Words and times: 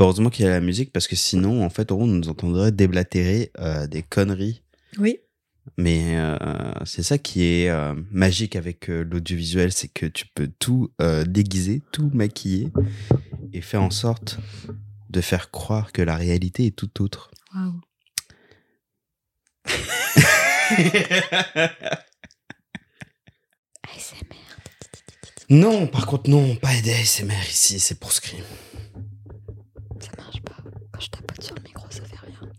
Heureusement 0.00 0.30
qu'il 0.30 0.46
y 0.46 0.48
a 0.48 0.52
la 0.52 0.60
musique 0.60 0.92
parce 0.94 1.06
que 1.06 1.14
sinon, 1.14 1.62
en 1.62 1.68
fait, 1.68 1.92
on 1.92 2.06
nous 2.06 2.30
entendrait 2.30 2.72
déblatérer 2.72 3.52
euh, 3.58 3.86
des 3.86 4.02
conneries. 4.02 4.62
Oui. 4.96 5.18
Mais 5.76 6.16
euh, 6.16 6.38
c'est 6.86 7.02
ça 7.02 7.18
qui 7.18 7.44
est 7.44 7.68
euh, 7.68 7.94
magique 8.10 8.56
avec 8.56 8.88
l'audiovisuel, 8.88 9.72
c'est 9.72 9.88
que 9.88 10.06
tu 10.06 10.24
peux 10.34 10.48
tout 10.58 10.90
déguiser, 11.26 11.82
tout 11.92 12.10
maquiller 12.14 12.70
et 13.52 13.60
faire 13.60 13.82
en 13.82 13.90
sorte 13.90 14.38
de 15.10 15.20
faire 15.20 15.50
croire 15.50 15.92
que 15.92 16.00
la 16.00 16.16
réalité 16.16 16.64
est 16.64 16.74
tout 16.74 17.02
autre. 17.02 17.30
Waouh. 17.54 17.78
ASMR. 23.94 24.24
non, 25.50 25.86
par 25.86 26.06
contre, 26.06 26.30
non, 26.30 26.56
pas 26.56 26.70
ASMR 26.70 27.34
ici, 27.50 27.78
c'est 27.80 28.00
pour 28.00 28.12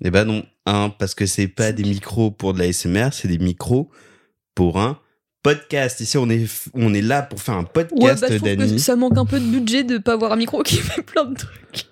Eh 0.03 0.09
ben 0.09 0.25
non, 0.25 0.43
un, 0.65 0.89
parce 0.89 1.13
que 1.15 1.25
c'est 1.25 1.47
pas 1.47 1.71
des 1.71 1.83
micros 1.83 2.31
pour 2.31 2.53
de 2.53 2.59
la 2.59 2.65
ASMR, 2.65 3.09
c'est 3.11 3.27
des 3.27 3.37
micros 3.37 3.89
pour 4.55 4.79
un 4.79 4.99
podcast. 5.43 5.99
Ici, 5.99 6.17
on 6.17 6.29
est, 6.29 6.45
on 6.73 6.93
est 6.93 7.01
là 7.01 7.21
pour 7.21 7.41
faire 7.41 7.55
un 7.55 7.63
Ouais, 7.63 7.67
podcast, 7.85 8.21
bah, 8.41 8.55
Dani. 8.55 8.79
ça 8.79 8.95
manque 8.95 9.17
un 9.17 9.25
peu 9.25 9.39
de 9.39 9.45
budget 9.45 9.83
de 9.83 9.97
pas 9.97 10.13
avoir 10.13 10.31
un 10.31 10.35
micro 10.37 10.63
qui 10.63 10.75
fait 10.77 11.01
plein 11.03 11.25
de 11.25 11.35
trucs. 11.35 11.85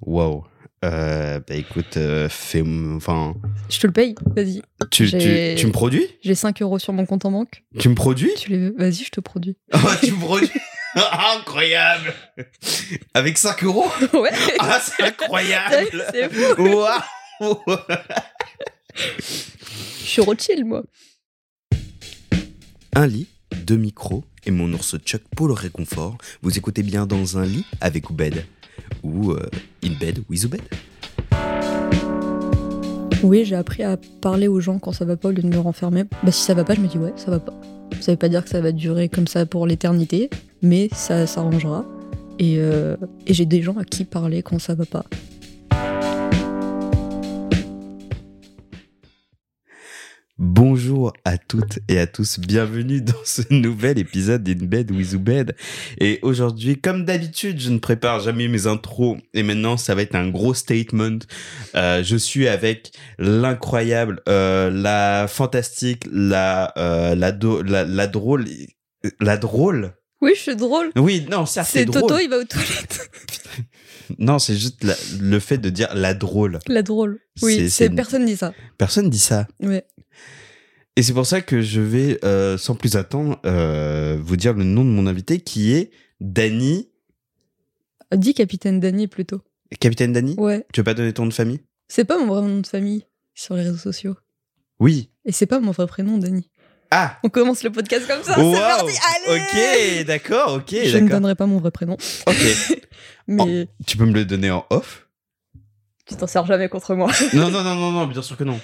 Wow. 0.00 0.44
Euh, 0.82 1.40
bah 1.46 1.56
écoute, 1.56 1.98
euh, 1.98 2.30
fais, 2.30 2.62
enfin, 2.96 3.34
Je 3.68 3.78
te 3.78 3.86
le 3.86 3.92
paye, 3.92 4.14
vas-y. 4.34 4.62
tu, 4.90 5.10
tu, 5.10 5.54
tu 5.58 5.66
me 5.66 5.72
produis? 5.72 6.06
J'ai 6.22 6.34
5 6.34 6.62
euros 6.62 6.78
sur 6.78 6.94
mon 6.94 7.04
compte 7.04 7.26
en 7.26 7.30
banque. 7.30 7.64
Tu 7.78 7.90
me 7.90 7.94
produis? 7.94 8.30
Tu 8.38 8.48
les 8.50 8.58
veux? 8.58 8.74
Vas-y, 8.78 9.04
je 9.04 9.10
te 9.10 9.20
produis. 9.20 9.56
Oh, 9.74 9.78
tu 10.02 10.12
me 10.12 10.18
produis? 10.20 10.48
Incroyable 11.36 12.14
Avec 13.12 13.36
5 13.36 13.62
euros? 13.64 13.84
Ouais. 14.14 14.30
Ah, 14.58 14.80
c'est 14.82 15.02
incroyable 15.04 16.04
C'est 16.12 16.32
fou. 16.32 16.62
Waouh 16.62 16.88
Je 17.40 17.46
suis 20.04 20.20
Rothschild, 20.20 20.66
moi. 20.66 20.82
Un 22.94 23.06
lit, 23.06 23.28
deux 23.64 23.76
micros 23.76 24.24
et 24.44 24.50
mon 24.50 24.70
ours 24.72 24.96
Chuck 24.98 25.22
pour 25.34 25.48
le 25.48 25.54
réconfort. 25.54 26.18
Vous 26.42 26.58
écoutez 26.58 26.82
bien 26.82 27.06
dans 27.06 27.38
un 27.38 27.46
lit 27.46 27.64
avec 27.80 28.10
Oubed 28.10 28.44
ou 29.02 29.32
euh, 29.32 29.48
in 29.82 29.92
bed 29.98 30.22
with 30.28 30.44
Oubed. 30.44 30.60
Oui, 33.22 33.44
j'ai 33.44 33.56
appris 33.56 33.84
à 33.84 33.96
parler 34.20 34.48
aux 34.48 34.60
gens 34.60 34.78
quand 34.78 34.92
ça 34.92 35.04
va 35.04 35.16
pas 35.16 35.28
au 35.28 35.32
lieu 35.32 35.42
de 35.42 35.48
me 35.48 35.58
renfermer. 35.58 36.04
Bah, 36.22 36.32
si 36.32 36.42
ça 36.42 36.54
va 36.54 36.64
pas, 36.64 36.74
je 36.74 36.80
me 36.80 36.88
dis 36.88 36.98
ouais, 36.98 37.12
ça 37.16 37.30
va 37.30 37.38
pas. 37.38 37.54
Ça 38.00 38.12
veut 38.12 38.18
pas 38.18 38.28
dire 38.28 38.44
que 38.44 38.50
ça 38.50 38.60
va 38.60 38.72
durer 38.72 39.08
comme 39.08 39.26
ça 39.26 39.46
pour 39.46 39.66
l'éternité, 39.66 40.30
mais 40.62 40.88
ça 40.92 41.26
s'arrangera. 41.26 41.84
Et, 42.38 42.56
euh, 42.58 42.96
et 43.26 43.34
j'ai 43.34 43.46
des 43.46 43.62
gens 43.62 43.76
à 43.76 43.84
qui 43.84 44.04
parler 44.04 44.42
quand 44.42 44.58
ça 44.58 44.74
va 44.74 44.86
pas. 44.86 45.04
Bonjour 50.44 51.12
à 51.26 51.36
toutes 51.36 51.80
et 51.88 51.98
à 51.98 52.06
tous, 52.06 52.38
bienvenue 52.40 53.02
dans 53.02 53.12
ce 53.26 53.42
nouvel 53.50 53.98
épisode 53.98 54.42
d'In 54.42 54.64
Bed 54.66 54.90
with 54.90 55.12
Oubed. 55.12 55.54
Et 55.98 56.18
aujourd'hui, 56.22 56.80
comme 56.80 57.04
d'habitude, 57.04 57.60
je 57.60 57.68
ne 57.68 57.78
prépare 57.78 58.20
jamais 58.20 58.48
mes 58.48 58.66
intros 58.66 59.18
et 59.34 59.42
maintenant 59.42 59.76
ça 59.76 59.94
va 59.94 60.00
être 60.00 60.14
un 60.14 60.30
gros 60.30 60.54
statement. 60.54 61.18
Euh, 61.74 62.02
je 62.02 62.16
suis 62.16 62.48
avec 62.48 62.90
l'incroyable, 63.18 64.22
euh, 64.30 64.70
la 64.70 65.26
fantastique, 65.28 66.04
la, 66.10 66.72
euh, 66.78 67.14
la, 67.14 67.32
do- 67.32 67.60
la, 67.60 67.84
la 67.84 68.06
drôle, 68.06 68.46
la 69.20 69.36
drôle? 69.36 69.92
Oui, 70.22 70.32
je 70.34 70.40
suis 70.40 70.56
drôle. 70.56 70.90
Oui, 70.96 71.26
non, 71.30 71.44
c'est 71.44 71.62
C'est 71.64 71.84
drôle. 71.84 72.00
Toto, 72.00 72.18
il 72.18 72.30
va 72.30 72.38
aux 72.38 72.44
toilettes. 72.44 73.10
Non, 74.18 74.40
c'est 74.40 74.56
juste 74.56 74.82
la- 74.82 74.96
le 75.20 75.38
fait 75.38 75.56
de 75.58 75.70
dire 75.70 75.88
la 75.94 76.14
drôle. 76.14 76.58
La 76.66 76.82
drôle. 76.82 77.20
C'est- 77.36 77.46
Oui, 77.46 77.54
c'est 77.58 77.68
c'est 77.68 77.90
personne 77.90 78.24
dit 78.26 78.36
ça. 78.36 78.52
Personne 78.76 79.08
dit 79.08 79.20
ça. 79.20 79.46
Ouais. 79.60 79.84
Et 80.96 81.02
c'est 81.02 81.12
pour 81.12 81.26
ça 81.26 81.40
que 81.40 81.62
je 81.62 81.80
vais, 81.80 82.18
euh, 82.24 82.58
sans 82.58 82.74
plus 82.74 82.96
attendre, 82.96 83.38
euh, 83.46 84.18
vous 84.20 84.36
dire 84.36 84.54
le 84.54 84.64
nom 84.64 84.84
de 84.84 84.90
mon 84.90 85.06
invité 85.06 85.40
qui 85.40 85.72
est 85.72 85.90
Dany. 86.20 86.90
Dis 88.14 88.34
capitaine 88.34 88.80
Dany 88.80 89.06
plutôt. 89.06 89.40
Capitaine 89.78 90.12
Dany 90.12 90.34
Ouais. 90.36 90.66
Tu 90.72 90.80
veux 90.80 90.84
pas 90.84 90.94
donner 90.94 91.12
ton 91.12 91.22
nom 91.22 91.28
de 91.28 91.34
famille? 91.34 91.60
C'est 91.88 92.04
pas 92.04 92.18
mon 92.18 92.26
vrai 92.26 92.42
nom 92.42 92.58
de 92.60 92.66
famille 92.66 93.06
sur 93.34 93.54
les 93.54 93.62
réseaux 93.62 93.76
sociaux. 93.76 94.16
Oui. 94.80 95.10
Et 95.24 95.32
c'est 95.32 95.46
pas 95.46 95.60
mon 95.60 95.70
vrai 95.70 95.86
prénom, 95.86 96.18
Dany. 96.18 96.50
Ah 96.90 97.18
On 97.22 97.28
commence 97.28 97.62
le 97.62 97.70
podcast 97.70 98.06
comme 98.08 98.22
ça. 98.24 98.38
Wow 98.40 98.52
C'est 98.54 98.60
parti. 98.60 98.98
Allez 99.28 100.00
Ok, 100.00 100.06
d'accord, 100.06 100.54
ok, 100.54 100.74
Je 100.84 100.98
ne 100.98 101.08
donnerai 101.08 101.36
pas 101.36 101.46
mon 101.46 101.58
vrai 101.58 101.70
prénom. 101.70 101.96
Ok. 102.26 102.80
Mais 103.28 103.68
Tu 103.86 103.96
peux 103.96 104.06
me 104.06 104.12
le 104.12 104.24
donner 104.24 104.50
en 104.50 104.66
off? 104.70 105.06
Tu 106.06 106.16
t'en 106.16 106.26
sers 106.26 106.44
jamais 106.46 106.68
contre 106.68 106.96
moi. 106.96 107.12
Non, 107.32 107.50
non, 107.50 107.62
non, 107.62 107.76
non, 107.76 107.92
non, 107.92 108.06
bien 108.08 108.22
sûr 108.22 108.36
que 108.36 108.42
non. 108.42 108.58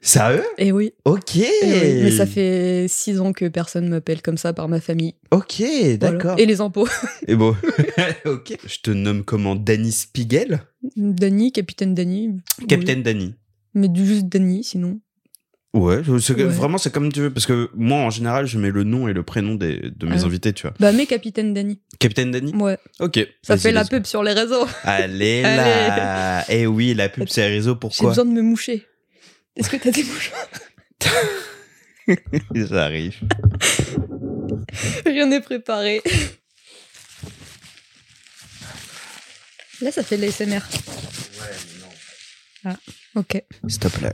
Sérieux? 0.00 0.44
Et 0.58 0.70
oui. 0.70 0.92
Ok. 1.04 1.36
Eh 1.36 1.42
oui, 1.62 2.02
mais 2.04 2.10
ça 2.12 2.24
fait 2.24 2.86
six 2.88 3.18
ans 3.20 3.32
que 3.32 3.48
personne 3.48 3.88
m'appelle 3.88 4.22
comme 4.22 4.38
ça 4.38 4.52
par 4.52 4.68
ma 4.68 4.80
famille. 4.80 5.14
Ok, 5.32 5.56
Voilà. 5.58 5.96
d'accord. 5.96 6.38
Et 6.38 6.46
les 6.46 6.60
impôts. 6.60 6.88
Et 7.26 7.34
bon, 7.34 7.56
ok. 8.24 8.56
Je 8.64 8.78
te 8.80 8.90
nomme 8.92 9.24
comment? 9.24 9.56
Danny 9.56 9.90
Spiegel? 9.90 10.60
Dany, 10.96 11.50
capitaine 11.50 11.94
Dany. 11.94 12.30
Capitaine. 12.68 13.02
Oui. 13.06 13.34
Mais 13.74 13.88
du 13.88 14.06
juste 14.06 14.26
Dany, 14.28 14.62
sinon. 14.62 15.00
Ouais, 15.74 16.02
je- 16.02 16.18
c'est- 16.18 16.32
Ouais. 16.34 16.44
vraiment 16.44 16.78
c'est 16.78 16.90
comme 16.92 17.12
tu 17.12 17.20
veux 17.20 17.30
parce 17.30 17.44
que 17.44 17.68
moi 17.74 17.98
en 17.98 18.08
général 18.10 18.46
je 18.46 18.58
mets 18.58 18.70
le 18.70 18.84
nom 18.84 19.06
et 19.06 19.12
le 19.12 19.22
prénom 19.22 19.54
des, 19.54 19.90
de 19.94 20.06
mes 20.06 20.22
Ah. 20.22 20.26
invités, 20.26 20.52
tu 20.54 20.62
vois. 20.62 20.72
Bah, 20.80 20.92
mais 20.92 21.04
capitaine 21.06 21.52
Dany. 21.52 21.80
Capitaine 21.98 22.30
Dany 22.30 22.54
Ouais. 22.54 22.78
Ok. 23.00 23.18
Ça 23.42 23.56
fait 23.58 23.72
la 23.72 23.84
pub 23.84 24.06
sur 24.06 24.22
les 24.22 24.32
réseaux. 24.32 24.64
Allez 24.84 25.42
là 25.42 26.44
Eh 26.48 26.66
oui, 26.66 26.94
la 26.94 27.08
pub 27.10 27.28
c'est 27.28 27.48
les 27.48 27.56
réseaux, 27.56 27.72
J'ai 27.74 27.78
pourquoi 27.80 28.08
besoin 28.10 28.24
de 28.24 28.30
me 28.30 28.40
moucher. 28.42 28.86
Est-ce 29.56 29.70
que 29.70 29.76
t'as 29.76 29.90
des 29.90 30.04
mouchoirs? 30.04 30.48
Ça 32.68 32.84
arrive. 32.84 33.16
Rien 35.04 35.26
n'est 35.26 35.40
préparé. 35.42 36.02
Là, 39.80 39.92
ça 39.92 40.02
fait 40.02 40.16
de 40.16 40.22
l'ASMR. 40.22 40.60
Ok. 43.14 43.42
Stop 43.68 43.92
là. 44.00 44.12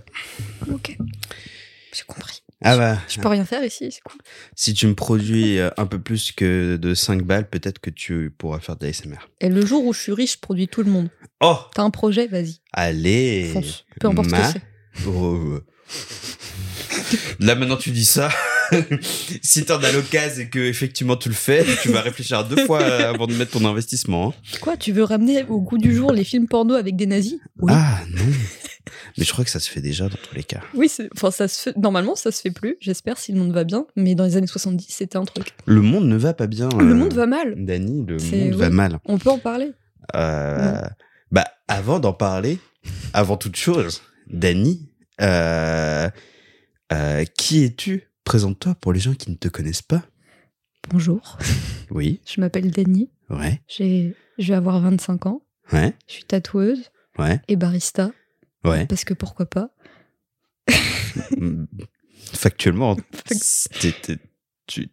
Ok. 0.71 0.97
J'ai 1.93 2.05
compris. 2.07 2.43
Ah 2.63 2.77
bah, 2.77 2.99
Je 3.09 3.21
peux 3.21 3.29
rien 3.29 3.45
faire 3.45 3.63
ici, 3.65 3.91
c'est 3.93 4.01
cool. 4.03 4.21
si 4.57 4.73
tu 4.75 4.87
me 4.87 4.95
produis 4.95 5.59
euh, 5.59 5.71
un 5.77 5.87
peu 5.87 6.01
plus 6.01 6.33
que 6.33 6.77
de 6.77 6.95
5 6.95 7.23
balles, 7.23 7.49
peut-être 7.49 7.79
que 7.79 7.91
tu 7.91 8.31
pourras 8.37 8.59
faire 8.61 8.77
de 8.77 8.87
l'ASMR. 8.87 9.19
Et 9.41 9.49
le 9.51 9.65
jour 9.67 9.85
où 9.85 9.93
je 9.93 10.01
suis 10.01 10.13
riche, 10.13 10.35
je 10.35 10.39
produis 10.39 10.67
tout 10.69 10.83
le 10.83 10.91
monde. 10.91 11.11
Oh 11.41 11.59
T'as 11.75 11.83
un 11.83 11.91
projet, 11.91 12.27
vas-y, 12.27 12.61
Allez 12.73 13.51
fonce. 13.53 13.85
Peu 14.01 14.09
importe 14.09 14.31
Ma- 14.31 14.49
ce 14.51 14.55
que 14.55 14.59
c'est. 14.61 14.67
Oh. 15.07 15.59
Là 17.41 17.55
maintenant 17.55 17.77
tu 17.77 17.91
dis 17.91 18.05
ça. 18.05 18.29
si 19.43 19.65
t'en 19.65 19.83
as 19.83 19.93
l'occasion 19.93 20.43
et 20.43 20.49
que 20.49 20.59
effectivement 20.59 21.17
tu 21.17 21.29
le 21.29 21.35
fais, 21.35 21.65
tu 21.83 21.91
vas 21.91 22.01
réfléchir 22.01 22.45
deux 22.47 22.65
fois 22.65 22.83
avant 22.83 23.27
de 23.27 23.35
mettre 23.35 23.53
ton 23.59 23.67
investissement. 23.67 24.31
hein. 24.31 24.59
Quoi, 24.61 24.77
tu 24.77 24.93
veux 24.93 25.03
ramener 25.05 25.45
au 25.45 25.61
goût 25.61 25.77
du 25.79 25.95
jour 25.95 26.13
les 26.13 26.25
films 26.25 26.49
porno 26.49 26.75
avec 26.75 26.97
des 26.97 27.07
nazis? 27.07 27.37
Oui. 27.61 27.73
Ah 27.75 28.01
non. 28.11 28.25
Mais 29.19 29.25
je 29.25 29.33
crois 29.33 29.45
que 29.45 29.51
ça 29.51 29.61
se 29.61 29.71
fait 29.71 29.81
déjà 29.81 30.05
dans 30.09 30.17
tous 30.17 30.35
les 30.35 30.43
cas. 30.43 30.61
Oui, 30.75 30.89
c'est- 30.89 31.09
enfin, 31.15 31.31
ça 31.31 31.47
se 31.47 31.61
fait... 31.71 31.77
normalement, 31.77 32.17
ça 32.17 32.33
se 32.33 32.41
fait 32.41 32.51
plus, 32.51 32.77
j'espère, 32.81 33.19
si 33.19 33.33
le 33.33 33.39
monde 33.39 33.53
va 33.53 33.65
bien. 33.65 33.87
Mais 33.97 34.15
dans 34.15 34.25
les 34.25 34.37
années 34.37 34.47
70, 34.47 34.87
c'était 34.89 35.17
un 35.17 35.25
truc. 35.25 35.49
Le 35.67 35.81
monde 35.83 36.07
ne 36.07 36.17
va 36.17 36.33
pas 36.35 36.47
bien. 36.47 36.69
Le 36.79 36.91
euh, 36.91 36.95
monde 36.95 37.13
va 37.13 37.27
mal. 37.27 37.55
Dany, 37.65 38.05
le 38.07 38.19
C'est- 38.19 38.37
monde 38.37 38.55
va 38.55 38.69
oui. 38.69 38.75
mal. 38.75 38.99
On 39.05 39.19
peut 39.19 39.31
en 39.31 39.39
parler. 39.39 39.73
Euh, 40.17 40.81
Bah, 41.31 41.45
avant 41.69 41.99
d'en 42.01 42.13
parler, 42.13 42.59
avant 43.13 43.37
toute 43.37 43.57
chose, 43.57 44.03
Dany, 44.29 44.89
euh, 45.21 46.09
euh, 46.93 47.25
qui 47.37 47.65
es-tu? 47.65 48.09
Présente-toi 48.25 48.75
pour 48.77 48.93
les 48.93 49.01
gens 49.01 49.15
qui 49.15 49.31
ne 49.31 49.37
te 49.37 49.49
connaissent 49.49 49.83
pas. 49.83 50.03
Bonjour, 50.91 51.39
Oui, 51.91 52.21
je 52.27 52.41
m'appelle 52.41 52.71
Dany. 52.71 53.11
ouais, 53.31 53.63
J'ai... 53.69 54.15
Je 54.39 54.49
vais 54.49 54.55
avoir 54.57 54.81
25 54.81 55.27
ans. 55.27 55.43
ouais, 55.73 55.95
Je 56.09 56.15
suis 56.15 56.25
tatoueuse 56.25 56.91
ouais, 57.19 57.41
et 57.49 57.57
barista. 57.57 58.11
ouais. 58.65 58.87
Parce 58.87 59.05
que 59.05 59.15
pourquoi 59.15 59.47
pas? 59.47 59.71
Factuellement, 62.33 62.97
tu, 64.67 64.89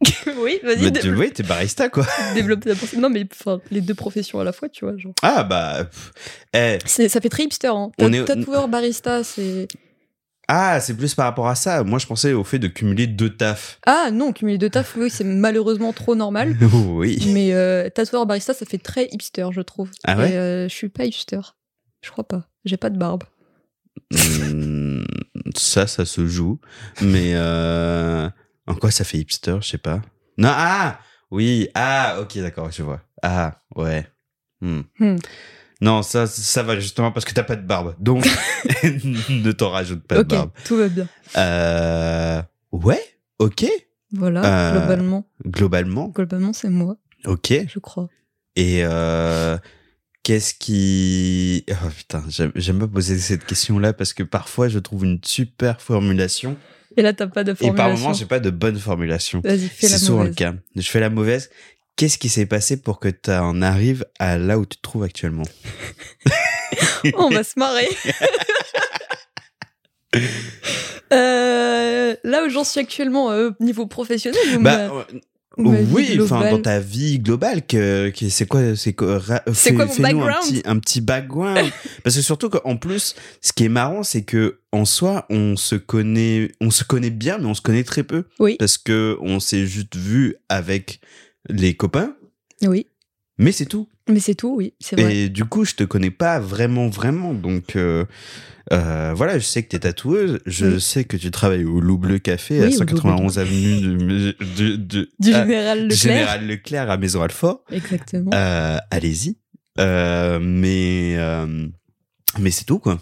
Oui, 0.38 0.60
bah, 0.62 0.74
vas-y, 0.74 0.92
tu- 0.92 1.14
oui, 1.14 1.32
t'es 1.32 1.42
barista, 1.42 1.88
quoi. 1.88 2.06
développe 2.34 2.60
ta 2.64 2.74
pensée. 2.74 2.96
Non, 2.96 3.10
mais 3.10 3.26
enfin, 3.32 3.60
les 3.70 3.80
deux 3.80 3.94
professions 3.94 4.38
à 4.40 4.44
la 4.44 4.52
fois, 4.52 4.68
tu 4.68 4.84
vois. 4.84 4.96
Genre. 4.96 5.12
Ah, 5.22 5.42
bah, 5.44 5.84
pff, 5.84 6.12
eh, 6.54 6.78
C'est, 6.84 7.08
ça 7.08 7.20
fait 7.20 7.28
très 7.28 7.44
hipster. 7.44 7.68
Hein. 7.68 7.90
On 7.98 8.10
Ta- 8.10 8.16
est- 8.16 8.24
Tatoueur, 8.24 8.68
barista, 8.68 9.24
c'est. 9.24 9.66
ah, 10.46 10.80
c'est 10.80 10.94
plus 10.96 11.14
par 11.14 11.24
rapport 11.26 11.48
à 11.48 11.54
ça. 11.54 11.82
Moi, 11.84 11.98
je 11.98 12.06
pensais 12.06 12.32
au 12.32 12.44
fait 12.44 12.58
de 12.58 12.68
cumuler 12.68 13.06
deux 13.06 13.30
tafs. 13.36 13.78
Ah 13.86 14.10
non, 14.12 14.32
cumuler 14.32 14.58
deux 14.58 14.70
tafs, 14.70 14.94
oui, 14.96 15.10
c'est 15.10 15.24
malheureusement 15.24 15.92
trop 15.92 16.14
normal. 16.14 16.56
oui. 16.72 17.18
mais 17.32 17.52
euh, 17.52 17.88
tatoueur, 17.90 18.24
barista, 18.26 18.54
ça 18.54 18.66
fait 18.66 18.78
très 18.78 19.08
hipster, 19.12 19.46
je 19.52 19.60
trouve. 19.62 19.90
Ah 20.04 20.16
ouais? 20.16 20.30
Et, 20.32 20.36
euh, 20.36 20.68
Je 20.68 20.74
suis 20.74 20.88
pas 20.88 21.04
hipster. 21.06 21.40
Je 22.02 22.10
crois 22.10 22.24
pas. 22.24 22.48
J'ai 22.64 22.76
pas 22.76 22.90
de 22.90 22.98
barbe. 22.98 23.24
Hmm, 24.12 25.02
ça, 25.56 25.86
ça 25.86 26.04
se 26.04 26.26
joue. 26.26 26.60
Mais 27.02 27.32
euh, 27.34 28.28
en 28.68 28.74
quoi 28.74 28.90
ça 28.90 29.04
fait 29.04 29.18
hipster, 29.18 29.56
je 29.60 29.68
sais 29.68 29.78
pas. 29.78 30.00
Non, 30.36 30.50
ah 30.52 31.00
Oui, 31.30 31.68
ah, 31.74 32.18
ok, 32.20 32.38
d'accord, 32.38 32.70
je 32.70 32.82
vois. 32.82 33.00
Ah, 33.22 33.60
ouais. 33.76 34.06
Hmm. 34.60 34.80
Hmm. 34.98 35.16
Non, 35.80 36.02
ça, 36.02 36.26
ça 36.26 36.62
va 36.62 36.78
justement 36.80 37.12
parce 37.12 37.24
que 37.24 37.32
t'as 37.32 37.44
pas 37.44 37.56
de 37.56 37.66
barbe. 37.66 37.94
Donc, 38.00 38.24
ne 38.84 39.52
t'en 39.52 39.70
rajoute 39.70 40.02
pas 40.06 40.16
de 40.18 40.22
barbe. 40.22 40.50
tout 40.64 40.76
va 40.76 40.88
bien. 40.88 41.06
Euh, 41.36 42.42
ouais, 42.72 43.00
ok. 43.38 43.64
Voilà, 44.12 44.44
Euh, 44.44 44.78
globalement. 44.78 45.28
Globalement, 45.46 46.08
Globalement, 46.08 46.52
c'est 46.52 46.70
moi, 46.70 46.96
ok. 47.26 47.52
je 47.68 47.78
crois. 47.78 48.08
Et 48.56 48.80
euh, 48.84 49.56
qu'est-ce 50.28 50.52
qui... 50.52 51.64
Oh 51.70 51.88
putain, 51.96 52.22
j'aime 52.54 52.78
pas 52.80 52.86
poser 52.86 53.18
cette 53.18 53.46
question-là 53.46 53.94
parce 53.94 54.12
que 54.12 54.22
parfois 54.22 54.68
je 54.68 54.78
trouve 54.78 55.06
une 55.06 55.20
super 55.24 55.80
formulation 55.80 56.58
Et 56.98 57.02
là, 57.02 57.14
t'as 57.14 57.28
pas 57.28 57.44
de 57.44 57.52
et 57.52 57.54
formulation. 57.54 57.74
par 57.74 57.96
moments 57.96 58.12
j'ai 58.12 58.26
pas 58.26 58.38
de 58.38 58.50
bonne 58.50 58.78
formulation. 58.78 59.40
Vas-y, 59.42 59.68
fais 59.68 59.88
C'est 59.88 59.96
souvent 59.96 60.24
le 60.24 60.34
cas. 60.34 60.52
Je 60.76 60.86
fais 60.86 61.00
la 61.00 61.08
mauvaise. 61.08 61.48
Qu'est-ce 61.96 62.18
qui 62.18 62.28
s'est 62.28 62.44
passé 62.44 62.82
pour 62.82 63.00
que 63.00 63.08
tu 63.08 63.30
en 63.30 63.62
arrives 63.62 64.04
à 64.18 64.36
là 64.36 64.58
où 64.58 64.66
tu 64.66 64.76
te 64.76 64.82
trouves 64.82 65.02
actuellement? 65.02 65.48
On 67.14 67.30
va 67.30 67.42
se 67.42 67.58
marrer. 67.58 67.88
Euh, 71.10 72.14
là 72.22 72.44
où 72.44 72.50
j'en 72.50 72.64
suis 72.64 72.80
actuellement, 72.80 73.30
euh, 73.30 73.50
niveau 73.60 73.86
professionnel, 73.86 74.38
vous 74.52 74.60
Bah, 74.60 74.90
euh, 74.92 75.04
ou 75.58 75.74
oui, 75.92 76.18
enfin 76.22 76.50
dans 76.50 76.62
ta 76.62 76.78
vie 76.80 77.18
globale, 77.18 77.66
que, 77.66 78.10
que 78.10 78.28
c'est 78.28 78.46
quoi, 78.46 78.76
c'est 78.76 78.92
quoi, 78.92 79.20
C'est 79.52 79.70
fais- 79.70 79.74
quoi 79.74 79.86
mon 80.12 80.26
un 80.26 80.32
petit, 80.40 80.62
un 80.64 80.78
petit 80.78 81.00
background, 81.00 81.70
parce 82.04 82.16
que 82.16 82.22
surtout 82.22 82.48
qu'en 82.48 82.76
plus, 82.76 83.14
ce 83.40 83.52
qui 83.52 83.64
est 83.64 83.68
marrant, 83.68 84.02
c'est 84.02 84.22
que 84.22 84.60
en 84.72 84.84
soi, 84.84 85.26
on 85.30 85.56
se 85.56 85.74
connaît, 85.74 86.52
on 86.60 86.70
se 86.70 86.84
connaît 86.84 87.10
bien, 87.10 87.38
mais 87.38 87.46
on 87.46 87.54
se 87.54 87.62
connaît 87.62 87.84
très 87.84 88.04
peu, 88.04 88.24
Oui, 88.38 88.56
parce 88.58 88.78
que 88.78 89.16
on 89.20 89.40
s'est 89.40 89.66
juste 89.66 89.96
vu 89.96 90.36
avec 90.48 91.00
les 91.48 91.74
copains, 91.74 92.14
oui. 92.62 92.86
mais 93.38 93.52
c'est 93.52 93.66
tout. 93.66 93.88
Mais 94.08 94.20
c'est 94.20 94.34
tout, 94.34 94.54
oui, 94.56 94.74
c'est 94.80 94.98
vrai. 95.00 95.14
Et 95.16 95.28
du 95.28 95.44
coup, 95.44 95.64
je 95.64 95.74
te 95.74 95.84
connais 95.84 96.10
pas 96.10 96.38
vraiment, 96.40 96.88
vraiment. 96.88 97.34
Donc, 97.34 97.76
euh, 97.76 98.04
euh, 98.72 99.12
voilà, 99.14 99.38
je 99.38 99.44
sais 99.44 99.62
que 99.62 99.68
tu 99.68 99.76
es 99.76 99.80
tatoueuse. 99.80 100.40
Je 100.46 100.66
Oui. 100.66 100.80
sais 100.80 101.04
que 101.04 101.16
tu 101.16 101.30
travailles 101.30 101.64
au 101.64 101.80
Loup 101.80 101.98
Bleu 101.98 102.18
Café 102.18 102.54
Oui, 102.60 102.64
à 102.64 102.66
au 102.66 102.70
Loup 102.70 102.78
191 102.78 103.38
avenue 103.38 103.80
de, 103.82 104.36
de, 104.56 104.76
de- 104.76 105.10
Du 105.18 105.32
ah, 105.34 105.42
général 105.44 105.82
Leclerc. 105.88 105.98
Général 105.98 106.46
Leclerc 106.46 106.90
à 106.90 106.96
Maison 106.96 107.22
Alfort. 107.22 107.62
Exactement. 107.70 108.30
Euh, 108.34 108.78
Allez-y. 108.90 109.36
Mais 109.76 111.16
mais 112.38 112.50
c'est 112.50 112.64
tout, 112.64 112.78
quoi. 112.78 112.98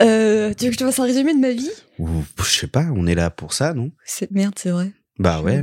Tu 0.00 0.06
veux 0.06 0.54
que 0.54 0.72
je 0.72 0.76
te 0.78 0.84
fasse 0.84 0.98
un 0.98 1.04
résumé 1.04 1.34
de 1.34 1.38
ma 1.40 1.52
vie? 1.52 1.70
Ou, 1.98 2.08
je 2.38 2.44
sais 2.44 2.66
pas, 2.66 2.86
on 2.94 3.06
est 3.06 3.14
là 3.14 3.30
pour 3.30 3.52
ça, 3.52 3.74
non? 3.74 3.90
C'est 4.04 4.30
merde, 4.30 4.54
c'est 4.56 4.70
vrai. 4.70 4.92
Bah 5.18 5.40
ouais. 5.42 5.62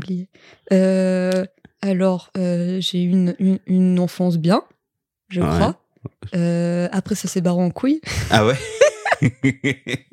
Euh, 0.72 1.46
alors, 1.81 2.31
euh, 2.38 2.80
j'ai 2.80 3.04
eu 3.04 3.10
une, 3.10 3.36
une, 3.39 3.60
une 3.66 4.00
enfance 4.00 4.38
bien, 4.38 4.62
je 5.30 5.42
Ouais. 5.42 5.48
crois. 5.48 5.81
Euh, 6.36 6.88
après, 6.92 7.16
ça 7.16 7.28
s'est 7.28 7.42
barré 7.42 7.62
en 7.62 7.69
couille. 7.72 8.01
Ah 8.30 8.45
ouais? 8.45 8.56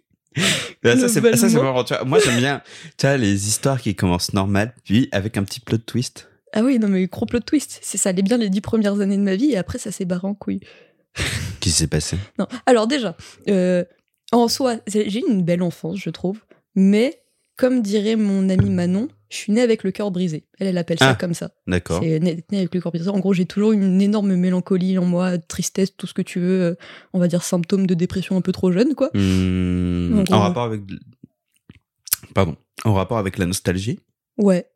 Bah, 0.85 0.97
ça, 0.97 1.09
c'est, 1.09 1.21
ça, 1.37 1.49
c'est 1.49 1.55
marrant. 1.61 1.83
Tu 1.83 1.95
vois, 1.95 2.05
moi, 2.05 2.21
j'aime 2.21 2.37
bien 2.39 2.63
tu 2.97 3.07
vois, 3.07 3.17
les 3.17 3.49
histoires 3.49 3.81
qui 3.81 3.97
commencent 3.97 4.33
normales, 4.35 4.73
puis 4.85 5.09
avec 5.11 5.37
un 5.37 5.43
petit 5.43 5.59
plot 5.59 5.79
twist. 5.79 6.29
Ah 6.53 6.63
oui, 6.63 6.79
non, 6.79 6.87
mais 6.89 7.07
gros 7.07 7.27
plot 7.27 7.41
twist. 7.41 7.81
C'est 7.83 7.99
ça 7.99 8.11
allait 8.11 8.23
bien 8.23 8.37
les 8.37 8.49
dix 8.49 8.61
premières 8.61 9.01
années 9.01 9.17
de 9.17 9.23
ma 9.23 9.35
vie 9.35 9.51
et 9.53 9.57
après, 9.57 9.79
ça 9.79 9.91
s'est 9.91 10.05
barré 10.05 10.29
en 10.29 10.35
couille. 10.35 10.61
Qui 11.61 11.71
s'est 11.71 11.89
passé? 11.89 12.17
Non. 12.39 12.47
Alors, 12.67 12.87
déjà, 12.87 13.17
euh, 13.49 13.85
en 14.31 14.47
soi, 14.47 14.77
j'ai 14.87 15.09
eu 15.19 15.23
une 15.29 15.43
belle 15.43 15.63
enfance, 15.63 15.99
je 15.99 16.11
trouve. 16.11 16.39
Mais, 16.77 17.21
comme 17.59 17.83
dirait 17.83 18.17
mon 18.17 18.49
amie 18.49 18.71
Manon, 18.71 19.09
je 19.29 19.37
suis 19.37 19.53
née 19.53 19.61
avec 19.61 19.83
le 19.85 19.91
cœur 19.91 20.11
brisé. 20.11 20.47
Elle, 20.59 20.69
elle 20.69 20.79
appelle 20.79 20.99
ça 20.99 21.11
Ah. 21.11 21.15
comme 21.15 21.35
ça. 21.35 21.51
D'accord. 21.67 22.01
C'est 22.03 22.19
né, 22.21 22.43
né 22.51 22.59
avec 22.61 22.75
le 22.75 22.81
corps 22.81 22.93
brisé. 22.93 23.11
En 23.11 23.19
gros, 23.19 23.35
j'ai 23.35 23.45
toujours 23.45 23.73
une 23.73 24.01
énorme 24.01 24.35
mélancolie 24.37 24.97
en 24.97 25.05
moi, 25.05 25.37
tristesse, 25.37 25.95
tout 25.95 26.07
ce 26.07 26.15
que 26.15 26.23
tu 26.23 26.41
veux. 26.41 26.63
euh, 26.63 26.75
on 27.13 27.19
va 27.19 27.29
dire 27.29 27.43
symptômes 27.43 27.87
de 27.87 27.93
dépression 27.93 28.37
un 28.39 28.41
peu 28.41 28.53
trop 28.53 28.73
jeune, 28.73 28.95
quoi. 28.95 29.11
Hmm, 29.13 30.25
En 30.31 30.39
rapport 30.41 30.63
avec. 30.63 30.81
Pardon. 32.35 32.57
En 32.85 32.95
rapport 32.95 33.19
avec 33.19 33.39
la 33.39 33.47
nostalgie? 33.47 33.99
Ouais. 34.37 34.67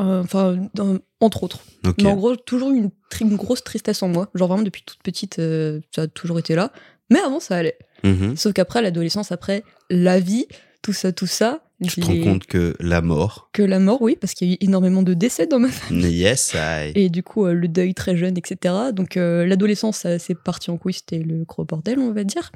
Euh, 0.00 0.22
Enfin, 0.22 0.68
dans- 0.74 0.98
entre 1.20 1.44
autres. 1.44 1.60
Ok. 1.86 1.96
Mais 2.02 2.08
en 2.10 2.16
gros, 2.16 2.34
toujours 2.36 2.70
une, 2.70 2.90
grosse 3.36 3.62
tristesse 3.62 4.02
en 4.02 4.08
moi. 4.08 4.30
Genre 4.34 4.48
vraiment 4.48 4.62
depuis 4.62 4.82
toute 4.84 5.02
petite, 5.02 5.38
euh, 5.38 5.80
ça 5.94 6.02
a 6.02 6.06
toujours 6.08 6.38
été 6.38 6.54
là. 6.54 6.72
Mais 7.10 7.20
avant, 7.20 7.40
ça 7.40 7.56
allait. 7.56 7.78
Mhm. 8.04 8.36
Sauf 8.36 8.52
qu'après, 8.52 8.82
l'adolescence, 8.82 9.30
après 9.32 9.64
la 9.90 10.18
vie, 10.18 10.46
tout 10.80 10.92
ça, 10.92 11.12
tout 11.12 11.26
ça. 11.26 11.62
Tu 11.88 12.00
te 12.00 12.06
rends 12.06 12.12
compte 12.22 12.46
que 12.46 12.74
la 12.80 13.00
mort. 13.02 13.50
Que 13.52 13.62
la 13.62 13.78
mort, 13.78 14.00
oui, 14.02 14.16
parce 14.20 14.34
qu'il 14.34 14.48
y 14.48 14.50
a 14.52 14.54
eu 14.54 14.58
énormément 14.60 15.02
de 15.02 15.14
décès 15.14 15.46
dans 15.46 15.58
ma 15.58 15.68
famille. 15.70 16.10
Yes, 16.10 16.52
I. 16.54 16.92
Et 16.94 17.08
du 17.10 17.22
coup, 17.22 17.46
euh, 17.46 17.52
le 17.54 17.68
deuil 17.68 17.94
très 17.94 18.16
jeune, 18.16 18.36
etc. 18.38 18.74
Donc, 18.92 19.16
euh, 19.16 19.46
l'adolescence, 19.46 20.06
c'est 20.18 20.34
parti 20.38 20.70
en 20.70 20.76
couille, 20.78 20.94
c'était 20.94 21.18
le 21.20 21.44
gros 21.44 21.64
bordel, 21.64 21.98
on 21.98 22.12
va 22.12 22.24
dire. 22.24 22.50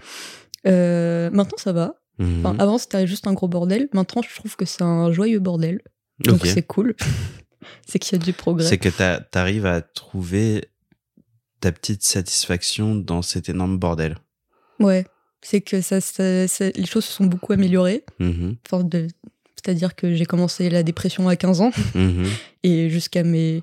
Euh, 0.66 1.30
maintenant, 1.30 1.58
ça 1.58 1.72
va. 1.72 1.94
Mhm. 2.18 2.40
Enfin, 2.46 2.56
avant, 2.58 2.78
c'était 2.78 3.06
juste 3.06 3.26
un 3.26 3.32
gros 3.34 3.48
bordel. 3.48 3.88
Maintenant, 3.92 4.22
je 4.22 4.34
trouve 4.34 4.56
que 4.56 4.64
c'est 4.64 4.82
un 4.82 5.12
joyeux 5.12 5.38
bordel. 5.40 5.80
Donc, 6.20 6.46
c'est 6.46 6.62
cool. 6.62 6.94
c'est 7.86 7.98
qu'il 7.98 8.16
y 8.18 8.20
a 8.20 8.24
du 8.24 8.32
progrès. 8.32 8.66
C'est 8.66 8.78
que 8.78 8.88
t'a- 8.88 9.20
t'arrives 9.20 9.66
à 9.66 9.82
trouver 9.82 10.64
ta 11.60 11.72
petite 11.72 12.02
satisfaction 12.02 12.94
dans 12.94 13.22
cet 13.22 13.48
énorme 13.48 13.78
bordel. 13.78 14.16
Ouais. 14.80 15.06
C'est 15.48 15.60
que 15.60 15.80
ça, 15.80 16.00
ça- 16.00 16.48
ça- 16.48 16.70
les 16.70 16.86
choses 16.86 17.04
se 17.04 17.12
sont 17.12 17.26
beaucoup 17.26 17.52
améliorées. 17.52 18.04
Mhm. 18.18 18.56
De- 18.84 19.06
C'est-à-dire 19.54 19.94
que 19.94 20.12
j'ai 20.14 20.24
commencé 20.26 20.68
la 20.70 20.82
dépression 20.82 21.28
à 21.28 21.36
15 21.36 21.60
ans 21.60 21.70
Mhm. 21.94 22.24
et 22.64 22.90
jusqu'à 22.90 23.22
mes 23.22 23.62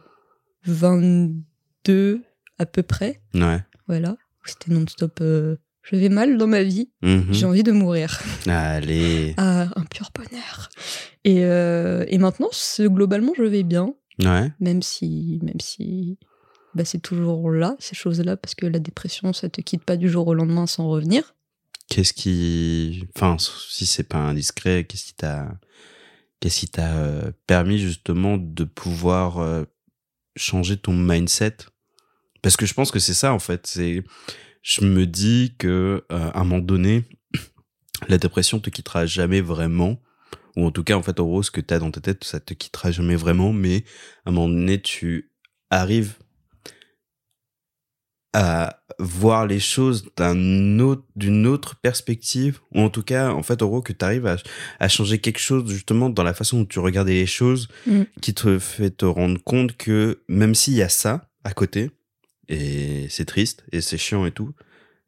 22 0.66 2.22
à 2.60 2.66
peu 2.66 2.84
près. 2.84 3.22
Ouais. 3.34 3.60
Voilà. 3.88 4.16
C'était 4.46 4.72
non-stop. 4.72 5.20
euh, 5.22 5.56
je 5.82 5.96
vais 5.98 6.10
mal 6.10 6.38
dans 6.38 6.48
ma 6.48 6.64
vie. 6.64 6.90
Mhm. 7.02 7.28
J'ai 7.32 7.46
envie 7.46 7.64
de 7.64 7.72
mourir. 7.74 8.22
Allez. 8.48 9.34
Ah, 9.38 9.68
un 9.76 9.84
pur 9.84 10.10
bonheur. 10.16 10.70
Et, 11.26 11.44
euh, 11.46 12.06
et 12.08 12.18
maintenant, 12.18 12.50
globalement, 12.80 13.34
je 13.38 13.44
vais 13.44 13.64
bien. 13.64 13.94
Ouais. 14.24 14.52
Même 14.62 14.82
si, 14.82 15.40
même 15.44 15.60
si 15.60 16.18
bah, 16.76 16.86
c'est 16.86 17.02
toujours 17.02 17.52
là, 17.52 17.76
ces 17.80 17.96
choses-là, 17.96 18.38
parce 18.38 18.56
que 18.56 18.66
la 18.66 18.80
dépression, 18.80 19.34
ça 19.34 19.50
te 19.50 19.60
quitte 19.62 19.84
pas 19.84 19.98
du 19.98 20.10
jour 20.10 20.28
au 20.28 20.34
lendemain 20.34 20.66
sans 20.68 20.88
revenir. 20.88 21.36
Qu'est-ce 21.94 22.14
qui. 22.14 23.08
Enfin, 23.16 23.38
si 23.38 23.86
c'est 23.86 24.02
pas 24.10 24.18
indiscret, 24.18 24.84
qu'est-ce 24.86 25.06
qui 25.06 25.14
t'a. 25.14 25.60
Qu'est-ce 26.40 26.62
qui 26.62 26.68
t'a 26.68 26.96
euh, 26.96 27.32
permis 27.46 27.78
justement 27.78 28.38
de 28.40 28.64
pouvoir 28.64 29.38
euh, 29.38 29.66
changer 30.36 30.76
ton 30.76 30.94
mindset? 30.94 31.58
Parce 32.42 32.58
que 32.58 32.66
je 32.66 32.74
pense 32.74 32.90
que 32.90 32.98
c'est 32.98 33.14
ça 33.14 33.32
en 33.32 33.38
fait. 33.38 33.68
C'est, 33.68 34.04
je 34.64 34.84
me 34.84 35.06
dis 35.06 35.54
que 35.60 36.04
euh, 36.12 36.32
à 36.32 36.40
un 36.40 36.44
moment 36.46 36.64
donné, 36.64 37.04
la 38.08 38.18
dépression 38.18 38.60
te 38.60 38.72
quittera 38.72 39.06
jamais 39.06 39.42
vraiment, 39.42 40.02
ou 40.56 40.66
en 40.66 40.72
tout 40.72 40.84
cas 40.84 40.96
en 40.96 41.04
fait 41.04 41.20
en 41.20 41.26
gros 41.26 41.44
ce 41.44 41.52
que 41.52 41.62
t'as 41.62 41.78
dans 41.78 41.92
ta 41.92 42.02
tête, 42.02 42.24
ça 42.24 42.40
te 42.40 42.56
quittera 42.56 42.90
jamais 42.90 43.16
vraiment, 43.16 43.54
mais 43.54 43.86
à 44.26 44.32
un 44.32 44.34
moment 44.34 44.50
donné 44.50 44.82
tu 44.82 45.32
arrives 45.70 46.16
à 48.34 48.80
voir 49.00 49.46
les 49.48 49.60
choses 49.60 50.06
d'un 50.18 50.80
autre 50.80 51.04
d'une 51.16 51.46
autre 51.48 51.76
perspective 51.76 52.60
ou 52.74 52.80
en 52.82 52.90
tout 52.90 53.04
cas 53.04 53.30
en 53.32 53.44
fait 53.44 53.62
en 53.62 53.68
gros 53.68 53.82
que 53.82 53.94
tu 53.94 54.04
arrives 54.04 54.26
à, 54.26 54.38
à 54.80 54.88
changer 54.90 55.20
quelque 55.20 55.40
chose 55.40 55.70
justement 55.72 56.10
dans 56.10 56.24
la 56.24 56.34
façon 56.34 56.60
dont 56.60 56.66
tu 56.66 56.80
regardais 56.80 57.14
les 57.14 57.26
choses 57.28 57.68
Mm. 57.86 58.04
qui 58.22 58.34
te 58.34 58.60
fait 58.60 58.90
te 58.92 59.06
rendre 59.06 59.42
compte 59.44 59.76
que 59.78 60.22
même 60.28 60.56
s'il 60.56 60.74
y 60.76 60.82
a 60.82 60.90
ça 60.90 61.30
à 61.44 61.54
côté 61.54 61.92
et 62.50 63.08
c'est 63.10 63.26
triste 63.26 63.64
et 63.72 63.82
c'est 63.82 63.98
chiant 63.98 64.26
et 64.26 64.32
tout 64.32 64.52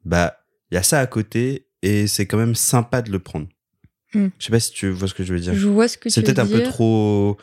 bah 0.03 0.37
il 0.71 0.75
y 0.75 0.77
a 0.77 0.83
ça 0.83 0.99
à 0.99 1.05
côté 1.07 1.67
et 1.81 2.07
c'est 2.07 2.25
quand 2.25 2.37
même 2.37 2.55
sympa 2.55 3.01
de 3.01 3.11
le 3.11 3.19
prendre 3.19 3.47
Mm. 4.13 4.27
je 4.39 4.45
sais 4.45 4.51
pas 4.51 4.59
si 4.61 4.71
tu 4.71 4.89
vois 4.91 5.07
ce 5.09 5.13
que 5.13 5.23
je 5.25 5.33
veux 5.33 5.39
dire 5.41 5.53
Je 5.55 5.67
vois 5.67 5.87
ce 5.89 5.97
que 5.97 6.09
c'est 6.09 6.21
peut-être 6.21 6.39
un 6.39 6.47
peu 6.47 6.63
trop 6.63 7.37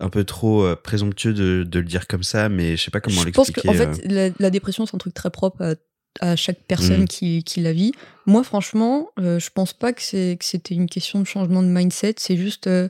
un 0.00 0.08
peu 0.10 0.24
trop 0.24 0.62
euh, 0.64 0.76
présomptueux 0.76 1.32
de, 1.32 1.64
de 1.64 1.78
le 1.78 1.84
dire 1.84 2.06
comme 2.06 2.22
ça 2.22 2.48
mais 2.48 2.76
je 2.76 2.84
sais 2.84 2.90
pas 2.90 3.00
comment 3.00 3.20
Je 3.22 3.30
pense 3.30 3.48
l'expliquer 3.48 3.68
qu'en 3.68 3.74
euh. 3.74 3.92
fait, 3.94 4.06
la, 4.08 4.30
la 4.38 4.50
dépression, 4.50 4.86
c'est 4.86 4.94
un 4.94 4.98
truc 4.98 5.14
très 5.14 5.30
propre 5.30 5.62
à, 5.62 5.74
à 6.20 6.36
chaque 6.36 6.60
personne 6.66 7.02
Mm. 7.02 7.08
qui, 7.08 7.44
qui 7.44 7.60
la 7.60 7.72
vit. 7.72 7.92
Moi, 8.26 8.42
franchement, 8.42 9.10
euh, 9.20 9.38
je 9.38 9.50
pense 9.50 9.72
pas 9.72 9.92
que, 9.92 10.02
c'est, 10.02 10.36
que 10.38 10.44
c'était 10.44 10.74
une 10.74 10.88
question 10.88 11.20
de 11.20 11.24
changement 11.24 11.62
de 11.62 11.68
mindset. 11.68 12.14
C'est 12.18 12.36
juste, 12.36 12.66
euh, 12.66 12.88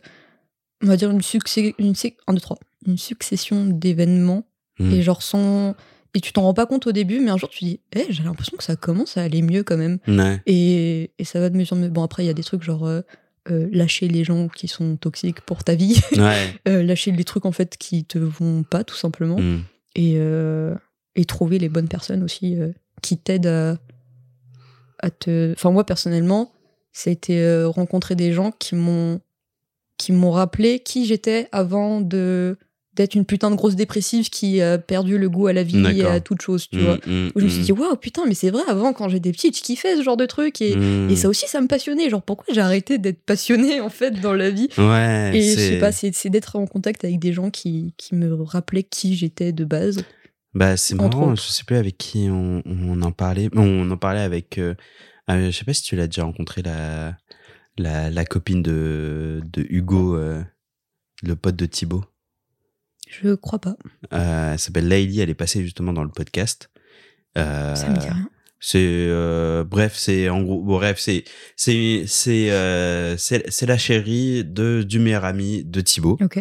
on 0.82 0.86
va 0.86 0.96
dire, 0.96 1.10
une, 1.10 1.20
succès, 1.22 1.74
une, 1.78 1.94
suc- 1.94 2.16
un, 2.26 2.32
deux, 2.34 2.40
trois, 2.40 2.58
une 2.86 2.96
succession 2.98 3.66
d'événements. 3.66 4.46
Mm. 4.78 4.92
Et 4.92 5.02
genre, 5.02 5.22
sans. 5.22 5.74
Et 6.14 6.20
tu 6.20 6.32
t'en 6.32 6.42
rends 6.42 6.54
pas 6.54 6.64
compte 6.66 6.86
au 6.86 6.92
début, 6.92 7.20
mais 7.20 7.30
un 7.30 7.36
jour, 7.36 7.50
tu 7.50 7.64
dis, 7.64 7.80
eh, 7.94 8.06
j'ai 8.08 8.22
l'impression 8.22 8.56
que 8.56 8.64
ça 8.64 8.76
commence 8.76 9.18
à 9.18 9.22
aller 9.22 9.42
mieux 9.42 9.62
quand 9.62 9.76
même. 9.76 9.98
ouais 10.08 10.40
Et, 10.46 11.10
et 11.18 11.24
ça 11.24 11.38
va 11.38 11.50
de 11.50 11.56
mesure 11.56 11.74
en 11.76 11.80
mesure. 11.80 11.92
Bon, 11.92 12.02
après, 12.02 12.24
il 12.24 12.26
y 12.26 12.30
a 12.30 12.34
des 12.34 12.42
trucs 12.44 12.62
genre. 12.62 12.86
Euh, 13.50 13.68
lâcher 13.72 14.08
les 14.08 14.24
gens 14.24 14.48
qui 14.48 14.68
sont 14.68 14.96
toxiques 14.96 15.40
pour 15.42 15.64
ta 15.64 15.74
vie, 15.74 16.00
ouais 16.16 16.54
euh, 16.68 16.82
lâcher 16.82 17.10
les 17.12 17.24
trucs 17.24 17.46
en 17.46 17.52
fait 17.52 17.76
qui 17.76 18.04
te 18.04 18.18
vont 18.18 18.62
pas 18.62 18.84
tout 18.84 18.96
simplement 18.96 19.38
Mm. 19.38 19.60
et, 19.96 20.14
euh, 20.16 20.74
et 21.16 21.24
trouver 21.24 21.58
les 21.58 21.68
bonnes 21.68 21.88
personnes 21.88 22.22
aussi 22.22 22.56
qui 23.02 23.16
t'aident 23.18 23.46
à, 23.46 23.78
à 25.00 25.10
te. 25.10 25.52
Enfin, 25.52 25.70
moi 25.70 25.84
personnellement, 25.84 26.52
ça 26.92 27.10
a 27.10 27.12
été 27.12 27.64
rencontrer 27.64 28.14
des 28.14 28.32
gens 28.32 28.50
qui 28.52 28.74
m'ont 28.74 29.20
qui 29.96 30.12
m'ont 30.12 30.30
rappelé 30.30 30.78
qui 30.78 31.06
j'étais 31.06 31.48
avant 31.52 32.00
de 32.00 32.56
d'être 32.98 33.14
une 33.14 33.24
putain 33.24 33.50
de 33.50 33.56
grosse 33.56 33.74
dépressive 33.76 34.28
qui 34.28 34.60
a 34.60 34.76
perdu 34.76 35.16
le 35.16 35.30
goût 35.30 35.46
à 35.46 35.52
la 35.54 35.62
vie 35.62 35.82
et 35.96 36.04
à 36.04 36.20
toute 36.20 36.42
chose, 36.42 36.68
tu 36.68 36.76
Mm, 36.76 36.82
vois. 36.84 36.96
mm, 37.06 37.28
Où 37.34 37.40
je 37.40 37.44
me 37.44 37.48
suis 37.48 37.60
mm, 37.60 37.64
dit, 37.64 37.72
waouh, 37.72 37.96
putain, 37.96 38.22
mais 38.26 38.34
c'est 38.34 38.50
vrai, 38.50 38.62
avant, 38.68 38.92
quand 38.92 39.08
j'étais 39.08 39.32
petite, 39.32 39.56
je 39.56 39.62
kiffais 39.62 39.96
ce 39.96 40.02
genre 40.02 40.16
de 40.18 40.26
truc. 40.26 40.60
Et, 40.60 40.76
mm. 40.76 41.08
et 41.10 41.16
ça 41.16 41.28
aussi, 41.28 41.46
ça 41.48 41.60
me 41.60 41.66
passionnait. 41.68 42.10
Genre, 42.10 42.20
pourquoi 42.22 42.52
j'ai 42.52 42.60
arrêté 42.60 42.98
d'être 42.98 43.22
passionnée, 43.24 43.80
en 43.80 43.88
fait, 43.88 44.20
dans 44.20 44.34
la 44.34 44.50
vie? 44.50 44.68
Ouais, 44.76 45.30
Et 45.34 45.42
je 45.42 45.56
sais 45.56 45.78
pas, 45.78 45.92
c'est 45.92 46.28
d'être 46.28 46.56
en 46.56 46.66
contact 46.66 47.04
avec 47.04 47.18
des 47.18 47.32
gens 47.32 47.50
qui, 47.50 47.94
qui 47.96 48.14
me 48.14 48.42
rappelaient 48.42 48.82
qui 48.82 49.16
j'étais 49.16 49.52
de 49.52 49.64
base. 49.64 50.02
Bah, 50.54 50.76
c'est 50.76 50.94
marrant, 50.94 51.32
autres. 51.32 51.42
je 51.42 51.48
sais 51.52 51.64
plus 51.64 51.76
avec 51.76 51.96
qui 51.98 52.28
on, 52.30 52.62
on 52.66 53.00
en 53.02 53.12
parlait. 53.12 53.48
On 53.54 53.90
en 53.90 53.96
parlait 53.96 54.20
avec. 54.20 54.58
euh, 54.58 54.74
euh, 55.30 55.50
je 55.50 55.56
sais 55.56 55.64
pas 55.64 55.74
si 55.74 55.82
tu 55.82 55.94
l'as 55.94 56.06
déjà 56.06 56.24
rencontré, 56.24 56.62
la, 56.62 57.16
la, 57.76 58.10
la 58.10 58.24
copine 58.24 58.62
de, 58.62 59.40
de 59.52 59.64
Hugo, 59.68 60.16
euh, 60.16 60.42
le 61.22 61.36
pote 61.36 61.54
de 61.56 61.66
Thibaut. 61.66 62.02
Je 63.08 63.34
crois 63.34 63.58
pas. 63.58 63.76
Euh, 64.12 64.52
elle 64.52 64.58
s'appelle 64.58 64.88
Laïli, 64.88 65.20
elle 65.20 65.30
est 65.30 65.34
passée 65.34 65.62
justement 65.62 65.92
dans 65.92 66.04
le 66.04 66.10
podcast. 66.10 66.70
Euh, 67.36 67.74
Ça 67.74 67.88
me 67.88 67.96
dit 67.96 68.08
rien. 68.08 68.28
C'est 68.60 68.78
euh, 68.82 69.62
bref, 69.62 69.94
c'est 69.96 70.28
en 70.28 70.42
gros 70.42 70.60
bref, 70.62 70.98
c'est 70.98 71.22
c'est 71.54 72.04
c'est 72.06 72.50
euh, 72.50 73.16
c'est 73.16 73.66
la 73.66 73.78
chérie 73.78 74.44
de 74.44 74.82
du 74.82 74.98
meilleur 74.98 75.24
ami 75.24 75.64
de 75.64 75.80
Thibaut. 75.80 76.18
Ok. 76.20 76.40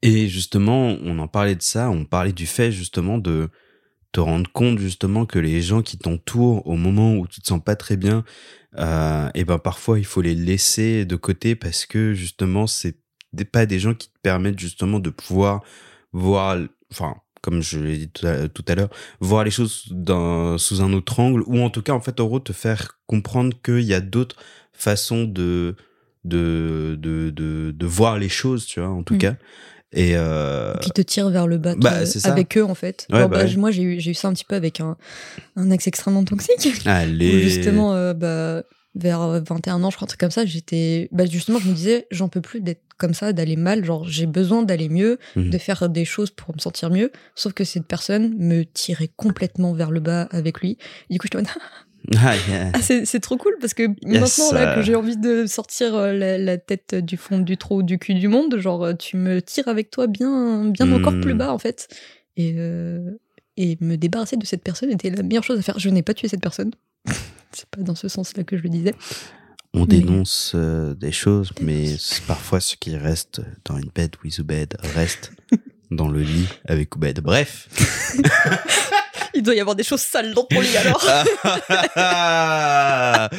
Et 0.00 0.28
justement, 0.28 0.96
on 1.02 1.18
en 1.18 1.28
parlait 1.28 1.54
de 1.54 1.62
ça, 1.62 1.90
on 1.90 2.04
parlait 2.06 2.32
du 2.32 2.46
fait 2.46 2.72
justement 2.72 3.18
de 3.18 3.50
te 4.12 4.20
rendre 4.20 4.50
compte 4.50 4.78
justement 4.78 5.26
que 5.26 5.38
les 5.38 5.60
gens 5.60 5.82
qui 5.82 5.98
t'entourent 5.98 6.66
au 6.66 6.76
moment 6.76 7.16
où 7.16 7.26
tu 7.26 7.40
te 7.42 7.46
sens 7.48 7.62
pas 7.62 7.76
très 7.76 7.96
bien, 7.96 8.24
euh, 8.78 9.28
et 9.34 9.44
ben 9.44 9.58
parfois 9.58 9.98
il 9.98 10.04
faut 10.06 10.22
les 10.22 10.34
laisser 10.34 11.04
de 11.04 11.16
côté 11.16 11.54
parce 11.54 11.84
que 11.84 12.14
justement 12.14 12.66
c'est 12.66 12.96
des- 13.34 13.44
pas 13.44 13.66
des 13.66 13.78
gens 13.78 13.94
qui 13.94 14.08
te 14.08 14.18
permettent 14.22 14.58
justement 14.58 14.98
de 15.00 15.10
pouvoir 15.10 15.62
voir, 16.12 16.56
enfin 16.92 17.14
comme 17.42 17.60
je 17.62 17.78
l'ai 17.78 17.98
dit 17.98 18.08
tout 18.08 18.26
à, 18.26 18.48
tout 18.48 18.64
à 18.68 18.74
l'heure, 18.74 18.88
voir 19.20 19.44
les 19.44 19.50
choses 19.50 19.84
sous 20.58 20.80
un 20.82 20.92
autre 20.94 21.20
angle 21.20 21.42
ou 21.46 21.58
en 21.60 21.68
tout 21.68 21.82
cas 21.82 21.92
en 21.92 22.00
fait 22.00 22.18
en 22.20 22.26
gros 22.26 22.40
te 22.40 22.52
faire 22.54 22.98
comprendre 23.06 23.54
qu'il 23.62 23.82
y 23.82 23.92
a 23.92 24.00
d'autres 24.00 24.36
façons 24.72 25.24
de 25.24 25.76
de, 26.24 26.96
de, 26.98 27.28
de, 27.28 27.70
de 27.76 27.86
voir 27.86 28.18
les 28.18 28.30
choses, 28.30 28.64
tu 28.64 28.80
vois, 28.80 28.88
en 28.88 29.02
tout 29.02 29.14
Mm. 29.14 29.18
cas. 29.18 29.36
Et 29.92 30.12
euh, 30.16 30.72
Qui 30.80 30.90
te 30.90 31.02
tire 31.02 31.28
vers 31.28 31.46
le 31.46 31.58
bas 31.58 31.74
bah, 31.76 32.00
avec 32.24 32.56
eux, 32.56 32.64
en 32.64 32.74
fait. 32.74 33.06
Ouais, 33.12 33.18
bah 33.20 33.28
bah, 33.28 33.44
ouais. 33.44 33.56
Moi, 33.56 33.70
j'ai 33.70 33.82
eu, 33.82 33.96
eu 33.98 34.14
ça 34.14 34.28
un 34.28 34.32
petit 34.32 34.46
peu 34.46 34.54
avec 34.56 34.80
un, 34.80 34.96
un 35.56 35.70
ex 35.70 35.86
extrêmement 35.86 36.24
toxique. 36.24 36.80
allez. 36.86 37.28
Où 37.30 37.38
justement, 37.40 37.92
euh, 37.94 38.14
bah, 38.14 38.62
vers 38.94 39.20
euh, 39.20 39.40
21 39.46 39.82
ans, 39.84 39.90
je 39.90 39.96
crois, 39.96 40.06
un 40.06 40.08
truc 40.08 40.18
comme 40.20 40.30
ça, 40.30 40.46
j'étais. 40.46 41.08
Bah, 41.12 41.26
justement, 41.26 41.58
je 41.58 41.68
me 41.68 41.74
disais, 41.74 42.06
j'en 42.10 42.28
peux 42.30 42.40
plus 42.40 42.62
d'être 42.62 42.82
comme 42.98 43.14
ça, 43.14 43.32
d'aller 43.32 43.56
mal. 43.56 43.84
Genre, 43.84 44.06
j'ai 44.08 44.26
besoin 44.26 44.62
d'aller 44.62 44.88
mieux, 44.88 45.18
Mhm. 45.36 45.50
de 45.50 45.58
faire 45.58 45.88
des 45.88 46.04
choses 46.04 46.30
pour 46.30 46.54
me 46.54 46.60
sentir 46.60 46.90
mieux. 46.90 47.10
Sauf 47.34 47.52
que 47.52 47.64
cette 47.64 47.86
personne 47.86 48.34
me 48.38 48.64
tirait 48.64 49.10
complètement 49.16 49.72
vers 49.72 49.90
le 49.90 50.00
bas 50.00 50.22
avec 50.30 50.60
lui. 50.60 50.78
Du 51.10 51.18
coup, 51.18 51.26
je 51.32 51.38
te 51.38 51.42
Ah, 52.18 52.34
yeah. 52.50 52.70
ah, 52.74 52.80
c'est 52.82 53.20
trop 53.20 53.38
cool 53.38 53.54
parce 53.62 53.72
que 53.72 53.84
Yes, 54.02 54.20
maintenant 54.20 54.52
là 54.52 54.72
euh. 54.72 54.74
que 54.74 54.82
j'ai 54.82 54.94
envie 54.94 55.16
de 55.16 55.46
sortir 55.46 55.94
euh, 55.94 56.12
la, 56.12 56.36
la 56.36 56.58
tête 56.58 56.94
du 56.96 57.16
fond 57.16 57.38
du 57.38 57.56
trou 57.56 57.82
du 57.82 57.98
cul 57.98 58.12
du 58.12 58.28
monde, 58.28 58.58
genre 58.58 58.84
euh, 58.84 58.92
tu 58.92 59.16
me 59.16 59.40
tires 59.40 59.68
avec 59.68 59.90
toi 59.90 60.06
bien, 60.06 60.66
bien 60.66 60.92
encore 60.92 61.14
Hmm. 61.14 61.20
plus 61.22 61.32
bas 61.34 61.50
en 61.50 61.58
fait. 61.58 61.88
Et, 62.36 62.56
euh, 62.58 63.10
et 63.56 63.78
me 63.80 63.96
débarrasser 63.96 64.36
de 64.36 64.44
cette 64.44 64.62
personne 64.62 64.90
était 64.90 65.08
la 65.08 65.22
meilleure 65.22 65.44
chose 65.44 65.58
à 65.58 65.62
faire. 65.62 65.78
Je 65.78 65.88
n'ai 65.88 66.02
pas 66.02 66.12
tué 66.12 66.28
cette 66.28 66.42
personne. 66.42 66.72
C'est 67.52 67.66
pas 67.70 67.80
dans 67.80 67.94
ce 67.94 68.08
sens-là 68.08 68.44
que 68.44 68.58
je 68.58 68.62
le 68.64 68.68
disais. 68.68 68.94
On 69.76 69.86
dénonce 69.86 70.52
euh, 70.54 70.94
des 70.94 71.10
choses, 71.12 71.50
mais 71.60 71.96
parfois 72.28 72.60
ce 72.60 72.76
qui 72.76 72.96
reste 72.96 73.40
dans 73.64 73.76
une 73.76 73.90
bed 73.94 74.12
with 74.22 74.38
Oubed 74.38 74.76
reste 74.94 75.32
dans 75.90 76.06
le 76.08 76.20
lit 76.22 76.46
avec 76.66 76.94
Oubed. 76.94 77.20
Bref. 77.20 77.68
Il 79.34 79.42
doit 79.42 79.56
y 79.56 79.60
avoir 79.60 79.74
des 79.74 79.82
choses 79.82 80.00
sales 80.02 80.32
dans 80.32 80.44
ton 80.44 80.60
lit 80.60 80.76
alors. 80.76 81.04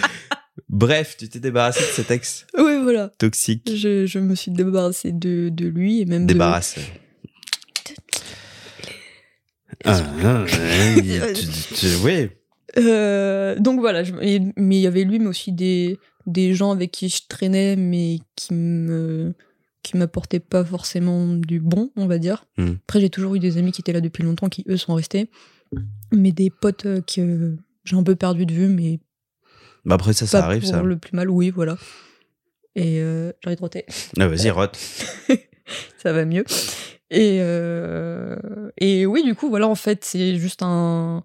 Bref, 0.70 1.16
tu 1.18 1.30
t'es 1.30 1.40
débarrassé 1.40 1.80
de 1.82 1.86
cet 1.86 2.12
ex 2.12 2.46
oui, 2.58 2.80
voilà. 2.84 3.10
toxique. 3.18 3.70
Je, 3.74 4.06
je 4.06 4.20
me 4.20 4.36
suis 4.36 4.52
débarrassée 4.52 5.12
de, 5.14 5.50
de 5.50 5.68
lui 5.68 6.02
et 6.02 6.06
même 6.06 6.26
de. 6.26 6.34
Débarrassé. 6.34 6.82
Ah, 9.86 10.02
ah, 10.24 10.44
tu- 11.34 11.76
tu- 11.76 11.96
oui. 12.04 12.30
Euh, 12.78 13.56
donc 13.60 13.80
voilà, 13.80 14.04
je- 14.04 14.14
mais 14.14 14.40
il 14.58 14.74
y 14.82 14.88
avait 14.88 15.04
lui, 15.04 15.20
mais 15.20 15.28
aussi 15.28 15.52
des, 15.54 15.98
des 16.26 16.54
gens 16.54 16.72
avec 16.72 16.92
qui 16.92 17.10
je 17.10 17.22
traînais, 17.28 17.76
mais 17.76 18.20
qui 18.36 18.54
me 18.54 19.34
qui 19.84 19.98
m'apportaient 19.98 20.40
pas 20.40 20.66
forcément 20.66 21.28
du 21.36 21.60
bon, 21.60 21.92
on 21.96 22.08
va 22.08 22.18
dire. 22.18 22.48
Hmm. 22.58 22.74
Après, 22.88 23.00
j'ai 23.00 23.12
toujours 23.12 23.36
eu 23.36 23.40
des 23.40 23.58
amis 23.60 23.72
qui 23.72 23.82
étaient 23.82 23.94
là 23.94 24.02
depuis 24.02 24.24
longtemps, 24.24 24.50
qui 24.50 24.66
eux 24.68 24.78
sont 24.78 24.96
restés, 24.96 25.30
mais 26.12 26.32
des 26.32 26.50
potes 26.50 26.88
euh, 26.88 27.02
que 27.02 27.56
j'ai 27.84 27.96
un 27.96 28.02
peu 28.02 28.16
perdu 28.16 28.48
de 28.48 28.54
vue, 28.54 28.68
mais 28.68 29.00
Bah 29.86 29.94
après 29.94 30.14
ça, 30.14 30.26
ça 30.26 30.40
pas 30.40 30.46
arrive 30.48 30.62
pour 30.62 30.72
ça. 30.72 30.82
le 30.82 30.98
plus 30.98 31.16
mal, 31.16 31.30
oui, 31.30 31.52
voilà. 31.52 31.78
Et 32.76 33.00
euh, 33.00 33.32
j'ai 33.44 33.50
envie 33.50 33.56
de 33.58 33.62
roter. 33.62 33.86
Ah, 34.20 34.28
vas-y, 34.28 34.50
rote. 34.52 34.76
ça 36.02 36.12
va 36.12 36.26
mieux. 36.26 36.46
Et, 37.12 37.38
euh, 37.42 38.36
et 38.80 39.06
oui, 39.06 39.24
du 39.24 39.36
coup, 39.36 39.50
voilà, 39.50 39.68
en 39.68 39.76
fait, 39.76 40.04
c'est 40.04 40.38
juste 40.38 40.64
un, 40.64 41.24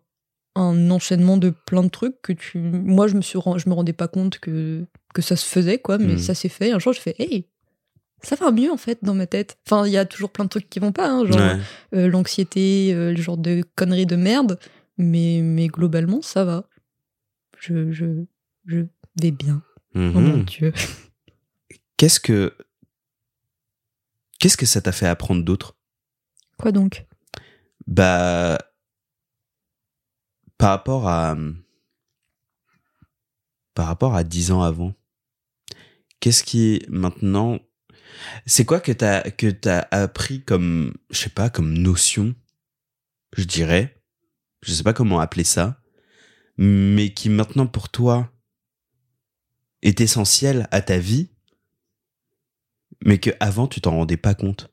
un 0.61 0.91
enchaînement 0.91 1.37
de 1.37 1.51
plein 1.51 1.83
de 1.83 1.89
trucs 1.89 2.21
que 2.23 2.33
tu. 2.33 2.59
Moi, 2.59 3.09
je 3.09 3.15
me, 3.17 3.21
suis, 3.23 3.39
je 3.57 3.69
me 3.69 3.75
rendais 3.75 3.93
pas 3.93 4.09
compte 4.09 4.39
que, 4.39 4.85
que 5.15 5.23
ça 5.23 5.37
se 5.37 5.47
faisait, 5.47 5.79
quoi, 5.79 5.99
mais 5.99 6.13
Mhm. 6.15 6.19
ça 6.19 6.35
s'est 6.35 6.49
fait. 6.49 6.71
Un 6.73 6.79
jour, 6.79 6.93
je 6.93 7.01
fais, 7.01 7.15
hey, 7.19 7.47
ça 8.23 8.37
va 8.37 8.51
mieux, 8.51 8.71
en 8.71 8.77
fait, 8.77 8.99
dans 9.03 9.15
ma 9.15 9.27
tête. 9.27 9.59
Enfin, 9.67 9.87
il 9.87 9.93
y 9.93 9.97
a 9.97 10.05
toujours 10.05 10.31
plein 10.31 10.45
de 10.45 10.51
trucs 10.51 10.69
qui 10.69 10.79
vont 10.79 10.93
pas, 10.93 11.09
hein, 11.09 11.25
genre 11.27 11.37
Ouais. 11.39 11.59
euh, 11.95 12.09
l'anxiété, 12.09 12.93
euh, 12.95 13.11
le 13.13 13.21
genre 13.21 13.37
de 13.39 13.63
conneries 13.77 14.07
de 14.07 14.17
merde, 14.17 14.59
mais, 14.99 15.41
mais 15.43 15.67
globalement, 15.69 16.21
ça 16.23 16.45
va. 16.45 16.69
Je, 17.59 17.91
je, 17.93 18.25
je 18.67 18.81
vais 19.21 19.31
bien. 19.31 19.63
Oh 19.95 19.99
mon. 20.21 20.39
Dieu. 20.39 20.73
Qu'est-ce 21.97 22.21
que 22.21 22.55
qu'est-ce 24.39 24.57
que 24.57 24.65
ça 24.67 24.81
t'a 24.81 24.93
fait 24.93 25.07
apprendre 25.07 25.45
d'autre? 25.45 25.77
Quoi 26.57 26.73
donc? 26.73 27.07
Bah 27.87 28.57
par 30.61 30.69
rapport 30.69 31.09
à 31.09 31.37
par 33.73 33.87
rapport 33.87 34.15
à 34.15 34.25
dix 34.25 34.51
ans 34.51 34.61
avant. 34.61 34.93
Qu'est-ce 36.21 36.45
qui 36.45 36.85
maintenant 36.91 37.59
C'est 38.45 38.67
quoi 38.67 38.79
que 38.79 38.93
t'as 38.93 39.23
que 39.31 39.51
t'as 39.51 39.87
appris 39.91 40.45
comme 40.45 40.93
je 41.09 41.19
sais 41.19 41.31
pas 41.31 41.49
comme 41.49 41.73
notion 41.73 42.35
Je 43.35 43.45
dirais. 43.45 44.03
Je 44.63 44.75
sais 44.75 44.83
pas 44.83 44.93
comment 44.93 45.21
appeler 45.21 45.45
ça, 45.45 45.81
mais 46.59 47.15
qui 47.15 47.31
maintenant 47.31 47.67
pour 47.67 47.89
toi 47.89 48.31
est 49.81 50.03
essentiel 50.03 50.69
à 50.71 50.83
ta 50.83 50.99
vie, 50.99 51.31
mais 53.03 53.17
que 53.17 53.31
avant 53.41 53.67
tu 53.67 53.81
t'en 53.81 53.93
rendais 53.93 54.19
pas 54.19 54.35
compte? 54.35 54.71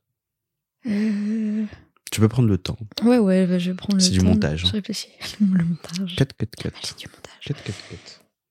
Euh, 0.86 1.66
Tu 2.12 2.20
peux 2.22 2.28
prendre 2.30 2.48
le 2.48 2.58
temps. 2.58 2.78
Ouais, 3.04 3.18
ouais, 3.20 3.46
bah, 3.46 3.60
je 3.60 3.72
vais 3.72 3.76
prendre 3.76 3.96
le 3.96 4.00
C'est 4.00 4.12
du 4.12 4.20
temps. 4.20 4.26
montage, 4.26 4.62
Je 4.62 4.68
hein. 4.68 4.70
réfléchis. 4.74 5.10
le 5.42 5.64
montage. 5.66 6.16
Cut, 6.16 6.26
cut, 6.38 6.46
cut. 6.58 6.68
Allez, 6.68 6.96
du 6.98 7.08
montage. 7.08 7.40
Cut, 7.46 7.54
cut, 7.66 7.74
cut. 7.90 7.98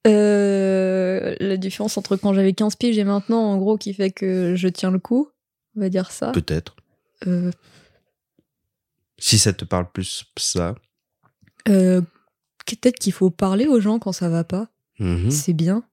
Euh, 0.06 1.34
la 1.40 1.56
différence 1.56 1.96
entre 1.96 2.16
quand 2.16 2.32
j'avais 2.34 2.52
15 2.52 2.76
piges 2.76 2.98
et 2.98 3.04
maintenant, 3.04 3.40
en 3.42 3.58
gros, 3.58 3.76
qui 3.76 3.92
fait 3.94 4.10
que 4.10 4.54
je 4.56 4.68
tiens 4.68 4.90
le 4.90 4.98
coup, 4.98 5.30
on 5.76 5.80
va 5.80 5.88
dire 5.88 6.10
ça. 6.10 6.30
Peut-être. 6.32 6.76
Euh, 7.26 7.50
Si 9.18 9.38
ça 9.38 9.52
te 9.52 9.64
parle 9.64 9.90
plus, 9.90 10.26
ça. 10.36 10.74
euh, 11.68 12.02
Peut-être 12.66 12.98
qu'il 12.98 13.12
faut 13.12 13.30
parler 13.30 13.66
aux 13.66 13.80
gens 13.80 13.98
quand 13.98 14.12
ça 14.12 14.28
va 14.28 14.42
pas. 14.44 14.68
Mhm. 14.98 15.30
C'est 15.30 15.52
bien. 15.52 15.84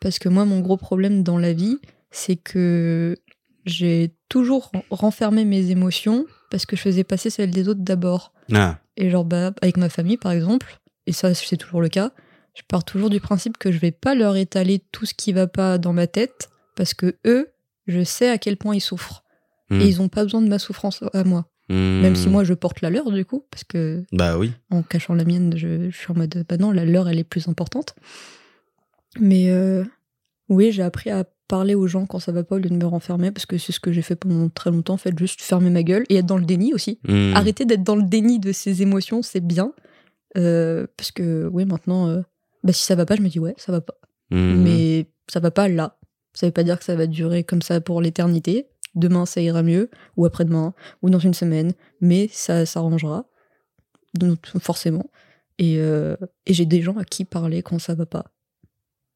Parce 0.00 0.18
que 0.18 0.28
moi, 0.28 0.44
mon 0.44 0.60
gros 0.60 0.76
problème 0.76 1.22
dans 1.22 1.38
la 1.38 1.52
vie, 1.52 1.78
c'est 2.10 2.36
que 2.36 3.16
j'ai 3.66 4.14
toujours 4.28 4.70
ren- 4.72 4.82
renfermé 4.90 5.44
mes 5.44 5.70
émotions 5.70 6.26
parce 6.50 6.66
que 6.66 6.76
je 6.76 6.82
faisais 6.82 7.04
passer 7.04 7.30
celles 7.30 7.50
des 7.50 7.68
autres 7.68 7.82
d'abord. 7.82 8.32
Ah, 8.52 8.78
Et 8.96 9.10
genre, 9.10 9.24
bah, 9.24 9.52
avec 9.62 9.76
ma 9.76 9.88
famille, 9.88 10.16
par 10.16 10.32
exemple, 10.32 10.80
et 11.06 11.12
ça, 11.12 11.32
c'est 11.34 11.56
toujours 11.56 11.80
le 11.80 11.88
cas, 11.88 12.12
je 12.54 12.62
pars 12.68 12.84
toujours 12.84 13.10
du 13.10 13.20
principe 13.20 13.56
que 13.58 13.70
je 13.70 13.78
vais 13.78 13.92
pas 13.92 14.14
leur 14.14 14.36
étaler 14.36 14.82
tout 14.92 15.06
ce 15.06 15.14
qui 15.14 15.32
va 15.32 15.46
pas 15.46 15.78
dans 15.78 15.92
ma 15.92 16.06
tête, 16.06 16.50
parce 16.76 16.94
que 16.94 17.16
eux, 17.26 17.48
je 17.86 18.02
sais 18.04 18.28
à 18.28 18.38
quel 18.38 18.56
point 18.56 18.74
ils 18.74 18.80
souffrent. 18.80 19.22
hmm. 19.70 19.80
Et 19.80 19.86
ils 19.86 20.00
ont 20.02 20.08
pas 20.08 20.24
besoin 20.24 20.42
de 20.42 20.48
ma 20.48 20.58
souffrance 20.58 21.02
à 21.12 21.22
moi. 21.24 21.46
Hmm. 21.68 22.00
Même 22.00 22.16
si 22.16 22.28
moi, 22.28 22.42
je 22.42 22.54
porte 22.54 22.80
la 22.80 22.90
leur, 22.90 23.12
du 23.12 23.24
coup, 23.24 23.44
parce 23.50 23.62
que 23.64 24.02
Bah 24.12 24.36
oui. 24.38 24.52
en 24.70 24.82
cachant 24.82 25.14
la 25.14 25.24
mienne, 25.24 25.54
je, 25.56 25.88
je 25.90 25.96
suis 25.96 26.10
en 26.10 26.14
mode, 26.16 26.44
bah 26.48 26.56
non, 26.56 26.72
la 26.72 26.84
leur, 26.84 27.08
elle 27.08 27.18
est 27.20 27.24
plus 27.24 27.46
importante. 27.46 27.94
Mais 29.18 29.50
euh, 29.50 29.84
oui, 30.48 30.72
j'ai 30.72 30.82
appris 30.82 31.10
à 31.10 31.24
parler 31.50 31.74
aux 31.74 31.88
gens 31.88 32.06
quand 32.06 32.20
ça 32.20 32.30
va 32.30 32.44
pas 32.44 32.54
au 32.54 32.58
lieu 32.58 32.70
de 32.70 32.76
me 32.76 32.86
renfermer, 32.86 33.32
parce 33.32 33.44
que 33.44 33.58
c'est 33.58 33.72
ce 33.72 33.80
que 33.80 33.90
j'ai 33.90 34.02
fait 34.02 34.14
pendant 34.14 34.48
très 34.48 34.70
longtemps, 34.70 34.94
en 34.94 34.98
fait, 34.98 35.18
juste 35.18 35.42
fermer 35.42 35.68
ma 35.68 35.82
gueule 35.82 36.04
et 36.08 36.16
être 36.16 36.26
dans 36.26 36.38
le 36.38 36.44
déni 36.44 36.72
aussi. 36.72 37.00
Hmm. 37.08 37.32
Arrêter 37.34 37.64
d'être 37.64 37.82
dans 37.82 37.96
le 37.96 38.04
déni 38.04 38.38
de 38.38 38.52
ses 38.52 38.82
émotions, 38.82 39.20
c'est 39.22 39.44
bien. 39.44 39.72
Euh, 40.38 40.86
parce 40.96 41.10
que, 41.10 41.50
oui, 41.52 41.64
maintenant, 41.64 42.08
euh, 42.08 42.20
bah, 42.62 42.72
si 42.72 42.84
ça 42.84 42.94
va 42.94 43.04
pas, 43.04 43.16
je 43.16 43.22
me 43.22 43.28
dis, 43.28 43.40
ouais, 43.40 43.54
ça 43.56 43.72
va 43.72 43.80
pas. 43.80 43.96
Hmm. 44.30 44.62
Mais 44.62 45.08
ça 45.26 45.40
va 45.40 45.50
pas 45.50 45.68
là. 45.68 45.98
Ça 46.34 46.46
veut 46.46 46.52
pas 46.52 46.62
dire 46.62 46.78
que 46.78 46.84
ça 46.84 46.94
va 46.94 47.08
durer 47.08 47.42
comme 47.42 47.62
ça 47.62 47.80
pour 47.80 48.00
l'éternité. 48.00 48.68
demain 48.94 49.26
ça 49.26 49.40
ira 49.40 49.64
mieux, 49.64 49.90
ou 50.16 50.24
après-demain, 50.26 50.72
ou 51.02 51.10
dans 51.10 51.18
une 51.18 51.34
semaine, 51.34 51.72
mais 52.00 52.28
ça 52.32 52.64
s'arrangera, 52.64 53.26
forcément. 54.60 55.10
Et, 55.58 55.78
euh, 55.78 56.16
et 56.46 56.54
j'ai 56.54 56.66
des 56.66 56.80
gens 56.80 56.96
à 56.96 57.04
qui 57.04 57.24
parler 57.24 57.62
quand 57.62 57.80
ça 57.80 57.94
va 57.94 58.06
pas. 58.06 58.26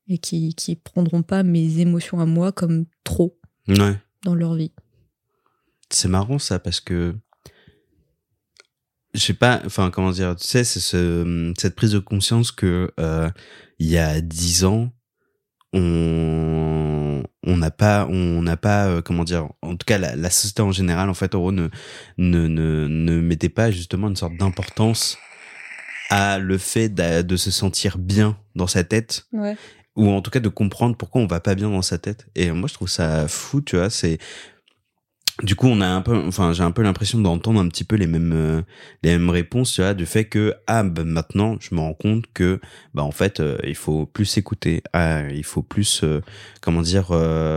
Et 0.09 0.19
qui, 0.19 0.55
qui 0.55 0.77
prendront 0.77 1.23
pas 1.23 1.43
mes 1.43 1.79
émotions 1.79 2.21
à 2.21 2.27
moi 2.27 2.53
comme 2.53 2.85
trop 3.05 3.39
Ouais. 3.69 3.97
dans 4.25 4.35
leur 4.35 4.55
vie. 4.55 4.73
C'est 5.91 6.09
marrant 6.09 6.39
ça 6.39 6.59
parce 6.59 6.81
que 6.81 7.15
je 9.15 9.21
sais 9.21 9.33
pas, 9.35 9.63
enfin 9.65 9.91
comment 9.91 10.11
dire, 10.11 10.35
tu 10.37 10.47
sais, 10.47 10.65
c'est 10.65 10.81
ce, 10.81 11.53
cette 11.57 11.75
prise 11.77 11.93
de 11.93 11.99
conscience 12.01 12.51
que 12.53 12.91
euh, 12.99 13.31
il 13.79 13.87
y 13.89 13.97
a 13.97 14.21
dix 14.21 14.65
ans, 14.65 14.91
on 15.73 17.23
on 17.47 17.57
n'a 17.59 17.71
pas, 17.71 18.07
on 18.09 18.43
n'a 18.43 18.57
pas, 18.57 18.87
euh, 18.87 19.03
comment 19.03 19.25
dire, 19.25 19.49
en 19.63 19.77
tout 19.77 19.85
cas 19.87 19.99
la, 19.99 20.17
la 20.17 20.31
société 20.31 20.63
en 20.63 20.73
général, 20.73 21.09
en 21.11 21.15
fait, 21.15 21.35
Euro 21.35 21.53
ne 21.53 21.69
ne 22.19 22.47
ne, 22.49 22.87
ne 22.89 23.21
mettait 23.21 23.49
pas 23.51 23.71
justement 23.71 24.09
une 24.09 24.17
sorte 24.17 24.37
d'importance 24.37 25.19
à 26.11 26.39
le 26.39 26.59
fait 26.59 26.89
de, 26.89 27.23
de 27.23 27.37
se 27.37 27.51
sentir 27.51 27.99
bien 27.99 28.39
dans 28.55 28.67
sa 28.67 28.85
tête 28.85 29.27
Ouais. 29.33 29.57
Ou 29.97 30.09
en 30.11 30.21
tout 30.23 30.31
cas 30.31 30.41
de 30.41 30.49
comprendre 30.49 30.97
pourquoi 30.97 31.21
on 31.23 31.27
va 31.27 31.41
pas 31.41 31.55
bien 31.55 31.71
dans 31.71 31.83
sa 31.83 31.99
tête. 31.99 32.27
Et 32.35 32.51
moi, 32.51 32.69
je 32.69 32.75
trouve 32.75 32.89
ça 32.89 33.29
fou, 33.29 33.61
tu 33.61 33.77
vois. 33.77 33.91
C'est 33.91 34.19
du 35.43 35.57
coup, 35.57 35.67
on 35.67 35.81
a 35.81 35.87
un 35.89 36.01
peu, 36.01 36.17
enfin, 36.17 36.53
j'ai 36.53 36.63
un 36.63 36.71
peu 36.71 36.83
l'impression 36.83 37.19
d'entendre 37.19 37.61
un 37.61 37.67
petit 37.67 37.83
peu 37.83 37.97
les 37.97 38.07
mêmes, 38.07 38.33
euh, 38.33 38.63
les 39.03 39.11
mêmes 39.19 39.31
réponses, 39.31 39.73
tu 39.73 39.81
vois, 39.81 39.93
du 39.93 40.07
fait 40.07 40.27
que 40.27 40.55
ah, 40.69 40.85
bah, 40.85 41.03
maintenant, 41.03 41.57
je 41.59 41.75
me 41.75 41.81
rends 41.81 41.93
compte 41.95 42.27
que, 42.33 42.61
bah, 42.95 43.03
en 43.03 43.11
fait, 43.11 43.41
euh, 43.41 43.59
il 43.65 43.75
faut 43.75 44.07
plus 44.07 44.37
écouter, 44.39 44.83
ah, 44.93 45.29
il 45.29 45.43
faut 45.43 45.63
plus, 45.63 46.05
euh, 46.05 46.21
comment 46.61 46.83
dire, 46.83 47.09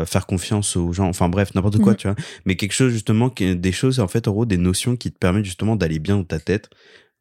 faire 0.08 0.26
confiance 0.26 0.76
aux 0.76 0.92
gens. 0.92 1.08
Enfin, 1.08 1.30
bref, 1.30 1.54
n'importe 1.54 1.78
quoi, 1.78 1.92
Mhm. 1.92 1.98
tu 1.98 2.08
vois. 2.08 2.16
Mais 2.46 2.56
quelque 2.56 2.74
chose 2.74 2.92
justement, 2.92 3.32
des 3.38 3.72
choses, 3.72 4.00
en 4.00 4.08
fait, 4.08 4.28
en 4.28 4.32
gros, 4.32 4.46
des 4.48 4.58
notions 4.58 4.96
qui 4.96 5.12
te 5.12 5.18
permettent 5.20 5.46
justement 5.46 5.76
d'aller 5.76 6.00
bien 6.00 6.18
dans 6.18 6.24
ta 6.24 6.40
tête. 6.40 6.72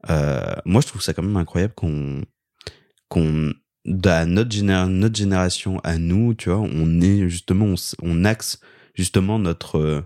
Euh, 0.08 0.54
moi, 0.64 0.80
je 0.80 0.86
trouve 0.86 1.02
ça 1.02 1.12
quand 1.12 1.22
même 1.22 1.36
incroyable 1.36 1.74
qu'on, 1.74 2.22
qu'on 3.08 3.52
à 4.06 4.26
notre, 4.26 4.50
géné- 4.50 4.88
notre 4.88 5.16
génération, 5.16 5.80
à 5.80 5.98
nous, 5.98 6.34
tu 6.34 6.50
vois, 6.50 6.58
on 6.58 7.00
est 7.00 7.28
justement, 7.28 7.74
on, 8.02 8.24
axe 8.24 8.60
justement 8.94 9.38
notre, 9.38 9.78
euh, 9.78 10.00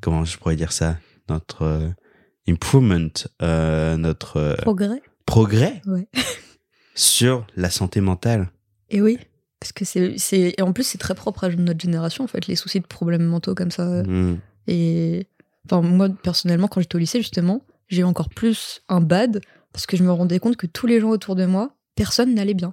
comment 0.00 0.24
je 0.24 0.38
pourrais 0.38 0.56
dire 0.56 0.72
ça, 0.72 0.98
notre 1.28 1.62
euh, 1.62 1.88
improvement, 2.48 3.08
euh, 3.42 3.96
notre 3.96 4.56
Progrès. 4.62 5.02
progrès 5.26 5.82
Ouais. 5.86 6.08
sur 6.94 7.46
la 7.56 7.70
santé 7.70 8.00
mentale. 8.00 8.50
Et 8.90 9.00
oui. 9.00 9.18
Parce 9.60 9.72
que 9.72 9.84
c'est, 9.84 10.18
c'est, 10.18 10.54
et 10.56 10.62
en 10.62 10.72
plus, 10.72 10.84
c'est 10.84 10.98
très 10.98 11.14
propre 11.14 11.44
à 11.44 11.48
notre 11.48 11.80
génération, 11.80 12.24
en 12.24 12.28
fait, 12.28 12.46
les 12.46 12.54
soucis 12.54 12.80
de 12.80 12.86
problèmes 12.86 13.24
mentaux 13.24 13.54
comme 13.54 13.72
ça. 13.72 14.02
Mm. 14.04 14.38
Et 14.68 15.26
enfin, 15.64 15.82
moi, 15.82 16.08
personnellement, 16.22 16.68
quand 16.68 16.80
j'étais 16.80 16.94
au 16.94 17.00
lycée, 17.00 17.18
justement, 17.18 17.64
j'ai 17.88 18.02
eu 18.02 18.04
encore 18.04 18.28
plus 18.28 18.82
un 18.88 19.00
bad 19.00 19.40
parce 19.72 19.86
que 19.86 19.96
je 19.96 20.04
me 20.04 20.12
rendais 20.12 20.38
compte 20.38 20.56
que 20.56 20.66
tous 20.66 20.86
les 20.86 21.00
gens 21.00 21.10
autour 21.10 21.36
de 21.36 21.46
moi, 21.46 21.74
personne 21.98 22.34
n'allait 22.34 22.54
bien. 22.54 22.72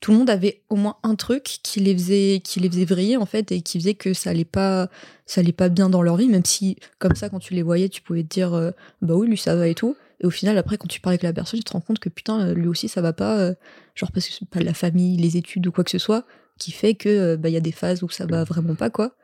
Tout 0.00 0.12
le 0.12 0.18
monde 0.18 0.30
avait 0.30 0.62
au 0.70 0.76
moins 0.76 0.96
un 1.02 1.14
truc 1.14 1.44
qui 1.62 1.78
les 1.80 1.92
faisait, 1.94 2.40
qui 2.42 2.58
les 2.58 2.68
faisait 2.70 2.86
vriller, 2.86 3.16
en 3.18 3.26
fait, 3.26 3.52
et 3.52 3.60
qui 3.60 3.78
faisait 3.78 3.94
que 3.94 4.14
ça 4.14 4.30
allait 4.30 4.44
pas, 4.46 4.88
ça 5.26 5.40
allait 5.42 5.52
pas 5.52 5.68
bien 5.68 5.90
dans 5.90 6.00
leur 6.02 6.16
vie, 6.16 6.28
même 6.28 6.44
si, 6.44 6.76
comme 6.98 7.14
ça, 7.14 7.28
quand 7.28 7.38
tu 7.38 7.52
les 7.54 7.62
voyais, 7.62 7.88
tu 7.90 8.00
pouvais 8.00 8.22
te 8.22 8.28
dire, 8.28 8.54
euh, 8.54 8.70
bah 9.02 9.14
oui, 9.14 9.28
lui, 9.28 9.36
ça 9.36 9.54
va 9.56 9.68
et 9.68 9.74
tout. 9.74 9.94
Et 10.22 10.26
au 10.26 10.30
final, 10.30 10.56
après, 10.58 10.78
quand 10.78 10.88
tu 10.88 11.00
parles 11.00 11.12
avec 11.14 11.22
la 11.22 11.32
personne, 11.34 11.60
tu 11.60 11.64
te 11.64 11.72
rends 11.72 11.80
compte 11.82 11.98
que 11.98 12.08
putain, 12.08 12.40
euh, 12.40 12.54
lui 12.54 12.66
aussi, 12.66 12.88
ça 12.88 13.00
va 13.02 13.12
pas, 13.12 13.38
euh, 13.38 13.54
genre 13.94 14.10
parce 14.12 14.26
que 14.26 14.32
c'est 14.32 14.48
pas 14.48 14.60
la 14.60 14.74
famille, 14.74 15.16
les 15.18 15.36
études 15.36 15.66
ou 15.66 15.72
quoi 15.72 15.84
que 15.84 15.90
ce 15.90 15.98
soit, 15.98 16.24
qui 16.58 16.72
fait 16.72 16.94
que, 16.94 17.08
euh, 17.08 17.36
bah, 17.36 17.48
il 17.50 17.52
y 17.52 17.56
a 17.58 17.60
des 17.60 17.72
phases 17.72 18.02
où 18.02 18.08
ça 18.08 18.24
va 18.26 18.44
vraiment 18.44 18.74
pas, 18.74 18.88
quoi. 18.90 19.14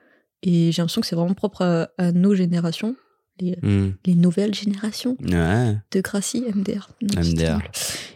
Et 0.43 0.73
j'ai 0.73 0.83
l'impression 0.83 1.01
que 1.01 1.07
c'est 1.07 1.17
vraiment 1.17 1.35
propre 1.35 1.63
à, 1.63 1.89
à 1.97 2.13
nos 2.13 2.35
générations, 2.35 2.97
les, 3.41 3.57
Mm. 3.63 3.95
les 4.05 4.15
nouvelles 4.15 4.55
générations 4.55 5.17
Ouais. 5.23 5.77
de 5.91 6.01
Gracie, 6.03 6.45
MDR. 6.55 6.89
Non, 7.03 7.23
MDR. 7.23 7.59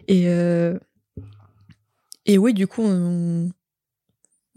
Et, 0.08 0.24
euh, 0.28 0.78
et 2.32 2.38
oui, 2.38 2.54
du 2.54 2.66
coup, 2.66 2.82
on- 2.82 3.50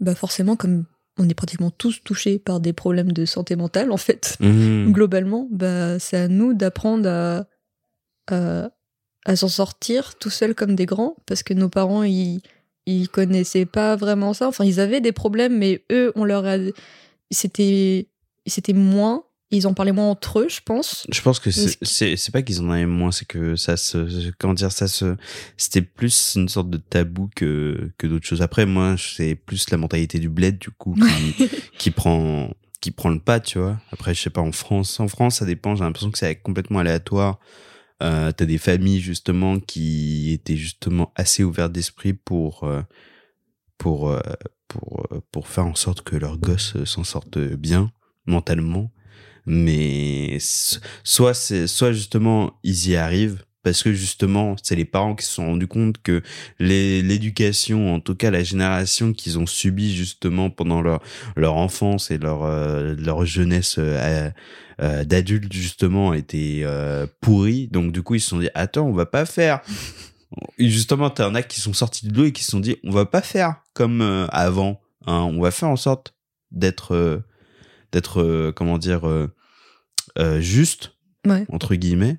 bah 0.00 0.14
forcément, 0.14 0.56
comme 0.56 0.84
on 1.18 1.28
est 1.28 1.34
pratiquement 1.34 1.70
tous 1.70 2.02
touchés 2.02 2.38
par 2.38 2.58
des 2.60 2.72
problèmes 2.72 3.12
de 3.12 3.24
santé 3.24 3.54
mentale, 3.56 3.92
en 3.92 3.96
fait, 3.96 4.36
Mm. 4.40 4.90
globalement, 4.92 5.48
bah, 5.50 5.98
c'est 5.98 6.16
à 6.16 6.28
nous 6.28 6.54
d'apprendre 6.54 7.08
à, 7.08 7.46
à, 8.30 8.70
à 9.24 9.36
s'en 9.36 9.48
sortir 9.48 10.16
tout 10.18 10.30
seuls 10.30 10.54
comme 10.54 10.74
des 10.74 10.86
grands, 10.86 11.16
parce 11.26 11.42
que 11.42 11.54
nos 11.54 11.68
parents, 11.68 12.02
ils, 12.02 12.40
ils 12.86 13.08
connaissaient 13.08 13.64
pas 13.66 13.96
vraiment 13.96 14.34
ça. 14.34 14.48
Enfin, 14.48 14.64
ils 14.64 14.80
avaient 14.80 15.00
des 15.00 15.12
problèmes, 15.12 15.56
mais 15.56 15.84
eux, 15.92 16.12
on 16.16 16.24
leur 16.24 16.44
a. 16.46 16.56
C'était 17.30 18.08
c'était 18.46 18.72
moins. 18.74 19.24
Ils 19.50 19.66
en 19.66 19.74
parlaient 19.74 19.92
moins 19.92 20.10
entre 20.10 20.40
eux, 20.40 20.48
je 20.48 20.60
pense. 20.64 21.06
Je 21.12 21.20
pense 21.20 21.38
que 21.38 21.50
c'est 21.50 22.16
c'est 22.16 22.32
pas 22.32 22.42
qu'ils 22.42 22.60
en 22.60 22.70
avaient 22.70 22.86
moins, 22.86 23.12
c'est 23.12 23.26
que 23.26 23.56
ça 23.56 23.76
se 23.76 24.30
comment 24.38 24.54
dire 24.54 24.72
ça 24.72 24.88
se 24.88 25.16
c'était 25.56 25.82
plus 25.82 26.34
une 26.36 26.48
sorte 26.48 26.70
de 26.70 26.78
tabou 26.78 27.30
que 27.36 27.92
que 27.98 28.06
d'autres 28.06 28.26
choses. 28.26 28.42
Après 28.42 28.66
moi 28.66 28.96
c'est 28.98 29.34
plus 29.34 29.70
la 29.70 29.76
mentalité 29.76 30.18
du 30.18 30.28
bled 30.28 30.58
du 30.58 30.70
coup 30.70 30.94
qui 30.94 31.48
qui 31.78 31.90
prend 31.90 32.50
qui 32.80 32.90
prend 32.90 33.10
le 33.10 33.20
pas, 33.20 33.38
tu 33.40 33.58
vois. 33.58 33.78
Après 33.92 34.14
je 34.14 34.20
sais 34.20 34.30
pas 34.30 34.40
en 34.40 34.52
France, 34.52 34.98
en 34.98 35.08
France 35.08 35.36
ça 35.36 35.44
dépend, 35.44 35.76
j'ai 35.76 35.84
l'impression 35.84 36.10
que 36.10 36.18
c'est 36.18 36.36
complètement 36.36 36.80
aléatoire. 36.80 37.38
Euh, 38.02 38.32
t'as 38.32 38.44
des 38.44 38.58
familles 38.58 39.00
justement 39.00 39.60
qui 39.60 40.32
étaient 40.32 40.56
justement 40.56 41.12
assez 41.14 41.44
ouvertes 41.44 41.72
d'esprit 41.72 42.12
pour 42.12 42.64
euh, 42.64 42.82
pour 43.78 44.10
euh, 44.10 44.20
pour 44.68 45.06
euh, 45.12 45.20
pour 45.30 45.48
faire 45.48 45.66
en 45.66 45.74
sorte 45.74 46.02
que 46.02 46.16
leurs 46.16 46.38
gosses 46.38 46.82
s'en 46.84 47.04
sortent 47.04 47.38
bien 47.38 47.92
mentalement 48.26 48.90
mais 49.46 50.38
soit 50.40 51.34
c'est 51.34 51.66
soit 51.66 51.92
justement 51.92 52.58
ils 52.62 52.88
y 52.88 52.96
arrivent 52.96 53.44
parce 53.62 53.82
que 53.82 53.92
justement 53.92 54.56
c'est 54.62 54.76
les 54.76 54.84
parents 54.84 55.14
qui 55.14 55.24
se 55.24 55.32
sont 55.32 55.46
rendus 55.46 55.66
compte 55.66 56.02
que 56.02 56.22
l'éducation 56.58 57.94
en 57.94 58.00
tout 58.00 58.14
cas 58.14 58.30
la 58.30 58.42
génération 58.42 59.12
qu'ils 59.12 59.38
ont 59.38 59.46
subi 59.46 59.94
justement 59.94 60.50
pendant 60.50 60.82
leur 60.82 61.02
leur 61.36 61.56
enfance 61.56 62.10
et 62.10 62.18
leur 62.18 62.44
euh, 62.44 62.94
leur 62.98 63.24
jeunesse 63.24 63.76
euh, 63.78 64.30
euh, 64.80 65.04
d'adultes 65.04 65.52
justement 65.52 66.14
était 66.14 66.62
euh, 66.64 67.06
pourrie. 67.20 67.68
Donc 67.68 67.92
du 67.92 68.02
coup 68.02 68.16
ils 68.16 68.20
se 68.20 68.30
sont 68.30 68.38
dit 68.38 68.50
attends 68.54 68.86
on 68.86 68.92
va 68.92 69.06
pas 69.06 69.24
faire. 69.24 69.60
Et 70.58 70.68
justement 70.68 71.10
t'en 71.10 71.34
as 71.34 71.42
qui 71.42 71.60
sont 71.60 71.72
sortis 71.72 72.08
de 72.08 72.16
l'eau 72.16 72.24
et 72.24 72.32
qui 72.32 72.42
se 72.42 72.50
sont 72.50 72.60
dit 72.60 72.76
on 72.82 72.90
va 72.90 73.06
pas 73.06 73.22
faire 73.22 73.62
comme 73.72 74.00
euh, 74.00 74.26
avant 74.30 74.80
hein, 75.06 75.20
on 75.20 75.40
va 75.40 75.52
faire 75.52 75.68
en 75.68 75.76
sorte 75.76 76.14
d'être 76.50 76.94
euh, 76.94 77.18
d'être 77.92 78.52
comment 78.56 78.78
dire 78.78 79.02
euh, 80.18 80.40
juste 80.40 80.92
Ouais. 81.26 81.46
entre 81.48 81.74
guillemets 81.74 82.18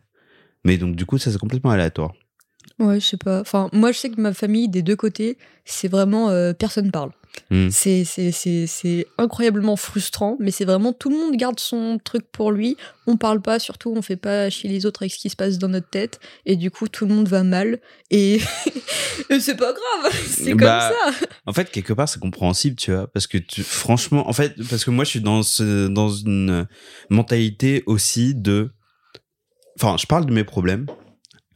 mais 0.63 0.77
donc 0.77 0.95
du 0.95 1.05
coup 1.05 1.17
ça 1.17 1.31
c'est 1.31 1.37
complètement 1.37 1.71
aléatoire 1.71 2.13
Ouais, 2.79 2.99
je 2.99 3.05
sais 3.05 3.17
pas. 3.17 3.39
Enfin, 3.39 3.69
moi, 3.71 3.91
je 3.91 3.99
sais 3.99 4.09
que 4.09 4.19
ma 4.19 4.33
famille, 4.33 4.67
des 4.67 4.81
deux 4.81 4.95
côtés, 4.97 5.37
c'est 5.63 5.87
vraiment 5.87 6.29
euh, 6.29 6.51
personne 6.53 6.91
parle. 6.91 7.11
Hmm. 7.49 7.69
C'est, 7.69 9.05
incroyablement 9.17 9.75
frustrant, 9.75 10.37
mais 10.39 10.51
c'est 10.51 10.65
vraiment 10.65 10.93
tout 10.93 11.09
le 11.09 11.17
monde 11.17 11.35
garde 11.35 11.59
son 11.59 11.99
truc 12.03 12.23
pour 12.31 12.51
lui. 12.51 12.77
On 13.07 13.17
parle 13.17 13.41
pas, 13.41 13.59
surtout, 13.59 13.93
on 13.95 14.01
fait 14.01 14.15
pas 14.15 14.49
chier 14.49 14.69
les 14.69 14.85
autres 14.85 15.03
avec 15.03 15.13
ce 15.13 15.19
qui 15.19 15.29
se 15.29 15.35
passe 15.35 15.57
dans 15.57 15.67
notre 15.67 15.89
tête. 15.89 16.19
Et 16.45 16.55
du 16.55 16.71
coup, 16.71 16.87
tout 16.87 17.05
le 17.05 17.13
monde 17.13 17.27
va 17.27 17.43
mal. 17.43 17.79
Et, 18.09 18.39
c'est 19.39 19.57
pas 19.57 19.73
grave, 19.73 20.13
c'est 20.27 20.51
comme 20.51 20.61
Bah, 20.61 20.91
ça. 20.91 21.27
en 21.45 21.53
fait 21.53 21.69
quelque 21.71 21.93
part 21.93 22.07
c'est 22.07 22.19
compréhensible 22.19 22.75
tu 22.75 22.91
vois 22.91 23.07
parce 23.07 23.27
que 23.27 23.37
tu, 23.37 23.63
franchement 23.63 24.27
en 24.29 24.33
fait 24.33 24.53
parce 24.69 24.85
que 24.85 24.91
moi 24.91 25.03
je 25.03 25.09
suis 25.11 25.21
dans 25.21 25.41
ce, 25.43 25.87
dans 25.87 26.09
une 26.09 26.67
mentalité 27.09 27.83
aussi 27.87 28.35
de 28.35 28.71
enfin 29.79 29.97
je 29.97 30.05
parle 30.05 30.25
de 30.25 30.33
mes 30.33 30.43
problèmes 30.43 30.85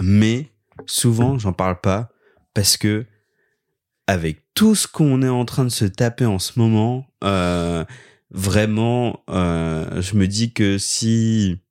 mais 0.01 0.51
souvent 0.87 1.37
j'en 1.37 1.53
parle 1.53 1.79
pas 1.79 2.09
parce 2.53 2.77
que 2.77 3.05
avec 4.07 4.41
tout 4.59 4.75
ce 4.75 4.87
qu'on 4.87 5.21
est 5.21 5.29
en 5.29 5.45
train 5.45 5.63
de 5.63 5.69
se 5.69 5.85
taper 5.85 6.25
en 6.25 6.37
ce 6.39 6.59
moment 6.59 7.05
euh, 7.23 7.85
vraiment 8.29 9.23
euh, 9.29 10.01
je 10.01 10.15
me 10.15 10.27
dis 10.27 10.51
que 10.53 10.77
si 10.77 11.61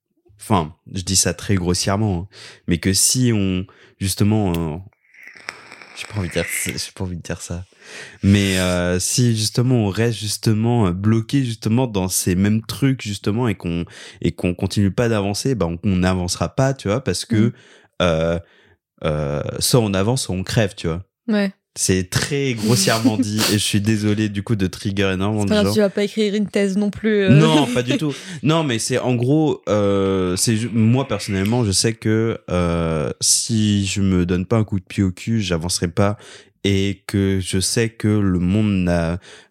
enfin 0.41 0.73
je 0.91 1.03
dis 1.03 1.15
ça 1.15 1.33
très 1.35 1.53
grossièrement 1.53 2.21
hein, 2.31 2.35
mais 2.67 2.79
que 2.79 2.91
si 2.93 3.31
on 3.33 3.65
justement 3.99 4.53
euh, 4.53 4.77
j'ai 5.95 6.05
pas 6.07 6.19
envie 6.19 6.29
de 6.29 6.33
dire 6.33 6.45
ça- 6.47 6.71
j'ai 6.71 6.91
pas 6.95 7.03
envie 7.03 7.17
de 7.17 7.21
dire 7.21 7.41
ça 7.41 7.63
mais 8.23 8.57
euh, 8.59 8.99
si 8.99 9.35
justement 9.37 9.75
on 9.85 9.89
reste 9.89 10.17
justement 10.17 10.89
bloqué 10.91 11.43
justement 11.43 11.85
dans 11.87 12.07
ces 12.07 12.33
mêmes 12.35 12.63
trucs 12.65 13.01
justement 13.03 13.47
et 13.47 13.55
qu'on 13.55 13.85
et 14.21 14.31
qu'on 14.31 14.55
continue 14.55 14.91
pas 14.91 15.09
d'avancer 15.09 15.53
bah 15.55 15.67
on 15.83 15.95
n'avancera 15.95 16.49
pas 16.55 16.73
tu 16.73 16.87
vois 16.87 17.03
parce 17.03 17.25
que 17.25 17.49
Mm. 17.49 17.53
euh, 18.01 18.39
euh, 19.03 19.43
soit 19.59 19.81
on 19.81 19.93
avance 19.93 20.23
soit 20.23 20.35
on 20.35 20.43
crève 20.43 20.73
tu 20.75 20.87
vois 20.87 21.03
Ouais. 21.27 21.53
C'est 21.81 22.09
très 22.09 22.55
grossièrement 22.55 23.15
dit 23.21 23.39
et 23.53 23.53
je 23.53 23.63
suis 23.63 23.79
désolé 23.79 24.27
du 24.27 24.43
coup 24.43 24.57
de 24.57 24.67
trigger 24.67 25.11
énormément 25.13 25.45
de 25.45 25.53
gens 25.53 25.71
tu 25.71 25.79
vas 25.79 25.89
pas 25.89 26.03
écrire 26.03 26.35
une 26.35 26.49
thèse 26.49 26.77
non 26.77 26.89
plus. 26.89 27.21
euh. 27.21 27.29
non, 27.29 27.67
pas 27.67 27.83
du 27.83 27.97
tout. 27.97 28.13
Non, 28.43 28.65
mais 28.65 28.79
c'est 28.79 28.97
en 28.99 29.15
gros, 29.15 29.61
euh, 29.69 30.35
c'est 30.35 30.57
moi 30.73 31.07
personnellement, 31.07 31.63
je 31.63 31.71
sais 31.71 31.93
que 31.93 32.37
euh, 32.51 33.11
si 33.21 33.85
je 33.85 34.01
me 34.01 34.25
donne 34.25 34.45
pas 34.45 34.57
un 34.57 34.65
coup 34.65 34.81
de 34.81 34.83
pied 34.83 35.03
au 35.03 35.11
cul, 35.11 35.39
j'avancerai 35.39 35.87
pas 35.87 36.17
et 36.65 37.01
que 37.07 37.39
je 37.41 37.61
sais 37.61 37.87
que 37.87 38.09
le 38.09 38.39
monde 38.39 38.91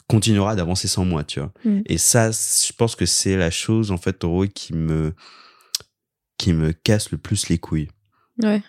continuera 0.06 0.54
d'avancer 0.54 0.86
sans 0.86 1.06
moi, 1.06 1.24
tu 1.24 1.40
vois. 1.40 1.52
Mm. 1.64 1.80
Et 1.86 1.96
ça, 1.96 2.30
je 2.30 2.72
pense 2.76 2.94
que 2.94 3.06
c'est 3.06 3.38
la 3.38 3.50
chose, 3.50 3.90
en 3.90 3.96
fait, 3.96 4.22
Oro, 4.22 4.44
qui 4.46 4.74
me, 4.74 5.14
qui 6.36 6.52
me 6.52 6.72
casse 6.72 7.10
le 7.10 7.16
plus 7.16 7.48
les 7.48 7.56
couilles. 7.56 7.88
Ouais. 8.42 8.60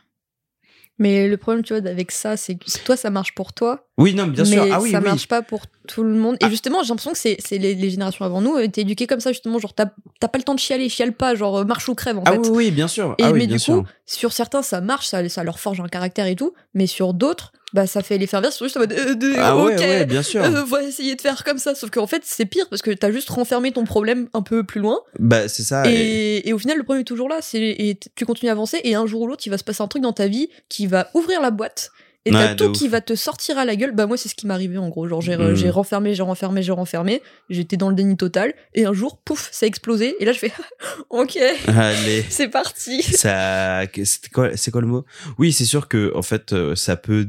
Mais 1.00 1.28
le 1.30 1.38
problème, 1.38 1.64
tu 1.64 1.74
vois, 1.74 1.90
avec 1.90 2.12
ça, 2.12 2.36
c'est 2.38 2.56
que 2.56 2.66
toi, 2.84 2.98
ça 2.98 3.10
marche 3.10 3.34
pour 3.34 3.54
toi, 3.54 3.88
Oui, 3.98 4.14
non, 4.14 4.28
bien 4.28 4.44
mais 4.44 4.50
sûr. 4.52 4.66
Ah 4.72 4.82
oui, 4.82 4.92
ça 4.92 4.98
oui. 5.00 5.06
marche 5.06 5.28
pas 5.30 5.42
pour 5.42 5.62
tout 5.88 6.04
le 6.04 6.14
monde. 6.14 6.36
Et 6.42 6.46
Ah. 6.46 6.50
justement, 6.50 6.84
j'ai 6.84 6.90
l'impression 6.90 7.14
que 7.14 7.18
c'est 7.18 7.38
c'est 7.40 7.58
les, 7.58 7.74
les 7.74 7.90
générations 7.90 8.26
avant 8.26 8.42
nous, 8.42 8.56
euh, 8.58 8.68
t'es 8.68 8.82
éduqué 8.82 9.08
comme 9.08 9.22
ça, 9.22 9.32
justement, 9.32 9.60
genre, 9.60 9.74
t'as 9.74 9.88
t'as 10.20 10.28
pas 10.28 10.38
le 10.38 10.44
temps 10.44 10.56
de 10.56 10.60
chialer, 10.60 10.90
chiale 10.90 11.14
pas, 11.14 11.36
genre, 11.36 11.60
euh, 11.60 11.64
marche 11.64 11.88
ou 11.88 11.96
crève, 11.96 12.18
en 12.20 12.24
Ah 12.26 12.34
fait. 12.34 12.38
oui, 12.40 12.50
oui, 12.52 12.72
bien 12.72 12.88
sûr. 12.90 13.16
Et 13.18 13.24
ah 13.24 13.32
oui, 13.32 13.40
mais 13.40 13.48
bien 13.48 13.56
du 13.56 13.60
sûr. 13.64 13.76
coup, 13.84 13.88
sur 14.06 14.34
certains, 14.34 14.62
ça 14.62 14.82
marche, 14.82 15.08
ça, 15.08 15.28
ça 15.30 15.44
leur 15.46 15.60
forge 15.60 15.80
un 15.80 15.88
caractère 15.88 16.26
et 16.28 16.36
tout, 16.36 16.54
mais 16.74 16.86
sur 16.86 17.14
d'autres, 17.14 17.54
bah, 17.74 17.88
ça 17.88 18.02
fait 18.04 18.18
l'effet 18.18 18.38
inverse, 18.38 18.62
juste 18.62 18.78
en 18.78 18.82
mode, 18.82 18.94
euh, 18.94 19.14
de- 19.16 19.34
ah 19.38 19.56
ok, 19.58 19.72
ouais, 19.80 20.06
bien 20.06 20.24
sûr. 20.24 20.44
euh, 20.44 20.64
va 20.64 20.84
essayer 20.84 21.16
de 21.16 21.22
faire 21.22 21.44
comme 21.44 21.58
ça. 21.58 21.76
Sauf 21.76 21.90
qu'en 21.90 22.08
fait, 22.08 22.22
c'est 22.26 22.46
pire 22.46 22.68
parce 22.70 22.82
que 22.82 22.92
t'as 22.92 23.12
juste 23.12 23.30
renfermé 23.30 23.72
ton 23.72 23.84
problème 23.84 24.28
un 24.34 24.42
peu 24.42 24.64
plus 24.64 24.82
loin. 24.82 25.00
bah, 25.20 25.48
c'est 25.48 25.64
ça. 25.64 25.84
et- 25.90 25.94
Et, 26.40 26.50
et 26.50 26.54
au 26.54 26.58
final, 26.58 26.78
le 26.78 26.84
problème 26.84 27.02
est 27.02 27.06
toujours 27.06 27.30
là. 27.30 27.38
C'est, 27.42 27.60
et 27.60 27.98
tu 28.16 28.26
continues 28.26 28.50
à 28.50 28.54
avancer 28.54 28.80
et 28.84 28.96
un 28.96 29.06
jour 29.06 29.22
ou 29.22 29.28
l'autre, 29.28 29.44
il 29.46 29.50
va 29.50 29.58
se 29.58 29.64
passer 29.64 29.82
un 29.84 29.88
truc 29.88 30.02
dans 30.04 30.14
ta 30.14 30.28
vie 30.28 30.50
qui 30.70 30.88
va 30.88 31.10
ouvrir 31.14 31.42
la 31.42 31.52
boîte. 31.52 31.92
Et 32.26 32.32
t'as 32.32 32.54
tout 32.54 32.66
ouf. 32.66 32.74
qui 32.78 32.88
va 32.90 33.00
te 33.02 33.16
sortir 33.16 33.58
à 33.58 33.64
la 33.66 33.76
gueule. 33.78 33.96
Bah, 33.96 34.06
moi, 34.06 34.18
c'est 34.18 34.28
ce 34.30 34.36
qui 34.36 34.46
m'est 34.46 34.54
arrivé 34.54 34.78
en 34.78 34.90
gros. 34.90 35.08
Genre, 35.08 35.22
j'ai, 35.22 35.38
Mm. 35.38 35.56
j'ai 35.56 35.70
renfermé, 35.70 36.14
j'ai 36.14 36.22
renfermé, 36.24 36.62
j'ai 36.62 36.74
renfermé. 36.74 37.22
J'étais 37.50 37.78
dans 37.78 37.88
le 37.90 37.96
déni 37.96 38.18
total. 38.18 38.54
Et 38.74 38.84
un 38.86 38.92
jour, 38.94 39.18
pouf, 39.24 39.48
ça 39.54 39.66
a 39.66 39.68
explosé. 39.68 40.16
Et 40.20 40.26
là, 40.26 40.34
je 40.34 40.40
fais, 40.40 40.52
ok, 41.10 41.38
Allez. 41.68 42.26
c'est 42.30 42.50
parti. 42.50 43.02
ça 43.04 43.84
c'est 44.04 44.30
quoi 44.32 44.50
quoi 44.72 44.82
le 44.82 44.88
mot? 44.88 45.06
Oui 45.38 45.54
c'est 45.54 45.66
sûr 45.66 45.88
que 45.88 46.12
en 46.16 46.22
fait 46.22 46.52
euh, 46.54 46.76
ça 46.76 46.96
peut 46.98 47.28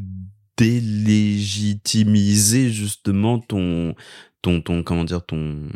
délégitimiser 0.59 2.70
justement 2.70 3.38
ton 3.38 3.94
ton 4.42 4.61
ton 4.61 4.83
comment 4.83 5.05
dire 5.05 5.24
ton 5.24 5.68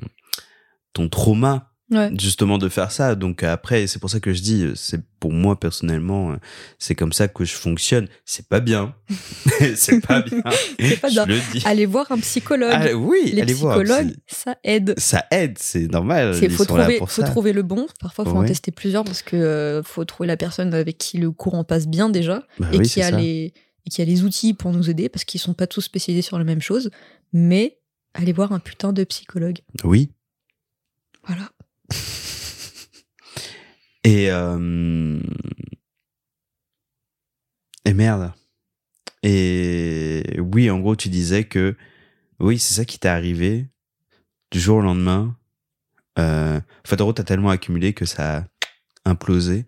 ton 0.93 1.09
trauma 1.09 1.71
Ouais. 1.91 2.11
justement 2.19 2.57
de 2.57 2.71
faire 2.71 2.91
ça 2.91 3.15
donc 3.15 3.43
après 3.43 3.87
c'est 3.87 3.99
pour 3.99 4.09
ça 4.09 4.19
que 4.19 4.33
je 4.33 4.41
dis 4.41 4.67
c'est 4.75 5.03
pour 5.21 5.33
moi 5.33 5.61
personnellement 5.61 6.33
euh, 6.33 6.37
c'est 6.79 6.95
comme 6.95 7.13
ça 7.13 7.29
que 7.29 7.45
je 7.45 7.53
fonctionne 7.53 8.09
c'est 8.25 8.49
pas 8.49 8.61
bien 8.61 8.95
c'est 9.77 10.01
pas 10.01 10.23
bien 10.23 10.41
pas 10.41 11.09
bien. 11.11 11.25
je 11.27 11.29
le 11.29 11.41
dis 11.53 11.63
Allez 11.67 11.85
voir 11.85 12.11
un 12.11 12.19
psychologue. 12.21 12.71
Ah, 12.73 12.95
oui 12.95 13.33
Les 13.35 13.43
allez 13.43 13.53
voir 13.53 13.79
psychologues, 13.79 14.17
ça 14.27 14.57
aide. 14.65 14.95
ça 14.99 15.27
aide 15.31 15.59
c'est 15.59 15.87
normal 15.93 16.35
ils 16.43 16.51
faut 16.51 16.65
trouver, 16.65 17.01
faut 17.07 17.23
trouver 17.23 17.53
le 17.53 17.63
bon. 17.63 17.87
Parfois, 18.01 18.25
faut 18.25 18.31
en 18.39 18.45
tester 18.47 18.71
plusieurs 18.73 19.05
parce 19.05 19.21
que 19.23 19.37
euh, 19.37 19.83
faut 19.83 20.07
trouver 20.07 20.27
la 20.27 20.39
personne 20.39 20.73
avec 20.73 20.97
qui 20.97 21.19
le 21.19 21.31
courant 21.33 21.65
passe 21.65 21.87
bien 21.87 22.09
déjà 22.09 22.45
Bah 22.59 22.69
et 22.73 22.79
oui, 22.79 22.89
qui 22.89 23.03
a 23.03 23.11
ça. 23.11 23.17
les 23.19 23.53
et 23.87 23.91
qui 23.91 24.01
a 24.01 24.07
les 24.07 24.23
outils 24.23 24.55
pour 24.55 24.73
nous 24.73 24.89
aider 24.89 25.11
parce 25.11 25.25
qu'ils 25.27 25.41
sont 25.41 25.53
pas 25.53 25.67
tous 25.67 25.83
spécialisés 25.83 26.23
sur 26.23 26.39
la 26.39 26.45
même 26.45 26.63
chose. 26.63 26.91
Mais 27.35 27.79
allez 28.15 28.33
voir 28.33 28.53
un 28.53 28.59
putain 28.59 28.95
de 28.95 29.05
psychologue. 29.05 29.59
oui 29.85 30.11
Voilà. 31.27 31.51
Et, 34.07 34.31
euh... 34.31 35.19
et 37.87 37.95
merde. 37.95 38.35
Et 39.23 40.39
oui, 40.39 40.69
en 40.69 40.79
gros, 40.79 40.95
tu 40.95 41.09
disais 41.09 41.45
que 41.45 41.75
oui, 42.39 42.59
c'est 42.59 42.75
ça 42.75 42.85
qui 42.85 42.99
t'est 42.99 43.09
arrivé 43.09 43.67
du 44.51 44.61
jour 44.61 44.77
au 44.77 44.83
lendemain. 44.83 45.35
Euh... 46.19 46.59
En 46.59 46.89
fait, 46.89 47.01
en 47.01 47.05
gros, 47.05 47.15
t'as 47.15 47.25
tellement 47.25 47.49
accumulé 47.49 47.95
que 47.95 48.05
ça 48.05 48.37
a 48.37 48.45
implosé. 49.11 49.65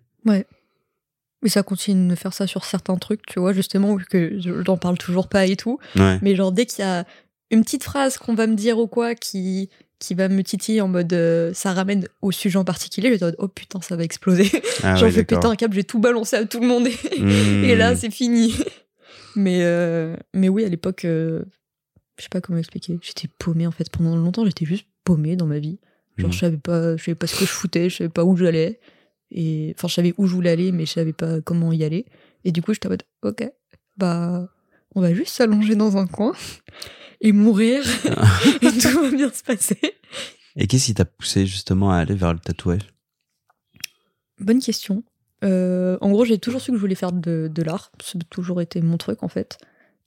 Mais 1.43 1.49
ça 1.49 1.63
continue 1.63 2.09
de 2.09 2.15
faire 2.15 2.33
ça 2.33 2.47
sur 2.47 2.65
certains 2.65 2.97
trucs, 2.97 3.25
tu 3.25 3.39
vois, 3.39 3.53
justement, 3.53 3.97
que 3.97 4.39
je 4.39 4.51
n'en 4.51 4.77
parle 4.77 4.97
toujours 4.97 5.29
pas 5.29 5.45
et 5.45 5.55
tout. 5.55 5.79
Ouais. 5.95 6.19
Mais 6.21 6.35
genre, 6.35 6.51
dès 6.51 6.65
qu'il 6.65 6.83
y 6.83 6.87
a 6.87 7.05
une 7.51 7.63
petite 7.63 7.83
phrase 7.83 8.17
qu'on 8.17 8.33
va 8.33 8.47
me 8.47 8.55
dire 8.55 8.79
ou 8.79 8.87
quoi 8.87 9.15
qui, 9.15 9.69
qui 9.99 10.13
va 10.13 10.27
me 10.29 10.43
titiller 10.43 10.81
en 10.81 10.87
mode 10.87 11.11
euh, 11.13 11.53
ça 11.53 11.73
ramène 11.73 12.07
au 12.21 12.31
sujet 12.31 12.57
en 12.57 12.63
particulier, 12.65 13.07
je 13.07 13.13
vais 13.13 13.17
dire 13.17 13.35
oh 13.39 13.47
putain, 13.47 13.81
ça 13.81 13.95
va 13.95 14.03
exploser. 14.03 14.49
Ah 14.83 14.95
J'en 14.97 15.05
ouais, 15.07 15.11
fais 15.11 15.23
péter 15.23 15.45
un 15.47 15.55
câble, 15.55 15.73
j'ai 15.75 15.83
tout 15.83 15.99
balancé 15.99 16.35
à 16.35 16.45
tout 16.45 16.59
le 16.59 16.67
monde 16.67 16.87
et, 16.87 17.19
Mmh. 17.19 17.63
et 17.63 17.75
là, 17.75 17.95
c'est 17.95 18.11
fini. 18.11 18.53
mais, 19.35 19.59
euh, 19.63 20.15
mais 20.33 20.49
oui, 20.49 20.63
à 20.65 20.69
l'époque, 20.69 21.05
euh, 21.05 21.43
je 22.17 22.23
sais 22.23 22.29
pas 22.29 22.41
comment 22.41 22.59
expliquer. 22.59 22.97
J'étais 23.01 23.27
paumée 23.39 23.65
en 23.67 23.71
fait. 23.71 23.89
Pendant 23.89 24.15
longtemps, 24.15 24.45
j'étais 24.45 24.65
juste 24.65 24.85
paumée 25.03 25.35
dans 25.35 25.45
ma 25.47 25.59
vie. 25.59 25.79
Genre, 26.17 26.27
Mhm. 26.29 26.33
je 26.33 26.39
savais 26.39 26.57
pas, 26.57 26.95
je 26.97 27.03
savais 27.03 27.15
pas 27.15 27.27
ce 27.27 27.35
que 27.39 27.45
je 27.45 27.51
foutais, 27.51 27.89
je 27.89 27.97
savais 27.97 28.09
pas 28.09 28.23
où 28.23 28.35
j'allais. 28.37 28.79
Et 29.31 29.73
enfin, 29.77 29.87
je 29.87 29.93
savais 29.95 30.13
où 30.17 30.25
je 30.27 30.33
voulais 30.33 30.49
aller, 30.51 30.71
mais 30.71 30.85
je 30.85 30.91
savais 30.93 31.13
pas 31.13 31.41
comment 31.41 31.71
y 31.73 31.83
aller. 31.83 32.05
Et 32.45 32.51
du 32.51 32.61
coup, 32.61 32.73
j'étais 32.73 32.87
en 32.87 32.91
mode, 32.91 33.03
ok, 33.23 33.49
bah, 33.97 34.47
on 34.95 35.01
va 35.01 35.13
juste 35.13 35.33
s'allonger 35.35 35.75
dans 35.75 35.97
un 35.97 36.07
coin 36.07 36.33
et 37.21 37.31
mourir. 37.31 37.83
et 38.61 38.71
tout 38.71 39.01
va 39.01 39.11
bien 39.11 39.31
se 39.31 39.43
passer. 39.43 39.79
Et 40.55 40.67
qu'est-ce 40.67 40.85
qui 40.85 40.93
t'a 40.93 41.05
poussé 41.05 41.45
justement 41.45 41.91
à 41.91 41.97
aller 41.97 42.15
vers 42.15 42.33
le 42.33 42.39
tatouage? 42.39 42.81
Bonne 44.39 44.59
question. 44.59 45.03
Euh, 45.43 45.97
en 46.01 46.11
gros, 46.11 46.25
j'ai 46.25 46.39
toujours 46.39 46.61
su 46.61 46.71
que 46.71 46.77
je 46.77 46.81
voulais 46.81 46.95
faire 46.95 47.11
de, 47.11 47.49
de 47.53 47.63
l'art. 47.63 47.91
Ça 48.03 48.17
a 48.19 48.23
toujours 48.29 48.61
été 48.61 48.81
mon 48.81 48.97
truc, 48.97 49.23
en 49.23 49.27
fait. 49.27 49.57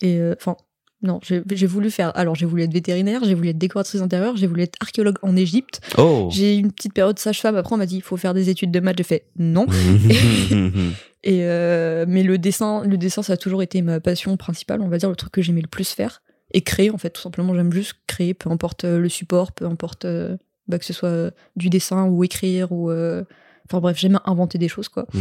Et 0.01 0.19
euh, 0.19 0.35
enfin, 0.37 0.57
non, 1.03 1.21
j'ai 1.23 1.43
j'ai 1.51 1.67
voulu 1.67 1.91
faire. 1.91 2.17
Alors, 2.17 2.35
j'ai 2.35 2.47
voulu 2.47 2.63
être 2.63 2.73
vétérinaire, 2.73 3.23
j'ai 3.25 3.35
voulu 3.35 3.49
être 3.51 3.59
décoratrice 3.59 4.01
intérieure, 4.01 4.37
j'ai 4.37 4.47
voulu 4.47 4.63
être 4.63 4.77
archéologue 4.81 5.19
en 5.23 5.37
Égypte. 5.37 5.81
Oh 5.99 6.29
J'ai 6.33 6.57
eu 6.57 6.59
une 6.59 6.73
petite 6.73 6.95
période 6.95 7.19
sage-femme. 7.19 7.57
Après, 7.57 7.75
on 7.75 7.79
m'a 7.79 7.87
dit 7.87 7.97
il 7.97 8.03
faut 8.03 8.17
faire 8.17 8.35
des 8.35 8.51
études 8.51 8.71
de 8.71 8.81
maths. 8.81 8.99
J'ai 8.99 9.05
fait 9.05 9.25
non. 9.39 9.67
Et 11.23 11.45
euh, 11.45 12.07
mais 12.09 12.23
le 12.23 12.39
dessin, 12.39 12.83
le 12.85 12.97
dessin, 12.97 13.23
ça 13.23 13.35
a 13.35 13.37
toujours 13.37 13.63
été 13.63 13.83
ma 13.83 14.01
passion 14.01 14.37
principale. 14.37 14.81
On 14.81 14.89
va 14.89 14.99
dire 14.99 15.11
le 15.11 15.17
truc 15.17 15.33
que 15.33 15.43
j'aimais 15.43 15.61
le 15.61 15.69
plus 15.69 15.91
faire 15.91 16.23
et 16.53 16.63
créer. 16.63 16.91
En 16.91 16.99
fait, 16.99 17.11
tout 17.11 17.21
simplement, 17.23 17.55
j'aime 17.55 17.73
juste 17.73 17.95
créer, 18.07 18.35
peu 18.35 18.51
importe 18.51 18.85
euh, 18.85 18.99
le 18.99 19.09
support, 19.09 19.53
peu 19.53 19.65
importe 19.67 20.05
euh, 20.05 20.37
bah, 20.69 20.79
que 20.79 20.85
ce 20.85 20.93
soit 20.93 21.09
euh, 21.09 21.31
du 21.57 21.71
dessin 21.71 22.07
ou 22.07 22.25
écrire 22.25 22.73
ou. 22.73 22.91
euh, 22.91 23.25
Enfin 23.67 23.81
bref, 23.81 23.97
j'aime 23.99 24.19
inventer 24.25 24.59
des 24.59 24.67
choses 24.67 24.89
quoi. 24.89 25.07
Mm. 25.15 25.19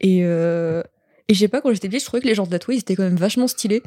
Et 0.00 0.20
euh, 0.22 0.82
et 1.26 1.34
je 1.34 1.40
sais 1.40 1.48
pas 1.48 1.60
quand 1.60 1.72
j'étais 1.72 1.88
petite, 1.88 2.02
je 2.02 2.06
trouvais 2.06 2.20
que 2.22 2.28
les 2.28 2.34
gens 2.36 2.46
tatoués 2.46 2.76
ils 2.76 2.80
étaient 2.80 2.94
quand 2.94 3.02
même 3.02 3.16
vachement 3.16 3.48
stylés. 3.48 3.82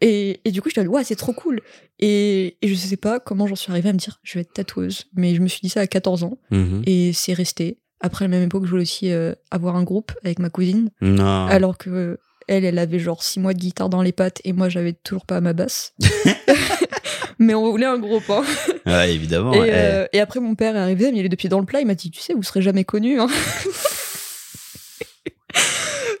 Et, 0.00 0.40
et 0.44 0.50
du 0.52 0.62
coup, 0.62 0.68
je 0.74 0.80
me 0.80 0.86
ouais, 0.88 1.02
c'est 1.04 1.16
trop 1.16 1.32
cool. 1.32 1.60
Et, 1.98 2.56
et 2.62 2.68
je 2.68 2.74
sais 2.74 2.96
pas 2.96 3.18
comment 3.20 3.46
j'en 3.48 3.54
suis 3.56 3.70
arrivée 3.72 3.88
à 3.88 3.92
me 3.92 3.98
dire, 3.98 4.18
je 4.22 4.34
vais 4.34 4.40
être 4.42 4.52
tatoueuse. 4.52 5.06
Mais 5.14 5.34
je 5.34 5.40
me 5.40 5.48
suis 5.48 5.60
dit 5.60 5.68
ça 5.68 5.80
à 5.80 5.86
14 5.86 6.22
ans. 6.24 6.38
Mhm. 6.50 6.82
Et 6.86 7.12
c'est 7.12 7.32
resté. 7.34 7.78
Après, 8.00 8.24
à 8.24 8.28
la 8.28 8.36
même 8.36 8.44
époque, 8.46 8.64
je 8.64 8.70
voulais 8.70 8.82
aussi 8.82 9.10
avoir 9.52 9.76
un 9.76 9.84
groupe 9.84 10.12
avec 10.24 10.38
ma 10.40 10.50
cousine. 10.50 10.90
Non. 11.00 11.46
Alors 11.46 11.78
que 11.78 12.18
elle, 12.48 12.64
elle 12.64 12.78
avait 12.78 12.98
genre 12.98 13.22
6 13.22 13.40
mois 13.40 13.54
de 13.54 13.58
guitare 13.58 13.88
dans 13.88 14.02
les 14.02 14.12
pattes 14.12 14.40
et 14.44 14.52
moi, 14.52 14.68
j'avais 14.68 14.92
toujours 14.92 15.26
pas 15.26 15.40
ma 15.40 15.52
basse. 15.52 15.92
Mais 17.38 17.54
on 17.54 17.70
voulait 17.70 17.86
un 17.86 17.98
groupe. 17.98 18.28
Hein. 18.30 18.44
Ouais, 18.86 19.12
évidemment. 19.14 19.52
et, 19.54 19.70
euh, 19.72 20.06
et 20.12 20.20
après, 20.20 20.38
mon 20.40 20.54
père 20.54 20.76
est 20.76 20.78
arrivé, 20.78 21.04
il 21.06 21.08
a 21.08 21.12
mis 21.12 21.22
les 21.22 21.28
deux 21.28 21.36
pieds 21.36 21.48
dans 21.48 21.58
le 21.60 21.66
plat. 21.66 21.80
Il 21.80 21.86
m'a 21.86 21.94
dit 21.94 22.10
Tu 22.10 22.20
sais, 22.20 22.34
vous 22.34 22.42
serez 22.42 22.62
jamais 22.62 22.84
connu. 22.84 23.18
Hein. 23.20 23.26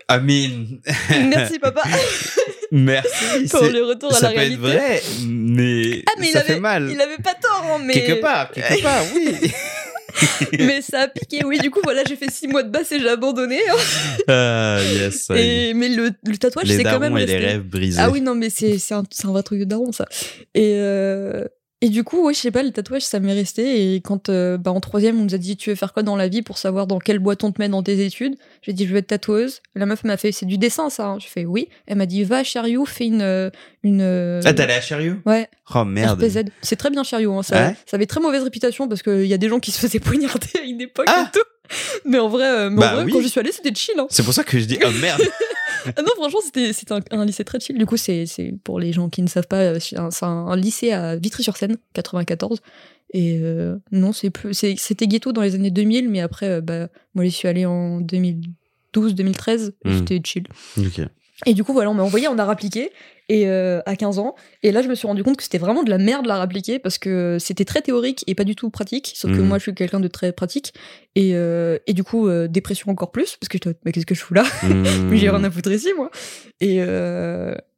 Amine. 0.08 0.80
Merci, 1.28 1.58
papa, 1.58 1.82
Merci. 2.70 3.48
pour 3.50 3.62
le 3.64 3.84
retour 3.84 4.12
à 4.12 4.16
ça 4.16 4.26
la 4.28 4.32
peut 4.32 4.38
réalité. 4.40 4.54
être 4.68 4.72
vrai, 4.72 5.02
mais, 5.26 6.02
Ah, 6.06 6.12
mais 6.18 6.26
il 6.28 6.32
ça 6.32 6.40
avait, 6.40 6.54
fait 6.54 6.60
mal. 6.60 6.90
il 6.90 7.00
avait 7.00 7.16
pas 7.22 7.34
tort, 7.34 7.66
hein, 7.74 7.82
mais. 7.84 7.92
Quelque 7.94 8.20
part, 8.20 8.50
quelque 8.50 8.82
part, 8.82 9.02
oui. 9.14 9.34
mais 10.58 10.82
ça 10.82 11.00
a 11.02 11.08
piqué, 11.08 11.44
oui. 11.44 11.58
Du 11.58 11.70
coup, 11.70 11.80
voilà, 11.82 12.02
j'ai 12.04 12.16
fait 12.16 12.30
6 12.30 12.48
mois 12.48 12.62
de 12.62 12.70
basse 12.70 12.92
et 12.92 13.00
j'ai 13.00 13.08
abandonné. 13.08 13.60
hein. 13.68 13.76
Ah, 14.28 14.78
yes. 14.82 15.28
Et, 15.34 15.74
mais 15.74 15.88
le, 15.88 16.10
le 16.26 16.36
tatouage, 16.38 16.66
les 16.66 16.76
c'est 16.76 16.82
quand 16.84 17.00
même 17.00 17.12
darons 17.12 17.16
et 17.22 17.26
les 17.26 17.38
rêves 17.38 17.62
brisés. 17.62 18.00
Ah 18.00 18.10
oui, 18.10 18.20
non, 18.20 18.34
mais 18.34 18.50
c'est 18.50 18.76
un, 18.92 19.02
un 19.24 19.28
vrai 19.32 19.42
truc 19.42 19.60
de 19.60 19.64
daron, 19.64 19.92
ça. 19.92 20.06
Et, 20.54 20.74
euh, 20.76 21.44
et 21.82 21.88
du 21.90 22.04
coup, 22.04 22.24
ouais, 22.24 22.32
je 22.32 22.38
sais 22.38 22.50
pas, 22.50 22.62
le 22.62 22.70
tatouage, 22.70 23.02
ça 23.02 23.20
m'est 23.20 23.32
resté. 23.34 23.94
Et 23.94 24.00
quand, 24.00 24.28
euh, 24.30 24.56
bah, 24.56 24.70
en 24.70 24.80
troisième, 24.80 25.20
on 25.20 25.24
nous 25.24 25.34
a 25.34 25.38
dit, 25.38 25.56
tu 25.58 25.68
veux 25.70 25.76
faire 25.76 25.92
quoi 25.92 26.02
dans 26.02 26.16
la 26.16 26.28
vie 26.28 26.40
pour 26.40 26.56
savoir 26.56 26.86
dans 26.86 26.98
quelle 26.98 27.18
boîte 27.18 27.42
on 27.44 27.52
te 27.52 27.60
met 27.60 27.68
dans 27.68 27.82
tes 27.82 28.04
études? 28.04 28.36
J'ai 28.62 28.72
dit, 28.72 28.86
je 28.86 28.92
veux 28.92 28.98
être 28.98 29.08
tatoueuse. 29.08 29.60
La 29.74 29.84
meuf 29.84 30.04
m'a 30.04 30.16
fait, 30.16 30.32
c'est 30.32 30.46
du 30.46 30.56
dessin, 30.58 30.88
ça. 30.88 31.06
hein. 31.08 31.18
Je 31.20 31.26
fais, 31.26 31.44
oui. 31.44 31.68
Elle 31.86 31.98
m'a 31.98 32.06
dit, 32.06 32.24
va 32.24 32.38
à 32.38 32.44
Chariot, 32.44 32.84
fais 32.86 33.06
une. 33.06 33.20
euh, 33.20 33.50
une 33.82 34.00
euh, 34.00 34.40
Ah, 34.44 34.54
t'es 34.54 34.62
allé 34.62 34.74
à 34.74 34.80
Chariot? 34.80 35.16
Ouais, 35.26 35.48
Oh 35.74 35.84
merde. 35.84 36.24
C'est 36.62 36.76
très 36.76 36.90
bien 36.90 37.02
Chariot. 37.02 37.34
Hein. 37.36 37.42
Ça, 37.42 37.56
Ouais? 37.68 37.76
ça 37.84 37.96
avait 37.96 38.06
très 38.06 38.20
mauvaise 38.20 38.42
réputation 38.44 38.88
parce 38.88 39.02
qu'il 39.02 39.26
y 39.26 39.34
a 39.34 39.38
des 39.38 39.48
gens 39.48 39.58
qui 39.60 39.72
se 39.72 39.78
faisaient 39.78 39.98
poignarder 40.00 40.48
à 40.60 40.62
une 40.64 40.80
époque 40.80 41.06
Ah 41.08 41.28
et 41.28 41.36
tout. 41.36 41.44
Mais 42.04 42.18
en 42.18 42.28
vrai, 42.28 42.44
euh, 42.46 42.70
mais 42.70 42.76
en 42.78 42.80
Bah 42.80 42.94
vrai 42.96 43.04
oui. 43.04 43.12
quand 43.12 43.20
j'y 43.20 43.28
suis 43.30 43.40
allée, 43.40 43.52
c'était 43.52 43.74
chill. 43.74 43.94
Hein. 43.98 44.06
C'est 44.10 44.22
pour 44.22 44.34
ça 44.34 44.44
que 44.44 44.58
je 44.58 44.64
dis 44.66 44.78
oh 44.84 44.90
merde. 45.00 45.22
Ah 45.96 46.02
non, 46.02 46.08
franchement, 46.16 46.40
c'était 46.44 46.72
un, 46.92 47.00
un 47.10 47.24
lycée 47.24 47.44
très 47.44 47.58
chill. 47.60 47.76
Du 47.78 47.86
coup, 47.86 47.96
c'est 47.96 48.26
c'est 48.26 48.54
pour 48.64 48.78
les 48.80 48.92
gens 48.92 49.08
qui 49.08 49.22
ne 49.22 49.28
savent 49.28 49.46
pas, 49.48 49.60
euh, 49.60 49.78
c'est 49.80 49.96
un, 49.98 50.56
lycée 50.56 50.92
à 50.92 51.16
Vitry-sur-Seine, 51.16 51.76
94. 51.94 52.60
Et 53.14 53.38
euh, 53.42 53.76
non, 53.90 54.12
c'est 54.12 54.30
plus, 54.30 54.54
c'est- 54.54 54.76
c'était 54.78 55.06
ghetto 55.06 55.32
dans 55.32 55.42
les 55.42 55.54
années 55.54 55.70
2000, 55.70 56.08
mais 56.08 56.20
après, 56.20 56.48
euh, 56.48 56.60
bah, 56.60 56.88
moi, 57.14 57.24
j'y 57.24 57.30
suis 57.30 57.46
allée 57.48 57.66
en 57.66 58.00
2012-2013. 58.00 59.74
et 59.84 59.88
Hmm. 59.88 59.98
C'était 59.98 60.20
chill. 60.24 60.44
ok. 60.78 61.00
Et 61.46 61.54
du 61.54 61.64
coup, 61.64 61.72
voilà, 61.72 61.90
on 61.90 61.94
m'a 61.94 62.02
envoyé 62.02 62.28
en 62.28 62.38
art 62.38 62.50
appliqué 62.50 62.90
et, 63.28 63.46
euh, 63.48 63.80
à 63.86 63.96
15 63.96 64.18
ans. 64.18 64.34
Et 64.62 64.70
là, 64.72 64.82
je 64.82 64.88
me 64.88 64.94
suis 64.94 65.06
rendu 65.06 65.22
compte 65.24 65.36
que 65.36 65.42
c'était 65.42 65.58
vraiment 65.58 65.82
de 65.82 65.90
la 65.90 65.98
merde 65.98 66.26
l'art 66.26 66.40
appliqué 66.40 66.78
parce 66.78 66.98
que 66.98 67.36
c'était 67.40 67.64
très 67.64 67.82
théorique 67.82 68.22
et 68.26 68.34
pas 68.34 68.44
du 68.44 68.54
tout 68.54 68.70
pratique. 68.70 69.12
Sauf 69.16 69.30
que 69.32 69.38
Mhm. 69.38 69.46
moi, 69.48 69.58
je 69.58 69.62
suis 69.62 69.74
quelqu'un 69.74 70.00
de 70.00 70.08
très 70.08 70.32
pratique. 70.32 70.72
Et, 71.14 71.32
euh, 71.34 71.78
et 71.86 71.92
du 71.94 72.04
coup, 72.04 72.28
euh, 72.28 72.46
dépression 72.48 72.90
encore 72.90 73.10
plus 73.10 73.36
parce 73.40 73.48
que 73.48 73.58
je 73.62 73.70
mais 73.84 73.92
qu'est-ce 73.92 74.06
que 74.06 74.14
je 74.14 74.20
fous 74.22 74.34
là? 74.34 74.44
Mais 74.62 75.16
j'ai 75.16 75.30
rien 75.30 75.42
à 75.44 75.50
foutre 75.50 75.70
ici, 75.72 75.90
moi. 75.96 76.10
Et, 76.60 76.76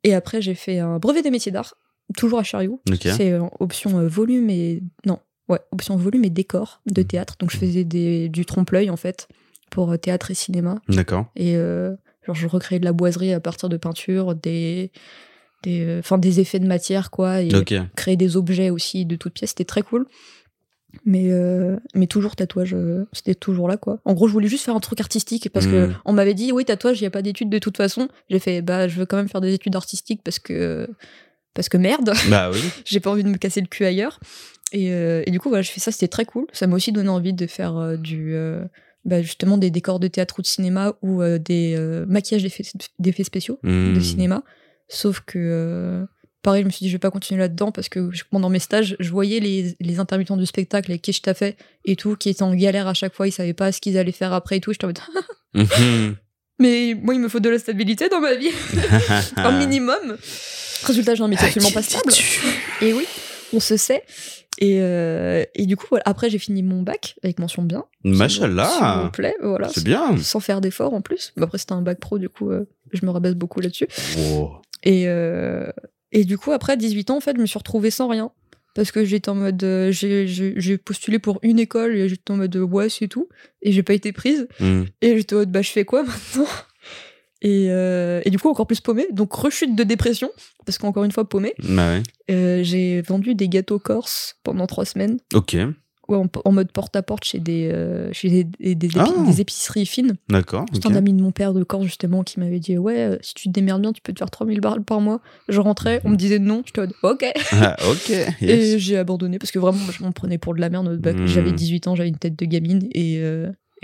Et 0.04 0.14
après, 0.14 0.42
j'ai 0.42 0.54
fait 0.54 0.78
un 0.80 0.98
brevet 0.98 1.22
des 1.22 1.30
métiers 1.30 1.52
d'art, 1.52 1.74
toujours 2.16 2.38
à 2.38 2.42
Chariot. 2.42 2.80
Ok. 2.90 3.00
C'est 3.16 3.32
option 3.60 4.06
volume 4.06 4.50
et. 4.50 4.82
Non, 5.06 5.18
ouais, 5.48 5.60
option 5.72 5.96
volume 5.96 6.24
et 6.24 6.30
décor 6.30 6.82
de 6.86 7.02
théâtre. 7.02 7.36
Donc, 7.38 7.50
je 7.50 7.56
faisais 7.56 7.84
des, 7.84 8.28
du 8.28 8.44
trompe-l'œil, 8.44 8.90
en 8.90 8.96
fait, 8.98 9.28
pour 9.70 9.98
théâtre 9.98 10.30
et 10.30 10.34
cinéma. 10.34 10.80
D'accord. 10.88 11.26
Et 11.36 11.56
euh, 11.56 11.94
genre, 12.26 12.34
je 12.34 12.46
recréais 12.46 12.78
de 12.78 12.84
la 12.84 12.92
boiserie 12.92 13.32
à 13.32 13.40
partir 13.40 13.68
de 13.68 13.76
peinture, 13.76 14.34
des. 14.34 14.90
Des, 15.62 15.80
euh, 15.80 15.98
enfin, 16.00 16.18
des 16.18 16.40
effets 16.40 16.58
de 16.58 16.66
matière, 16.66 17.10
quoi. 17.10 17.40
Et 17.40 17.48
créer 17.96 18.16
des 18.16 18.36
objets 18.36 18.68
aussi 18.68 19.06
de 19.06 19.16
toutes 19.16 19.32
pièces. 19.32 19.50
C'était 19.50 19.64
très 19.64 19.80
cool. 19.82 20.06
Mais, 21.06 21.32
euh, 21.32 21.76
mais 21.94 22.06
toujours 22.06 22.36
tatouage, 22.36 22.74
euh, 22.74 23.06
c'était 23.12 23.34
toujours 23.34 23.66
là, 23.66 23.76
quoi. 23.76 23.98
En 24.04 24.12
gros, 24.12 24.28
je 24.28 24.32
voulais 24.32 24.46
juste 24.48 24.64
faire 24.64 24.76
un 24.76 24.80
truc 24.80 25.00
artistique 25.00 25.48
parce 25.50 25.66
que 25.66 25.86
Mm. 25.88 25.94
on 26.04 26.12
m'avait 26.12 26.34
dit, 26.34 26.52
oui, 26.52 26.64
tatouage, 26.64 27.00
il 27.00 27.02
n'y 27.02 27.06
a 27.08 27.10
pas 27.10 27.22
d'études 27.22 27.48
de 27.50 27.58
toute 27.58 27.76
façon. 27.78 28.08
J'ai 28.30 28.38
fait, 28.38 28.62
bah, 28.62 28.86
je 28.88 28.96
veux 28.98 29.06
quand 29.06 29.16
même 29.16 29.28
faire 29.28 29.40
des 29.40 29.54
études 29.54 29.74
artistiques 29.74 30.20
parce 30.22 30.38
que, 30.38 30.86
parce 31.54 31.68
que 31.68 31.76
merde, 31.78 32.12
Bah 32.30 32.50
oui. 32.52 32.60
j'ai 32.84 33.00
pas 33.00 33.10
envie 33.10 33.24
de 33.24 33.28
me 33.30 33.38
casser 33.38 33.60
le 33.60 33.66
cul 33.66 33.84
ailleurs. 33.86 34.20
Et, 34.72 34.92
euh, 34.92 35.22
et 35.26 35.30
du 35.30 35.40
coup, 35.40 35.48
voilà, 35.48 35.62
je 35.62 35.70
fais 35.72 35.80
ça, 35.80 35.90
c'était 35.90 36.08
très 36.08 36.26
cool. 36.26 36.46
Ça 36.52 36.66
m'a 36.66 36.76
aussi 36.76 36.92
donné 36.92 37.08
envie 37.08 37.32
de 37.32 37.46
faire 37.46 37.76
euh, 37.76 37.96
du, 37.96 38.34
euh, 38.34 38.64
bah, 39.04 39.22
justement, 39.22 39.58
des 39.58 39.70
décors 39.70 40.00
de 40.00 40.08
théâtre 40.08 40.36
ou 40.38 40.42
de 40.42 40.46
cinéma 40.46 40.94
ou 41.02 41.22
euh, 41.22 41.38
des 41.38 41.74
euh, 41.76 42.04
maquillages 42.08 42.42
d'effets 42.98 43.24
spéciaux 43.24 43.58
de 43.62 44.00
cinéma. 44.00 44.42
Sauf 44.88 45.20
que, 45.20 45.38
euh, 45.38 46.04
pareil, 46.42 46.62
je 46.62 46.66
me 46.66 46.70
suis 46.70 46.84
dit, 46.84 46.88
je 46.90 46.94
vais 46.94 46.98
pas 47.00 47.10
continuer 47.10 47.40
là-dedans 47.40 47.72
parce 47.72 47.88
que 47.88 48.10
pendant 48.30 48.50
mes 48.50 48.58
stages, 48.58 48.96
je 49.00 49.10
voyais 49.10 49.40
les, 49.40 49.76
les 49.80 49.98
intermittents 49.98 50.36
du 50.36 50.46
spectacle 50.46 50.90
avec 50.90 51.02
qui 51.02 51.12
je 51.12 51.22
taffais 51.22 51.56
et 51.84 51.96
tout, 51.96 52.16
qui 52.16 52.28
étaient 52.28 52.42
en 52.42 52.54
galère 52.54 52.86
à 52.88 52.94
chaque 52.94 53.14
fois, 53.14 53.26
ils 53.28 53.32
savaient 53.32 53.54
pas 53.54 53.72
ce 53.72 53.80
qu'ils 53.80 53.96
allaient 53.98 54.12
faire 54.12 54.32
après 54.32 54.56
et 54.58 54.60
tout. 54.60 54.72
J'étais 54.72 54.84
en 54.84 54.88
mode, 54.88 55.00
Mhm. 55.54 56.16
mais 56.58 56.94
moi, 57.00 57.14
il 57.14 57.20
me 57.20 57.28
faut 57.28 57.40
de 57.40 57.48
la 57.48 57.58
stabilité 57.58 58.08
dans 58.08 58.20
ma 58.20 58.34
vie, 58.34 58.50
un 59.36 59.58
minimum. 59.58 60.16
Résultat, 60.84 61.14
j'ai 61.14 61.22
un 61.22 61.28
métier 61.28 61.46
absolument 61.46 61.70
pas 61.72 61.82
stable. 61.82 62.12
Et 62.82 62.92
oui, 62.92 63.06
on 63.52 63.60
se 63.60 63.76
sait. 63.76 64.02
Et, 64.58 64.78
euh, 64.80 65.44
et 65.54 65.66
du 65.66 65.76
coup, 65.76 65.86
voilà. 65.90 66.04
après, 66.06 66.30
j'ai 66.30 66.38
fini 66.38 66.62
mon 66.62 66.82
bac 66.82 67.16
avec 67.22 67.38
mention 67.38 67.62
bien. 67.62 67.84
S'il 68.02 68.12
vous 68.12 68.18
Machallah. 68.18 69.10
plaît, 69.12 69.34
voilà. 69.42 69.68
C'est 69.68 69.84
bien. 69.84 70.16
Sans 70.18 70.40
faire 70.40 70.60
d'efforts 70.60 70.94
en 70.94 71.00
plus. 71.00 71.32
Après, 71.40 71.58
c'était 71.58 71.72
un 71.72 71.82
bac 71.82 71.98
pro, 71.98 72.18
du 72.18 72.28
coup, 72.28 72.50
euh, 72.50 72.64
je 72.92 73.04
me 73.04 73.10
rabaisse 73.10 73.34
beaucoup 73.34 73.60
là-dessus. 73.60 73.88
Et, 74.84 75.08
euh, 75.08 75.70
et 76.12 76.24
du 76.24 76.38
coup, 76.38 76.52
après 76.52 76.76
18 76.76 77.10
ans, 77.10 77.16
en 77.16 77.20
fait, 77.20 77.34
je 77.36 77.40
me 77.40 77.46
suis 77.46 77.58
retrouvée 77.58 77.90
sans 77.90 78.08
rien. 78.08 78.30
Parce 78.74 78.90
que 78.90 79.04
j'étais 79.04 79.28
en 79.28 79.36
mode. 79.36 79.64
j'ai 79.90 80.78
postulé 80.78 81.18
pour 81.20 81.38
une 81.42 81.58
école 81.60 81.94
et 81.96 82.08
j'étais 82.08 82.32
en 82.32 82.36
mode 82.36 82.56
ouais, 82.56 82.88
c'est 82.88 83.06
tout. 83.08 83.28
Et 83.62 83.70
j'ai 83.72 83.82
pas 83.84 83.94
été 83.94 84.12
prise. 84.12 84.48
Hmm. 84.58 84.82
Et 85.00 85.16
j'étais 85.16 85.34
en 85.34 85.38
mode 85.38 85.52
bah, 85.52 85.62
je 85.62 85.70
fais 85.70 85.84
quoi 85.84 86.02
maintenant? 86.02 86.46
Et, 87.44 87.66
euh, 87.70 88.20
et 88.24 88.30
du 88.30 88.38
coup, 88.38 88.48
encore 88.48 88.66
plus 88.66 88.80
paumée. 88.80 89.06
Donc, 89.12 89.32
rechute 89.34 89.76
de 89.76 89.84
dépression. 89.84 90.30
Parce 90.66 90.78
qu'encore 90.78 91.04
une 91.04 91.12
fois, 91.12 91.28
paumée. 91.28 91.54
Bah 91.62 91.92
ouais. 91.92 92.02
Euh, 92.30 92.62
j'ai 92.64 93.02
vendu 93.02 93.34
des 93.36 93.48
gâteaux 93.48 93.78
corses 93.78 94.36
pendant 94.42 94.66
trois 94.66 94.84
semaines. 94.86 95.18
Ok. 95.34 95.56
Ouais, 96.06 96.18
en, 96.18 96.26
en 96.44 96.52
mode 96.52 96.70
porte-à-porte 96.70 97.24
chez 97.24 97.38
des, 97.38 97.70
euh, 97.72 98.10
chez 98.12 98.28
des, 98.28 98.44
des- 98.44 98.74
des 98.74 98.88
épi- 98.88 98.98
Ah. 98.98 99.24
des 99.26 99.40
épiceries 99.40 99.86
fines. 99.86 100.16
D'accord. 100.28 100.66
C'est 100.74 100.84
un 100.84 100.94
ami 100.94 101.14
de 101.14 101.22
mon 101.22 101.30
père 101.30 101.54
de 101.54 101.64
Corse, 101.64 101.84
justement, 101.84 102.22
qui 102.22 102.40
m'avait 102.40 102.60
dit 102.60 102.76
Ouais, 102.76 103.18
si 103.22 103.32
tu 103.32 103.48
te 103.48 103.52
démerdes 103.54 103.80
bien, 103.80 103.92
tu 103.94 104.02
peux 104.02 104.12
te 104.12 104.18
faire 104.18 104.30
3000 104.30 104.60
balles 104.60 104.84
par 104.84 105.00
mois. 105.00 105.22
Je 105.48 105.60
rentrais, 105.60 106.02
on 106.04 106.10
me 106.10 106.16
disait 106.16 106.38
non. 106.38 106.62
Je 106.66 106.72
te 106.72 106.84
dis 106.84 106.92
Ok. 107.02 107.24
Ah, 107.52 107.76
ok. 107.90 108.10
Et 108.42 108.78
j'ai 108.78 108.98
abandonné 108.98 109.38
parce 109.38 109.50
que 109.50 109.58
vraiment, 109.58 109.78
je 109.90 110.02
m'en 110.02 110.12
prenais 110.12 110.36
pour 110.36 110.54
de 110.54 110.60
la 110.60 110.68
merde. 110.68 110.94
Bah, 110.98 111.12
Hmm. 111.14 111.26
J'avais 111.26 111.52
18 111.52 111.88
ans, 111.88 111.94
j'avais 111.96 112.10
une 112.10 112.18
tête 112.18 112.38
de 112.38 112.44
gamine. 112.44 112.86
Et, 112.94 113.18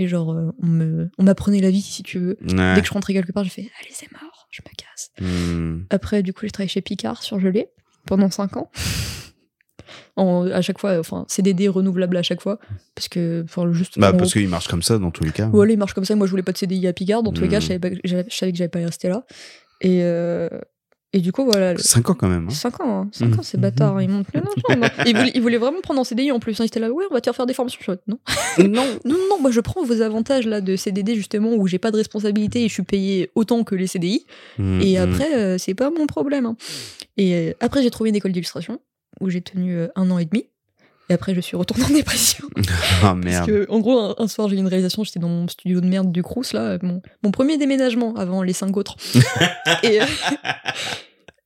et 0.01 0.09
genre, 0.09 0.33
euh, 0.33 0.51
on 0.63 0.67
me- 0.67 1.11
on 1.19 1.23
m'apprenait 1.25 1.61
la 1.61 1.71
vie, 1.71 1.83
si 1.83 2.03
tu 2.03 2.19
veux. 2.19 2.37
Ouais. 2.41 2.75
Dès 2.75 2.81
que 2.81 2.87
je 2.87 2.93
rentrais 2.93 3.13
quelque 3.13 3.33
part, 3.33 3.45
j'ai 3.45 3.51
fait 3.51 3.71
Allez, 3.81 3.91
c'est 3.93 4.11
mort, 4.13 4.47
je 4.51 4.63
me 4.63 4.75
casse. 4.75 5.11
Hmm. 5.21 5.85
Après, 5.91 6.23
du 6.23 6.33
coup, 6.33 6.41
j'ai 6.43 6.51
travaillé 6.51 6.69
chez 6.69 6.81
Picard 6.81 7.23
sur 7.23 7.39
Gelée 7.39 7.69
pendant 8.07 8.31
5 8.31 8.57
ans. 8.57 8.71
En, 10.17 10.47
à 10.51 10.63
chaque 10.63 10.79
fois, 10.79 10.99
enfin, 10.99 11.25
CDD 11.29 11.69
renouvelable 11.69 12.17
à 12.17 12.23
chaque 12.23 12.41
fois. 12.41 12.59
Parce 12.95 13.09
que, 13.09 13.43
enfin, 13.45 13.73
juste. 13.73 13.99
Bah 13.99 14.13
parce 14.13 14.33
qu'il 14.33 14.49
marche 14.49 14.69
comme 14.69 14.83
ça 14.83 14.99
dans 14.99 15.11
tous 15.11 15.25
les 15.25 15.31
cas. 15.33 15.49
Voilà, 15.49 15.73
il 15.73 15.79
marche 15.79 15.95
comme 15.95 16.05
ça. 16.05 16.15
Moi, 16.15 16.27
je 16.27 16.31
voulais 16.31 16.43
pas 16.43 16.53
de 16.53 16.59
CDI 16.59 16.87
à 16.87 16.93
Picard. 16.93 17.23
Dans 17.23 17.33
tous 17.33 17.43
les 17.43 17.49
cas, 17.49 17.59
Mm. 17.59 17.63
je 17.63 17.67
savais, 17.67 17.79
pas 17.79 17.91
que- 17.91 17.97
j'avais- 18.05 18.27
je 18.31 18.37
savais 18.37 18.53
que 18.53 18.59
j'allais 18.59 18.69
pas 18.69 18.79
rester 18.81 19.09
là. 19.09 19.25
Et, 19.81 20.01
euh, 20.03 20.49
et 21.12 21.20
du 21.20 21.33
coup, 21.33 21.44
voilà. 21.44 21.77
5 21.77 22.09
ans 22.11 22.14
quand 22.14 22.29
même. 22.29 22.46
hein. 22.49 22.55
5 22.55 22.81
ans, 22.81 23.01
hein. 23.03 23.09
5 23.12 23.27
Mm. 23.27 23.38
ans, 23.38 23.42
c'est 23.42 23.59
bâtard. 23.61 23.96
hein. 23.96 24.03
Ils 24.03 24.09
m'ont 24.09 24.18
non, 24.35 24.42
non, 24.68 24.77
non. 24.77 24.88
Il 25.07 25.16
voulait, 25.16 25.33
il 25.35 25.42
voulait 25.42 25.59
vraiment 25.59 25.81
prendre 25.81 26.01
en 26.01 26.05
CDI 26.05 26.31
en 26.33 26.38
plus. 26.40 26.53
hein. 26.61 26.64
Il 26.64 26.66
était 26.68 26.79
là, 26.81 26.90
ouais, 26.90 27.05
on 27.11 27.14
va 27.14 27.20
te 27.20 27.33
faire 27.33 27.46
des 27.46 27.55
formations. 27.55 27.81
Je 27.85 27.92
non. 28.07 28.18
Non. 28.59 28.85
non, 29.05 29.16
non, 29.29 29.40
moi 29.40 29.51
je 29.51 29.61
prends 29.61 29.83
vos 29.85 30.01
avantages 30.03 30.46
là 30.46 30.61
de 30.61 30.77
CDD 30.77 31.14
justement 31.16 31.53
où 31.55 31.66
j'ai 31.66 31.79
pas 31.79 31.90
de 31.90 31.96
responsabilité 31.96 32.64
et 32.64 32.68
je 32.68 32.75
suis 32.75 32.83
payé 32.83 33.31
autant 33.35 33.64
que 33.64 33.75
les 33.75 33.87
CDI. 33.87 34.25
Hmm, 34.59 34.81
Et 34.81 34.99
hmm. 34.99 35.03
après, 35.03 35.35
euh, 35.37 35.59
c'est 35.59 35.75
pas 35.75 35.90
mon 35.90 36.07
problème. 36.07 36.46
hein. 36.46 36.57
Et 37.16 37.35
euh, 37.35 37.53
après, 37.61 37.83
j'ai 37.83 37.90
trouvé 37.90 38.11
une 38.11 38.16
école 38.16 38.33
d'illustration 38.33 38.79
où 39.20 39.29
j'ai 39.31 39.40
tenu 39.42 39.77
euh, 39.77 39.88
un 39.96 40.11
an 40.11 40.18
et 40.18 40.25
demi. 40.25 40.46
Et 41.11 41.12
après, 41.12 41.35
je 41.35 41.40
suis 41.40 41.57
retournée 41.57 41.85
en 41.85 41.90
dépression. 41.90 42.46
Parce 43.03 43.18
merde. 43.18 43.46
que, 43.46 43.66
en 43.68 43.81
gros, 43.81 43.99
un, 43.99 44.14
un 44.16 44.29
soir, 44.29 44.49
j'ai 44.49 44.55
eu 44.55 44.61
une 44.61 44.68
réalisation. 44.68 45.03
J'étais 45.03 45.18
dans 45.18 45.29
mon 45.29 45.49
studio 45.49 45.81
de 45.81 45.87
merde 45.87 46.12
du 46.12 46.23
Crous, 46.23 46.53
là, 46.53 46.79
mon, 46.83 47.03
mon 47.25 47.33
premier 47.33 47.59
déménagement 47.59 48.14
avant 48.14 48.44
les 48.44 48.53
cinq 48.53 48.77
autres. 48.77 48.96
et, 49.83 50.01
euh, 50.01 50.05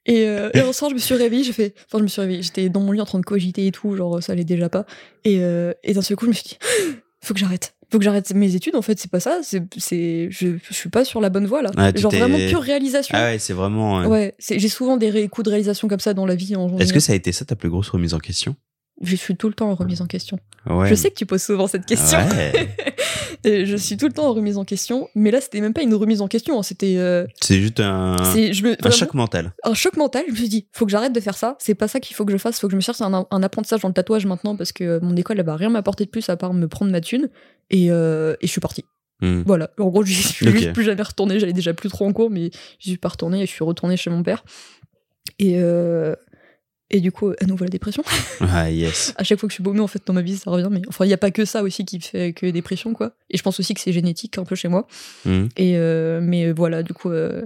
et, 0.04 0.28
euh, 0.28 0.50
et 0.52 0.60
un 0.60 0.72
soir, 0.74 0.90
je 0.90 0.94
me 0.94 1.00
suis 1.00 1.14
réveillée. 1.14 1.44
J'ai 1.44 1.54
fait. 1.54 1.74
Enfin, 1.86 1.96
je 1.96 2.02
me 2.02 2.08
suis 2.08 2.20
réveillée. 2.20 2.42
J'étais 2.42 2.68
dans 2.68 2.80
mon 2.80 2.92
lit 2.92 3.00
en 3.00 3.06
train 3.06 3.18
de 3.18 3.24
cogiter 3.24 3.66
et 3.66 3.72
tout. 3.72 3.96
Genre, 3.96 4.22
ça 4.22 4.32
allait 4.32 4.44
déjà 4.44 4.68
pas. 4.68 4.84
Et, 5.24 5.38
euh, 5.40 5.72
et 5.82 5.94
d'un 5.94 6.02
seul 6.02 6.18
coup, 6.18 6.26
je 6.26 6.30
me 6.30 6.34
suis 6.34 6.44
dit 6.44 6.58
faut 7.22 7.32
que 7.32 7.40
j'arrête. 7.40 7.74
Faut 7.90 7.98
que 7.98 8.04
j'arrête 8.04 8.34
mes 8.34 8.54
études. 8.54 8.76
En 8.76 8.82
fait, 8.82 8.98
c'est 8.98 9.10
pas 9.10 9.20
ça. 9.20 9.40
C'est, 9.42 9.62
c'est, 9.78 10.28
je, 10.30 10.58
je 10.62 10.74
suis 10.74 10.90
pas 10.90 11.06
sur 11.06 11.22
la 11.22 11.30
bonne 11.30 11.46
voie, 11.46 11.62
là. 11.62 11.70
Ah, 11.78 11.90
genre, 11.94 12.12
vraiment 12.12 12.36
pure 12.36 12.60
réalisation. 12.60 13.16
Ah 13.16 13.24
ouais, 13.24 13.38
c'est 13.38 13.54
vraiment. 13.54 14.04
Ouais, 14.04 14.34
j'ai 14.38 14.68
souvent 14.68 14.98
des 14.98 15.26
coups 15.28 15.46
de 15.46 15.50
réalisation 15.50 15.88
comme 15.88 16.00
ça 16.00 16.12
dans 16.12 16.26
la 16.26 16.34
vie 16.34 16.54
en 16.54 16.76
Est-ce 16.76 16.92
que 16.92 17.00
ça 17.00 17.12
a 17.12 17.16
été 17.16 17.32
ça 17.32 17.46
ta 17.46 17.56
plus 17.56 17.70
grosse 17.70 17.88
remise 17.88 18.12
en 18.12 18.18
question? 18.18 18.56
Je 19.04 19.16
suis 19.16 19.36
tout 19.36 19.48
le 19.48 19.54
temps 19.54 19.70
en 19.70 19.74
remise 19.74 20.00
en 20.00 20.06
question. 20.06 20.38
Ouais. 20.68 20.88
Je 20.88 20.94
sais 20.94 21.10
que 21.10 21.14
tu 21.14 21.26
poses 21.26 21.42
souvent 21.42 21.66
cette 21.66 21.86
question. 21.86 22.18
Ouais. 22.18 22.74
Et 23.44 23.66
je 23.66 23.76
suis 23.76 23.96
tout 23.98 24.06
le 24.06 24.12
temps 24.12 24.26
en 24.28 24.32
remise 24.32 24.56
en 24.56 24.64
question. 24.64 25.08
Mais 25.14 25.30
là, 25.30 25.40
c'était 25.42 25.60
même 25.60 25.74
pas 25.74 25.82
une 25.82 25.94
remise 25.94 26.22
en 26.22 26.28
question. 26.28 26.58
hein, 26.58 26.62
C'était. 26.62 26.94
euh, 26.96 27.26
C'est 27.42 27.60
juste 27.60 27.78
un, 27.80 28.16
c'est- 28.32 28.54
je 28.54 28.62
me- 28.64 28.72
un 28.72 28.76
vraiment, 28.76 28.94
choc 28.96 29.14
mental. 29.14 29.52
un 29.64 29.74
choc 29.74 29.96
mental. 29.98 30.24
Je 30.26 30.32
me 30.32 30.36
suis 30.36 30.48
dit, 30.48 30.66
faut 30.72 30.86
que 30.86 30.90
j'arrête 30.92 31.12
de 31.12 31.20
faire 31.20 31.36
ça. 31.36 31.56
C'est 31.58 31.74
pas 31.74 31.86
ça 31.88 32.00
qu'il 32.00 32.16
faut 32.16 32.24
que 32.24 32.32
je 32.32 32.38
fasse. 32.38 32.58
Faut 32.58 32.66
que 32.68 32.72
je 32.72 32.76
me 32.76 32.80
cherche 32.80 33.02
un, 33.02 33.26
un 33.30 33.42
apprentissage 33.42 33.80
dans 33.82 33.88
le 33.88 33.94
tatouage 33.94 34.24
maintenant 34.24 34.56
parce 34.56 34.72
que 34.72 34.98
mon 35.02 35.14
école, 35.16 35.38
elle 35.38 35.44
va 35.46 35.56
rien 35.56 35.68
m'apporter 35.68 36.06
de 36.06 36.10
plus 36.10 36.28
à 36.30 36.36
part 36.38 36.54
me 36.54 36.66
prendre 36.68 36.90
ma 36.90 37.02
thune. 37.02 37.28
Et, 37.70 37.90
euh, 37.90 38.34
et 38.40 38.46
je 38.46 38.50
suis 38.52 38.60
partie. 38.62 38.84
Hmm. 39.20 39.42
Voilà. 39.44 39.70
En 39.78 39.88
gros, 39.88 40.04
je 40.04 40.12
suis 40.12 40.46
juste 40.50 40.72
plus 40.72 40.84
jamais 40.84 41.02
retournée. 41.02 41.38
J'allais 41.38 41.52
déjà 41.52 41.74
plus 41.74 41.90
trop 41.90 42.06
en 42.06 42.12
cours, 42.14 42.30
mais 42.30 42.50
je 42.80 42.88
suis 42.88 42.96
pas 42.98 43.08
retournée 43.10 43.42
et 43.42 43.46
je 43.46 43.50
suis 43.50 43.64
retournée 43.64 43.96
chez 43.98 44.08
mon 44.10 44.22
père. 44.22 44.42
Et, 45.38 45.54
euh, 45.58 46.14
et 46.96 47.00
du 47.00 47.10
coup, 47.12 47.32
à 47.40 47.44
nouveau 47.46 47.64
la 47.64 47.70
dépression. 47.70 48.02
Ah 48.40 48.70
yes. 48.70 49.12
À 49.16 49.24
chaque 49.24 49.38
fois 49.38 49.48
que 49.48 49.50
je 49.52 49.56
suis 49.56 49.62
baumée, 49.64 49.80
en 49.80 49.86
fait, 49.86 50.02
dans 50.06 50.12
ma 50.12 50.22
vie, 50.22 50.36
ça 50.36 50.50
revient. 50.50 50.68
Mais 50.70 50.80
enfin, 50.88 51.04
il 51.04 51.08
n'y 51.08 51.14
a 51.14 51.18
pas 51.18 51.30
que 51.30 51.44
ça 51.44 51.62
aussi 51.62 51.84
qui 51.84 52.00
fait 52.00 52.32
que 52.32 52.46
dépression, 52.46 52.92
quoi. 52.94 53.12
Et 53.30 53.36
je 53.36 53.42
pense 53.42 53.58
aussi 53.60 53.74
que 53.74 53.80
c'est 53.80 53.92
génétique 53.92 54.38
un 54.38 54.44
peu 54.44 54.54
chez 54.54 54.68
moi. 54.68 54.86
Hmm. 55.24 55.46
Et 55.56 55.76
euh, 55.76 56.20
mais 56.22 56.52
voilà, 56.52 56.82
du 56.82 56.92
coup, 56.94 57.10
euh, 57.10 57.42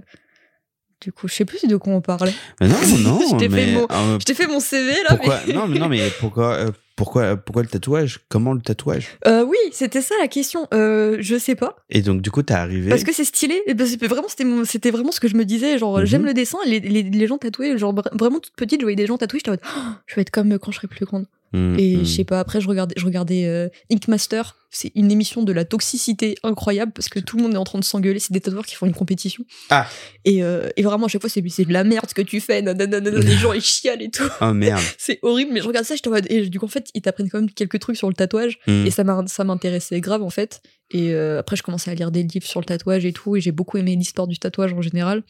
du 1.00 1.12
coup, 1.12 1.28
je 1.28 1.34
sais 1.34 1.44
plus 1.44 1.66
de 1.66 1.76
quoi 1.76 1.92
on 1.92 2.00
parlait. 2.00 2.32
Mais 2.60 2.68
non, 2.68 2.74
non, 3.02 3.20
Je 3.32 3.36
t'ai 3.38 3.48
fait 3.48 3.72
mon- 3.72 3.86
euh, 3.90 4.18
Je 4.20 4.24
t'ai 4.24 4.34
fait 4.34 4.46
mon 4.46 4.60
CV 4.60 4.92
là. 5.08 5.16
pourquoi 5.16 5.40
mais- 5.46 5.52
Non, 5.54 5.66
mais 5.68 5.78
non, 5.78 5.88
mais 5.88 6.02
pourquoi, 6.20 6.54
euh, 6.54 6.70
pourquoi, 6.98 7.36
pourquoi 7.36 7.62
le 7.62 7.68
tatouage? 7.68 8.20
Comment 8.28 8.52
le 8.52 8.60
tatouage? 8.60 9.16
Euh, 9.26 9.44
oui, 9.44 9.56
c'était 9.72 10.02
ça 10.02 10.14
la 10.20 10.28
question. 10.28 10.66
Euh, 10.74 11.16
je 11.20 11.38
sais 11.38 11.54
pas. 11.54 11.76
Et 11.88 12.02
donc 12.02 12.20
du 12.20 12.30
coup, 12.30 12.42
t'es 12.42 12.52
arrivé. 12.54 12.90
Parce 12.90 13.04
que 13.04 13.12
c'est 13.14 13.24
stylé. 13.24 13.62
Et 13.66 13.74
ben, 13.74 13.86
vraiment, 14.02 14.28
c'était 14.64 14.90
vraiment 14.90 15.12
ce 15.12 15.20
que 15.20 15.28
je 15.28 15.36
me 15.36 15.44
disais. 15.44 15.78
Genre, 15.78 16.00
Mhm. 16.00 16.04
j'aime 16.04 16.24
le 16.26 16.34
dessin. 16.34 16.58
et 16.66 16.68
Les, 16.68 16.80
les, 16.80 17.02
les 17.04 17.26
gens 17.26 17.38
tatoués, 17.38 17.78
genre 17.78 17.94
vra- 17.94 18.14
vraiment 18.18 18.40
toute 18.40 18.54
petite, 18.56 18.80
je 18.80 18.84
voyais 18.84 18.96
des 18.96 19.06
gens 19.06 19.16
tatoués. 19.16 19.38
J'étais 19.38 19.50
en 19.50 19.52
mode, 19.52 19.60
Oh, 19.64 19.80
je 20.06 20.14
vais 20.16 20.22
être 20.22 20.30
comme 20.30 20.58
quand 20.58 20.72
je 20.72 20.76
serai 20.76 20.88
plus 20.88 21.06
grande. 21.06 21.26
Hmm, 21.52 21.76
Et 21.78 21.96
hmm. 21.96 22.00
je 22.04 22.10
sais 22.10 22.24
pas, 22.24 22.40
après, 22.40 22.60
je 22.60 22.68
regardais, 22.68 22.94
je 22.98 23.04
regardais 23.06 23.46
euh, 23.46 23.68
Ink 23.90 24.06
Master. 24.08 24.54
C'est 24.70 24.92
une 24.94 25.10
émission 25.10 25.42
de 25.42 25.52
la 25.52 25.64
toxicité 25.64 26.34
incroyable 26.42 26.92
parce 26.92 27.08
que 27.08 27.18
tout 27.20 27.38
le 27.38 27.42
monde 27.42 27.54
est 27.54 27.58
en 27.58 27.64
train 27.64 27.78
de 27.78 27.84
s'engueuler. 27.84 28.18
C'est 28.18 28.34
des 28.34 28.40
tatoueurs 28.42 28.66
qui 28.66 28.74
font 28.74 28.84
une 28.84 28.92
compétition. 28.92 29.42
Ah. 29.70 29.88
Et, 30.26 30.42
euh, 30.42 30.68
et 30.76 30.82
vraiment, 30.82 31.06
à 31.06 31.08
chaque 31.08 31.22
fois, 31.22 31.30
c'est 31.30 31.42
c'est 31.48 31.64
de 31.64 31.72
la 31.72 31.84
merde 31.84 32.04
ce 32.06 32.12
que 32.12 32.20
tu 32.20 32.38
fais. 32.40 32.60
nanana, 32.60 32.98
les 33.00 33.36
gens, 33.36 33.54
ils 33.54 33.62
chialent 33.62 34.02
et 34.02 34.10
tout. 34.10 34.28
Oh 34.42 34.52
merde. 34.52 34.82
C'est 34.98 35.18
horrible, 35.22 35.52
mais 35.54 35.60
je 35.62 35.66
regarde 35.66 35.86
ça, 35.86 35.94
en 36.06 36.10
mode. 36.10 36.26
Et 36.30 36.46
du 36.50 36.58
coup, 36.58 36.66
en 36.66 36.68
fait, 36.68 36.90
ils 36.92 37.00
t'apprennent 37.00 37.30
quand 37.30 37.40
même 37.40 37.50
quelques 37.50 37.78
trucs 37.80 37.96
sur 37.96 38.08
le 38.08 38.14
tatouage. 38.14 38.58
Hmm. 38.66 38.84
Et 38.86 38.90
ça 38.90 39.04
m'a- 39.04 39.24
ça 39.26 39.42
m'intéressait 39.44 40.00
grave, 40.02 40.22
en 40.22 40.28
fait. 40.30 40.60
Et 40.90 41.14
euh, 41.14 41.38
après, 41.38 41.56
je 41.56 41.62
commençais 41.62 41.90
à 41.90 41.94
lire 41.94 42.10
des 42.10 42.22
livres 42.24 42.46
sur 42.46 42.60
le 42.60 42.66
tatouage 42.66 43.06
et 43.06 43.12
tout. 43.14 43.36
Et 43.36 43.40
j'ai 43.40 43.52
beaucoup 43.52 43.78
aimé 43.78 43.96
l'histoire 43.96 44.26
du 44.26 44.38
tatouage 44.38 44.74
en 44.74 44.82
général. 44.82 45.22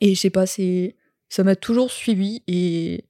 Et 0.00 0.16
je 0.16 0.20
sais 0.20 0.30
pas, 0.30 0.46
c'est. 0.46 0.96
Ça 1.28 1.44
m'a 1.44 1.54
toujours 1.54 1.92
suivi. 1.92 2.42
Et. 2.48 3.04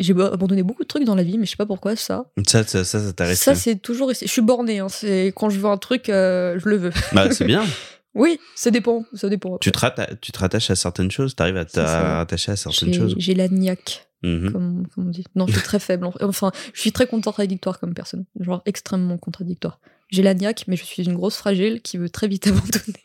J'ai 0.00 0.12
abandonné 0.20 0.62
beaucoup 0.62 0.82
de 0.82 0.88
trucs 0.88 1.04
dans 1.04 1.14
la 1.14 1.22
vie, 1.22 1.38
mais 1.38 1.44
je 1.46 1.50
sais 1.50 1.56
pas 1.56 1.66
pourquoi 1.66 1.94
ça. 1.94 2.24
Ça, 2.46 2.64
ça, 2.64 2.82
ça, 2.84 2.98
ça 3.00 3.12
t'a 3.12 3.24
resté. 3.26 3.44
Ça, 3.44 3.54
c'est 3.54 3.76
toujours 3.76 4.08
resté. 4.08 4.26
Je 4.26 4.32
suis 4.32 4.42
bornée. 4.42 4.78
Hein. 4.80 4.88
C'est 4.88 5.32
quand 5.36 5.50
je 5.50 5.60
veux 5.60 5.68
un 5.68 5.76
truc, 5.76 6.08
euh, 6.08 6.58
je 6.58 6.68
le 6.68 6.76
veux. 6.76 6.90
Bah, 7.12 7.30
c'est 7.30 7.44
bien. 7.44 7.64
Oui, 8.12 8.40
ça 8.56 8.72
dépend. 8.72 9.04
Ça 9.14 9.28
dépend. 9.28 9.56
tu, 9.58 9.70
te 9.70 9.78
ratta- 9.78 10.16
tu 10.20 10.32
te 10.32 10.38
rattaches 10.40 10.68
à 10.72 10.74
certaines 10.74 11.12
choses, 11.12 11.36
t'arrives 11.36 11.56
à 11.58 11.64
C'est 11.68 11.76
ça. 11.86 12.00
t'attacher 12.26 12.50
à 12.50 12.56
certaines 12.56 12.92
choses. 12.92 13.14
j'ai 13.16 13.34
la 13.36 13.46
niaque, 13.46 14.08
Mhm. 14.24 14.50
comme, 14.50 14.86
comme 14.92 15.06
on 15.06 15.10
dit. 15.10 15.22
Non, 15.36 15.46
je 15.46 15.52
suis 15.52 15.62
très 15.62 15.78
faible. 15.78 16.06
en- 16.06 16.12
Enfin, 16.22 16.50
je 16.74 16.80
suis 16.80 16.90
très 16.90 17.06
contradictoire 17.06 17.78
comme 17.78 17.94
personne. 17.94 18.24
Genre 18.40 18.62
extrêmement 18.66 19.16
contradictoire. 19.16 19.78
J'ai 20.08 20.24
la 20.24 20.34
niaque, 20.34 20.64
mais 20.66 20.74
je 20.74 20.82
suis 20.82 21.04
une 21.04 21.14
grosse 21.14 21.36
fragile 21.36 21.82
qui 21.82 21.98
veut 21.98 22.10
très 22.10 22.26
vite 22.26 22.46
abandonner. 22.48 22.98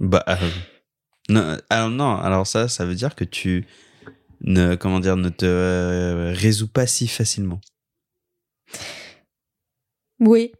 Bah, 0.00 0.24
euh, 0.26 0.34
Non, 1.28 1.56
alors 1.70 1.90
non, 1.90 2.16
alors 2.16 2.44
ça, 2.44 2.66
ça 2.66 2.84
veut 2.84 2.96
dire 2.96 3.14
que 3.14 3.22
tu 3.22 3.64
ne, 4.42 4.74
comment 4.74 5.00
dire, 5.00 5.16
ne 5.16 5.28
te 5.28 5.44
euh, 5.46 6.32
résous 6.34 6.68
pas 6.68 6.86
si 6.86 7.08
facilement. 7.08 7.60
Oui. 10.20 10.52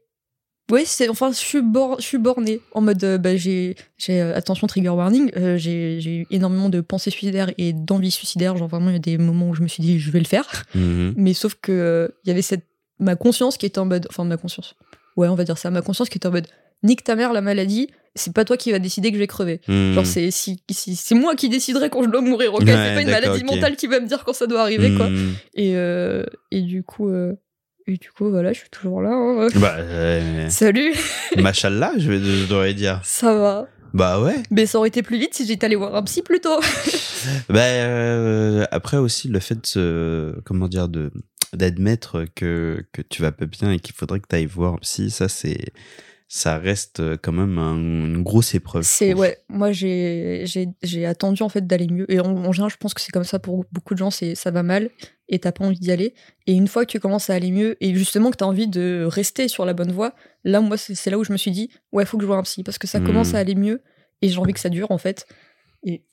Oui, 0.70 0.82
c'est 0.84 1.08
enfin 1.08 1.30
je 1.30 1.36
suis 1.38 1.62
bor- 1.62 1.96
je 1.98 2.04
suis 2.04 2.18
bornée 2.18 2.60
en 2.72 2.82
mode 2.82 3.02
euh, 3.02 3.16
bah, 3.16 3.36
j'ai 3.38 3.74
j'ai 3.96 4.20
euh, 4.20 4.36
attention 4.36 4.66
trigger 4.66 4.90
warning, 4.90 5.30
j'ai 5.56 5.98
j'ai 5.98 6.16
eu 6.18 6.26
énormément 6.30 6.68
de 6.68 6.82
pensées 6.82 7.08
suicidaires 7.10 7.50
et 7.56 7.72
d'envies 7.72 8.10
suicidaires, 8.10 8.54
genre 8.58 8.68
vraiment 8.68 8.90
il 8.90 8.92
y 8.92 8.96
a 8.96 8.98
des 8.98 9.16
moments 9.16 9.48
où 9.48 9.54
je 9.54 9.62
me 9.62 9.68
suis 9.68 9.82
dit 9.82 9.98
je 9.98 10.10
vais 10.10 10.18
le 10.18 10.26
faire, 10.26 10.66
Mhm. 10.74 11.14
mais 11.16 11.32
sauf 11.32 11.54
que 11.54 12.14
il 12.24 12.28
y 12.28 12.30
avait 12.32 12.42
cette 12.42 12.66
ma 12.98 13.16
conscience 13.16 13.56
qui 13.56 13.64
était 13.64 13.78
en 13.78 13.86
mode 13.86 14.06
enfin 14.10 14.24
ma 14.24 14.36
conscience. 14.36 14.74
Ouais, 15.16 15.28
on 15.28 15.34
va 15.36 15.44
dire 15.44 15.56
ça, 15.56 15.70
ma 15.70 15.80
conscience 15.80 16.10
qui 16.10 16.18
était 16.18 16.28
en 16.28 16.32
mode 16.32 16.48
nique 16.82 17.02
ta 17.02 17.16
mère 17.16 17.32
la 17.32 17.40
maladie, 17.40 17.88
c'est 18.18 18.32
pas 18.34 18.44
toi 18.44 18.56
qui 18.56 18.70
va 18.72 18.78
décider 18.78 19.10
que 19.10 19.16
je 19.16 19.20
vais 19.20 19.26
crever. 19.26 19.60
Mhm. 19.68 19.94
Genre 19.94 20.06
c'est 20.06 20.30
si, 20.30 20.62
si- 20.70 20.96
c'est 20.96 21.14
moi 21.14 21.34
qui 21.34 21.48
déciderai 21.48 21.88
quand 21.90 22.02
je 22.02 22.08
dois 22.10 22.20
mourir, 22.20 22.52
OK, 22.54 22.60
Ouais, 22.60 22.66
c'est 22.66 22.94
pas 22.94 23.00
une 23.02 23.10
maladie 23.10 23.44
mentale 23.44 23.76
qui 23.76 23.86
va 23.86 24.00
me 24.00 24.06
dire 24.06 24.24
quand 24.24 24.32
ça 24.34 24.46
doit 24.46 24.60
arriver 24.60 24.94
quoi. 24.96 25.08
Mhm. 25.08 25.34
Et 25.54 25.72
euh, 25.76 26.24
et 26.50 26.60
du 26.62 26.82
coup 26.82 27.08
euh, 27.08 27.32
et 27.86 27.96
du 27.96 28.10
coup 28.10 28.28
voilà, 28.30 28.52
je 28.52 28.58
suis 28.58 28.68
toujours 28.70 29.00
là. 29.00 29.10
hein. 29.12 29.48
Bah, 29.56 29.76
euh, 29.78 30.48
Salut, 30.50 30.92
machallah, 31.38 31.92
je, 31.96 32.10
vais, 32.10 32.18
je 32.18 32.46
devrais 32.46 32.74
dire. 32.74 33.00
ça 33.04 33.34
va. 33.34 33.66
Bah 33.94 34.20
ouais. 34.20 34.34
Mais 34.50 34.66
ça 34.66 34.76
aurait 34.78 34.88
été 34.88 35.02
plus 35.02 35.18
vite 35.18 35.32
si 35.34 35.46
j'étais 35.46 35.64
allé 35.64 35.74
voir 35.76 35.94
un 35.94 36.02
psy 36.02 36.20
plus 36.22 36.40
tôt. 36.40 36.60
Bah, 37.48 37.60
euh, 37.62 38.64
après 38.70 38.96
aussi, 38.96 39.28
le 39.28 39.40
fait 39.40 39.54
de 39.56 39.66
se, 39.66 40.38
comment 40.44 40.68
dire, 40.68 40.88
de, 40.88 41.10
d'admettre 41.52 42.26
que, 42.36 42.84
que 42.92 43.02
tu 43.02 43.22
vas 43.22 43.32
pas 43.32 43.46
bien 43.46 43.72
et 43.72 43.80
qu'il 43.80 43.94
faudrait 43.94 44.20
que 44.20 44.26
tu 44.28 44.36
ailles 44.36 44.46
voir 44.46 44.74
un 44.74 44.78
psy, 44.78 45.10
ça, 45.10 45.28
c'est, 45.28 45.58
ça 46.30 46.58
reste 46.58 47.16
quand 47.22 47.32
même 47.32 47.56
un- 47.58 47.74
une 47.76 48.22
grosse 48.22 48.54
épreuve. 48.54 48.82
C'est 48.84 49.14
ouais, 49.14 49.38
moi 49.48 49.72
j'ai 49.72 50.44
attendu 51.06 51.42
en 51.42 51.48
fait 51.48 51.66
d'aller 51.66 51.86
mieux. 51.88 52.10
Et 52.12 52.20
en, 52.20 52.26
en 52.36 52.52
général 52.52 52.70
je 52.70 52.76
pense 52.76 52.92
que 52.94 53.00
c'est 53.00 53.12
comme 53.12 53.24
ça 53.24 53.38
pour 53.38 53.64
beaucoup 53.72 53.94
de 53.94 53.98
gens, 53.98 54.10
c'est 54.10 54.34
ça 54.34 54.50
va 54.50 54.62
mal 54.62 54.90
et 55.30 55.38
t'as 55.38 55.52
pas 55.52 55.64
envie 55.64 55.78
d'y 55.78 55.90
aller. 55.90 56.14
Et 56.46 56.52
une 56.52 56.68
fois 56.68 56.84
que 56.84 56.90
tu 56.90 57.00
commences 57.00 57.30
à 57.30 57.34
aller 57.34 57.50
mieux 57.50 57.76
et 57.82 57.94
justement 57.94 58.30
que 58.30 58.36
t'as 58.36 58.44
envie 58.46 58.68
de 58.68 59.06
rester 59.08 59.48
sur 59.48 59.64
la 59.64 59.72
bonne 59.72 59.90
voie, 59.92 60.14
là 60.44 60.60
moi 60.60 60.76
c'est 60.76 61.10
là 61.10 61.18
où 61.18 61.24
je 61.24 61.32
me 61.32 61.38
suis 61.38 61.50
dit 61.50 61.70
ouais 61.92 62.04
faut 62.04 62.18
que 62.18 62.22
je 62.22 62.26
vois 62.26 62.36
un 62.36 62.42
psy 62.42 62.62
parce 62.62 62.76
que 62.78 62.86
ça 62.86 63.00
Hmm. 63.00 63.04
commence 63.04 63.34
à 63.34 63.38
aller 63.38 63.54
mieux 63.54 63.82
et 64.20 64.28
j'ai 64.28 64.38
envie 64.38 64.52
que 64.52 64.60
ça 64.60 64.68
dure 64.68 64.90
en 64.90 64.98
fait. 64.98 65.26
Et 65.84 66.02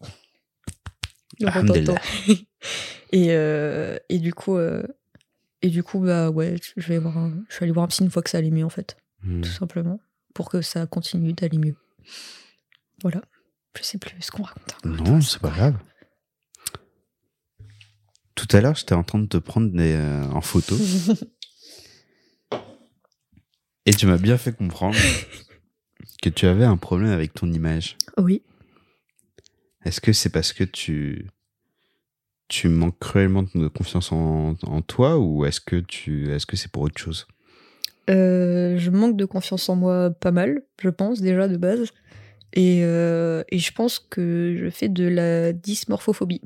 euh, 3.32 3.97
et 4.10 4.19
du 4.19 4.34
coup 4.34 4.56
euh, 4.58 4.84
et 5.62 5.69
du 5.69 5.84
coup 5.84 5.99
bah 5.99 6.30
ouais 6.30 6.56
je 6.78 6.88
vais 6.88 6.97
voir 6.99 7.17
un- 7.17 7.43
je 7.49 7.56
suis 7.56 7.63
allée 7.63 7.71
voir 7.73 7.84
un 7.86 7.88
psy 7.88 8.04
une 8.04 8.10
fois 8.12 8.21
que 8.21 8.30
ça 8.30 8.38
allait 8.38 8.51
mieux 8.51 8.63
en 8.65 8.69
fait 8.69 8.95
Tout 9.42 9.50
simplement, 9.50 10.00
pour 10.34 10.50
que 10.50 10.62
ça 10.62 10.86
continue 10.86 11.34
d'aller 11.34 11.58
mieux. 11.58 11.76
Voilà. 13.02 13.22
Je 13.78 13.84
sais 13.84 13.98
plus 13.98 14.16
ce 14.22 14.32
qu'on 14.32 14.44
raconte. 14.44 14.74
encore. 14.86 15.08
Non, 15.08 15.22
c'est 15.22 15.40
pas 15.40 15.50
grave. 15.50 15.78
Tout 18.36 18.48
à 18.52 18.62
l'heure, 18.62 18.76
j'étais 18.76 18.94
en 18.94 19.04
train 19.04 19.20
de 19.20 19.28
te 19.28 19.38
prendre 19.38 19.72
des, 19.72 19.94
euh, 19.94 20.24
en 20.32 20.42
photo 20.42 20.76
et 23.86 23.94
tu 23.94 24.06
m'as 24.08 24.18
bien 24.18 24.38
fait 24.38 24.56
comprendre 24.56 24.98
que 26.22 26.30
tu 26.30 26.46
avais 26.46 26.66
un 26.66 26.78
problème 26.78 27.12
avec 27.12 27.34
ton 27.34 27.52
image. 27.52 27.98
oui. 28.18 28.42
Est-ce 29.86 30.02
que 30.02 30.14
c'est 30.14 30.30
parce 30.32 30.52
que 30.52 30.64
tu 30.64 31.28
tu 32.48 32.70
manques 32.70 32.98
cruellement 33.00 33.44
de 33.44 33.68
confiance 33.68 34.12
en, 34.12 34.56
en 34.64 34.82
toi 34.82 35.20
ou 35.20 35.46
est-ce 35.46 35.60
que 35.62 35.76
tu 35.76 36.32
est-ce 36.32 36.48
que 36.48 36.58
c'est 36.58 36.72
pour 36.72 36.82
autre 36.84 37.00
chose? 37.00 37.28
Euh, 38.10 38.76
je 38.78 38.89
manque 38.91 39.15
de 39.18 39.26
confiance 39.26 39.68
en 39.70 39.76
moi 39.76 40.12
pas 40.12 40.32
mal, 40.32 40.62
je 40.82 40.89
pense, 40.89 41.22
déjà 41.22 41.48
de 41.48 41.58
base. 41.58 41.89
Et, 42.54 42.82
euh, 42.84 43.44
et 43.50 43.60
je 43.60 43.72
pense 43.74 44.00
que 44.00 44.56
je 44.58 44.70
fais 44.70 44.88
de 44.89 45.08
la 45.08 45.52
dysmorphophobie. 45.54 46.41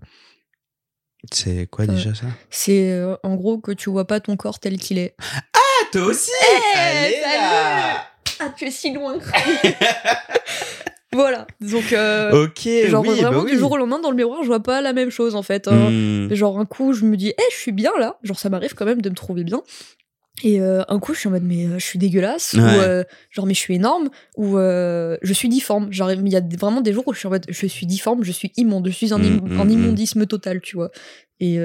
C'est 1.34 1.68
quoi 1.70 1.86
déjà 1.86 2.16
ça? 2.16 2.28
C'est 2.50 2.92
euh, 2.94 3.16
en 3.24 3.36
gros 3.36 3.58
que 3.60 3.72
tu 3.74 3.90
vois 3.90 4.08
pas 4.08 4.20
ton 4.22 4.38
corps 4.38 4.60
tel 4.60 4.78
qu'il 4.78 4.98
est. 4.98 5.16
Ah, 5.54 5.86
toi 5.92 6.04
aussi 6.06 6.32
Allez 6.76 7.20
là 7.22 8.06
Ah, 8.40 8.54
tu 8.58 8.66
es 8.66 8.72
si 8.72 8.94
loin 8.94 9.18
Voilà. 11.12 11.48
Donc, 11.60 11.92
euh, 11.92 12.46
Ok, 12.46 12.68
genre 12.88 13.02
oui, 13.02 13.20
vraiment 13.20 13.40
bah 13.40 13.44
oui. 13.46 13.52
du 13.52 13.58
jour 13.58 13.72
au 13.72 13.78
lendemain 13.78 14.00
dans 14.00 14.12
le 14.12 14.16
miroir, 14.16 14.44
je 14.44 14.48
vois 14.48 14.62
pas 14.62 14.80
la 14.80 14.94
même 14.94 15.10
chose 15.10 15.34
en 15.36 15.42
fait. 15.42 15.68
hein. 15.68 15.90
Hmm. 15.90 16.32
Genre 16.34 16.60
un 16.60 16.66
coup, 16.66 16.94
je 16.94 17.04
me 17.04 17.18
dis, 17.18 17.30
eh, 17.36 17.44
je 17.52 17.58
suis 17.58 17.72
bien 17.72 17.92
là. 18.00 18.18
Genre 18.24 18.40
ça 18.40 18.50
m'arrive 18.50 18.76
quand 18.76 18.86
même 18.86 19.02
de 19.02 19.10
me 19.10 19.16
trouver 19.16 19.44
bien. 19.44 19.62
Et 20.44 20.62
euh, 20.62 20.84
un 20.88 21.00
coup, 21.00 21.14
je 21.14 21.20
suis 21.20 21.28
en 21.28 21.32
mode, 21.32 21.44
mais 21.44 21.66
euh, 21.66 21.80
je 21.80 21.86
suis 21.86 22.00
dégueulasse. 22.00 22.54
Ouais. 22.54 22.62
Ou 22.62 22.66
euh, 22.82 23.04
genre, 23.30 23.46
mais 23.46 23.54
je 23.54 23.60
suis 23.60 23.76
énorme. 23.76 24.10
Ou 24.38 24.58
je 24.58 25.34
suis 25.34 25.50
difforme. 25.50 25.92
Genre, 25.92 26.12
il 26.12 26.28
y 26.30 26.36
a 26.38 26.42
vraiment 26.60 26.82
des 26.82 26.94
jours 26.94 27.08
où 27.08 27.14
je 27.14 27.20
suis 27.20 27.28
en 27.28 27.32
mode, 27.32 27.46
je 27.50 27.66
suis 27.68 27.86
difforme, 27.86 28.24
je 28.24 28.32
suis 28.32 28.52
immonde, 28.58 28.88
je 28.88 28.92
suis 28.94 29.14
im- 29.14 29.18
Mm, 29.20 29.42
mm, 29.50 29.64
mm. 29.66 29.70
immondisme 29.70 30.26
total, 30.26 30.62
tu 30.62 30.76
vois. 30.78 30.92
Et, 31.42 31.58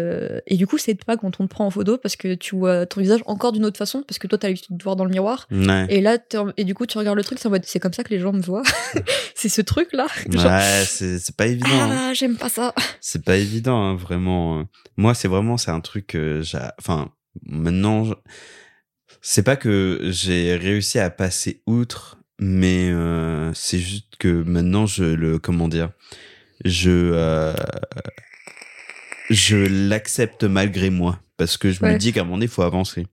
et 0.46 0.56
du 0.56 0.66
coup, 0.68 0.78
c'est 0.78 0.94
pas 1.04 1.16
quand 1.16 1.40
on 1.40 1.44
te 1.46 1.50
prend 1.50 1.66
en 1.66 1.70
photo 1.70 1.98
parce 1.98 2.14
que 2.14 2.34
tu 2.34 2.54
vois 2.56 2.86
ton 2.86 3.00
visage 3.00 3.20
encore 3.26 3.50
d'une 3.50 3.64
autre 3.64 3.76
façon, 3.76 4.04
parce 4.06 4.18
que 4.20 4.28
toi, 4.28 4.38
t'as 4.38 4.46
l'habitude 4.48 4.72
de 4.72 4.78
te 4.78 4.84
voir 4.84 4.94
dans 4.94 5.04
le 5.04 5.10
miroir. 5.10 5.48
Ouais. 5.50 5.86
Et 5.88 6.00
là, 6.00 6.16
en- 6.36 6.50
et 6.56 6.62
du 6.64 6.74
coup, 6.74 6.86
tu 6.86 6.96
regardes 6.96 7.16
le 7.16 7.24
truc, 7.24 7.38
c'est 7.40 7.48
en 7.48 7.50
mode, 7.50 7.64
c'est 7.64 7.80
comme 7.80 7.92
ça 7.92 8.04
que 8.04 8.10
les 8.10 8.20
gens 8.20 8.32
me 8.32 8.40
voient. 8.40 8.62
c'est 9.34 9.48
ce 9.48 9.60
truc-là. 9.60 10.06
Genre, 10.30 10.44
Ouais, 10.44 10.84
c'est 10.86 11.36
pas 11.36 11.46
évident. 11.48 11.68
hein. 11.72 12.08
ah, 12.10 12.14
j'aime 12.14 12.36
pas 12.36 12.48
ça. 12.48 12.72
C'est 13.00 13.24
pas 13.24 13.36
évident, 13.36 13.80
hein, 13.82 13.96
vraiment. 13.96 14.64
Moi, 14.96 15.12
c'est 15.14 15.28
vraiment, 15.28 15.56
c'est 15.56 15.72
un 15.72 15.80
truc 15.80 16.06
que 16.06 16.40
j'ai. 16.42 16.58
Enfin, 16.78 17.10
maintenant, 17.44 18.04
je- 18.04 18.14
c'est 19.26 19.42
pas 19.42 19.56
que 19.56 20.00
j'ai 20.10 20.54
réussi 20.56 20.98
à 20.98 21.08
passer 21.08 21.62
outre, 21.66 22.18
mais 22.38 22.90
euh, 22.90 23.50
c'est 23.54 23.78
juste 23.78 24.16
que 24.18 24.28
maintenant, 24.42 24.84
je 24.86 25.04
le. 25.04 25.38
Comment 25.38 25.66
dire 25.68 25.90
Je. 26.64 26.90
euh, 26.90 27.54
je 29.30 29.56
l'accepte 29.56 30.44
malgré 30.44 30.90
moi. 30.90 31.18
Parce 31.38 31.56
que 31.56 31.70
je 31.70 31.82
me 31.84 31.98
dis 31.98 32.12
qu'à 32.12 32.20
un 32.20 32.24
moment 32.24 32.36
donné, 32.36 32.44
il 32.44 32.50
faut 32.50 32.62
avancer. 32.62 33.06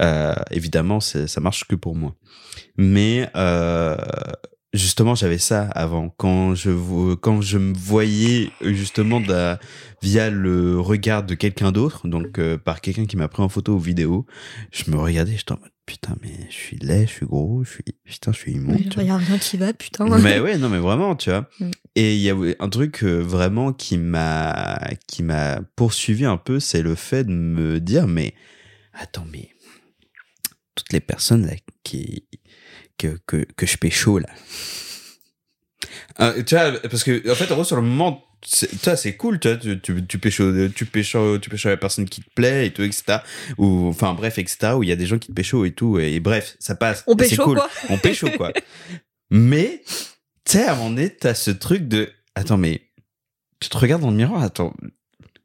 Euh, 0.00 0.34
évidemment, 0.50 1.00
ça 1.00 1.40
marche 1.40 1.64
que 1.64 1.74
pour 1.76 1.94
moi. 1.94 2.14
Mais 2.78 3.28
euh, 3.36 3.96
justement, 4.72 5.14
j'avais 5.14 5.38
ça 5.38 5.62
avant. 5.74 6.10
Quand 6.16 6.54
je, 6.54 7.14
quand 7.14 7.40
je 7.40 7.58
me 7.58 7.74
voyais 7.74 8.50
euh, 8.62 8.72
justement 8.72 9.20
via 10.02 10.30
le 10.30 10.78
regard 10.80 11.22
de 11.24 11.34
quelqu'un 11.34 11.72
d'autre, 11.72 12.06
donc 12.08 12.38
euh, 12.38 12.58
par 12.58 12.80
quelqu'un 12.80 13.06
qui 13.06 13.16
m'a 13.16 13.28
pris 13.28 13.42
en 13.42 13.48
photo 13.48 13.74
ou 13.74 13.78
vidéo, 13.78 14.26
je 14.70 14.90
me 14.90 14.96
regardais, 14.96 15.36
j'étais 15.36 15.52
en 15.52 15.58
mode 15.60 15.70
putain, 15.86 16.16
mais 16.20 16.32
je 16.50 16.54
suis 16.54 16.76
laid, 16.76 17.06
je 17.06 17.12
suis 17.12 17.26
gros, 17.26 17.64
je 17.64 17.70
suis 17.70 17.84
putain, 18.04 18.32
je 18.32 18.36
suis 18.36 18.52
immonde. 18.52 18.78
Il 18.78 19.06
y 19.06 19.10
a 19.10 19.16
rien 19.16 19.38
qui 19.38 19.56
va, 19.56 19.72
putain. 19.72 20.06
Mais 20.22 20.38
ouais, 20.38 20.58
non, 20.58 20.68
mais 20.68 20.78
vraiment, 20.78 21.16
tu 21.16 21.30
vois. 21.30 21.48
Mm. 21.60 21.70
Et 21.94 22.14
il 22.14 22.20
y 22.20 22.30
a 22.30 22.36
un 22.60 22.68
truc 22.68 23.02
euh, 23.02 23.20
vraiment 23.20 23.72
qui 23.72 23.96
m'a 23.96 24.78
qui 25.06 25.22
m'a 25.22 25.60
poursuivi 25.76 26.26
un 26.26 26.36
peu, 26.36 26.60
c'est 26.60 26.82
le 26.82 26.94
fait 26.94 27.24
de 27.24 27.32
me 27.32 27.80
dire, 27.80 28.06
mais 28.06 28.34
attends, 28.92 29.26
mais 29.32 29.48
toutes 30.74 30.92
les 30.92 31.00
personnes 31.00 31.46
là 31.46 31.54
qui 31.82 32.24
que 32.98 33.18
que 33.26 33.46
que 33.56 33.66
je 33.66 33.76
pécho 33.76 34.18
là. 34.18 34.28
Euh, 36.20 36.42
tu 36.42 36.54
vois, 36.54 36.72
parce 36.80 37.04
que 37.04 37.30
en 37.30 37.34
fait, 37.34 37.50
en 37.50 37.54
gros, 37.54 37.64
sur 37.64 37.76
le 37.76 37.82
moment, 37.82 38.24
vois, 38.84 38.96
c'est 38.96 39.16
cool, 39.16 39.38
tu 39.38 39.48
vois, 39.48 39.56
tu, 39.56 39.80
tu, 39.80 40.06
tu 40.06 40.18
pécho, 40.18 40.68
tu 40.68 40.86
pécho, 40.86 41.38
tu 41.38 41.50
pécho 41.50 41.68
la 41.68 41.76
personne 41.76 42.08
qui 42.08 42.22
te 42.22 42.30
plaît 42.34 42.66
et 42.66 42.72
tout, 42.72 42.82
etc. 42.82 43.18
Ou, 43.56 43.88
enfin, 43.88 44.14
bref, 44.14 44.38
etc. 44.38 44.74
Où 44.76 44.82
il 44.82 44.88
y 44.88 44.92
a 44.92 44.96
des 44.96 45.06
gens 45.06 45.18
qui 45.18 45.28
te 45.28 45.32
pécho 45.32 45.64
et 45.64 45.72
tout, 45.72 45.98
et, 45.98 46.18
bref, 46.20 46.56
ça 46.58 46.74
passe. 46.74 47.04
On 47.06 47.16
pécho, 47.16 47.44
cool. 47.44 47.58
quoi. 47.58 47.70
On 47.88 47.98
pécho, 47.98 48.28
quoi. 48.36 48.52
Mais, 49.30 49.82
tu 50.44 50.52
sais, 50.52 50.64
à 50.64 50.72
un 50.72 50.76
moment 50.76 50.90
donné, 50.90 51.10
t'as 51.10 51.34
ce 51.34 51.50
truc 51.50 51.88
de, 51.88 52.10
attends, 52.34 52.58
mais, 52.58 52.82
tu 53.60 53.68
te 53.68 53.78
regardes 53.78 54.02
dans 54.02 54.10
le 54.10 54.16
miroir, 54.16 54.42
attends, 54.42 54.74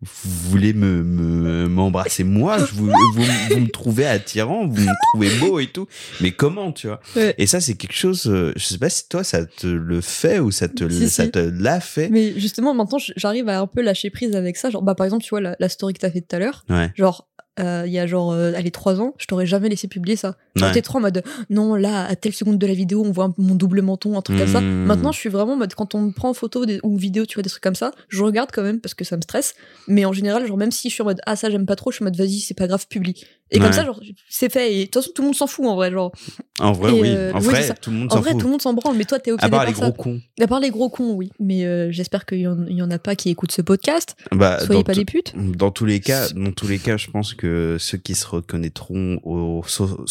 vous 0.04 0.50
voulez 0.50 0.74
me, 0.74 1.04
me, 1.04 1.68
m'embrasser 1.68 2.24
moi, 2.24 2.58
je 2.60 2.74
vous, 2.76 2.88
vous, 2.88 3.24
vous 3.52 3.60
me 3.60 3.70
trouvez 3.70 4.06
attirant, 4.06 4.68
vous 4.68 4.82
me 4.82 4.92
trouvez 5.12 5.30
beau 5.40 5.60
et 5.60 5.68
tout, 5.68 5.88
mais 6.22 6.32
comment, 6.32 6.72
tu 6.72 6.88
vois? 6.88 7.00
Ouais. 7.16 7.34
Et 7.38 7.48
ça, 7.48 7.60
c'est 7.62 7.76
quelque 7.76 7.96
chose, 7.96 8.28
euh, 8.28 8.54
je 8.56 8.64
sais 8.64 8.78
pas 8.78 8.90
si 8.90 9.08
toi, 9.08 9.24
ça 9.24 9.46
te 9.46 9.68
le 9.68 10.02
fait 10.02 10.40
ou 10.40 10.52
ça 10.52 10.68
te, 10.68 10.88
Si, 10.90 11.10
ça 11.10 11.24
si. 11.26 11.32
te 11.32 11.40
l'a 11.40 11.80
fait. 11.80 12.10
Mais 12.10 12.34
justement, 12.40 12.74
maintenant, 12.74 12.98
j'arrive 13.16 13.48
à 13.50 13.60
un 13.60 13.68
peu 13.68 13.82
lâcher 13.82 14.10
prise 14.10 14.36
avec 14.36 14.58
ça. 14.58 14.70
Genre, 14.70 14.84
bah, 14.84 14.96
par 14.96 15.06
exemple, 15.06 15.24
tu 15.24 15.30
vois, 15.30 15.42
la, 15.42 15.56
la 15.60 15.70
story 15.70 15.94
que 15.94 16.00
t'as 16.00 16.12
fait 16.12 16.22
tout 16.22 16.36
à 16.36 16.40
l'heure, 16.40 16.64
Ouais. 16.70 16.92
genre, 16.96 17.28
euh, 17.60 17.84
il 17.86 17.92
y 17.94 18.00
a 18.00 18.08
genre, 18.08 18.32
euh, 18.32 18.54
allez, 18.56 18.72
trois 18.72 19.00
ans, 19.00 19.14
je 19.18 19.26
t'aurais 19.28 19.46
jamais 19.46 19.70
laissé 19.70 19.88
publier 19.88 20.16
ça. 20.16 20.36
Genre, 20.56 20.72
Ouais. 20.74 20.82
trop 20.82 20.98
en 20.98 21.02
mode, 21.02 21.24
non, 21.50 21.76
là, 21.76 22.06
à 22.06 22.16
telle 22.16 22.34
seconde 22.34 22.58
de 22.58 22.66
la 22.68 22.74
vidéo, 22.74 23.04
on 23.06 23.12
voit 23.12 23.34
mon 23.38 23.56
double 23.56 23.82
menton, 23.82 24.18
un 24.18 24.22
truc 24.22 24.38
comme 24.40 24.48
ça. 24.48 24.62
Mmh. 24.62 24.86
Maintenant, 24.86 25.12
je 25.12 25.20
suis 25.20 25.30
vraiment 25.30 25.54
en 25.54 25.58
mode, 25.58 25.74
quand 25.76 25.94
on 25.96 26.02
me 26.02 26.12
prend 26.12 26.30
en 26.30 26.34
photo 26.34 26.66
des- 26.66 26.80
ou 26.84 26.98
vidéo, 26.98 27.26
tu 27.26 27.36
vois, 27.36 27.44
des 27.44 27.50
trucs 27.50 27.64
comme 27.64 27.76
ça, 27.76 27.92
je 28.10 28.24
regarde 28.24 28.50
quand 28.52 28.64
même 28.64 28.80
parce 28.80 28.94
que 28.96 29.04
ça 29.04 29.16
me 29.18 29.22
stresse. 29.22 29.54
Mais 29.88 30.06
en 30.06 30.14
général, 30.14 30.46
genre, 30.48 30.58
même 30.58 30.72
si 30.72 30.90
je 30.90 30.94
suis 30.96 31.02
en 31.02 31.06
mode, 31.06 31.22
ah, 31.26 31.36
ça, 31.36 31.50
j'aime 31.50 31.66
pas 31.66 31.76
trop, 31.76 31.92
je 31.92 31.98
suis 31.98 32.04
en 32.04 32.08
mode, 32.08 32.16
vas-y, 32.18 32.40
c'est 32.40 32.54
pas 32.56 32.68
grave, 32.68 32.88
publie. 32.88 33.24
Et 33.52 33.60
comme 33.60 33.72
ça, 33.72 33.86
genre, 33.86 34.00
c'est 34.30 34.52
fait. 34.52 34.74
Et 34.74 34.80
de 34.80 34.84
toute 34.86 34.96
façon, 35.04 35.12
tout 35.14 35.22
le 35.22 35.28
monde 35.28 35.36
s'en 35.36 35.46
fout 35.46 35.66
en 35.68 35.76
vrai. 35.76 35.92
Genre, 35.92 36.12
En 36.60 36.72
vrai, 36.72 36.96
Et, 36.96 37.02
oui. 37.02 37.10
euh, 37.16 37.32
En 37.34 37.40
vrai, 37.40 37.72
tout 37.80 37.92
le 37.92 37.98
monde 37.98 38.12
en 38.12 38.16
s'en 38.16 38.22
vrai, 38.22 38.32
fout. 38.32 38.40
tout 38.40 38.48
le 38.48 38.52
monde 38.52 38.62
s'en 38.64 38.74
branle, 38.74 38.98
mais 38.98 39.06
toi, 39.06 39.20
t'es 39.20 39.30
À 39.30 39.34
obsédé 39.36 39.52
part 39.52 39.60
par 39.60 39.68
les 39.70 39.76
ça. 39.76 39.82
gros 39.92 39.94
cons. 39.94 40.22
À 40.42 40.48
part 40.48 40.60
les 40.60 40.72
gros 40.72 40.90
cons, 40.90 41.14
oui. 41.14 41.30
Mais 41.40 41.64
euh, 41.66 41.92
j'espère 41.92 42.26
qu'il 42.26 42.40
y, 42.40 42.48
en- 42.48 42.66
y 42.66 42.82
en 42.82 42.90
a 42.90 42.98
pas 42.98 43.16
qui 43.16 43.30
écoutent 43.30 43.52
ce 43.52 43.62
podcast. 43.62 44.16
Bah, 44.32 44.60
Soyez 44.66 44.84
pas 44.84 44.96
des 44.96 45.06
putes. 45.06 45.34
Dans 45.36 45.70
tous 45.70 45.86
les 45.86 46.00
cas, 46.00 46.30
dans 46.30 46.52
tous 46.52 46.68
les 46.68 46.80
cas, 46.80 46.98
je 46.98 47.12
pense 47.12 47.36
que 47.36 47.78
ceux 47.80 48.00
qui 48.00 48.16
se 48.16 48.26
reconnaîtront 48.26 49.20
au, 49.24 49.62
so- 49.68 50.06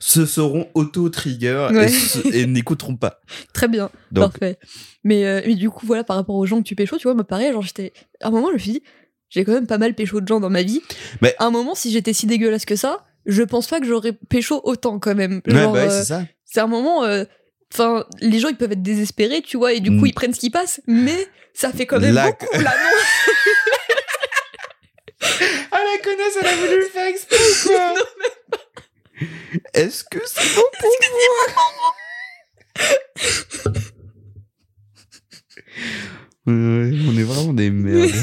se 0.00 0.24
seront 0.26 0.66
auto-trigger 0.74 1.68
et, 1.72 1.74
Ouais. 1.76 1.88
se- 1.88 2.26
et 2.34 2.46
n'écouteront 2.46 2.96
pas. 2.96 3.20
Très 3.52 3.68
bien. 3.68 3.90
Donc, 4.12 4.38
Parfait. 4.38 4.58
Mais, 5.04 5.26
euh, 5.26 5.40
mais 5.46 5.56
du 5.56 5.68
coup, 5.68 5.84
voilà, 5.84 6.04
par 6.04 6.16
rapport 6.16 6.36
aux 6.36 6.46
gens 6.46 6.58
que 6.58 6.66
tu 6.66 6.74
pécho, 6.76 6.96
tu 6.96 7.02
vois, 7.04 7.14
moi, 7.14 7.24
pareil, 7.24 7.52
genre, 7.52 7.62
j'étais. 7.62 7.92
À 8.20 8.28
un 8.28 8.30
moment, 8.30 8.48
je 8.48 8.54
me 8.54 8.58
suis 8.58 8.72
dit, 8.72 8.82
j'ai 9.34 9.44
quand 9.44 9.52
même 9.52 9.66
pas 9.66 9.78
mal 9.78 9.94
pécho 9.94 10.20
de 10.20 10.28
gens 10.28 10.40
dans 10.40 10.50
ma 10.50 10.62
vie. 10.62 10.82
Mais- 11.22 11.34
À 11.38 11.46
un 11.46 11.50
moment, 11.50 11.74
si 11.74 11.90
j'étais 11.90 12.12
si 12.12 12.26
dégueulasse 12.26 12.66
que 12.66 12.76
ça, 12.76 13.04
je 13.24 13.42
pense 13.42 13.66
pas 13.66 13.80
que 13.80 13.86
j'aurais 13.86 14.12
pécho 14.28 14.60
autant 14.64 14.98
quand 14.98 15.14
même. 15.14 15.40
ouais, 15.46 15.52
Genre, 15.54 15.72
bah 15.72 15.80
ouais, 15.86 15.88
euh, 15.90 15.98
c'est 16.00 16.04
ça. 16.04 16.22
c'est 16.44 16.60
un 16.60 16.66
moment. 16.66 17.04
euh, 17.04 17.24
Enfin, 17.74 18.04
les 18.20 18.38
gens, 18.38 18.48
ils 18.48 18.56
peuvent 18.58 18.72
être 18.72 18.82
désespérés, 18.82 19.40
tu 19.40 19.56
vois, 19.56 19.72
et 19.72 19.80
du 19.80 19.88
coup, 19.88 20.04
Mm. 20.04 20.08
ils 20.08 20.12
prennent 20.12 20.34
ce 20.34 20.40
qui 20.40 20.50
passe, 20.50 20.82
mais 20.86 21.26
ça 21.54 21.72
fait 21.72 21.86
quand 21.86 21.98
même 22.00 22.12
Là, 22.14 22.26
beaucoup, 22.30 22.52
là, 22.60 22.74
non 22.76 22.90
Ah 25.70 25.78
la 25.78 25.98
connasse, 26.04 26.36
elle 26.38 26.48
a 26.48 26.56
voulu 26.56 26.80
le 26.80 26.84
faire 26.88 27.06
exprès 27.06 27.38
quoi 27.62 27.94
Est-ce 29.72 30.04
que 30.04 30.18
c'est 30.26 30.54
bon 30.54 30.62
pour 30.80 30.90
moi 31.00 31.72
Ouais, 36.46 36.52
On 37.08 37.16
est 37.18 37.22
vraiment 37.22 37.52
des 37.54 37.70
merdes. 37.70 38.10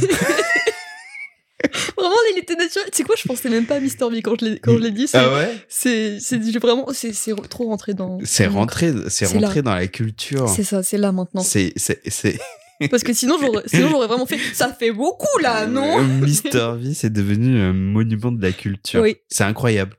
Vraiment, 1.97 2.16
il 2.34 2.39
était 2.39 2.55
naturel. 2.55 2.89
Tu 2.91 2.97
sais 2.97 3.03
quoi, 3.03 3.16
je 3.18 3.28
pensais 3.28 3.49
même 3.49 3.66
pas 3.66 3.76
à 3.76 3.80
Mister 3.80 4.05
V 4.10 4.22
quand 4.22 4.39
je 4.39 4.45
l'ai 4.45 4.60
quand 4.60 4.78
je 4.78 4.82
l'ai 4.82 4.91
dit. 4.91 5.07
C'est 5.07 5.18
ah 5.18 5.34
ouais? 5.34 5.66
c'est 5.68 6.20
vraiment, 6.60 6.88
c'est 6.93 7.14
c'est 7.14 7.34
trop 7.49 7.66
rentré 7.66 7.93
dans. 7.93 8.20
C'est 8.24 8.47
rentré, 8.47 8.93
c'est 9.10 9.26
rentré 9.26 9.62
dans 9.62 9.76
la 9.76 9.88
culture. 9.88 10.47
C'est 10.49 10.64
ça, 10.64 10.84
c'est 10.84 10.97
là 10.97 11.12
maintenant. 11.12 11.41
C'est, 11.41 11.74
c'est, 11.76 12.01
c'est. 12.07 12.39
Parce 12.89 13.03
que 13.03 13.12
sinon, 13.12 13.38
j'aurais 13.41 13.64
sinon, 13.66 13.89
j'aurais 13.89 14.07
vraiment 14.07 14.26
fait. 14.26 14.39
Ça 14.53 14.72
fait 14.72 14.91
beaucoup 14.91 15.38
là, 15.39 15.66
non? 15.66 16.01
Mister 16.01 16.76
V, 16.78 16.93
c'est 16.93 17.12
devenu 17.12 17.60
un 17.60 17.74
monument 17.74 18.32
de 18.32 18.41
la 18.41 18.53
culture. 18.53 19.01
Oui. 19.01 19.18
C'est 19.28 19.43
incroyable. 19.43 19.97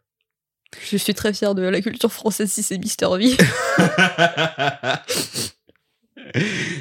Je 0.91 0.97
suis 0.97 1.15
très 1.15 1.35
fière 1.35 1.55
de 1.55 1.63
la 1.63 1.83
culture 1.83 2.13
française 2.13 2.51
si 2.51 2.63
c'est 2.63 2.79
Mister 2.79 3.09
V. 3.19 3.37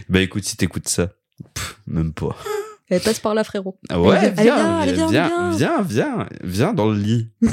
bah 0.09 0.21
écoute, 0.21 0.45
si 0.45 0.55
t'écoutes 0.55 0.87
ça, 0.87 1.09
pff, 1.53 1.79
même 1.87 2.13
pas. 2.13 2.37
Elle 2.89 3.01
passe 3.01 3.19
par 3.19 3.33
là, 3.35 3.43
frérot. 3.43 3.77
Ah 3.89 3.99
Ouais, 4.01 4.31
viens, 4.31 4.83
viens, 4.85 5.07
viens, 5.09 5.51
viens, 5.51 5.81
viens, 5.81 6.27
viens 6.43 6.73
dans 6.73 6.87
le 6.89 6.97
lit. 6.97 7.29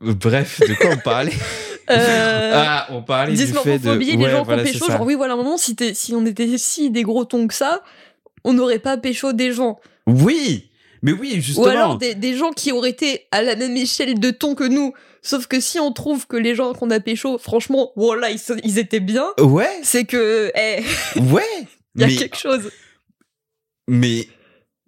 Bref, 0.00 0.60
de 0.60 0.74
quoi 0.74 0.90
on 0.94 0.96
parlait 0.98 1.32
Euh, 1.90 2.52
Ah, 2.54 2.86
on 2.90 3.02
parlait 3.02 3.34
du 3.34 3.46
fait 3.46 3.78
de... 3.78 3.90
Les 3.92 4.16
Ouais, 4.16 4.30
gens 4.30 4.42
voilà, 4.44 4.62
pécho, 4.62 4.86
genre 4.90 5.02
oui, 5.02 5.14
voilà, 5.14 5.34
un 5.34 5.36
moment, 5.36 5.56
si 5.58 5.74
on 6.14 6.24
était 6.26 6.56
si 6.56 6.90
des 6.90 7.02
gros 7.02 7.24
tons 7.24 7.46
que 7.46 7.54
ça, 7.54 7.82
on 8.44 8.52
n'aurait 8.54 8.78
pas 8.78 8.96
pécho 8.96 9.32
des 9.32 9.52
gens. 9.52 9.78
Oui, 10.06 10.69
mais 11.02 11.12
oui, 11.12 11.40
justement. 11.40 11.66
Ou 11.66 11.68
alors 11.68 11.98
des, 11.98 12.14
des 12.14 12.36
gens 12.36 12.50
qui 12.52 12.72
auraient 12.72 12.90
été 12.90 13.26
à 13.30 13.42
la 13.42 13.56
même 13.56 13.76
échelle 13.76 14.18
de 14.20 14.30
ton 14.30 14.54
que 14.54 14.64
nous. 14.64 14.92
Sauf 15.22 15.46
que 15.46 15.60
si 15.60 15.78
on 15.78 15.92
trouve 15.92 16.26
que 16.26 16.36
les 16.36 16.54
gens 16.54 16.72
qu'on 16.72 16.90
a 16.90 16.98
pécho, 17.00 17.36
franchement, 17.38 17.92
voilà, 17.96 18.30
ils, 18.30 18.40
ils 18.64 18.78
étaient 18.78 19.00
bien, 19.00 19.26
Ouais, 19.38 19.80
c'est 19.82 20.04
que, 20.06 20.50
eh, 20.54 20.82
ouais. 21.20 21.42
il 21.94 22.00
y 22.00 22.04
a 22.04 22.06
mais, 22.06 22.16
quelque 22.16 22.36
chose. 22.38 22.70
mais 23.88 24.28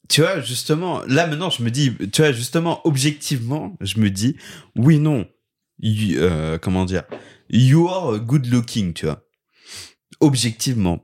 tu 0.08 0.20
vois, 0.22 0.40
justement, 0.40 1.02
là 1.06 1.26
maintenant, 1.26 1.50
je 1.50 1.62
me 1.62 1.70
dis, 1.70 1.92
tu 2.12 2.22
vois, 2.22 2.32
justement, 2.32 2.80
objectivement, 2.86 3.74
je 3.80 3.98
me 4.00 4.10
dis, 4.10 4.36
oui, 4.76 4.98
non, 4.98 5.26
You- 5.80 6.18
euh, 6.20 6.58
comment 6.58 6.84
dire, 6.84 7.02
you 7.50 7.88
are 7.88 8.18
good 8.20 8.46
looking, 8.46 8.92
tu 8.94 9.06
vois, 9.06 9.22
objectivement. 10.20 11.00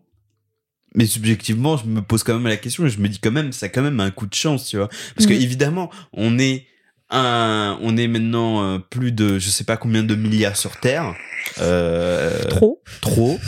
Mais 0.95 1.07
subjectivement, 1.07 1.77
je 1.77 1.87
me 1.87 2.01
pose 2.03 2.23
quand 2.23 2.35
même 2.35 2.47
la 2.47 2.57
question 2.57 2.87
et 2.87 2.89
je 2.91 2.99
me 2.99 3.09
dis 3.09 3.19
quand 3.19 3.31
même, 3.31 3.53
ça 3.53 3.67
a 3.67 3.69
quand 3.69 3.83
même 3.83 4.01
un 4.01 4.11
coup 4.11 4.27
de 4.27 4.35
chance, 4.35 4.67
tu 4.67 4.77
vois. 4.79 4.89
Parce 5.15 5.27
que 5.27 5.35
Mhm. 5.35 5.43
évidemment, 5.43 5.91
on 6.13 6.39
est 6.39 6.67
un, 7.11 7.79
on 7.83 7.97
est 7.97 8.09
maintenant 8.09 8.63
euh, 8.63 8.79
plus 8.79 9.13
de, 9.13 9.39
je 9.39 9.49
sais 9.49 9.65
pas 9.65 9.77
combien 9.77 10.03
de 10.03 10.15
milliards 10.15 10.57
sur 10.57 10.79
Terre. 10.79 11.15
Euh, 11.61 12.45
Trop. 12.49 12.83
trop. 13.01 13.39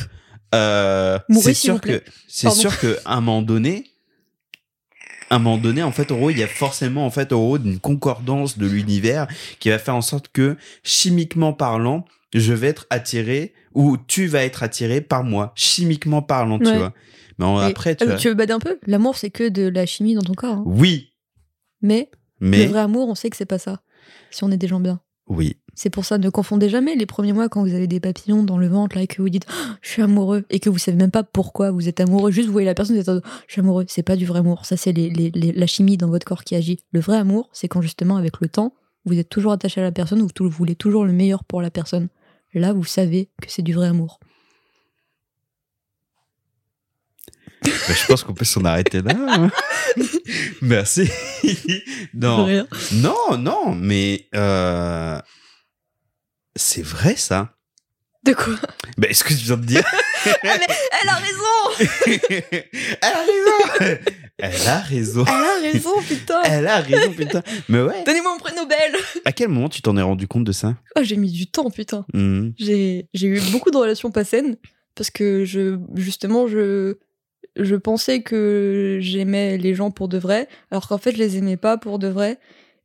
Euh, 0.54 1.18
c'est 1.40 1.54
sûr 1.54 1.80
que 1.80 2.02
c'est 2.28 2.50
sûr 2.50 2.78
que 2.78 2.98
à 3.04 3.14
un 3.16 3.20
moment 3.20 3.42
donné, 3.42 3.84
à 5.30 5.36
un 5.36 5.38
moment 5.38 5.58
donné, 5.58 5.82
en 5.82 5.92
fait, 5.92 6.08
gros, 6.08 6.30
il 6.30 6.38
y 6.38 6.42
a 6.42 6.48
forcément 6.48 7.06
en 7.06 7.10
fait 7.10 7.30
gros 7.30 7.56
une 7.56 7.78
concordance 7.78 8.58
de 8.58 8.66
l'univers 8.66 9.28
qui 9.60 9.68
va 9.70 9.78
faire 9.78 9.94
en 9.94 10.02
sorte 10.02 10.26
que 10.32 10.56
chimiquement 10.82 11.52
parlant, 11.52 12.04
je 12.34 12.52
vais 12.52 12.68
être 12.68 12.86
attiré 12.90 13.52
ou 13.74 13.96
tu 13.96 14.26
vas 14.26 14.42
être 14.44 14.62
attiré 14.64 15.00
par 15.00 15.22
moi, 15.22 15.52
chimiquement 15.54 16.22
parlant, 16.22 16.58
tu 16.58 16.74
vois. 16.76 16.92
Mais 17.40 17.46
en- 17.46 17.58
après, 17.58 17.96
tu 17.96 18.04
Euh, 18.04 18.16
tu 18.16 18.28
veux 18.28 18.34
bader 18.34 18.52
un 18.52 18.58
peu? 18.60 18.78
L'amour, 18.86 19.16
c'est 19.16 19.30
que 19.30 19.48
de 19.48 19.66
la 19.68 19.86
chimie 19.86 20.14
dans 20.14 20.22
ton 20.22 20.34
corps. 20.34 20.58
hein. 20.58 20.64
Oui, 20.66 21.08
Mais, 21.82 22.10
mais 22.40 22.64
le 22.64 22.70
vrai 22.70 22.80
amour, 22.80 23.08
on 23.08 23.14
sait 23.14 23.30
que 23.30 23.36
c'est 23.36 23.46
pas 23.46 23.58
ça. 23.58 23.80
Si 24.30 24.44
on 24.44 24.50
est 24.50 24.56
des 24.56 24.68
gens 24.68 24.80
bien. 24.80 25.00
oui, 25.28 25.56
C'est 25.74 25.88
pour 25.90 26.04
ça, 26.04 26.18
ne 26.18 26.28
confondez 26.28 26.68
jamais 26.68 26.94
les 26.96 27.06
premiers 27.06 27.32
mois 27.32 27.48
quand 27.48 27.62
vous 27.62 27.72
avez 27.74 27.86
des 27.86 28.00
papillons 28.00 28.42
dans 28.42 28.58
le 28.58 28.66
ventre, 28.68 28.96
là, 28.96 29.02
et 29.02 29.06
que 29.06 29.22
vous 29.22 29.28
dites 29.30 29.46
Oh, 29.50 29.72
Je 29.80 29.88
suis 29.88 30.02
amoureux, 30.02 30.44
et 30.50 30.58
que 30.60 30.68
vous 30.68 30.78
savez 30.78 30.96
même 30.98 31.10
pas 31.12 31.22
pourquoi 31.22 31.70
vous 31.70 31.88
êtes 31.88 32.00
amoureux. 32.00 32.30
Juste, 32.30 32.46
vous 32.48 32.52
voyez 32.52 32.66
la 32.66 32.74
personne, 32.74 32.96
vous 32.96 33.00
êtes 33.02 33.08
en 33.08 33.14
mode, 33.14 33.24
Je 33.46 33.52
suis 33.52 33.60
amoureux. 33.60 33.84
C'est 33.88 34.02
pas 34.02 34.16
du 34.16 34.26
vrai 34.26 34.40
amour. 34.40 34.66
Ça, 34.66 34.76
c'est 34.76 34.92
les, 34.92 35.08
les- 35.08 35.30
les- 35.30 35.52
la 35.52 35.66
chimie 35.66 35.96
dans 35.96 36.08
votre 36.08 36.26
corps 36.26 36.44
qui 36.44 36.54
agit. 36.56 36.80
Le 36.92 37.00
vrai 37.00 37.16
amour, 37.16 37.48
c'est 37.52 37.68
quand 37.68 37.80
justement, 37.80 38.16
avec 38.16 38.40
le 38.40 38.48
temps, 38.48 38.74
vous 39.06 39.18
êtes 39.18 39.28
toujours 39.30 39.52
attaché 39.52 39.80
à 39.80 39.84
la 39.84 39.92
personne, 39.92 40.20
vous, 40.20 40.28
tou- 40.32 40.44
vous 40.44 40.50
voulez 40.50 40.74
toujours 40.74 41.04
le 41.06 41.12
meilleur 41.12 41.44
pour 41.44 41.62
la 41.62 41.70
personne. 41.70 42.08
Là, 42.52 42.72
vous 42.74 42.84
savez 42.84 43.30
que 43.40 43.50
c'est 43.50 43.62
du 43.62 43.72
vrai 43.72 43.86
amour. 43.86 44.18
Je 47.64 48.06
pense 48.06 48.22
qu'on 48.24 48.34
peut 48.34 48.44
s'en 48.44 48.64
arrêter 48.64 49.02
là. 49.02 49.12
hein. 49.16 49.50
Merci. 50.62 51.08
non. 52.14 52.46
Non, 52.92 53.36
non, 53.38 53.74
mais 53.74 54.28
euh, 54.34 55.18
c'est 56.56 56.82
vrai 56.82 57.16
ça. 57.16 57.54
De 58.24 58.34
quoi? 58.34 58.54
Bah, 58.98 59.08
est-ce 59.08 59.24
que 59.24 59.30
tu 59.30 59.44
viens 59.44 59.56
de 59.56 59.64
dire? 59.64 59.82
Elle, 60.42 60.60
elle 61.02 61.08
a 61.08 61.14
raison 61.14 61.88
Elle 63.00 63.14
a 63.14 63.24
raison. 63.24 64.04
Elle 64.36 64.68
a 64.68 64.78
raison. 64.80 65.24
Elle 65.26 65.32
a 65.32 65.72
raison, 65.72 66.02
putain 66.06 66.42
Elle 66.44 66.66
a 66.66 66.80
raison, 66.80 67.12
putain. 67.12 67.42
Mais 67.70 67.80
ouais. 67.80 68.04
Donnez-moi 68.04 68.34
un 68.34 68.38
prix 68.38 68.54
Nobel 68.54 68.94
À 69.24 69.32
quel 69.32 69.48
moment 69.48 69.70
tu 69.70 69.80
t'en 69.80 69.96
es 69.96 70.02
rendu 70.02 70.28
compte 70.28 70.44
de 70.44 70.52
ça? 70.52 70.76
Oh, 70.96 71.00
j'ai 71.02 71.16
mis 71.16 71.32
du 71.32 71.46
temps, 71.46 71.70
putain. 71.70 72.04
J'ai 72.58 73.08
j'ai 73.14 73.26
eu 73.28 73.40
beaucoup 73.50 73.70
de 73.70 73.78
relations 73.78 74.10
pas 74.10 74.24
saines 74.24 74.56
parce 74.94 75.10
que 75.10 75.46
je 75.46 75.78
justement 75.94 76.46
je 76.46 76.98
je 77.64 77.76
pensais 77.76 78.22
que 78.22 78.98
j'aimais 79.00 79.56
les 79.58 79.74
gens 79.74 79.90
pour 79.90 80.08
de 80.08 80.18
vrai 80.18 80.48
alors 80.70 80.86
qu'en 80.88 80.98
fait 80.98 81.12
je 81.12 81.18
les 81.18 81.36
aimais 81.36 81.56
pas 81.56 81.78
pour 81.78 81.98
de 81.98 82.08
vrai 82.08 82.38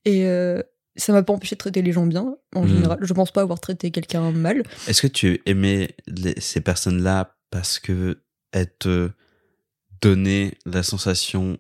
et 0.06 0.26
euh, 0.28 0.62
ça 0.96 1.12
m'a 1.14 1.24
pas 1.24 1.34
empêché 1.34 1.56
de 1.56 1.60
traiter 1.60 1.82
les 1.82 1.92
gens 1.92 2.06
bien 2.06 2.38
en 2.56 2.62
Mhm. 2.64 2.68
général. 2.70 2.98
Je 3.02 3.14
pense 3.14 3.32
pas 3.32 3.42
avoir 3.42 3.60
traité 3.60 3.92
quelqu'un 3.92 4.32
mal. 4.32 4.64
Est-ce 4.88 5.02
que 5.02 5.08
tu 5.08 5.42
aimais 5.46 5.96
les- 6.08 6.40
ces 6.40 6.62
personnes-là 6.62 7.36
parce 7.52 7.80
que 7.80 8.20
elles 8.52 8.74
te 8.80 9.10
donnaient 10.02 10.54
la 10.66 10.84
sensation 10.84 11.58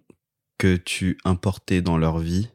que 0.57 0.77
tu 0.77 1.17
importais 1.25 1.81
dans 1.81 1.97
leur 1.97 2.19
vie? 2.19 2.49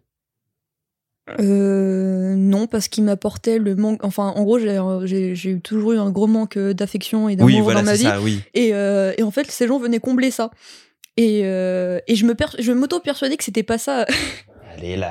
Euh, 1.38 2.34
non 2.34 2.66
parce 2.66 2.88
qu'ils 2.88 3.04
m'apportaient 3.04 3.58
le 3.58 3.76
manque 3.76 4.02
enfin 4.04 4.32
en 4.36 4.42
gros 4.44 4.58
j'ai 4.58 5.30
eu 5.50 5.60
toujours 5.60 5.92
eu 5.92 5.98
un 5.98 6.10
gros 6.10 6.26
manque 6.26 6.58
d'affection 6.58 7.28
et 7.28 7.36
d'amour 7.36 7.54
Oui, 7.54 7.60
voilà, 7.60 7.80
dans 7.80 7.86
ma 7.86 7.94
vie 7.94 8.02
ça, 8.04 8.20
oui. 8.20 8.40
Et, 8.54 8.74
euh, 8.74 9.12
et 9.18 9.22
en 9.22 9.30
fait, 9.30 9.50
ces 9.50 9.66
gens 9.68 9.78
venaient 9.78 10.00
combler 10.00 10.30
ça. 10.30 10.50
Et, 11.16 11.42
euh, 11.44 11.98
et 12.06 12.14
je 12.16 12.24
me 12.26 12.34
je 12.58 12.72
m'auto-persuadais 12.72 13.36
que 13.36 13.44
c'était 13.44 13.62
pas 13.62 13.78
ça. 13.78 14.06
Allez 14.76 14.96
là. 14.96 15.10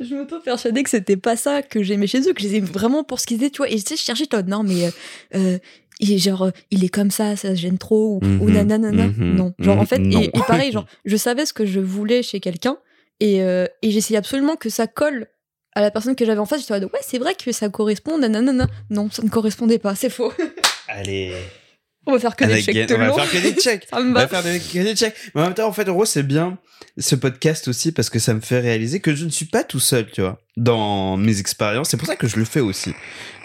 je 0.00 0.14
m'auto-persuadais 0.14 0.82
que 0.82 0.90
c'était 0.90 1.16
pas 1.16 1.36
ça 1.36 1.62
que 1.62 1.82
j'aimais 1.82 2.06
chez 2.06 2.20
eux, 2.28 2.32
que 2.32 2.42
je 2.42 2.48
les 2.48 2.56
aimais 2.56 2.66
vraiment 2.66 3.04
pour 3.04 3.20
ce 3.20 3.26
qu'ils 3.26 3.36
étaient, 3.38 3.50
tu 3.50 3.58
vois. 3.58 3.68
Et 3.70 3.76
tu 3.76 3.80
sais, 3.90 3.96
je 3.96 4.02
cherchais, 4.02 4.26
toi, 4.26 4.42
non, 4.42 4.62
mais. 4.62 4.86
euh, 4.86 4.90
euh, 5.36 5.58
il 6.00 6.12
est 6.12 6.18
genre, 6.18 6.42
euh, 6.42 6.50
il 6.72 6.82
est 6.84 6.88
comme 6.88 7.12
ça, 7.12 7.36
ça 7.36 7.50
se 7.54 7.60
gêne 7.60 7.78
trop, 7.78 8.16
ou, 8.20 8.26
ou 8.40 8.48
Mhm, 8.48 8.52
nanana. 8.66 9.06
mhm, 9.06 9.36
non. 9.36 9.54
Genre, 9.60 9.78
en 9.78 9.84
fait, 9.84 9.98
non. 10.00 10.20
et, 10.22 10.24
et 10.24 10.40
pareil, 10.48 10.72
genre, 10.72 10.86
je 11.04 11.16
savais 11.16 11.46
ce 11.46 11.52
que 11.52 11.64
je 11.64 11.78
voulais 11.78 12.24
chez 12.24 12.40
quelqu'un, 12.40 12.78
et, 13.20 13.42
euh, 13.42 13.66
et 13.82 13.90
j'essayais 13.90 14.18
absolument 14.18 14.56
que 14.56 14.68
ça 14.68 14.86
colle 14.86 15.28
à 15.74 15.80
la 15.80 15.90
personne 15.90 16.16
que 16.16 16.24
j'avais 16.24 16.40
en 16.40 16.46
face. 16.46 16.60
J'étais 16.60 16.74
mode, 16.74 16.84
ouais, 16.84 17.00
c'est 17.02 17.18
vrai 17.18 17.34
que 17.34 17.52
ça 17.52 17.68
correspond, 17.68 18.18
nanana. 18.18 18.66
Non, 18.90 19.10
ça 19.10 19.22
ne 19.22 19.28
correspondait 19.28 19.78
pas, 19.78 19.94
c'est 19.94 20.10
faux. 20.10 20.32
Allez. 20.88 21.34
On 22.06 22.12
va 22.12 22.18
faire 22.18 22.36
que 22.36 22.44
des 22.44 22.60
checks 22.60 22.90
on 22.90 22.98
va 22.98 23.06
long. 23.06 23.16
faire 23.16 23.30
que 23.30 23.38
des 23.38 23.52
checks. 23.60 23.86
On 23.92 24.12
va. 24.12 24.28
faire 24.28 24.42
que 24.42 24.82
des 24.82 24.94
checks. 24.94 25.14
Mais 25.34 25.40
en 25.40 25.44
même 25.44 25.54
temps, 25.54 25.66
en 25.66 25.72
fait, 25.72 25.88
en 25.88 25.94
gros, 25.94 26.04
c'est 26.04 26.22
bien 26.22 26.58
ce 26.98 27.14
podcast 27.14 27.66
aussi 27.68 27.92
parce 27.92 28.10
que 28.10 28.18
ça 28.18 28.34
me 28.34 28.40
fait 28.40 28.60
réaliser 28.60 29.00
que 29.00 29.14
je 29.14 29.24
ne 29.24 29.30
suis 29.30 29.46
pas 29.46 29.64
tout 29.64 29.80
seul, 29.80 30.10
tu 30.10 30.20
vois, 30.20 30.40
dans 30.56 31.16
mes 31.16 31.40
expériences. 31.40 31.88
C'est 31.88 31.96
pour 31.96 32.06
ça 32.06 32.16
que 32.16 32.26
je 32.26 32.36
le 32.36 32.44
fais 32.44 32.60
aussi, 32.60 32.92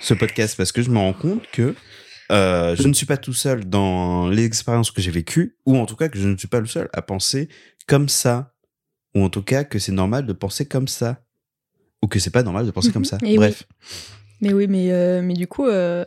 ce 0.02 0.14
podcast, 0.14 0.58
parce 0.58 0.72
que 0.72 0.82
je 0.82 0.90
me 0.90 0.98
rends 0.98 1.14
compte 1.14 1.44
que 1.54 1.74
euh, 2.32 2.76
je 2.76 2.88
ne 2.88 2.94
suis 2.94 3.06
pas 3.06 3.18
tout 3.18 3.34
seul 3.34 3.66
dans 3.66 4.28
les 4.28 4.44
expériences 4.44 4.92
que 4.92 5.02
j'ai 5.02 5.12
vécues, 5.12 5.56
ou 5.66 5.78
en 5.78 5.86
tout 5.86 5.96
cas 5.96 6.10
que 6.10 6.20
je 6.20 6.28
ne 6.28 6.38
suis 6.38 6.50
pas 6.50 6.60
le 6.60 6.68
seul 6.68 6.90
à 6.94 7.02
penser 7.02 7.48
comme 7.88 8.10
ça 8.10 8.54
ou 9.16 9.24
en 9.24 9.30
tout 9.30 9.42
cas 9.44 9.64
que 9.64 9.80
c'est 9.80 9.92
normal 9.92 10.26
de 10.26 10.34
penser 10.34 10.66
comme 10.66 10.88
ça, 10.88 11.22
ou 12.04 12.08
que 12.08 12.20
c'est 12.20 12.30
pas 12.32 12.44
normal 12.44 12.66
de 12.66 12.72
penser 12.72 12.92
comme 12.92 13.06
ça. 13.06 13.18
Et 13.24 13.36
Bref. 13.36 13.64
Mais 14.42 14.54
oui, 14.54 14.68
mais, 14.68 14.92
euh, 14.92 15.22
mais 15.22 15.34
du 15.34 15.48
coup, 15.48 15.66
euh, 15.66 16.06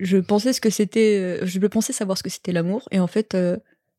je 0.00 0.18
pensais 0.18 0.52
ce 0.52 0.60
que 0.60 0.70
c'était. 0.70 1.40
euh, 1.42 1.46
je 1.46 1.58
pensais 1.60 1.92
savoir 1.92 2.18
ce 2.18 2.22
que 2.22 2.30
c'était 2.30 2.52
l'amour. 2.52 2.88
Et 2.90 2.98
en 2.98 3.06
fait, 3.06 3.36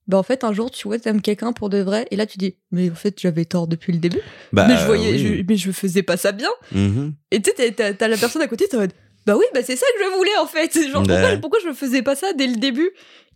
bah 0.08 0.18
en 0.18 0.24
fait, 0.24 0.44
un 0.44 0.54
jour, 0.54 0.70
tu 0.72 0.88
vois, 0.88 1.00
t'aimes 1.00 1.22
quelqu'un 1.22 1.54
pour 1.54 1.70
de 1.70 1.78
vrai. 1.80 2.06
Et 2.12 2.16
là, 2.16 2.26
tu 2.26 2.38
dis, 2.38 2.58
mais 2.72 2.92
en 2.92 2.96
fait, 2.96 3.20
j'avais 3.20 3.46
tort 3.46 3.68
depuis 3.68 3.94
le 3.94 4.00
début. 4.00 4.20
Bah, 4.52 4.68
mais 4.68 4.78
je 4.78 4.86
voyais, 4.86 5.12
oui. 5.14 5.38
je, 5.38 5.44
mais 5.48 5.56
je 5.56 5.72
faisais 5.72 6.04
pas 6.04 6.18
ça 6.18 6.32
bien. 6.32 6.50
Mhm. 6.74 7.14
Et 7.32 7.42
tu 7.42 7.52
sais, 7.56 7.72
t'as- 7.72 8.08
la 8.08 8.18
personne 8.18 8.42
à 8.42 8.48
côté, 8.48 8.68
t'es 8.68 8.76
en 8.76 8.82
mode, 8.82 8.94
bah 9.26 9.36
oui, 9.38 9.46
bah 9.54 9.62
c'est 9.64 9.76
ça 9.78 9.86
que 9.98 10.04
je 10.04 10.18
voulais 10.18 10.38
en 10.42 10.46
fait. 10.48 10.74
Genre, 10.92 11.02
pourquoi, 11.04 11.16
Ouais. 11.30 11.40
pourquoi 11.40 11.60
je 11.66 11.72
faisais 11.74 12.02
pas 12.02 12.16
ça 12.16 12.34
dès 12.34 12.48
le 12.48 12.58
début? 12.58 12.90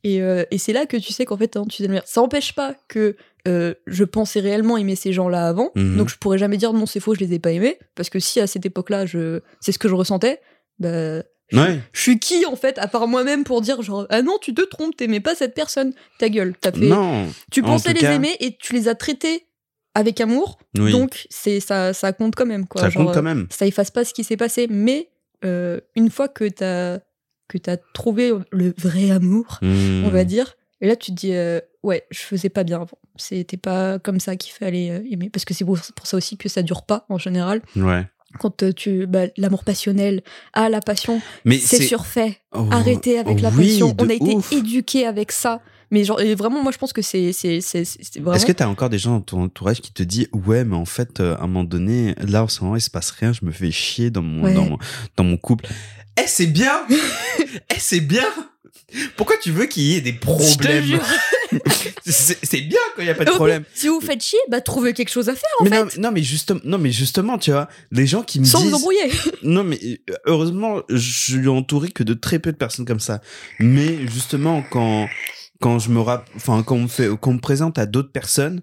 Et, 0.04 0.18
et 0.52 0.58
c'est 0.58 0.72
là 0.74 0.86
que 0.86 0.96
tu 0.98 1.12
sais 1.12 1.26
qu'en 1.26 1.36
fait, 1.38 1.58
hein, 1.58 1.66
tu. 1.70 1.84
Ça 2.06 2.22
empêche 2.22 2.54
pas 2.56 2.76
que 2.88 3.16
euh, 3.48 3.74
je 3.88 4.04
pensais 4.04 4.40
réellement 4.40 4.78
aimer 4.78 4.96
ces 4.96 5.14
gens-là 5.14 5.48
avant. 5.48 5.72
Mhm. 5.76 5.98
Donc 5.98 6.10
je 6.10 6.18
pourrais 6.18 6.38
jamais 6.38 6.58
dire 6.58 6.74
non, 6.74 6.86
c'est 6.86 7.00
faux, 7.00 7.16
je 7.16 7.20
les 7.20 7.34
ai 7.34 7.40
pas 7.40 7.52
aimés. 7.52 7.78
Parce 7.96 8.10
que 8.10 8.20
si 8.20 8.40
à 8.40 8.48
cette 8.48 8.66
époque-là, 8.66 9.06
je... 9.06 9.40
c'est 9.62 9.72
ce 9.72 9.80
que 9.80 9.88
je 9.88 9.96
ressentais, 9.96 10.42
bah. 10.80 11.24
Ouais. 11.52 11.80
Je 11.94 12.00
suis 12.02 12.20
qui 12.20 12.46
en 12.46 12.56
fait, 12.56 12.78
à 12.78 12.88
part 12.88 13.08
moi-même, 13.08 13.44
pour 13.44 13.62
dire 13.62 13.82
genre 13.82 14.06
ah 14.12 14.22
non, 14.22 14.38
tu 14.40 14.54
te 14.54 14.62
trompes, 14.62 14.96
t'aimais 14.96 15.20
pas 15.20 15.34
cette 15.34 15.56
personne, 15.56 15.94
ta 16.20 16.30
gueule, 16.30 16.54
t'as 16.62 16.72
fait. 16.72 16.86
Non. 16.86 17.26
tu 17.52 17.62
en 17.64 17.66
pensais 17.66 17.92
les 17.94 18.02
cas- 18.02 18.14
aimer 18.14 18.36
et 18.40 18.56
tu 18.56 18.74
les 18.74 18.88
as 18.88 18.94
traités 18.94 19.48
avec 19.96 20.22
amour, 20.22 20.60
Oui. 20.78 20.92
donc 20.92 21.26
c'est 21.32 21.60
ça, 21.60 21.92
ça 21.94 22.14
compte 22.14 22.36
quand 22.36 22.46
même 22.46 22.68
quoi. 22.68 22.82
ça 22.82 22.90
Genre, 22.92 23.04
compte 23.06 23.16
quand 23.16 23.24
même. 23.24 23.48
ça 23.50 23.66
efface 23.66 23.90
pas 23.90 24.06
ce 24.06 24.14
qui 24.14 24.24
s'est 24.24 24.38
passé, 24.38 24.68
mais 24.70 25.10
euh, 25.44 25.80
une 25.96 26.12
fois 26.12 26.28
que 26.28 26.48
t'as 26.48 27.00
que 27.48 27.58
t'as 27.58 27.78
trouvé 27.96 28.32
le 28.52 28.72
vrai 28.78 29.10
amour, 29.10 29.58
Mhm. 29.64 30.04
on 30.06 30.10
va 30.10 30.26
dire, 30.26 30.56
et 30.82 30.88
là 30.88 30.96
tu 30.96 31.10
te 31.10 31.16
dis 31.16 31.34
euh, 31.34 31.60
ouais, 31.82 32.06
je 32.12 32.20
faisais 32.20 32.50
pas 32.50 32.64
bien 32.64 32.80
avant. 32.84 33.00
C'était 33.20 33.58
pas 33.58 34.00
comme 34.00 34.20
ça 34.20 34.36
qu'il 34.36 34.54
fallait 34.54 34.92
euh, 34.92 35.12
aimer, 35.12 35.30
parce 35.30 35.46
que 35.46 35.54
c'est 35.54 35.66
pour, 35.66 35.78
ça 36.04 36.18
aussi 36.18 36.38
que 36.38 36.50
ça 36.50 36.62
dure 36.62 36.84
pas 36.84 37.06
en 37.10 37.18
général. 37.18 37.62
Ouais. 37.76 38.06
Quand 38.40 38.62
euh, 38.62 38.72
tu 38.72 39.08
bah, 39.08 39.26
l'amour 39.38 39.64
passionnel, 39.64 40.22
ah 40.54 40.70
la 40.70 40.82
passion, 40.82 41.22
Mais 41.46 41.58
c'est 41.58 41.82
surfait. 41.82 42.38
Oh, 42.54 42.68
Arrêtez 42.72 43.18
avec 43.18 43.42
la 43.42 43.50
oui, 43.50 43.70
passion. 43.70 43.96
On 44.00 44.10
a 44.10 44.14
été 44.14 44.38
éduqués 44.56 45.08
avec 45.08 45.32
ça. 45.32 45.62
Mais 45.92 46.04
genre, 46.04 46.22
et 46.22 46.36
vraiment, 46.36 46.62
moi 46.62 46.72
je 46.72 46.78
pense 46.78 46.94
que 46.94 47.02
c'est 47.02 47.34
c'est 47.34 47.62
c'est 47.62 47.84
c'est 47.84 48.20
vraiment. 48.20 48.34
Est-ce 48.34 48.46
que 48.46 48.52
t'as 48.52 48.68
encore 48.68 48.90
des 48.90 49.00
gens 49.00 49.14
dans 49.14 49.22
ton 49.22 49.44
entourage 49.44 49.82
qui 49.82 49.92
te 49.92 50.04
disent 50.04 50.28
ouais 50.34 50.64
mais 50.64 50.76
en 50.76 50.86
fait 50.86 51.20
euh, 51.20 51.36
à 51.38 51.44
un 51.44 51.48
moment 51.48 51.64
donné 51.64 52.14
là 52.20 52.44
en 52.44 52.48
ce 52.48 52.64
moment 52.64 52.76
il 52.76 52.82
se 52.82 52.92
passe 52.92 53.10
rien 53.10 53.34
je 53.34 53.44
me 53.44 53.52
fais 53.52 53.72
chier 53.72 54.12
dans 54.12 54.22
mon 54.22 54.44
Ouais. 54.44 54.54
dans, 54.54 54.66
mon, 54.66 54.78
dans 55.18 55.24
mon 55.24 55.38
couple 55.38 55.68
eh 56.18 56.28
c'est 56.28 56.46
bien 56.46 56.86
eh 57.40 57.80
c'est 57.80 58.02
bien 58.02 58.24
pourquoi 59.16 59.36
tu 59.38 59.52
veux 59.52 59.66
qu'il 59.66 59.84
y 59.84 59.96
ait 59.96 60.02
des 60.02 60.14
problèmes 60.14 61.00
c'est 62.06 62.62
bien 62.62 62.80
quand 62.96 63.02
il 63.02 63.08
y 63.08 63.10
a 63.10 63.16
pas 63.16 63.26
de 63.26 63.32
problème 63.32 63.64
Si 63.74 63.88
vous 63.88 64.02
faites 64.02 64.22
chier, 64.24 64.40
bah 64.50 64.62
trouvez 64.62 64.94
quelque 64.94 65.10
chose 65.10 65.30
à 65.30 65.34
faire 65.36 65.50
en 65.60 65.64
mais 65.64 65.70
fait. 65.72 65.78
non, 65.78 65.86
mais- 65.86 66.02
non 66.02 66.12
mais 66.12 66.24
justement 66.24 66.60
non 66.64 66.78
mais 66.78 66.92
justement 66.92 67.38
tu 67.38 67.52
vois 67.52 67.68
les 67.92 68.06
gens 68.08 68.24
qui 68.24 68.40
me 68.40 68.46
sans 68.46 68.60
vous 68.60 68.66
disent 68.66 68.74
embrouiller. 68.76 69.12
non 69.44 69.64
mais 69.64 69.80
euh, 70.10 70.14
heureusement 70.26 70.82
je 70.90 70.98
suis 71.12 71.48
entouré 71.48 71.90
que 71.90 72.04
de 72.04 72.14
très 72.14 72.40
peu 72.40 72.52
de 72.52 72.58
personnes 72.58 72.86
comme 72.86 73.00
ça 73.00 73.22
mais 73.60 74.08
justement 74.08 74.64
quand 74.70 75.08
quand 75.62 75.80
je 75.80 75.90
me 75.90 76.00
rapp... 76.00 76.30
enfin 76.36 76.64
quand 76.64 76.76
on 76.76 76.84
me 76.84 76.88
fait 76.88 77.10
qu'on 77.20 77.34
me 77.34 77.40
présente 77.40 77.78
à 77.80 77.86
d'autres 77.86 78.12
personnes 78.12 78.62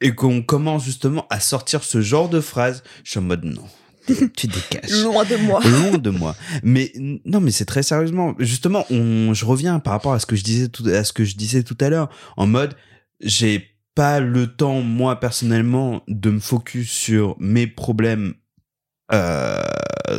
et 0.00 0.14
qu'on 0.14 0.42
commence 0.42 0.84
justement 0.84 1.26
à 1.30 1.40
sortir 1.40 1.82
ce 1.84 2.00
genre 2.00 2.28
de 2.28 2.40
phrases 2.40 2.82
je 3.04 3.10
suis 3.12 3.18
en 3.18 3.22
mode 3.22 3.44
non 3.44 3.64
tu 4.36 4.46
décaches. 4.46 5.02
Loin 5.02 5.24
de 5.24 5.36
moi. 5.36 5.60
loin 5.64 5.98
de 5.98 6.10
moi. 6.10 6.36
Mais 6.62 6.92
non 7.24 7.40
mais 7.40 7.50
c'est 7.50 7.64
très 7.64 7.82
sérieusement. 7.82 8.34
Justement 8.38 8.84
on 8.90 9.34
je 9.34 9.44
reviens 9.44 9.78
par 9.78 9.92
rapport 9.92 10.12
à 10.12 10.18
ce 10.18 10.26
que 10.26 10.36
je 10.36 10.44
disais 10.44 10.68
tout 10.68 10.84
à 10.86 11.04
ce 11.04 11.12
que 11.12 11.24
je 11.24 11.36
disais 11.36 11.62
tout 11.62 11.76
à 11.80 11.88
l'heure. 11.88 12.10
En 12.36 12.46
mode 12.46 12.76
j'ai 13.20 13.70
pas 13.94 14.20
le 14.20 14.48
temps 14.48 14.80
moi 14.80 15.20
personnellement 15.20 16.02
de 16.08 16.30
me 16.30 16.40
focus 16.40 16.90
sur 16.90 17.36
mes 17.38 17.66
problèmes 17.66 18.34
euh, 19.12 19.62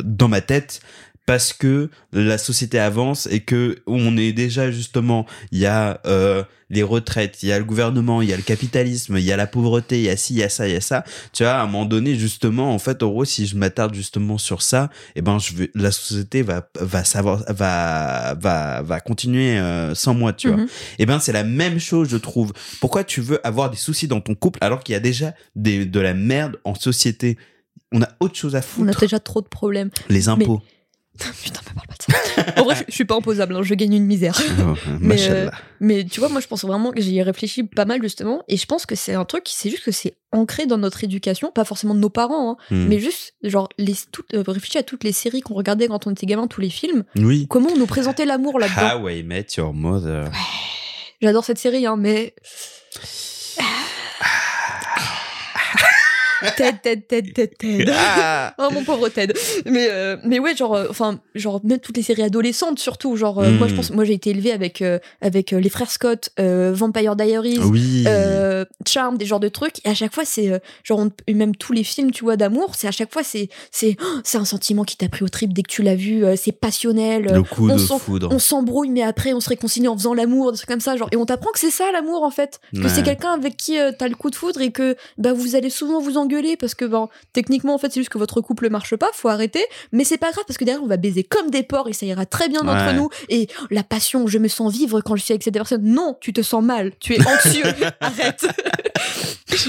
dans 0.04 0.28
ma 0.28 0.40
tête 0.40 0.80
parce 1.26 1.52
que 1.52 1.90
la 2.12 2.38
société 2.38 2.78
avance 2.78 3.26
et 3.30 3.40
que 3.40 3.76
on 3.86 4.16
est 4.16 4.32
déjà 4.32 4.70
justement 4.70 5.26
il 5.50 5.58
y 5.58 5.66
a 5.66 6.00
euh, 6.06 6.44
les 6.70 6.84
retraites 6.84 7.42
il 7.42 7.48
y 7.48 7.52
a 7.52 7.58
le 7.58 7.64
gouvernement 7.64 8.22
il 8.22 8.28
y 8.28 8.32
a 8.32 8.36
le 8.36 8.42
capitalisme 8.42 9.16
il 9.18 9.24
y 9.24 9.32
a 9.32 9.36
la 9.36 9.46
pauvreté 9.48 9.98
il 9.98 10.04
y 10.04 10.08
a 10.08 10.16
ci 10.16 10.34
il 10.34 10.38
y 10.38 10.42
a 10.44 10.48
ça 10.48 10.68
il 10.68 10.74
y 10.74 10.76
a 10.76 10.80
ça. 10.80 11.04
Tu 11.32 11.42
vois 11.42 11.54
à 11.54 11.62
un 11.62 11.66
moment 11.66 11.84
donné 11.84 12.14
justement 12.14 12.72
en 12.72 12.78
fait 12.78 13.02
en 13.02 13.08
gros 13.10 13.24
si 13.24 13.46
je 13.46 13.56
m'attarde 13.56 13.94
justement 13.94 14.38
sur 14.38 14.62
ça 14.62 14.88
et 15.16 15.22
ben 15.22 15.38
je 15.40 15.54
vais 15.54 15.70
la 15.74 15.90
société 15.90 16.42
va 16.42 16.68
va 16.80 17.02
savoir 17.04 17.42
va 17.52 18.34
va 18.40 18.82
va 18.82 19.00
continuer 19.00 19.58
euh, 19.58 19.94
sans 19.96 20.14
moi 20.14 20.32
tu 20.32 20.46
vois. 20.48 20.58
Mhm. 20.58 20.68
et 21.00 21.06
ben 21.06 21.18
c'est 21.18 21.32
la 21.32 21.44
même 21.44 21.80
chose 21.80 22.08
je 22.08 22.16
trouve. 22.16 22.52
Pourquoi 22.80 23.02
tu 23.04 23.20
veux 23.20 23.44
avoir 23.46 23.68
des 23.70 23.76
soucis 23.76 24.06
dans 24.06 24.20
ton 24.20 24.34
couple 24.36 24.58
alors 24.62 24.84
qu'il 24.84 24.92
y 24.92 24.96
a 24.96 25.00
déjà 25.00 25.34
des, 25.56 25.84
de 25.86 26.00
la 26.00 26.14
merde 26.14 26.56
en 26.64 26.74
société? 26.76 27.36
On 27.92 28.02
a 28.02 28.08
autre 28.20 28.34
chose 28.36 28.54
à 28.56 28.58
On 28.78 28.82
a 28.88 28.92
foutre. 28.92 29.00
déjà 29.00 29.20
trop 29.20 29.40
de 29.42 29.46
problèmes. 29.48 29.90
les 30.08 30.28
impôts 30.28 30.62
Putain, 31.44 31.60
me 31.70 31.74
parle 31.74 31.86
pas 31.88 31.94
de 31.94 32.12
ça. 32.54 32.60
en 32.60 32.64
vrai, 32.64 32.74
je, 32.76 32.82
je 32.88 32.94
suis 32.94 33.04
pas 33.04 33.16
imposable, 33.16 33.56
hein, 33.56 33.62
je 33.62 33.74
gagne 33.74 33.94
une 33.94 34.06
misère. 34.06 34.38
Oh, 34.60 34.74
Mais, 35.00 35.14
machallah. 35.16 35.50
Mais 35.80 36.04
tu 36.04 36.20
vois, 36.20 36.28
moi, 36.28 36.40
je 36.40 36.46
pense 36.46 36.64
vraiment 36.64 36.90
que 36.92 37.00
j'y 37.00 37.18
ai 37.18 37.22
réfléchi 37.22 37.62
pas 37.64 37.84
mal 37.84 38.02
justement, 38.02 38.42
et 38.48 38.56
je 38.56 38.66
pense 38.66 38.86
que 38.86 38.94
c'est 38.94 39.14
un 39.14 39.24
truc, 39.24 39.44
c'est 39.46 39.70
juste 39.70 39.84
que 39.84 39.92
c'est 39.92 40.14
ancré 40.32 40.66
dans 40.66 40.78
notre 40.78 41.04
éducation, 41.04 41.50
pas 41.52 41.64
forcément 41.64 41.94
de 41.94 42.00
nos 42.00 42.10
parents, 42.10 42.50
hein, 42.52 42.56
Hmm. 42.70 42.86
mais 42.88 42.98
juste, 42.98 43.34
genre, 43.42 43.68
les, 43.78 43.94
tout, 44.12 44.22
euh, 44.34 44.42
réfléchis 44.46 44.78
à 44.78 44.82
toutes 44.82 45.04
les 45.04 45.12
séries 45.12 45.40
qu'on 45.40 45.54
regardait 45.54 45.88
quand 45.88 46.06
on 46.06 46.10
était 46.10 46.26
gamin, 46.26 46.46
tous 46.46 46.60
les 46.60 46.70
films, 46.70 47.04
oui 47.16 47.46
comment 47.48 47.70
on 47.72 47.76
nous 47.78 47.86
présentait 47.86 48.24
l'amour 48.24 48.58
là-dedans. 48.58 49.02
How 49.02 49.08
I 49.08 49.22
Met 49.22 49.46
Your 49.56 49.72
Mother 49.72 50.30
J'adore 51.22 51.44
cette 51.44 51.58
série, 51.58 51.86
hein, 51.86 51.96
mais. 51.96 52.34
Ted, 56.56 56.76
Ted, 56.82 57.02
Ted, 57.08 57.32
Ted, 57.32 57.54
Ted. 57.58 57.90
ah 57.94 58.54
Oh 58.58 58.68
mon 58.72 58.84
pauvre 58.84 59.08
Ted. 59.08 59.32
Mais 59.64 59.88
euh, 59.90 60.16
mais 60.24 60.38
ouais 60.38 60.54
genre 60.56 60.74
euh, 60.74 60.86
enfin 60.90 61.20
genre 61.34 61.60
même 61.64 61.78
toutes 61.78 61.96
les 61.96 62.02
séries 62.02 62.22
adolescentes 62.22 62.78
surtout 62.78 63.16
genre 63.16 63.38
euh, 63.40 63.50
Mm. 63.50 63.58
moi 63.58 63.68
je 63.68 63.74
pense 63.74 63.90
moi 63.90 64.04
j'ai 64.04 64.14
été 64.14 64.30
élevée 64.30 64.52
avec 64.52 64.82
euh, 64.82 64.98
avec 65.20 65.50
les 65.52 65.68
frères 65.68 65.90
Scott, 65.90 66.30
euh, 66.40 66.72
Vampire 66.74 67.16
Diaries, 67.16 67.58
oui 67.60 68.04
euh, 68.06 68.64
Charm, 68.86 69.16
des 69.18 69.24
genres 69.26 69.40
de 69.40 69.48
trucs 69.48 69.84
et 69.86 69.88
à 69.90 69.94
chaque 69.94 70.14
fois 70.14 70.24
c'est 70.24 70.60
genre 70.84 70.98
on- 70.98 71.10
et 71.26 71.34
même 71.34 71.54
tous 71.54 71.72
les 71.72 71.84
films 71.84 72.10
tu 72.10 72.24
vois 72.24 72.36
d'amour, 72.36 72.74
c'est 72.76 72.88
à 72.88 72.92
chaque 72.92 73.12
fois 73.12 73.22
c'est 73.22 73.48
c'est 73.70 73.96
oh, 74.02 74.20
c'est 74.24 74.38
un 74.38 74.44
sentiment 74.44 74.84
qui 74.84 74.96
t'a 74.96 75.08
pris 75.08 75.24
au 75.24 75.28
trip 75.28 75.52
dès 75.52 75.62
que 75.62 75.70
tu 75.70 75.82
l'as 75.82 75.94
vu, 75.94 76.24
c'est 76.36 76.52
passionnel. 76.52 77.22
le 77.32 77.42
coup 77.42 77.68
on 77.70 77.74
de 77.76 77.78
s'en- 77.78 77.98
foudre 77.98 78.28
On 78.32 78.38
s'embrouille, 78.38 78.90
mais 78.90 79.02
après 79.02 79.32
on 79.32 79.40
se 79.40 79.48
réconcilie 79.48 79.88
en 79.88 79.96
faisant 79.96 80.14
l'amour, 80.14 80.52
des 80.52 80.58
trucs 80.58 80.68
comme 80.68 80.80
ça, 80.80 80.96
genre. 80.96 81.08
Et 81.12 81.16
on 81.16 81.24
t'apprend 81.26 81.50
que 81.52 81.58
c'est 81.58 81.70
ça 81.70 81.84
l'amour 81.92 82.22
en 82.22 82.30
fait, 82.30 82.60
que 82.74 82.80
Ouais. 82.82 82.88
c'est 82.88 83.02
quelqu'un 83.02 83.32
avec 83.32 83.56
qui 83.56 83.76
t'as 83.98 84.08
le 84.08 84.14
coup 84.14 84.30
de 84.30 84.34
foudre 84.36 84.60
et 84.60 84.70
que 84.72 84.96
bah 85.18 85.32
vous 85.32 85.54
allez 85.56 85.70
souvent 85.70 86.00
vous 86.00 86.16
engueuler 86.18 86.26
parce 86.58 86.74
que 86.74 86.84
ben 86.84 87.08
techniquement 87.32 87.74
en 87.74 87.78
fait 87.78 87.88
c'est 87.92 88.00
juste 88.00 88.10
que 88.10 88.18
votre 88.18 88.40
couple 88.40 88.68
marche 88.70 88.94
pas, 88.96 89.08
faut 89.14 89.28
arrêter. 89.28 89.64
Mais 89.92 90.04
c'est 90.04 90.18
pas 90.18 90.30
grave 90.32 90.44
parce 90.46 90.58
que 90.58 90.64
derrière 90.64 90.82
on 90.82 90.86
va 90.86 90.96
baiser 90.98 91.24
comme 91.24 91.50
des 91.50 91.62
porcs 91.62 91.88
et 91.88 91.92
ça 91.92 92.04
ira 92.06 92.26
très 92.26 92.48
bien 92.48 92.60
entre 92.60 92.86
Ouais. 92.88 92.94
nous. 92.94 93.08
Et 93.28 93.48
la 93.70 93.82
passion, 93.82 94.26
je 94.26 94.38
me 94.38 94.48
sens 94.48 94.72
vivre 94.72 95.00
quand 95.00 95.16
je 95.16 95.22
suis 95.22 95.32
avec 95.32 95.42
cette 95.42 95.54
personne. 95.54 95.82
Non, 95.84 96.16
tu 96.20 96.32
te 96.32 96.42
sens 96.42 96.62
mal, 96.62 96.92
tu 97.00 97.14
es 97.14 97.18
anxieux. 97.26 97.64
Arrête. 98.00 98.46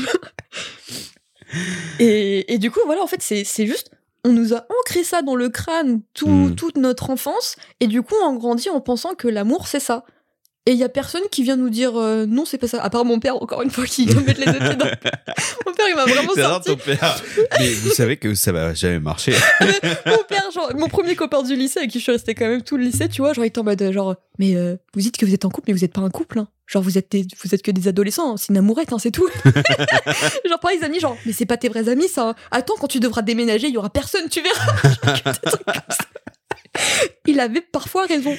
et, 1.99 2.53
et 2.53 2.57
du 2.57 2.72
coup 2.72 2.80
voilà 2.86 3.01
en 3.01 3.07
fait 3.07 3.22
c'est 3.22 3.65
juste 3.65 3.91
on 4.26 4.34
nous 4.34 4.53
a 4.53 4.65
ancré 4.82 5.03
ça 5.03 5.22
dans 5.22 5.36
le 5.36 5.47
crâne 5.49 6.01
tout- 6.13 6.28
Mm. 6.28 6.55
toute 6.55 6.76
notre 6.78 7.09
enfance 7.09 7.55
et 7.80 7.88
du 7.88 8.01
coup 8.01 8.15
on 8.26 8.34
grandit 8.34 8.70
en 8.70 8.82
pensant 8.82 9.15
que 9.15 9.28
l'amour 9.30 9.68
c'est 9.68 9.80
ça. 9.80 10.03
Et 10.68 10.72
il 10.72 10.78
y 10.78 10.84
a 10.84 10.89
personne 10.89 11.22
qui 11.32 11.43
vient 11.43 11.55
nous 11.55 11.70
dire 11.70 11.95
euh, 11.95 12.26
non 12.28 12.43
c'est 12.43 12.57
pas 12.57 12.68
ça. 12.68 12.84
À 12.84 12.89
part 12.89 13.05
mon 13.05 13.20
père 13.20 13.41
encore 13.41 13.61
une 13.61 13.70
fois 13.72 13.86
qui 13.86 14.05
vient 14.05 14.20
mettre 14.20 14.39
les 14.41 14.47
deux 14.47 14.59
pieds 14.59 14.76
dans. 14.76 14.86
Mon 15.65 15.74
père 15.74 15.86
il 15.89 15.95
m'a 15.95 16.03
vraiment 16.05 16.34
sorti. 16.34 16.70
ton 16.72 16.76
père 16.76 17.24
mais 17.59 17.70
vous 17.74 17.91
savez 17.91 18.18
que 18.18 18.36
ça 18.36 18.51
va 18.51 18.74
jamais 18.74 18.99
marcher 18.99 19.34
Mon 20.05 20.24
père 20.28 20.49
genre 20.53 20.72
mon 20.76 20.88
premier 20.89 21.15
copain 21.15 21.41
du 21.43 21.55
lycée 21.55 21.80
avec 21.80 21.91
qui 21.91 21.99
je 21.99 22.03
suis 22.03 22.11
restée 22.11 22.36
quand 22.36 22.47
même 22.47 22.63
tout 22.63 22.76
le 22.76 22.84
lycée 22.84 23.07
tu 23.07 23.22
vois 23.22 23.32
genre 23.34 23.45
il 23.45 23.47
était 23.49 23.59
en 23.59 23.63
mode 23.63 23.91
genre 23.93 24.15
mais 24.39 24.55
euh, 24.57 24.76
vous 24.93 24.99
dites 25.01 25.15
que 25.18 25.26
vous 25.26 25.34
êtes 25.34 25.45
en 25.45 25.49
couple 25.49 25.70
mais 25.70 25.74
vous 25.78 25.86
êtes 25.86 25.93
pas 25.93 26.01
un 26.01 26.09
couple 26.09 26.39
hein. 26.39 26.47
Genre 26.65 26.84
vous 26.84 26.97
êtes 26.97 27.09
des- 27.11 27.26
vous 27.45 27.55
êtes 27.55 27.61
que 27.61 27.72
des 27.72 27.88
adolescents, 27.88 28.34
hein. 28.34 28.36
c'est 28.38 28.49
une 28.49 28.57
amourette 28.57 28.91
hein, 28.91 28.99
c'est 28.99 29.11
tout. 29.11 29.30
genre 30.49 30.59
par 30.59 30.72
les 30.72 30.84
amis 30.84 30.99
genre 30.99 31.15
mais 31.26 31.32
c'est 31.32 31.45
pas 31.45 31.55
tes 31.55 31.70
vrais 31.70 31.88
amis 31.88 32.09
ça. 32.09 32.30
hein. 32.30 32.36
Attends 32.51 32.76
quand 32.78 32.88
tu 32.88 32.99
devras 32.99 33.22
déménager, 33.22 33.68
il 33.68 33.74
y 33.74 33.78
aura 33.78 33.89
personne, 33.89 34.28
tu 34.30 34.41
verras. 34.41 34.74
Il 37.26 37.39
avait 37.39 37.61
parfois 37.61 38.05
raison. 38.05 38.36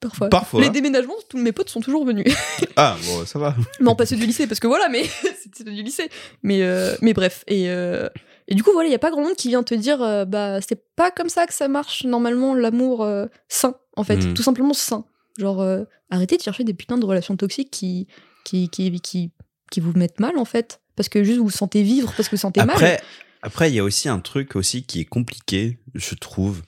Parfois. 0.00 0.28
Parfois. 0.28 0.60
Les 0.60 0.70
déménagements, 0.70 1.14
tous 1.28 1.38
mes 1.38 1.50
potes 1.50 1.70
sont 1.70 1.80
toujours 1.80 2.04
venus. 2.04 2.26
ah 2.76 2.96
bon 3.06 3.26
ça 3.26 3.38
va 3.38 3.56
non, 3.80 3.96
pas 3.96 4.06
ceux 4.06 4.16
du 4.16 4.26
lycée, 4.26 4.46
parce 4.46 4.60
que 4.60 4.68
voilà, 4.68 4.88
mais 4.88 5.04
ceux 5.56 5.64
du 5.64 5.82
lycée. 5.82 6.08
Mais, 6.42 6.62
euh, 6.62 6.94
mais 7.02 7.12
bref. 7.14 7.42
Et, 7.48 7.68
euh, 7.68 8.08
et 8.46 8.54
du 8.54 8.62
coup, 8.62 8.70
voilà, 8.72 8.86
il 8.86 8.90
n'y 8.90 8.96
a 8.96 9.00
pas 9.00 9.10
grand 9.10 9.22
monde 9.22 9.34
qui 9.34 9.48
vient 9.48 9.64
te 9.64 9.74
dire, 9.74 10.00
euh, 10.02 10.24
bah, 10.24 10.60
c'est 10.60 10.80
pas 10.94 11.10
comme 11.10 11.28
ça 11.28 11.46
que 11.46 11.54
ça 11.54 11.66
marche, 11.66 12.04
normalement, 12.04 12.54
l'amour 12.54 13.06
sain, 13.48 13.74
en 13.96 14.04
fait. 14.04 14.18
Mm. 14.18 14.34
Tout 14.34 14.42
simplement 14.42 14.72
sain. 14.72 15.04
Genre, 15.38 15.64
arrêtez 16.10 16.36
de 16.36 16.42
chercher 16.42 16.64
des 16.64 16.74
putains 16.74 16.98
de 16.98 17.04
relations 17.04 17.36
toxiques 17.36 17.70
qui, 17.70 18.06
qui, 18.44 18.68
qui, 18.68 19.00
qui, 19.00 19.32
qui 19.70 19.80
vous 19.80 19.92
mettent 19.92 20.20
mal, 20.20 20.38
en 20.38 20.44
fait. 20.44 20.80
Parce 20.94 21.08
que 21.08 21.24
juste 21.24 21.38
vous 21.38 21.44
vous 21.44 21.50
sentez 21.50 21.82
vivre, 21.82 22.12
parce 22.16 22.28
que 22.28 22.36
vous 22.36 22.40
sentez 22.40 22.60
mal. 22.60 22.70
Après, 22.70 23.00
après, 23.42 23.70
il 23.70 23.74
y 23.74 23.78
a 23.78 23.84
aussi 23.84 24.08
un 24.08 24.18
truc 24.20 24.56
aussi 24.56 24.84
qui 24.84 25.00
est 25.00 25.04
compliqué, 25.04 25.78
je 25.94 26.14
trouve. 26.14 26.62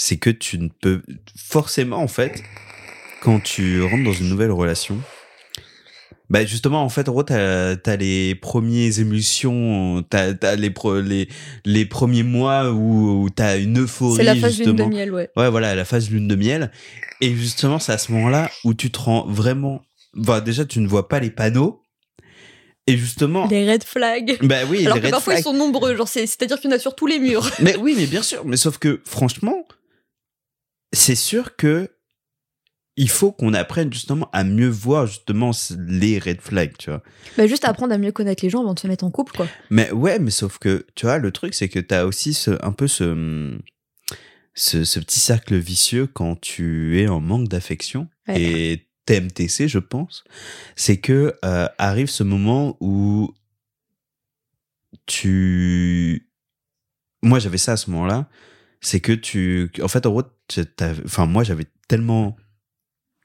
C'est 0.00 0.16
que 0.16 0.30
tu 0.30 0.58
ne 0.58 0.68
peux 0.68 1.02
forcément, 1.36 1.96
en 1.96 2.06
fait, 2.06 2.44
quand 3.20 3.40
tu 3.42 3.82
rentres 3.82 4.04
dans 4.04 4.12
une 4.12 4.28
nouvelle 4.28 4.52
relation, 4.52 4.96
Bah 6.30 6.44
justement, 6.44 6.84
en 6.84 6.88
fait, 6.90 7.08
en 7.08 7.12
gros, 7.12 7.22
t'as 7.24 7.74
as 7.84 7.96
les 7.96 8.34
premières 8.36 9.00
émotions, 9.00 10.04
t'as 10.08 10.34
as 10.42 10.56
les, 10.56 10.70
pro- 10.70 11.00
les 11.00 11.26
les 11.64 11.84
premiers 11.86 12.22
mois 12.22 12.70
où, 12.70 13.22
où 13.24 13.30
t'as 13.30 13.58
une 13.58 13.78
euphorie 13.80 14.16
C'est 14.18 14.22
la 14.24 14.36
phase 14.36 14.58
lune 14.60 14.76
de 14.76 14.84
miel, 14.84 15.12
ouais. 15.12 15.30
Ouais, 15.36 15.50
voilà, 15.50 15.74
la 15.74 15.84
phase 15.86 16.10
lune 16.10 16.28
de 16.28 16.36
miel. 16.36 16.70
Et 17.20 17.34
justement, 17.34 17.78
c'est 17.80 17.92
à 17.92 17.98
ce 17.98 18.12
moment-là 18.12 18.50
où 18.64 18.74
tu 18.74 18.90
te 18.92 18.98
rends 19.00 19.26
vraiment. 19.26 19.82
Bah 20.14 20.40
déjà, 20.40 20.64
tu 20.64 20.78
ne 20.80 20.86
vois 20.86 21.08
pas 21.08 21.18
les 21.18 21.30
panneaux. 21.30 21.82
Et 22.86 22.96
justement, 22.96 23.48
Les 23.48 23.68
red 23.70 23.82
flags. 23.84 24.38
bah 24.42 24.60
oui, 24.70 24.84
Alors 24.84 24.96
les 24.96 25.00
que 25.00 25.06
red 25.06 25.10
parfois 25.12 25.32
flags. 25.34 25.40
ils 25.40 25.44
sont 25.50 25.54
nombreux, 25.54 25.96
genre 25.96 26.08
c'est- 26.08 26.26
c'est-à-dire 26.26 26.60
qu'il 26.60 26.70
y 26.70 26.72
en 26.72 26.76
a 26.76 26.78
sur 26.78 26.94
tous 26.94 27.06
les 27.06 27.18
murs. 27.18 27.50
Mais 27.60 27.76
oui, 27.76 27.94
mais 27.96 28.06
bien 28.06 28.22
sûr. 28.22 28.44
Mais 28.46 28.56
sauf 28.56 28.78
que, 28.78 29.00
franchement, 29.04 29.64
c'est 30.92 31.14
sûr 31.14 31.56
que 31.56 31.90
il 32.96 33.08
faut 33.08 33.30
qu'on 33.30 33.54
apprenne 33.54 33.92
justement 33.92 34.28
à 34.32 34.42
mieux 34.42 34.68
voir 34.68 35.06
justement 35.06 35.52
les 35.86 36.18
red 36.18 36.40
flags, 36.40 36.76
tu 36.78 36.90
vois. 36.90 37.00
Bah 37.36 37.46
juste 37.46 37.64
apprendre 37.64 37.92
à 37.94 37.98
mieux 37.98 38.10
connaître 38.10 38.42
les 38.44 38.50
gens 38.50 38.62
avant 38.62 38.74
de 38.74 38.78
se 38.80 38.88
mettre 38.88 39.04
en 39.04 39.10
couple, 39.12 39.36
quoi. 39.36 39.46
Mais 39.70 39.92
ouais, 39.92 40.18
mais 40.18 40.32
sauf 40.32 40.58
que, 40.58 40.84
tu 40.96 41.06
vois, 41.06 41.18
le 41.18 41.30
truc, 41.30 41.54
c'est 41.54 41.68
que 41.68 41.78
t'as 41.78 42.04
aussi 42.04 42.34
ce, 42.34 42.58
un 42.60 42.72
peu 42.72 42.88
ce, 42.88 43.56
ce, 44.54 44.82
ce 44.82 44.98
petit 44.98 45.20
cercle 45.20 45.56
vicieux 45.56 46.08
quand 46.08 46.40
tu 46.40 47.00
es 47.00 47.06
en 47.06 47.20
manque 47.20 47.46
d'affection. 47.46 48.08
Ouais. 48.26 48.40
Et 48.42 48.88
TMTC, 49.06 49.68
je 49.68 49.78
pense, 49.78 50.24
c'est 50.74 50.96
que 50.98 51.36
euh, 51.44 51.68
arrive 51.78 52.08
ce 52.10 52.24
moment 52.24 52.76
où 52.80 53.32
tu... 55.06 56.28
Moi, 57.22 57.38
j'avais 57.38 57.58
ça 57.58 57.72
à 57.72 57.76
ce 57.76 57.90
moment-là. 57.90 58.28
C'est 58.80 59.00
que 59.00 59.12
tu... 59.12 59.70
En 59.82 59.88
fait, 59.88 60.04
en 60.06 60.10
gros, 60.10 60.22
tu- 60.22 60.28
enfin, 61.04 61.26
moi, 61.26 61.44
j'avais 61.44 61.66
tellement... 61.88 62.36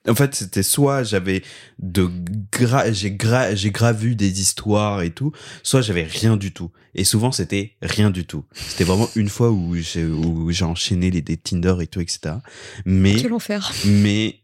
En 0.05 0.15
fait, 0.15 0.35
c'était 0.35 0.63
soit 0.63 1.03
j'avais 1.03 1.43
de 1.79 2.09
gra... 2.51 2.91
j'ai 2.91 3.11
gra... 3.11 3.55
j'ai 3.55 3.71
gravu 3.71 4.15
des 4.15 4.41
histoires 4.41 5.01
et 5.01 5.11
tout, 5.11 5.31
soit 5.63 5.81
j'avais 5.81 6.03
rien 6.03 6.35
du 6.35 6.51
tout. 6.51 6.71
Et 6.93 7.05
souvent, 7.05 7.31
c'était 7.31 7.77
rien 7.81 8.09
du 8.09 8.25
tout. 8.25 8.43
C'était 8.51 8.83
vraiment 8.83 9.09
une 9.15 9.29
fois 9.29 9.51
où 9.51 9.75
j'ai 9.75 10.03
où 10.03 10.51
j'ai 10.51 10.65
enchaîné 10.65 11.09
les 11.09 11.21
des 11.21 11.37
Tinder 11.37 11.75
et 11.79 11.87
tout, 11.87 12.01
etc. 12.01 12.35
Mais 12.83 13.15
Quel 13.15 13.31
enfer. 13.31 13.71
mais 13.85 14.41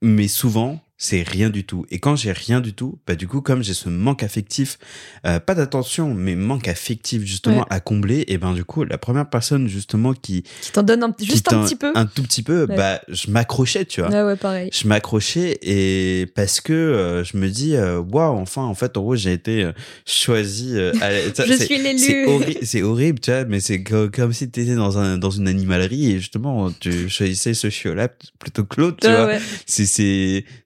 mais 0.00 0.28
souvent 0.28 0.83
c'est 0.96 1.22
rien 1.22 1.50
du 1.50 1.64
tout 1.64 1.84
et 1.90 1.98
quand 1.98 2.14
j'ai 2.14 2.30
rien 2.30 2.60
du 2.60 2.72
tout 2.72 2.98
bah 3.06 3.16
du 3.16 3.26
coup 3.26 3.40
comme 3.40 3.64
j'ai 3.64 3.74
ce 3.74 3.88
manque 3.88 4.22
affectif 4.22 4.78
euh, 5.26 5.40
pas 5.40 5.54
d'attention 5.56 6.14
mais 6.14 6.36
manque 6.36 6.68
affectif 6.68 7.22
justement 7.24 7.58
Ouais. 7.58 7.64
à 7.68 7.80
combler 7.80 8.24
et 8.28 8.38
ben 8.38 8.52
du 8.54 8.64
coup 8.64 8.84
la 8.84 8.96
première 8.96 9.28
personne 9.28 9.66
justement 9.68 10.14
qui 10.14 10.44
Qui 10.62 10.70
t'en 10.72 10.84
donne 10.84 11.02
un, 11.02 11.12
juste 11.20 11.52
un 11.52 11.64
petit 11.64 11.74
peu. 11.76 11.90
un 11.96 12.06
tout 12.06 12.22
petit 12.22 12.42
peu 12.44 12.64
Ouais. 12.66 12.76
bah 12.76 13.00
je 13.08 13.28
m'accrochais 13.30 13.84
tu 13.84 14.00
vois 14.02 14.10
Ouais, 14.10 14.22
ouais, 14.22 14.36
pareil. 14.36 14.70
je 14.72 14.86
m'accrochais 14.86 15.58
et 15.62 16.26
parce 16.34 16.60
que 16.60 16.72
euh, 16.72 17.24
je 17.24 17.36
me 17.38 17.48
dis 17.48 17.74
euh, 17.74 17.98
waouh 18.00 18.36
enfin 18.38 18.62
en 18.62 18.74
fait 18.74 18.96
en 18.96 19.02
gros 19.02 19.16
j'ai 19.16 19.32
été 19.32 19.68
choisi 20.06 20.76
euh, 20.76 20.92
à- 21.00 21.10
Je 21.46 21.52
suis 21.54 21.78
l'élu. 21.78 22.56
c'est 22.62 22.82
horrible 22.82 23.18
tu 23.20 23.30
vois 23.32 23.44
mais 23.44 23.60
c'est 23.60 23.82
co- 23.82 24.08
comme 24.10 24.32
si 24.32 24.50
tu 24.50 24.60
étais 24.62 24.74
dans 24.76 24.98
un 24.98 25.18
dans 25.18 25.30
une 25.30 25.48
animalerie 25.48 26.12
et 26.12 26.18
justement 26.18 26.70
tu 26.70 27.08
choisissais 27.08 27.54
ce 27.54 27.68
chiot 27.70 27.94
là 27.94 28.08
plutôt 28.38 28.64
que 28.64 28.80
l'autre 28.80 28.98
tu 29.00 29.08
Ouais, 29.08 29.24
vois 29.38 29.38
c'est 29.66 29.86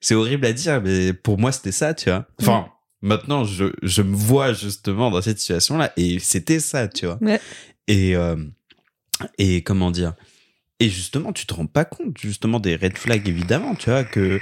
c'est 0.00 0.14
horrible 0.18 0.46
à 0.46 0.52
dire 0.52 0.80
mais 0.82 1.12
pour 1.12 1.38
moi 1.38 1.52
c'était 1.52 1.72
ça 1.72 1.94
tu 1.94 2.10
vois. 2.10 2.26
Enfin 2.40 2.66
maintenant 3.00 3.44
je 3.44 3.72
je 3.82 4.02
me 4.02 4.14
vois 4.14 4.52
justement 4.52 5.10
dans 5.10 5.22
cette 5.22 5.38
situation 5.38 5.76
là 5.78 5.92
et 5.96 6.18
c'était 6.18 6.60
ça 6.60 6.88
tu 6.88 7.06
vois. 7.06 7.18
Ouais. 7.20 7.40
et 7.86 8.16
euh, 8.16 8.36
et 9.38 9.62
comment 9.62 9.90
dire? 9.90 10.14
Et 10.80 10.88
justement 10.88 11.32
tu 11.32 11.44
te 11.46 11.54
rends 11.54 11.66
pas 11.66 11.84
compte 11.84 12.16
justement 12.18 12.60
des 12.60 12.76
red 12.76 12.96
flags 12.96 13.28
évidemment 13.28 13.74
tu 13.74 13.90
vois 13.90 14.04
que 14.04 14.40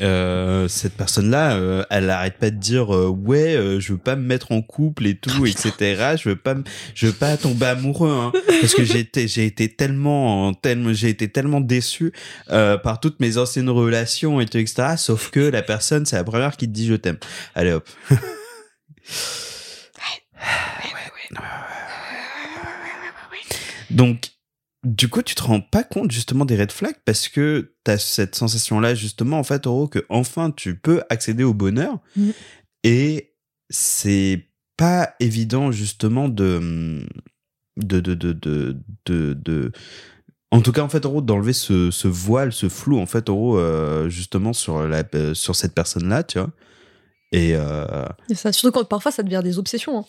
euh, 0.00 0.68
cette 0.68 0.94
personne 0.94 1.30
là 1.30 1.84
elle 1.90 2.08
arrête 2.08 2.38
pas 2.38 2.50
de 2.50 2.56
dire 2.56 2.94
euh, 2.94 3.08
ouais 3.08 3.56
euh, 3.56 3.80
je 3.80 3.92
veux 3.92 3.98
pas 3.98 4.14
me 4.14 4.22
mettre 4.22 4.52
en 4.52 4.62
couple 4.62 5.06
et 5.06 5.16
tout 5.16 5.44
etc 5.46 6.14
je 6.16 6.28
veux 6.28 6.36
pas 6.36 6.54
je 6.94 7.06
veux 7.06 7.12
pas 7.12 7.36
tomber 7.36 7.66
amoureux 7.66 8.10
hein, 8.10 8.32
parce 8.60 8.74
que 8.74 8.84
j'ai 8.84 9.00
été 9.00 9.26
j'ai 9.26 9.44
été 9.44 9.68
tellement 9.68 10.54
tellement 10.54 10.92
j'ai 10.92 11.08
été 11.08 11.28
tellement 11.28 11.60
déçu 11.60 12.12
euh, 12.50 12.78
par 12.78 13.00
toutes 13.00 13.18
mes 13.20 13.38
anciennes 13.38 13.70
relations 13.70 14.40
et 14.40 14.46
tout 14.46 14.58
etc 14.58 14.94
sauf 14.96 15.30
que 15.30 15.40
la 15.40 15.62
personne 15.62 16.06
c'est 16.06 16.16
la 16.16 16.24
première 16.24 16.56
qui 16.56 16.66
te 16.68 16.72
dit 16.72 16.86
je 16.86 16.94
t'aime. 16.94 17.18
Allez 17.54 17.72
hop. 17.72 17.88
Donc 23.90 24.31
du 24.84 25.08
coup, 25.08 25.22
tu 25.22 25.34
te 25.34 25.42
rends 25.42 25.60
pas 25.60 25.84
compte 25.84 26.10
justement 26.10 26.44
des 26.44 26.56
red 26.56 26.72
flags 26.72 26.96
parce 27.04 27.28
que 27.28 27.74
tu 27.84 27.90
as 27.90 27.98
cette 27.98 28.34
sensation-là 28.34 28.94
justement 28.94 29.38
en 29.38 29.44
fait, 29.44 29.66
Oro, 29.66 29.86
que 29.88 30.04
enfin 30.08 30.50
tu 30.50 30.76
peux 30.78 31.02
accéder 31.08 31.44
au 31.44 31.54
bonheur 31.54 31.98
Mm. 32.16 32.30
et 32.84 33.34
c'est 33.70 34.48
pas 34.76 35.14
évident 35.20 35.70
justement 35.72 36.28
de 36.28 37.06
de 37.76 38.00
de 38.00 38.14
de 38.14 38.32
de 38.32 38.76
de, 39.06 39.34
de- 39.34 39.72
en 40.50 40.60
tout 40.60 40.72
cas 40.72 40.82
en 40.82 40.88
fait 40.88 41.06
Oro 41.06 41.22
d'enlever 41.22 41.52
ce, 41.54 41.90
ce 41.90 42.08
voile, 42.08 42.52
ce 42.52 42.68
flou 42.68 42.98
en 42.98 43.06
fait 43.06 43.28
Oro 43.28 43.58
euh, 43.58 44.08
justement 44.08 44.52
sur 44.52 44.86
la 44.86 45.04
euh, 45.14 45.32
sur 45.34 45.54
cette 45.56 45.74
personne-là, 45.74 46.24
tu 46.24 46.38
vois. 46.38 46.50
Et 47.34 47.52
euh, 47.54 48.04
Et 48.28 48.34
ça, 48.34 48.52
surtout 48.52 48.72
quand 48.78 48.84
parfois 48.86 49.10
ça 49.12 49.22
devient 49.22 49.40
des 49.42 49.58
obsessions. 49.58 50.00
hein. 50.00 50.04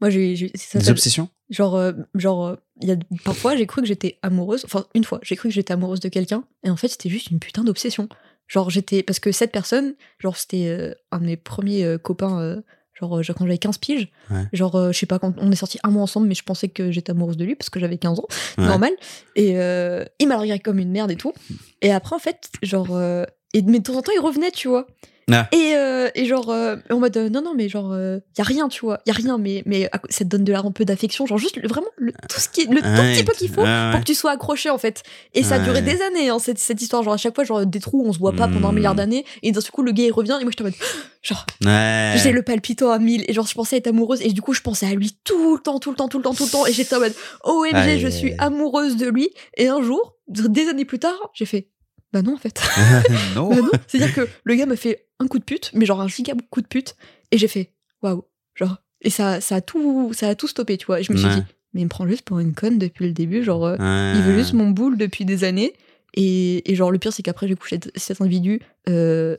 Moi, 0.00 0.10
j'ai. 0.10 0.34
des 0.74 0.90
obsessions? 0.90 1.28
Genre, 1.50 1.74
euh, 1.76 1.92
genre, 2.14 2.46
euh, 2.46 2.56
il 2.82 2.88
y 2.88 2.92
a 2.92 2.96
parfois 3.24 3.56
j'ai 3.56 3.66
cru 3.66 3.80
que 3.82 3.88
j'étais 3.88 4.18
amoureuse. 4.22 4.64
Enfin, 4.64 4.84
une 4.94 5.04
fois, 5.04 5.18
j'ai 5.22 5.34
cru 5.36 5.48
que 5.48 5.54
j'étais 5.54 5.72
amoureuse 5.72 6.00
de 6.00 6.08
quelqu'un, 6.08 6.44
et 6.64 6.70
en 6.70 6.76
fait, 6.76 6.88
c'était 6.88 7.08
juste 7.08 7.30
une 7.30 7.38
putain 7.40 7.64
d'obsession. 7.64 8.08
Genre, 8.46 8.70
j'étais 8.70 9.02
parce 9.02 9.18
que 9.18 9.32
cette 9.32 9.52
personne, 9.52 9.94
genre, 10.18 10.36
c'était 10.36 10.66
euh, 10.68 10.94
un 11.10 11.18
de 11.20 11.24
mes 11.26 11.36
premiers 11.36 11.96
copains. 12.02 12.62
genre, 12.98 13.20
quand 13.36 13.44
j'avais 13.46 13.58
15 13.58 13.78
piges. 13.78 14.08
Ouais. 14.30 14.44
Genre, 14.52 14.74
euh, 14.76 14.92
je 14.92 14.98
sais 14.98 15.06
pas 15.06 15.18
quand 15.18 15.32
on 15.38 15.50
est 15.52 15.56
sortis 15.56 15.78
un 15.84 15.90
mois 15.90 16.02
ensemble, 16.02 16.26
mais 16.28 16.34
je 16.34 16.42
pensais 16.42 16.68
que 16.68 16.90
j'étais 16.90 17.10
amoureuse 17.12 17.36
de 17.36 17.44
lui 17.44 17.54
parce 17.54 17.70
que 17.70 17.78
j'avais 17.80 17.96
15 17.98 18.18
ans, 18.20 18.26
Ouais. 18.58 18.64
normal. 18.66 18.92
Et 19.36 19.52
euh, 19.58 20.04
il 20.18 20.28
m'a 20.28 20.34
largué 20.36 20.58
comme 20.58 20.78
une 20.78 20.90
merde 20.90 21.10
et 21.10 21.16
tout. 21.16 21.32
Et 21.82 21.92
après, 21.92 22.14
en 22.16 22.18
fait, 22.18 22.50
genre, 22.62 22.88
euh, 22.96 23.24
et 23.54 23.62
mais 23.62 23.78
de 23.78 23.84
temps 23.84 23.96
en 23.96 24.02
temps, 24.02 24.12
il 24.14 24.20
revenait, 24.20 24.50
tu 24.50 24.68
vois. 24.68 24.86
Ah. 25.30 25.48
Et, 25.52 25.74
euh, 25.76 26.08
et 26.14 26.24
genre, 26.24 26.50
euh, 26.50 26.76
en 26.90 26.98
mode, 26.98 27.16
euh, 27.16 27.28
non, 27.28 27.42
non, 27.42 27.52
mais 27.54 27.68
genre, 27.68 27.94
il 27.96 28.20
y 28.38 28.40
a 28.40 28.44
rien, 28.44 28.68
tu 28.68 28.80
vois, 28.84 29.00
y 29.06 29.10
a 29.10 29.14
rien, 29.14 29.36
mais, 29.38 29.62
mais 29.66 29.90
ça 30.08 30.24
te 30.24 30.30
donne 30.30 30.44
de 30.44 30.52
l'air 30.52 30.64
un 30.64 30.72
peu 30.72 30.84
d'affection, 30.84 31.26
genre 31.26 31.38
juste 31.38 31.56
le- 31.56 31.68
vraiment 31.68 31.88
le, 31.96 32.12
tout 32.28 32.40
ce 32.40 32.48
qui 32.48 32.62
est, 32.62 32.64
le 32.70 32.80
tout 32.80 32.86
petit 33.14 33.24
peu 33.24 33.32
qu'il 33.34 33.48
faut 33.50 33.62
pour 33.92 34.00
que 34.00 34.04
tu 34.06 34.14
sois 34.14 34.30
accroché, 34.32 34.70
en 34.70 34.78
fait. 34.78 35.02
Et 35.34 35.42
ça 35.42 35.56
a 35.56 35.58
duré 35.64 35.82
des 35.82 36.02
années, 36.02 36.28
hein, 36.30 36.38
cette, 36.38 36.58
cette 36.58 36.80
histoire, 36.80 37.02
genre 37.02 37.14
à 37.14 37.18
chaque 37.18 37.34
fois, 37.34 37.44
genre 37.44 37.64
des 37.66 37.80
trous, 37.80 38.02
on 38.06 38.12
se 38.12 38.18
voit 38.18 38.32
pas 38.32 38.46
pendant 38.48 38.68
un 38.68 38.72
milliard 38.72 38.94
d'années, 38.94 39.24
et 39.42 39.52
d'un 39.52 39.60
seul 39.60 39.70
coup, 39.70 39.82
le 39.82 39.92
gars, 39.92 40.04
il 40.04 40.12
revient, 40.12 40.36
et 40.40 40.44
moi, 40.44 40.50
je 40.52 40.56
te 40.56 40.62
mode, 40.62 40.74
genre, 41.22 41.44
j'ai 42.18 42.32
le 42.32 42.42
palpitant 42.42 42.90
à 42.90 42.98
1000, 42.98 43.24
et 43.28 43.32
genre, 43.32 43.46
je 43.46 43.54
pensais 43.54 43.76
être 43.76 43.88
amoureuse, 43.88 44.22
et 44.22 44.28
du 44.32 44.40
coup, 44.40 44.54
je 44.54 44.62
pensais 44.62 44.86
à 44.86 44.94
lui 44.94 45.16
tout 45.24 45.56
le 45.56 45.60
temps, 45.62 45.78
tout 45.78 45.90
le 45.90 45.96
temps, 45.96 46.08
tout 46.08 46.18
le 46.18 46.24
temps, 46.24 46.34
tout 46.34 46.44
le 46.44 46.50
temps, 46.50 46.66
et 46.66 46.72
j'étais 46.72 46.94
en 46.96 47.00
mode, 47.00 47.14
OMG, 47.44 47.74
Aïe, 47.74 48.00
je 48.00 48.08
suis 48.08 48.32
amoureuse 48.38 48.96
de 48.96 49.06
lui, 49.08 49.28
et 49.56 49.68
un 49.68 49.82
jour, 49.82 50.14
des 50.28 50.68
années 50.68 50.84
plus 50.84 50.98
tard, 50.98 51.30
j'ai 51.34 51.44
fait, 51.46 51.68
bah 52.12 52.22
non, 52.22 52.34
en 52.34 52.38
fait. 52.38 52.60
non. 53.34 53.48
Bah 53.50 53.56
non. 53.56 53.70
C'est-à-dire 53.86 54.14
que 54.14 54.28
le 54.44 54.54
gars 54.54 54.66
m'a 54.66 54.76
fait 54.76 55.06
un 55.20 55.26
coup 55.26 55.38
de 55.38 55.44
pute, 55.44 55.70
mais 55.74 55.84
genre 55.86 56.00
un 56.00 56.08
giga 56.08 56.34
coup 56.50 56.60
de 56.62 56.66
pute, 56.66 56.96
et 57.30 57.38
j'ai 57.38 57.48
fait 57.48 57.72
waouh, 58.02 58.24
genre 58.54 58.76
et 59.00 59.10
ça 59.10 59.40
ça 59.40 59.56
a 59.56 59.60
tout 59.60 60.12
ça 60.12 60.28
a 60.28 60.34
tout 60.34 60.48
stoppé, 60.48 60.76
tu 60.78 60.86
vois. 60.86 61.00
Et 61.00 61.02
je 61.02 61.12
me 61.12 61.18
suis 61.18 61.28
dit 61.28 61.42
mais 61.74 61.82
il 61.82 61.84
me 61.84 61.88
prend 61.90 62.06
juste 62.08 62.22
pour 62.22 62.38
une 62.38 62.54
conne 62.54 62.78
depuis 62.78 63.06
le 63.06 63.12
début, 63.12 63.44
genre 63.44 63.66
euh, 63.66 63.76
Ouais. 63.76 64.12
il 64.16 64.22
veut 64.22 64.34
juste 64.38 64.54
mon 64.54 64.70
boule 64.70 64.96
depuis 64.96 65.24
des 65.26 65.44
années 65.44 65.74
et, 66.14 66.70
et 66.70 66.74
genre 66.74 66.90
le 66.90 66.98
pire 66.98 67.12
c'est 67.12 67.22
qu'après 67.22 67.46
j'ai 67.46 67.54
couché 67.56 67.78
cet 67.96 68.20
individu 68.22 68.60
euh, 68.88 69.36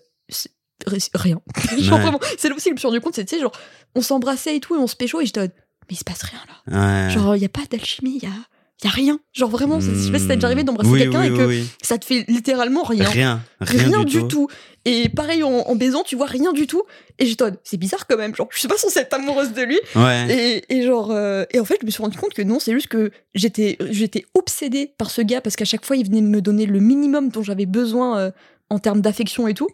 rien. 1.16 1.42
genre 1.80 1.98
Ouais. 1.98 2.02
vraiment, 2.04 2.20
c'est 2.38 2.50
là 2.50 2.56
aussi 2.56 2.66
que 2.66 2.70
je 2.70 2.74
me 2.76 2.78
suis 2.78 2.88
rendu 2.88 3.02
compte, 3.02 3.16
c'est 3.16 3.26
tu 3.26 3.36
sais 3.36 3.42
genre 3.42 3.52
on 3.96 4.02
s'embrassait 4.02 4.56
et 4.56 4.60
tout 4.60 4.76
et 4.76 4.80
on 4.80 4.88
se 4.88 4.96
pécho 4.96 5.20
et 5.22 5.26
j'étais 5.26 5.42
mais 5.42 5.50
il 5.90 5.98
se 5.98 6.04
passe 6.04 6.22
rien 6.24 6.40
là. 6.68 7.10
Genre 7.10 7.36
il 7.36 7.42
y 7.42 7.46
a 7.46 7.50
pas 7.50 7.66
d'alchimie, 7.70 8.20
il 8.22 8.24
y 8.24 8.28
a 8.32 8.36
y 8.84 8.88
a 8.88 8.92
rien. 8.92 9.20
Genre 9.34 9.50
vraiment, 9.50 9.82
c'est- 9.82 9.94
je 9.94 10.00
sais 10.06 10.12
pas 10.12 10.20
si 10.20 10.28
t'as 10.28 10.36
déjà 10.36 10.48
arrivé 10.48 10.64
d'embrasser 10.64 10.90
Oui, 10.90 11.00
quelqu'un 11.00 11.22
oui, 11.22 11.28
et 11.28 11.38
que 11.38 11.46
oui, 11.46 11.68
ça 11.82 11.98
te 11.98 12.06
fait 12.06 12.24
littéralement 12.28 12.84
rien. 12.84 13.10
Rien, 13.10 13.44
rien, 13.60 13.88
Rien, 13.90 14.04
du, 14.06 14.26
tout. 14.28 14.48
Et 14.86 15.10
pareil, 15.10 15.44
en, 15.44 15.50
en 15.52 15.76
baisant, 15.76 16.04
tu 16.04 16.16
vois 16.16 16.28
rien 16.28 16.54
du 16.54 16.66
tout. 16.66 16.84
Et 17.20 17.26
j'étais 17.26 17.44
c'est 17.64 17.76
bizarre 17.78 18.08
quand 18.08 18.16
même. 18.18 18.34
Genre, 18.36 18.48
je 18.54 18.60
suis 18.60 18.68
pas 18.70 18.78
censée 18.78 19.00
être 19.00 19.14
amoureuse 19.14 19.52
de 19.54 19.62
lui. 19.64 19.78
Ouais. 19.96 20.62
Et, 20.70 20.76
et 20.78 20.84
genre, 20.84 21.12
euh, 21.12 21.44
et 21.52 21.60
en 21.60 21.66
fait, 21.66 21.78
je 21.82 21.86
me 21.86 21.92
suis 21.92 22.02
rendu 22.02 22.18
compte 22.18 22.34
que 22.34 22.42
non, 22.42 22.60
c'est 22.60 22.72
juste 22.72 22.88
que 22.88 23.12
j'étais, 23.36 23.78
j'étais 23.90 24.24
obsédée 24.34 24.94
par 24.98 25.12
ce 25.12 25.22
gars 25.22 25.42
parce 25.42 25.56
qu'à 25.58 25.66
chaque 25.66 25.86
fois, 25.86 25.98
il 25.98 26.06
venait 26.06 26.22
me 26.22 26.42
donner 26.42 26.66
le 26.66 26.80
minimum 26.80 27.30
dont 27.30 27.44
j'avais 27.44 27.66
besoin 27.66 28.18
euh, 28.18 28.32
en 28.70 28.80
termes 28.80 29.02
d'affection 29.02 29.48
et 29.50 29.54
tout. 29.54 29.68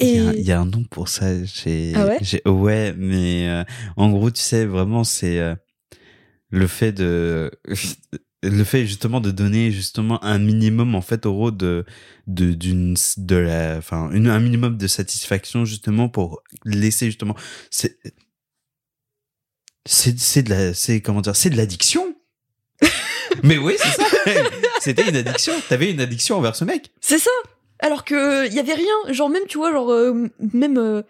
Il 0.00 0.08
Et 0.08 0.14
y, 0.16 0.28
a, 0.28 0.32
il 0.32 0.42
y 0.46 0.52
a 0.52 0.60
un 0.60 0.64
nom 0.66 0.82
pour 0.90 1.08
ça. 1.08 1.26
J'ai, 1.44 1.92
Ah 1.94 2.06
ouais? 2.06 2.18
ouais, 2.50 2.94
mais 2.96 3.48
euh, 3.48 3.64
en 3.96 4.10
gros, 4.10 4.30
tu 4.32 4.40
sais, 4.40 4.64
vraiment, 4.66 5.04
c'est 5.04 5.40
le 6.50 6.66
fait 6.66 6.90
de. 6.92 7.50
Le 8.42 8.64
fait 8.64 8.86
justement 8.86 9.20
de 9.20 9.30
donner 9.30 9.70
justement 9.70 10.22
un 10.24 10.38
minimum 10.38 10.94
en 10.94 11.02
fait 11.02 11.26
au 11.26 11.34
rôle 11.34 11.56
de 11.56 11.84
de 12.26 12.52
d'une 12.54 12.96
de 13.18 13.36
la 13.36 13.76
enfin 13.76 14.10
une, 14.12 14.28
un 14.28 14.40
minimum 14.40 14.78
de 14.78 14.86
satisfaction 14.86 15.66
justement 15.66 16.08
pour 16.08 16.42
laisser 16.64 17.06
justement 17.06 17.36
c'est 17.70 17.98
c'est 19.86 20.18
c'est 20.18 20.42
de 20.42 20.50
la 20.50 20.74
c'est 20.74 21.00
comment 21.00 21.20
dire 21.20 21.36
c'est 21.36 21.50
de 21.50 21.56
l'addiction 21.56 22.14
mais 23.42 23.58
oui 23.58 23.74
c'est 23.78 23.90
ça 24.02 24.06
c'était 24.80 25.08
une 25.08 25.16
addiction 25.16 25.52
t'avais 25.68 25.90
une 25.90 26.00
addiction 26.00 26.36
envers 26.38 26.56
ce 26.56 26.64
mec 26.64 26.90
c'est 27.00 27.18
ça. 27.18 27.30
Alors 27.82 28.04
que 28.04 28.46
il 28.46 28.52
y 28.52 28.58
avait 28.58 28.74
rien. 28.74 28.94
Genre 29.08 29.30
même, 29.30 29.46
tu 29.48 29.56
vois, 29.56 29.72
genre 29.72 29.90
euh, 29.90 30.28
même. 30.52 30.76
euh, 30.76 31.02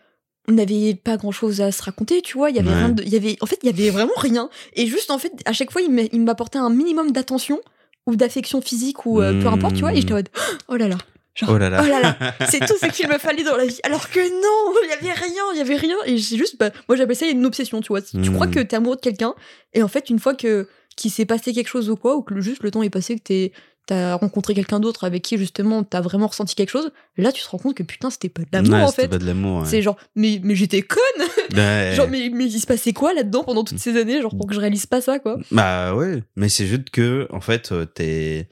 on 0.48 0.52
n'avait 0.52 0.94
pas 0.94 1.16
grand 1.16 1.32
chose 1.32 1.60
à 1.60 1.70
se 1.72 1.82
raconter, 1.82 2.22
tu 2.22 2.36
vois. 2.38 2.50
Il 2.50 2.56
y 2.56 2.58
avait 2.58 2.70
Ouais. 2.70 2.74
rien 2.76 2.88
de- 2.88 3.02
il 3.02 3.08
y 3.10 3.16
avait, 3.16 3.36
en 3.40 3.46
fait, 3.46 3.58
il 3.62 3.66
y 3.66 3.68
avait 3.72 3.90
vraiment 3.90 4.12
rien. 4.16 4.48
Et 4.74 4.86
juste, 4.86 5.10
en 5.10 5.18
fait, 5.18 5.32
à 5.44 5.52
chaque 5.52 5.70
fois, 5.70 5.82
il 5.82 5.90
m'a- 5.90 6.08
il 6.12 6.20
m'apportait 6.22 6.58
un 6.58 6.70
minimum 6.70 7.12
d'attention 7.12 7.60
ou 8.06 8.16
d'affection 8.16 8.60
physique 8.60 9.06
ou 9.06 9.20
euh, 9.20 9.40
peu 9.40 9.46
importe, 9.48 9.74
tu 9.74 9.80
vois. 9.82 9.92
Et 9.92 9.96
j'étais 10.00 10.12
en 10.12 10.16
mode, 10.16 10.28
oh 10.68 10.76
là 10.76 10.88
là, 10.88 10.96
genre, 11.34 11.50
Oh 11.52 11.58
là 11.58 11.70
là. 11.70 11.82
oh 11.84 11.88
là 11.88 12.00
là, 12.00 12.16
c'est 12.50 12.60
tout 12.66 12.74
ce 12.80 12.86
qu'il 12.86 13.06
me 13.08 13.18
fallait 13.18 13.44
dans 13.44 13.56
la 13.56 13.66
vie. 13.66 13.78
Alors 13.84 14.08
que 14.10 14.18
non, 14.18 14.80
il 14.84 14.88
y 14.88 14.92
avait 14.92 15.12
rien, 15.12 15.42
il 15.52 15.58
y 15.58 15.60
avait 15.60 15.76
rien. 15.76 15.96
Et 16.06 16.18
c'est 16.18 16.36
juste, 16.36 16.56
bah, 16.58 16.70
moi, 16.88 16.96
j'appelle 16.96 17.16
ça 17.16 17.26
une 17.26 17.44
obsession, 17.46 17.80
tu 17.80 17.88
vois. 17.88 18.00
Tu 18.02 18.32
crois 18.32 18.46
que 18.46 18.60
t'es 18.60 18.74
amoureux 18.76 18.96
de 18.96 19.00
quelqu'un, 19.00 19.34
et 19.74 19.82
en 19.82 19.88
fait, 19.88 20.10
une 20.10 20.18
fois 20.18 20.34
que 20.34 20.66
qu'il 20.96 21.10
s'est 21.10 21.24
passé 21.24 21.52
quelque 21.54 21.68
chose 21.68 21.88
ou 21.88 21.96
quoi, 21.96 22.16
ou 22.16 22.22
que 22.22 22.38
juste 22.40 22.62
le 22.62 22.70
temps 22.70 22.82
est 22.82 22.90
passé, 22.90 23.16
que 23.16 23.22
t'es 23.22 23.52
t'as 23.90 24.14
rencontré 24.14 24.54
quelqu'un 24.54 24.78
d'autre 24.78 25.02
avec 25.02 25.22
qui 25.22 25.36
justement 25.36 25.82
t'as 25.82 26.00
vraiment 26.00 26.28
ressenti 26.28 26.54
quelque 26.54 26.70
chose, 26.70 26.92
là 27.16 27.32
tu 27.32 27.42
te 27.42 27.48
rends 27.48 27.58
compte 27.58 27.76
que 27.76 27.82
putain 27.82 28.08
c'était 28.08 28.28
pas 28.28 28.42
de 28.42 28.48
l'amour 28.52 28.72
Ouais, 28.74 28.82
en 28.82 28.92
fait. 28.92 29.08
pas 29.08 29.18
de 29.18 29.26
l'amour. 29.26 29.62
ouais. 29.62 29.66
C'est 29.68 29.82
genre, 29.82 29.96
mais, 30.14 30.40
mais 30.44 30.54
j'étais 30.54 30.82
conne 30.82 31.00
Ouais. 31.56 31.92
Genre, 31.96 32.08
mais, 32.08 32.30
mais 32.32 32.44
il 32.46 32.60
se 32.60 32.66
passait 32.66 32.92
quoi 32.92 33.12
là-dedans 33.14 33.42
pendant 33.42 33.64
toutes 33.64 33.78
ces 33.80 33.96
années, 34.00 34.22
genre 34.22 34.36
pour 34.36 34.46
que 34.46 34.54
je 34.54 34.60
réalise 34.60 34.86
pas 34.86 35.00
ça, 35.00 35.18
quoi? 35.18 35.38
Bah 35.50 35.94
ouais, 35.96 36.22
mais 36.36 36.48
c'est 36.48 36.66
juste 36.66 36.90
que 36.90 37.26
en 37.30 37.40
fait 37.40 37.72
euh, 37.72 37.84
t'es 37.84 38.48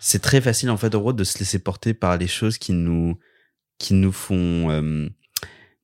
c'est 0.00 0.22
très 0.22 0.40
facile 0.40 0.70
en 0.70 0.76
fait 0.78 0.94
en 0.94 1.00
gros 1.00 1.12
de 1.12 1.24
se 1.24 1.38
laisser 1.38 1.58
porter 1.58 1.92
par 1.94 2.16
les 2.16 2.26
choses 2.26 2.56
qui 2.58 2.72
nous 2.72 3.18
qui 3.78 3.92
nous 3.94 4.12
font 4.12 4.70
euh, 4.70 5.08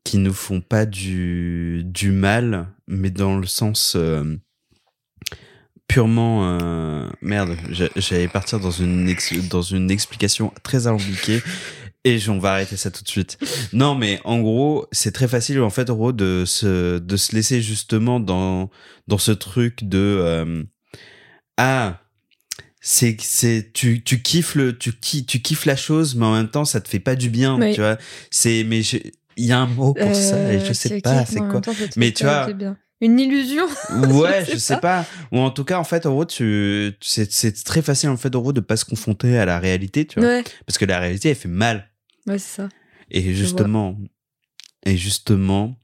qui 0.05 0.16
nous 0.18 0.32
font 0.32 0.61
pas 0.62 0.86
du 0.86 1.82
du 1.84 2.11
mal 2.11 2.68
mais 2.86 3.11
dans 3.11 3.36
le 3.36 3.47
sens 3.47 3.93
euh, 3.97 4.36
purement 5.89 6.59
euh, 6.61 7.09
merde, 7.22 7.57
j'a- 7.70 7.89
j'allais 7.97 8.28
partir 8.28 8.61
dans 8.61 8.70
une 8.70 9.09
ex- 9.09 9.32
dans 9.49 9.62
une 9.62 9.91
explication 9.91 10.53
très 10.62 10.86
alambiquée 10.86 11.43
et 12.05 12.18
on 12.28 12.39
va 12.39 12.53
arrêter 12.53 12.76
ça 12.76 12.91
tout 12.91 13.03
de 13.03 13.09
suite. 13.09 13.39
Non, 13.72 13.95
mais 13.95 14.20
en 14.24 14.39
gros, 14.41 14.86
c'est 14.93 15.12
très 15.12 15.26
facile 15.28 15.61
en 15.61 15.70
fait 15.70 15.91
en 15.91 15.97
gros 15.97 16.12
de 16.12 16.45
se 16.47 16.99
de 16.99 17.16
se 17.16 17.34
laisser 17.34 17.61
justement 17.62 18.20
dans 18.20 18.70
dans 19.09 19.18
ce 19.18 19.32
truc 19.32 19.82
de 19.82 19.99
euh, 19.99 20.62
ah 21.57 22.01
c'est 22.80 23.16
c'est 23.20 23.70
tu 23.72 24.03
tu 24.05 24.22
kiffes 24.22 24.55
le 24.55 24.76
tu 24.78 24.93
tu 25.01 25.43
kiffes 25.43 25.64
la 25.66 25.74
chose 25.76 26.14
mais 26.14 26.24
en 26.26 26.32
même 26.34 26.49
temps 26.49 26.64
ça 26.64 26.80
te 26.80 26.89
fait 26.89 27.01
pas 27.01 27.16
du 27.16 27.28
bien 27.30 27.59
Oui. 27.59 27.74
tu 27.74 27.80
vois 27.80 27.99
c'est 28.30 28.62
mais 28.64 28.80
il 28.82 29.45
y 29.45 29.53
a 29.53 29.59
un 29.59 29.66
mot 29.66 29.95
pour 29.95 30.14
ça 30.14 30.53
et 30.53 30.61
je 30.61 30.70
Euh, 30.70 30.74
sais 30.74 31.01
pas 31.01 31.24
c'est 31.26 31.41
quoi 31.41 31.61
Mais 31.97 32.12
tu 32.12 32.24
vois- 32.24 32.53
bien. 32.53 32.76
Une 33.01 33.20
illusion 33.20 33.66
Ouais, 34.11 34.44
Je 34.44 34.53
je 34.53 34.57
sais 34.57 34.78
pas. 34.80 35.07
Ou 35.32 35.38
en 35.38 35.51
tout 35.51 35.64
cas, 35.64 35.78
en 35.78 35.84
fait, 35.84 36.05
en 36.07 36.11
gros, 36.12 36.24
tu, 36.24 36.92
c'est, 37.01 37.30
c'est 37.32 37.53
très 37.64 37.80
facile, 37.82 38.09
en 38.09 38.16
fait, 38.16 38.34
en 38.34 38.40
gros, 38.40 38.53
de 38.53 38.61
pas 38.61 38.76
se 38.76 38.84
confronter 38.84 39.38
à 39.38 39.44
la 39.44 39.59
réalité, 39.61 40.05
tu 40.07 40.18
vois. 40.20 40.28
Ouais, 40.28 40.44
Parce 40.66 40.78
que 40.78 40.84
la 40.84 40.99
réalité, 40.99 41.28
elle 41.30 41.36
fait 41.36 41.49
mal. 41.49 41.90
ouais 42.26 42.38
c'est 42.38 42.62
ça. 42.62 42.68
Et 43.11 43.34
justement, 43.34 43.96
et 44.84 44.96
justement, 44.96 45.76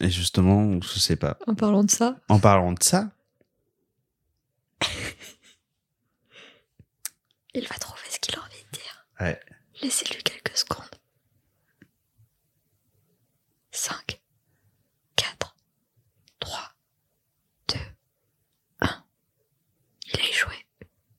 et 0.00 0.10
justement, 0.10 0.80
je 0.80 0.98
sais 1.00 1.16
pas. 1.16 1.38
En 1.46 1.54
parlant 1.54 1.82
de 1.84 1.90
ça, 1.90 2.20
En 2.28 2.38
parlant 2.38 2.72
de 2.72 2.82
ça, 2.82 3.10
il 7.54 7.66
va 7.66 7.74
trouver 7.76 8.00
ce 8.10 8.18
qu'il 8.20 8.34
a 8.36 8.40
envie 8.40 8.64
de 8.72 8.78
dire. 8.78 9.06
Ouais. 9.20 9.40
Laissez-lui 9.82 10.22
quelques 10.22 10.56
secondes. 10.56 10.84
5, 13.72 14.20
4, 15.16 15.56
3, 16.40 16.60
2, 17.68 17.74
1. 18.80 19.04
Il 20.14 20.20
a 20.20 20.24
échoué. 20.28 20.54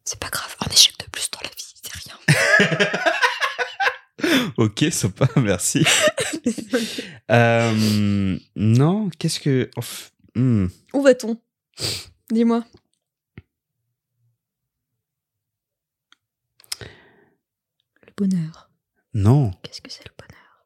C'est 0.10 0.18
pas 0.18 0.30
grave, 0.30 0.55
un 0.66 0.72
échec 0.72 0.97
de 0.97 1.05
plus 1.12 1.30
dans 1.30 1.39
la 1.43 1.49
vie, 1.49 1.72
c'est 1.84 1.93
rien. 4.26 4.51
ok, 4.57 4.86
sympa, 4.91 5.28
merci. 5.36 5.86
euh, 7.32 8.39
non, 8.55 9.12
qu'est-ce 9.20 9.39
que, 9.39 9.70
hmm. 10.34 10.66
Où 10.95 11.01
va-t-on? 11.03 11.38
Dis-moi. 12.32 12.66
Le 18.01 18.14
bonheur. 18.18 18.72
non. 19.14 19.51
Qu'est-ce 19.62 19.82
que 19.82 19.91
c'est 19.91 20.07
le 20.07 20.14
bonheur? 20.18 20.66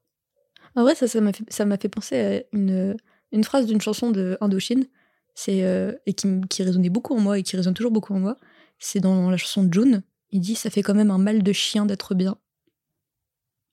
En 0.76 0.84
vrai, 0.84 0.96
ça, 0.96 1.10
ça 1.10 1.20
m'a 1.20 1.34
fait, 1.34 1.44
ça 1.50 1.66
fait 1.78 1.90
penser 1.90 2.18
à 2.18 2.44
une, 2.54 2.96
une 3.34 3.44
phrase 3.44 3.66
d'une 3.66 3.82
chanson 3.82 4.10
de 4.10 4.38
Indochine, 4.40 4.86
c'est 5.36 5.66
euh, 5.66 5.92
et 6.06 6.14
qui, 6.14 6.30
qui 6.50 6.64
résonnait 6.64 6.90
beaucoup 6.90 7.14
en 7.14 7.20
moi 7.20 7.38
et 7.40 7.44
qui 7.44 7.58
résonne 7.58 7.74
toujours 7.74 7.92
beaucoup 7.92 8.14
en 8.14 8.20
moi. 8.20 8.38
C'est 8.86 9.00
dans 9.00 9.30
la 9.30 9.38
chanson 9.38 9.64
de 9.64 9.74
June. 9.74 10.04
Il 10.32 10.42
dit 10.42 10.56
ça 10.56 10.70
fait 10.70 10.82
quand 10.84 10.94
même 10.94 11.12
un 11.12 11.18
mal 11.18 11.42
de 11.44 11.52
chien 11.54 11.86
d'être 11.86 12.16
bien. 12.16 12.38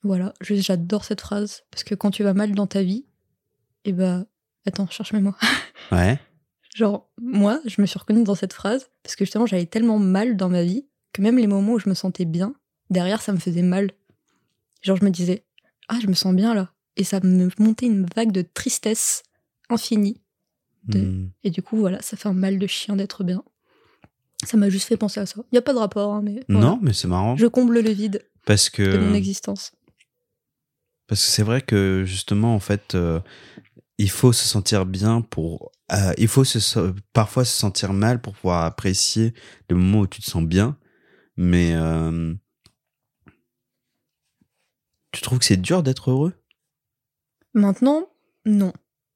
Voilà, 0.03 0.33
j'adore 0.41 1.05
cette 1.05 1.21
phrase 1.21 1.63
parce 1.71 1.85
que 1.85 1.95
quand 1.95 2.11
tu 2.11 2.23
vas 2.23 2.33
mal 2.33 2.55
dans 2.55 2.67
ta 2.67 2.83
vie, 2.83 3.05
et 3.85 3.93
bah 3.93 4.25
attends, 4.67 4.87
cherche 4.89 5.13
mes 5.13 5.21
mots. 5.21 5.35
Ouais. 5.93 6.21
Genre, 6.77 7.11
moi, 7.21 7.61
je 7.67 7.81
me 7.83 7.87
suis 7.87 7.99
reconnue 7.99 8.23
dans 8.23 8.37
cette 8.37 8.53
phrase 8.53 8.91
parce 9.03 9.17
que 9.17 9.25
justement, 9.25 9.47
j'allais 9.47 9.67
tellement 9.67 9.99
mal 9.99 10.37
dans 10.37 10.49
ma 10.49 10.63
vie 10.63 10.87
que 11.13 11.21
même 11.21 11.37
les 11.39 11.49
moments 11.49 11.73
où 11.73 11.79
je 11.81 11.89
me 11.89 11.95
sentais 11.95 12.25
bien, 12.27 12.55
derrière, 12.91 13.21
ça 13.21 13.33
me 13.33 13.39
faisait 13.39 13.63
mal. 13.63 13.91
Genre, 14.83 14.97
je 14.97 15.05
me 15.05 15.11
disais, 15.11 15.43
ah, 15.89 15.99
je 16.01 16.07
me 16.07 16.13
sens 16.15 16.33
bien 16.33 16.55
là. 16.55 16.73
Et 16.97 17.03
ça 17.03 17.19
me 17.21 17.49
montait 17.59 17.87
une 17.87 18.07
vague 18.15 18.31
de 18.31 18.43
tristesse 18.43 19.25
infinie. 19.69 20.21
De- 20.85 21.01
Hmm. 21.01 21.31
Et 21.43 21.51
du 21.51 21.61
coup, 21.63 21.77
voilà, 21.79 22.01
ça 22.03 22.17
fait 22.17 22.29
un 22.29 22.33
mal 22.35 22.59
de 22.61 22.67
chien 22.69 22.95
d'être 22.95 23.25
bien. 23.25 23.43
Ça 24.45 24.57
m'a 24.57 24.71
juste 24.71 24.89
fait 24.89 24.97
penser 24.97 25.21
à 25.21 25.27
ça. 25.27 25.37
Il 25.39 25.55
n'y 25.55 25.59
a 25.59 25.63
pas 25.63 25.73
de 25.75 25.79
rapport, 25.79 26.15
hein, 26.15 26.23
mais. 26.23 26.41
voilà. 26.49 26.67
Non, 26.67 26.79
mais 26.83 26.93
c'est 26.93 27.09
marrant. 27.09 27.37
Je 27.37 27.47
comble 27.47 27.81
le 27.81 27.91
vide 27.91 28.27
Parce 28.47 28.71
que. 28.71 28.83
de 28.83 28.99
mon 28.99 29.15
existence. 29.15 29.73
Parce 31.07 31.25
que 31.25 31.31
c'est 31.31 31.43
vrai 31.43 31.61
que 31.61 32.05
justement, 32.07 32.55
en 32.55 32.61
fait, 32.61 32.95
euh, 32.95 33.21
il 33.99 34.11
faut 34.11 34.33
se 34.33 34.47
sentir 34.47 34.87
bien 34.87 35.21
pour. 35.21 35.73
euh, 35.93 36.13
il 36.19 36.29
faut 36.29 36.45
se, 36.45 36.95
parfois 37.13 37.45
se 37.45 37.57
sentir 37.57 37.93
mal 37.93 38.21
pour 38.21 38.35
pouvoir 38.35 38.65
apprécier 38.65 39.35
le 39.69 39.77
moment 39.77 40.01
où 40.01 40.07
tu 40.07 40.23
te 40.23 40.31
sens 40.31 40.45
bien. 40.45 40.79
Mais. 41.37 41.75
euh, 41.75 42.33
tu 45.13 45.21
trouves 45.23 45.41
que 45.41 45.45
c'est 45.45 45.61
dur 45.61 45.83
d'être 45.83 46.11
heureux? 46.11 46.33
Maintenant, 47.53 48.09
non. 48.47 48.73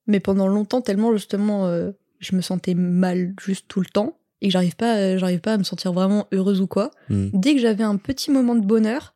Mais 0.06 0.20
pendant 0.20 0.48
longtemps, 0.48 0.82
tellement 0.82 1.12
justement, 1.12 1.70
je 2.18 2.36
me 2.36 2.40
sentais 2.42 2.74
mal 2.74 3.34
juste 3.40 3.66
tout 3.68 3.80
le 3.80 3.86
temps 3.86 4.18
et 4.44 4.48
que 4.48 4.52
j'arrive 4.52 4.76
pas, 4.76 4.96
euh, 4.98 5.16
j'arrive 5.18 5.40
pas 5.40 5.54
à 5.54 5.56
me 5.58 5.64
sentir 5.64 5.94
vraiment 5.94 6.28
heureuse 6.30 6.60
ou 6.60 6.66
quoi. 6.66 6.90
Hmm. 7.08 7.30
Dès 7.32 7.54
que 7.54 7.60
j'avais 7.62 7.82
un 7.82 7.96
petit 7.96 8.30
moment 8.30 8.54
de 8.54 8.64
bonheur, 8.64 9.14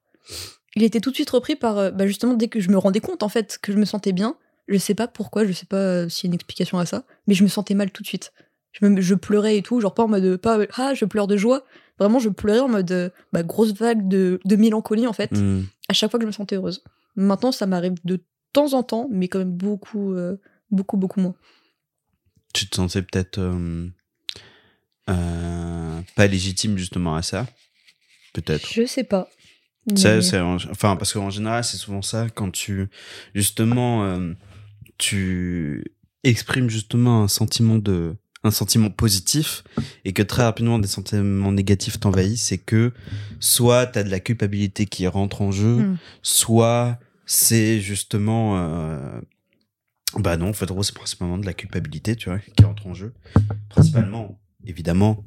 il 0.75 0.83
était 0.83 1.01
tout 1.01 1.11
de 1.11 1.15
suite 1.15 1.29
repris 1.29 1.55
par, 1.55 1.77
euh, 1.77 1.91
bah, 1.91 2.07
justement, 2.07 2.33
dès 2.33 2.49
que 2.49 2.61
je 2.61 2.71
me 2.71 2.79
rendais 2.79 3.01
compte 3.01 3.23
en 3.23 3.29
fait 3.29 3.59
que 3.63 3.71
je 3.73 3.77
me 3.79 3.85
sentais 3.85 4.13
bien. 4.13 4.37
Je 4.69 4.79
sais 4.79 4.95
pas 4.95 5.07
pourquoi, 5.07 5.45
je 5.47 5.53
sais 5.53 5.67
pas 5.67 5.77
euh, 5.77 6.09
s'il 6.09 6.25
y 6.25 6.27
a 6.29 6.31
une 6.31 6.35
explication 6.35 6.79
à 6.79 6.87
ça, 6.87 7.05
mais 7.27 7.35
je 7.35 7.43
me 7.43 7.49
sentais 7.49 7.75
mal 7.75 7.91
tout 7.91 8.03
de 8.03 8.09
suite. 8.09 8.33
Je, 8.73 8.87
me- 8.87 9.01
je 9.03 9.15
pleurais 9.15 9.57
et 9.59 9.63
tout, 9.63 9.81
genre 9.81 9.93
pas 9.95 10.05
en 10.05 10.09
mode 10.09 10.37
pas 10.39 10.59
ah 10.77 10.95
je 10.95 11.05
pleure 11.05 11.27
de 11.27 11.37
joie, 11.37 11.65
vraiment 11.99 12.19
je 12.19 12.29
pleurais 12.31 12.61
en 12.61 12.69
mode 12.69 13.13
bah, 13.33 13.43
grosse 13.43 13.73
vague 13.75 14.09
de, 14.09 14.41
de 14.45 14.57
mélancolie 14.57 15.07
en 15.07 15.13
fait 15.13 15.33
Hmm. 15.33 15.63
à 15.89 15.93
chaque 15.95 16.11
fois 16.11 16.19
que 16.19 16.25
je 16.25 16.29
me 16.29 16.33
sentais 16.33 16.57
heureuse. 16.57 16.83
Maintenant, 17.17 17.51
ça 17.53 17.67
m'arrive 17.67 17.95
de 18.05 18.21
temps 18.53 18.73
en 18.75 18.83
temps, 18.83 19.09
mais 19.11 19.29
quand 19.29 19.39
même 19.41 19.53
beaucoup, 19.53 20.13
euh, 20.15 20.37
beaucoup, 20.71 20.97
beaucoup 20.97 21.21
moins. 21.21 21.35
Tu 22.55 22.69
te 22.69 22.77
sentais 22.77 23.03
peut-être 23.03 23.39
euh, 23.39 23.89
euh, 25.09 26.01
pas 26.17 26.27
légitime 26.27 26.77
justement 26.79 27.15
à 27.17 27.23
ça 27.23 27.47
Peut-être. 28.35 28.69
Je 28.73 28.85
sais 28.87 29.05
pas. 29.05 29.29
Ça, 29.97 30.17
Mais- 30.17 30.23
c'est 30.23 30.39
en- 30.39 30.57
enfin 30.71 30.97
parce 30.97 31.13
qu'en 31.15 31.31
général 31.31 31.65
c'est 31.65 31.79
souvent 31.79 32.03
ça 32.03 32.27
quand 32.35 32.51
tu 32.51 32.89
justement 33.35 34.05
euh, 34.05 34.35
tu 34.99 35.85
exprimes 36.25 36.69
justement 36.69 37.23
un 37.23 37.29
sentiment 37.29 37.79
de 37.79 38.17
un 38.45 38.51
sentiment 38.51 38.91
positif 38.91 39.65
et 40.05 40.13
que 40.13 40.23
très 40.23 40.43
rapidement 40.45 40.79
des 40.79 40.89
sentiments 40.89 41.53
négatifs 41.53 41.99
t'envahissent 41.99 42.43
c'est 42.45 42.59
que 42.59 42.93
soit 43.41 43.87
t'as 43.87 44.03
de 44.05 44.11
la 44.11 44.21
culpabilité 44.21 44.85
qui 44.87 45.07
rentre 45.07 45.41
en 45.43 45.51
jeu 45.53 45.77
Hmm. 45.79 45.97
soit 46.23 46.99
c'est 47.25 47.81
justement 47.81 48.59
euh, 48.59 49.21
bah 50.17 50.37
non 50.37 50.51
en 50.51 50.53
fait 50.53 50.67
c'est 50.83 50.95
principalement 50.95 51.39
de 51.39 51.47
la 51.47 51.55
culpabilité 51.55 52.15
tu 52.15 52.29
vois 52.29 52.39
qui 52.39 52.65
rentre 52.65 52.87
en 52.87 52.95
jeu 52.95 53.15
principalement 53.71 54.39
évidemment 54.69 55.25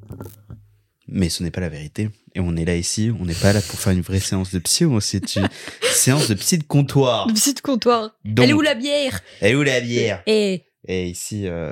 mais 1.11 1.29
ce 1.29 1.43
n'est 1.43 1.51
pas 1.51 1.61
la 1.61 1.69
vérité. 1.69 2.09
Et 2.33 2.39
on 2.39 2.55
est 2.55 2.65
là 2.65 2.75
ici, 2.75 3.11
on 3.19 3.25
n'est 3.25 3.35
pas 3.35 3.51
là 3.53 3.61
pour 3.61 3.77
faire 3.79 3.91
une 3.91 4.01
vraie 4.01 4.21
séance 4.21 4.51
de 4.53 4.59
psy, 4.59 4.85
c'est 5.01 5.35
une 5.35 5.49
séance 5.91 6.29
de 6.29 6.33
psy 6.33 6.57
de 6.57 6.63
comptoir. 6.63 7.27
Le 7.27 7.33
petit 7.33 7.53
comptoir. 7.55 8.15
Donc, 8.23 8.43
Elle 8.45 8.51
est 8.51 8.53
où 8.53 8.61
la 8.61 8.75
bière? 8.75 9.19
Elle 9.41 9.51
est 9.51 9.55
où 9.55 9.63
la 9.63 9.81
bière? 9.81 10.23
Et 10.25 10.63
ici, 10.87 11.47
euh, 11.47 11.71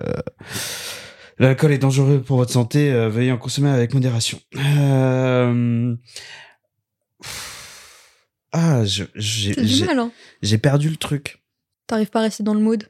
l'alcool 1.39 1.71
est 1.71 1.77
dangereux 1.79 2.21
pour 2.21 2.37
votre 2.37 2.51
santé, 2.51 2.91
euh, 2.91 3.09
veuillez 3.09 3.31
en 3.31 3.37
consommer 3.37 3.69
avec 3.69 3.93
modération. 3.93 4.39
Euh, 4.57 5.95
Ah, 8.51 8.83
j'ai 8.83 9.05
hein. 9.87 10.11
j'ai 10.41 10.57
perdu 10.57 10.89
le 10.89 10.97
truc. 10.97 11.41
T'arrives 11.87 12.09
pas 12.09 12.19
à 12.19 12.23
rester 12.23 12.43
dans 12.43 12.53
le 12.53 12.59
mood? 12.59 12.83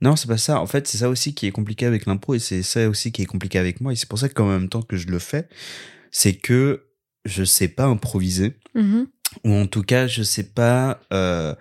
Non, 0.00 0.16
c'est 0.16 0.28
pas 0.28 0.38
ça. 0.38 0.60
En 0.60 0.66
fait, 0.66 0.86
c'est 0.86 0.98
ça 0.98 1.08
aussi 1.08 1.34
qui 1.34 1.46
est 1.46 1.50
compliqué 1.50 1.86
avec 1.86 2.06
l'impro 2.06 2.34
et 2.34 2.38
c'est 2.38 2.62
ça 2.62 2.88
aussi 2.88 3.10
qui 3.10 3.22
est 3.22 3.26
compliqué 3.26 3.58
avec 3.58 3.80
moi. 3.80 3.92
Et 3.92 3.96
c'est 3.96 4.08
pour 4.08 4.18
ça 4.18 4.28
qu'en 4.28 4.46
même 4.46 4.68
temps 4.68 4.82
que 4.82 4.96
je 4.96 5.08
le 5.08 5.18
fais, 5.18 5.48
c'est 6.10 6.34
que 6.34 6.84
je 7.24 7.44
sais 7.44 7.68
pas 7.68 7.84
improviser. 7.86 8.56
Mhm. 8.74 9.06
ou 9.44 9.52
en 9.52 9.66
tout 9.66 9.82
cas 9.82 10.06
je 10.06 10.22
sais 10.22 10.44
pas 10.44 11.00
euh, 11.12 11.54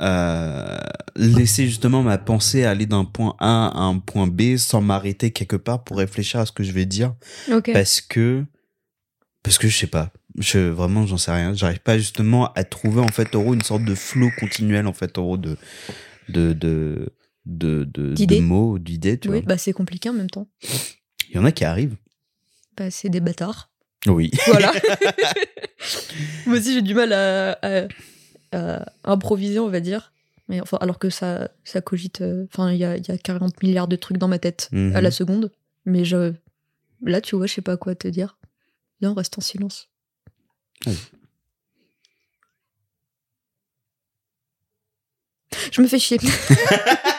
euh, 0.00 0.78
laisser 1.16 1.66
justement 1.66 2.02
ma 2.02 2.18
pensée 2.18 2.64
aller 2.64 2.86
d'un 2.86 3.04
point 3.04 3.34
A 3.40 3.68
à 3.68 3.80
un 3.80 3.98
point 3.98 4.26
B 4.26 4.56
sans 4.56 4.80
m'arrêter 4.80 5.30
quelque 5.30 5.56
part 5.56 5.82
pour 5.82 5.96
réfléchir 5.98 6.40
à 6.40 6.46
ce 6.46 6.52
que 6.52 6.62
je 6.62 6.72
vais 6.72 6.84
dire 6.84 7.14
parce 7.72 8.00
que 8.00 8.44
parce 9.42 9.58
que 9.58 9.68
je 9.68 9.76
sais 9.76 9.86
pas 9.86 10.12
je 10.38 10.58
vraiment 10.58 11.06
j'en 11.06 11.16
sais 11.16 11.32
rien 11.32 11.54
j'arrive 11.54 11.80
pas 11.80 11.96
justement 11.96 12.52
à 12.52 12.64
trouver 12.64 13.00
en 13.00 13.08
fait 13.08 13.34
euro 13.34 13.54
une 13.54 13.62
sorte 13.62 13.84
de 13.84 13.94
flow 13.94 14.30
continuel 14.38 14.86
en 14.86 14.92
fait 14.92 15.16
euro 15.18 15.36
de 15.38 15.56
de 16.28 16.52
de 16.52 17.08
de 17.46 17.84
de, 17.84 18.40
mots 18.40 18.78
d'idées 18.78 19.18
Oui, 19.24 19.30
vois 19.30 19.40
bah 19.42 19.56
c'est 19.58 19.72
compliqué 19.72 20.08
en 20.10 20.12
même 20.12 20.28
temps. 20.30 20.48
il 21.30 21.36
y 21.36 21.38
en 21.38 21.44
a 21.44 21.52
qui 21.52 21.64
arrivent 21.64 21.96
Bah 22.76 22.90
c'est 22.90 23.08
des 23.08 23.20
bâtards. 23.20 23.70
oui 24.06 24.30
Voilà. 24.46 24.72
Moi 26.46 26.58
aussi 26.58 26.74
j'ai 26.74 26.82
du 26.82 26.94
mal 26.94 27.12
à, 27.12 27.58
à- 27.62 27.86
à 28.52 28.84
improviser, 29.04 29.58
on 29.58 29.68
va 29.68 29.80
dire. 29.80 30.12
Mais 30.48 30.60
enfin, 30.60 30.78
alors 30.80 30.98
que 31.00 31.10
ça, 31.10 31.50
ça 31.64 31.80
cogite. 31.80 32.20
euh, 32.20 32.46
Enfin, 32.52 32.70
il 32.70 32.78
y 32.78 32.84
a, 32.84 32.96
y 32.96 33.10
a 33.10 33.18
40 33.18 33.62
milliards 33.62 33.88
de 33.88 33.96
trucs 33.96 34.16
dans 34.18 34.28
ma 34.28 34.38
tête 34.38 34.68
Mhm. 34.72 34.94
à 34.94 35.00
la 35.00 35.10
seconde. 35.10 35.50
Mais 35.84 36.04
je, 36.04 36.32
là, 37.02 37.20
tu 37.20 37.34
vois, 37.36 37.46
je 37.46 37.54
sais 37.54 37.62
pas 37.62 37.76
quoi 37.76 37.94
te 37.96 38.06
dire. 38.08 38.38
Viens, 39.00 39.10
on 39.10 39.14
reste 39.14 39.36
en 39.38 39.40
silence. 39.40 39.88
Je 45.72 45.80
me 45.82 45.86
fais 45.88 45.98
chier. 45.98 46.18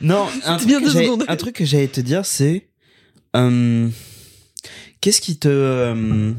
non 0.00 0.26
un 0.44 0.56
bien 0.58 0.78
truc, 0.80 0.80
que 0.80 0.84
deux 0.84 0.92
j'allais- 0.92 1.04
secondes. 1.06 1.24
un 1.28 1.36
truc 1.36 1.54
que 1.56 1.64
j'allais 1.64 1.88
te 1.88 2.00
dire 2.00 2.24
c'est 2.26 2.68
euh, 3.36 3.88
qu'est-ce 5.00 5.20
qui 5.20 5.38
te 5.38 5.48
euh, 5.48 6.32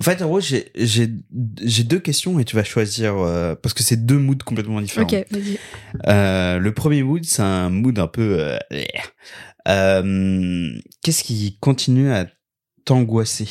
en 0.00 0.02
fait 0.02 0.20
en 0.22 0.26
gros 0.28 0.40
j'ai 0.40 1.84
deux 1.84 1.98
questions 2.00 2.38
et 2.38 2.44
tu 2.44 2.56
vas 2.56 2.64
choisir 2.64 3.16
euh, 3.16 3.54
parce 3.54 3.72
que 3.74 3.82
c'est 3.82 4.04
deux 4.04 4.18
moods 4.18 4.38
complètement 4.44 4.80
différents 4.80 5.06
ok, 5.06 5.24
vas-y. 5.30 5.58
Euh, 6.08 6.58
le 6.58 6.74
premier 6.74 7.02
mood, 7.02 7.24
c'est 7.24 7.42
un 7.42 7.70
mood 7.70 7.98
un 7.98 8.06
peu. 8.06 8.38
euh, 9.68 10.70
Qu'est-ce 11.02 11.24
qui 11.24 11.58
continue 11.60 12.10
à 12.10 12.26
t'angoisser? 12.84 13.48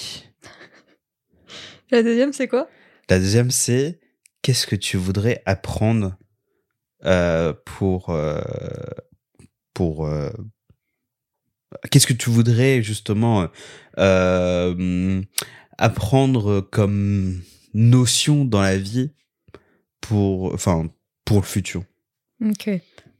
La 1.91 2.03
deuxième, 2.03 2.33
c'est 2.33 2.47
quoi? 2.47 2.67
La 3.09 3.19
deuxième, 3.19 3.51
c'est 3.51 3.99
qu'est-ce 4.41 4.67
que 4.67 4.75
tu 4.75 4.97
voudrais 4.97 5.41
apprendre? 5.45 6.17
Pour 7.66 8.10
euh, 8.10 8.41
pour 9.74 10.08
euh, 10.08 10.30
qu'est-ce 11.91 12.08
que 12.08 12.14
tu 12.14 12.30
voudrais 12.30 12.82
justement 12.82 13.47
euh, 13.97 15.22
apprendre 15.78 16.62
comme 16.62 17.41
notion 17.74 18.45
dans 18.45 18.62
la 18.62 18.78
vie 18.78 19.12
pour 20.01 20.53
enfin 20.53 20.88
pour 21.26 21.38
le 21.38 21.43
futur? 21.45 21.84
Ok. 22.43 22.70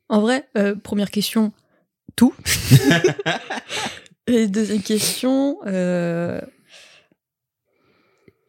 En 0.10 0.22
vrai, 0.22 0.48
euh, 0.58 0.76
première 0.76 1.10
question, 1.12 1.52
tout. 2.16 2.34
Et 4.28 4.48
deuxième 4.48 4.82
question, 4.82 5.58
euh, 5.66 6.40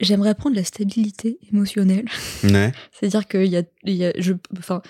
j'aimerais 0.01 0.31
apprendre 0.31 0.57
la 0.57 0.65
stabilité 0.65 1.39
émotionnelle. 1.53 2.07
Ouais. 2.45 2.73
C'est-à-dire 2.93 3.27
qu'il 3.27 3.47
y 3.47 3.57
a, 3.57 3.63
il 3.85 3.95
y 3.95 4.05
a- 4.05 4.13
je, 4.19 4.33
enfin, 4.59 4.83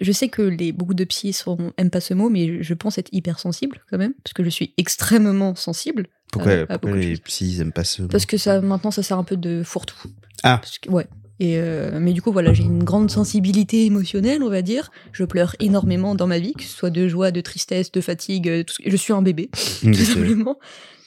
je 0.00 0.12
sais 0.12 0.28
que 0.28 0.42
les 0.42 0.72
beaucoup 0.72 0.94
de 0.94 1.04
psys 1.04 1.32
sont, 1.32 1.72
aiment 1.76 1.90
pas 1.90 2.00
ce 2.00 2.14
mot, 2.14 2.28
mais 2.28 2.62
je 2.62 2.74
pense 2.74 2.98
être 2.98 3.08
hypersensible 3.12 3.80
quand 3.90 3.98
même, 3.98 4.14
parce 4.24 4.32
que 4.34 4.44
je 4.44 4.50
suis 4.50 4.74
extrêmement 4.76 5.54
sensible. 5.54 6.06
Pourquoi, 6.32 6.52
à- 6.52 6.54
à 6.54 6.66
pourquoi 6.66 6.78
beaucoup 6.78 6.94
de 6.94 7.00
les 7.10 7.16
psys 7.18 7.60
aiment 7.60 7.72
pas 7.72 7.84
ce 7.84 8.02
mot 8.02 8.08
Parce 8.08 8.26
que 8.26 8.36
ça, 8.36 8.60
maintenant, 8.60 8.90
ça 8.90 9.02
sert 9.02 9.18
un 9.18 9.24
peu 9.24 9.36
de 9.36 9.62
fourre-tout. 9.64 9.96
Ah. 10.42 10.58
Parce 10.62 10.78
que- 10.78 10.90
ouais. 10.90 11.06
Et 11.38 11.58
euh, 11.58 11.98
mais 12.00 12.14
du 12.14 12.22
coup, 12.22 12.32
voilà, 12.32 12.54
j'ai 12.54 12.64
une 12.64 12.82
grande 12.82 13.10
sensibilité 13.10 13.84
émotionnelle, 13.84 14.42
on 14.42 14.48
va 14.48 14.62
dire. 14.62 14.90
Je 15.12 15.22
pleure 15.24 15.54
énormément 15.60 16.14
dans 16.14 16.26
ma 16.26 16.38
vie, 16.38 16.54
que 16.54 16.62
ce 16.62 16.70
soit 16.74 16.88
de 16.90 17.08
joie, 17.08 17.30
de 17.30 17.42
tristesse, 17.42 17.92
de 17.92 18.00
fatigue. 18.00 18.48
euh, 18.48 18.64
tout 18.64 18.74
ce- 18.82 18.88
Je 18.88 18.96
suis 18.96 19.12
un 19.12 19.20
bébé, 19.20 19.50
tout 19.82 19.92
simplement. 19.94 20.58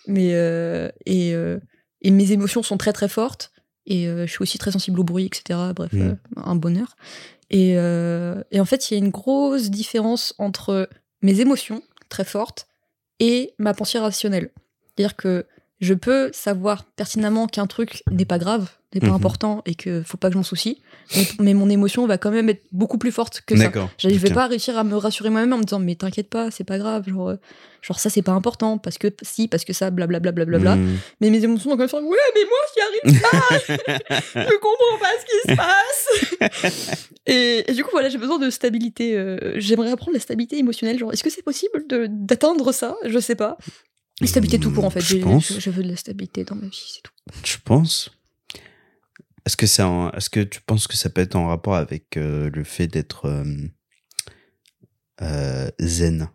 Mais 0.08 0.30
euh, 0.34 0.90
et, 1.08 1.34
euh, 1.34 1.60
et 2.02 2.12
mes 2.12 2.32
émotions 2.32 2.62
sont 2.62 2.78
très 2.78 2.94
très 2.94 3.10
fortes. 3.10 3.52
Et 3.88 4.06
je 4.06 4.26
suis 4.28 4.44
aussi 4.44 4.60
très 4.60 4.70
sensible 4.72 5.00
au 5.00 5.04
bruit, 5.04 5.26
etc. 5.26 5.58
Bref, 5.76 5.92
Mm. 5.94 6.16
un 6.38 6.56
bonheur. 6.56 6.96
Et, 7.50 7.78
euh, 7.78 8.44
et 8.52 8.60
en 8.60 8.66
fait, 8.66 8.90
il 8.90 8.94
y 8.94 9.02
a 9.02 9.04
une 9.04 9.12
grosse 9.12 9.70
différence 9.70 10.34
entre 10.38 10.90
mes 11.22 11.42
émotions 11.42 11.82
très 12.10 12.24
fortes 12.24 12.68
et 13.20 13.54
ma 13.58 13.74
pensée 13.74 14.00
rationnelle. 14.00 14.52
C'est-à-dire 14.86 15.16
que 15.16 15.46
je 15.80 15.94
peux 15.94 16.30
savoir 16.34 16.84
pertinemment 16.84 17.48
qu'un 17.48 17.68
truc 17.68 18.04
n'est 18.12 18.26
pas 18.26 18.38
grave, 18.38 18.70
n'est 18.96 19.02
pas 19.02 19.08
Mhm. 19.08 19.14
important 19.14 19.62
et 19.68 19.76
que 19.76 20.02
faut 20.04 20.18
pas 20.18 20.30
que 20.30 20.34
je 20.34 20.38
m'en 20.40 20.44
soucie, 20.44 20.82
mais, 21.16 21.28
mais 21.40 21.54
mon 21.54 21.70
émotion 21.70 22.08
va 22.08 22.18
quand 22.18 22.32
même 22.32 22.50
être 22.50 22.64
beaucoup 22.72 22.98
plus 22.98 23.12
forte 23.12 23.42
que 23.46 23.56
ça. 23.56 23.72
Je 24.00 24.10
vais 24.10 24.30
Ok. 24.30 24.34
pas 24.34 24.48
réussir 24.48 24.78
à 24.78 24.84
me 24.84 24.96
rassurer 24.96 25.30
moi-même 25.30 25.54
en 25.54 25.58
me 25.60 25.64
disant 25.64 25.80
mais 25.80 25.94
t'inquiète 25.96 26.30
pas, 26.30 26.50
c'est 26.50 26.64
pas 26.64 26.78
grave, 26.80 27.08
genre, 27.08 27.30
euh, 27.30 27.36
genre 27.84 28.00
ça 28.00 28.10
c'est 28.10 28.24
pas 28.24 28.32
important 28.32 28.78
parce 28.80 28.98
que 28.98 29.08
si, 29.22 29.48
parce 29.48 29.64
que 29.64 29.74
ça, 29.74 29.92
blablabla. 29.92 30.32
Bla, 30.32 30.46
bla, 30.46 30.58
bla, 30.58 30.76
bla. 30.76 30.76
Mm. 30.76 30.98
Mais 31.22 31.30
mes 31.30 31.44
émotions 31.44 31.66
sont 31.70 31.78
quand 31.78 31.78
même 31.78 31.90
faire 31.90 32.02
ouais 32.04 32.18
mais 32.34 32.42
moi 32.46 32.58
j'y 32.74 32.82
arrive 32.82 33.22
pas, 33.22 34.10
je 34.50 34.58
comprends 34.58 35.00
pas 35.00 35.12
ce 35.20 35.26
qui 35.26 35.52
se 35.52 35.56
passe. 35.56 37.10
et, 37.28 37.70
et 37.70 37.74
du 37.74 37.84
coup 37.84 37.90
voilà 37.92 38.10
j'ai 38.10 38.18
besoin 38.18 38.40
de 38.40 38.50
stabilité. 38.50 39.16
euh, 39.18 39.54
J'aimerais 39.60 39.92
apprendre 39.92 40.14
la 40.14 40.20
stabilité 40.20 40.58
émotionnelle. 40.58 40.98
Genre 40.98 41.14
est-ce 41.14 41.24
que 41.24 41.30
c'est 41.30 41.44
possible 41.44 41.86
d'atteindre 42.10 42.72
ça? 42.72 42.96
Je 43.06 43.20
sais 43.20 43.36
pas. 43.36 43.58
La 44.22 44.28
stabilité 44.28 44.60
tout 44.60 44.72
court 44.72 44.86
en 44.86 44.90
fait. 44.90 45.00
Je, 45.02 45.18
je 45.60 45.70
veux 45.70 45.84
de 45.84 45.90
la 45.90 45.96
stabilité 45.96 46.44
dans 46.44 46.56
ma 46.56 46.68
vie, 46.68 46.92
c'est 46.96 47.02
tout. 47.04 47.12
Je 47.46 47.58
pense. 47.64 48.10
Est-ce 49.50 49.58
que 49.58 49.66
c'est 49.66 49.82
en- 49.82 50.12
est-ce 50.12 50.30
que 50.30 50.42
tu 50.42 50.62
penses 50.62 50.86
que 50.86 50.96
ça 50.96 51.10
peut 51.10 51.22
être 51.22 51.36
en 51.36 51.48
rapport 51.48 51.74
avec 51.74 52.18
euh, 52.18 52.52
le 52.54 52.64
fait 52.64 52.86
d'être 52.86 53.26
euh, 53.26 53.44
euh, 55.24 55.72
zen? 55.82 56.30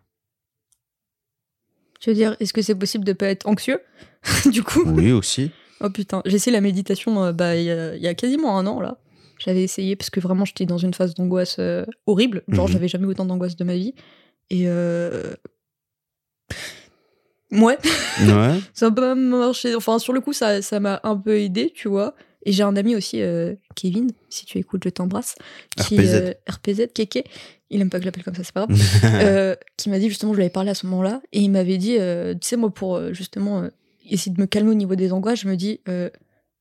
Je 2.01 2.09
veux 2.09 2.13
dire, 2.13 2.35
est-ce 2.41 2.51
que 2.51 2.61
c'est 2.61 2.75
possible 2.75 3.05
de 3.05 3.13
pas 3.13 3.27
être 3.27 3.47
anxieux 3.47 3.79
Du 4.51 4.63
coup, 4.63 4.83
Oui 4.85 5.13
aussi. 5.13 5.51
oh 5.79 5.89
putain, 5.89 6.21
j'ai 6.25 6.35
essayé 6.35 6.51
la 6.53 6.59
méditation 6.59 7.31
bah, 7.31 7.55
il 7.55 7.63
y, 7.63 7.71
a, 7.71 7.95
il 7.95 8.01
y 8.01 8.07
a 8.07 8.13
quasiment 8.15 8.59
un 8.59 8.67
an 8.67 8.81
là. 8.81 8.97
J'avais 9.39 9.63
essayé 9.63 9.95
parce 9.95 10.09
que 10.09 10.19
vraiment 10.19 10.43
j'étais 10.43 10.65
dans 10.65 10.77
une 10.77 10.93
phase 10.93 11.13
d'angoisse 11.15 11.55
euh, 11.59 11.85
horrible. 12.07 12.43
Genre 12.49 12.65
Mhm. 12.67 12.71
j'avais 12.73 12.87
jamais 12.89 13.07
autant 13.07 13.23
d'angoisse 13.23 13.55
de 13.55 13.63
ma 13.63 13.75
vie. 13.75 13.95
Et 14.49 14.63
euh... 14.67 15.33
ouais, 17.53 17.77
Ouais. 18.27 18.59
ça 18.73 18.87
a 18.87 18.91
pas 18.91 19.15
marché. 19.15 19.73
Enfin 19.73 19.99
sur 19.99 20.11
le 20.11 20.19
coup 20.19 20.33
ça 20.33 20.61
ça 20.61 20.81
m'a 20.81 20.99
un 21.03 21.15
peu 21.15 21.39
aidé, 21.39 21.71
tu 21.73 21.87
vois. 21.87 22.13
Et 22.45 22.51
j'ai 22.51 22.63
un 22.63 22.75
ami 22.75 22.95
aussi, 22.95 23.21
euh, 23.21 23.55
Kevin, 23.75 24.11
si 24.29 24.45
tu 24.45 24.57
écoutes, 24.59 24.83
je 24.83 24.89
t'embrasse. 24.89 25.35
Qui, 25.77 25.97
RPZ. 25.97 26.13
euh, 26.13 26.33
RPZ, 26.47 26.87
Kéké. 26.93 27.23
Il 27.71 27.81
aime 27.81 27.89
pas 27.89 27.97
que 27.97 28.03
je 28.03 28.07
l'appelle 28.07 28.23
comme 28.23 28.35
ça, 28.35 28.43
c'est 28.43 28.53
pas 28.53 28.67
grave. 28.67 28.79
euh, 29.23 29.55
qui 29.77 29.89
m'a 29.89 29.97
dit 29.97 30.09
justement, 30.09 30.31
je 30.33 30.37
lui 30.37 30.43
avais 30.43 30.51
parlé 30.51 30.69
à 30.69 30.75
ce 30.75 30.85
moment-là, 30.85 31.21
et 31.31 31.39
il 31.41 31.49
m'avait 31.49 31.77
dit, 31.79 31.95
tu 31.97 32.47
sais, 32.47 32.55
moi, 32.57 32.71
pour 32.71 33.13
justement 33.13 33.67
essayer 34.07 34.35
de 34.35 34.39
me 34.39 34.45
calmer 34.45 34.69
au 34.71 34.75
niveau 34.75 34.95
des 34.95 35.11
angoisses, 35.11 35.39
je 35.41 35.47
me 35.47 35.55
dis, 35.55 35.81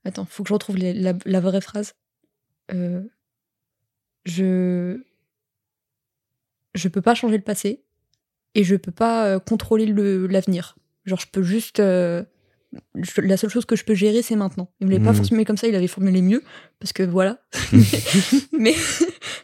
attends, 0.05 0.25
faut 0.25 0.43
que 0.43 0.49
je 0.49 0.55
retrouve 0.55 0.77
les- 0.79 0.95
la, 0.95 1.13
la 1.27 1.41
vraie 1.41 1.61
phrase. 1.61 1.95
Je. 4.25 4.99
Je 6.75 6.89
peux 6.89 7.03
pas 7.03 7.15
changer 7.15 7.37
le 7.37 7.43
passé, 7.43 7.85
et 8.55 8.65
je 8.65 8.75
peux 8.75 8.91
pas 8.93 9.39
contrôler 9.41 9.87
le- 9.87 10.27
l'avenir. 10.27 10.77
Genre, 11.05 11.21
je 11.21 11.27
peux 11.31 11.43
juste. 11.43 11.81
La 13.19 13.37
seule 13.37 13.51
chose 13.51 13.65
que 13.65 13.77
je 13.77 13.85
peux 13.85 13.95
gérer, 13.95 14.23
c'est 14.23 14.37
maintenant. 14.37 14.71
Il 14.81 14.87
me 14.87 14.93
l'avait 14.93 15.05
pas 15.05 15.13
Mhm. 15.13 15.25
formulé 15.25 15.45
comme 15.45 15.57
ça, 15.57 15.67
il 15.67 15.73
l'avait 15.73 15.87
formulé 15.87 16.23
mieux, 16.23 16.43
parce 16.81 16.93
que 16.93 17.03
voilà. 17.03 17.39
mais, 18.59 18.75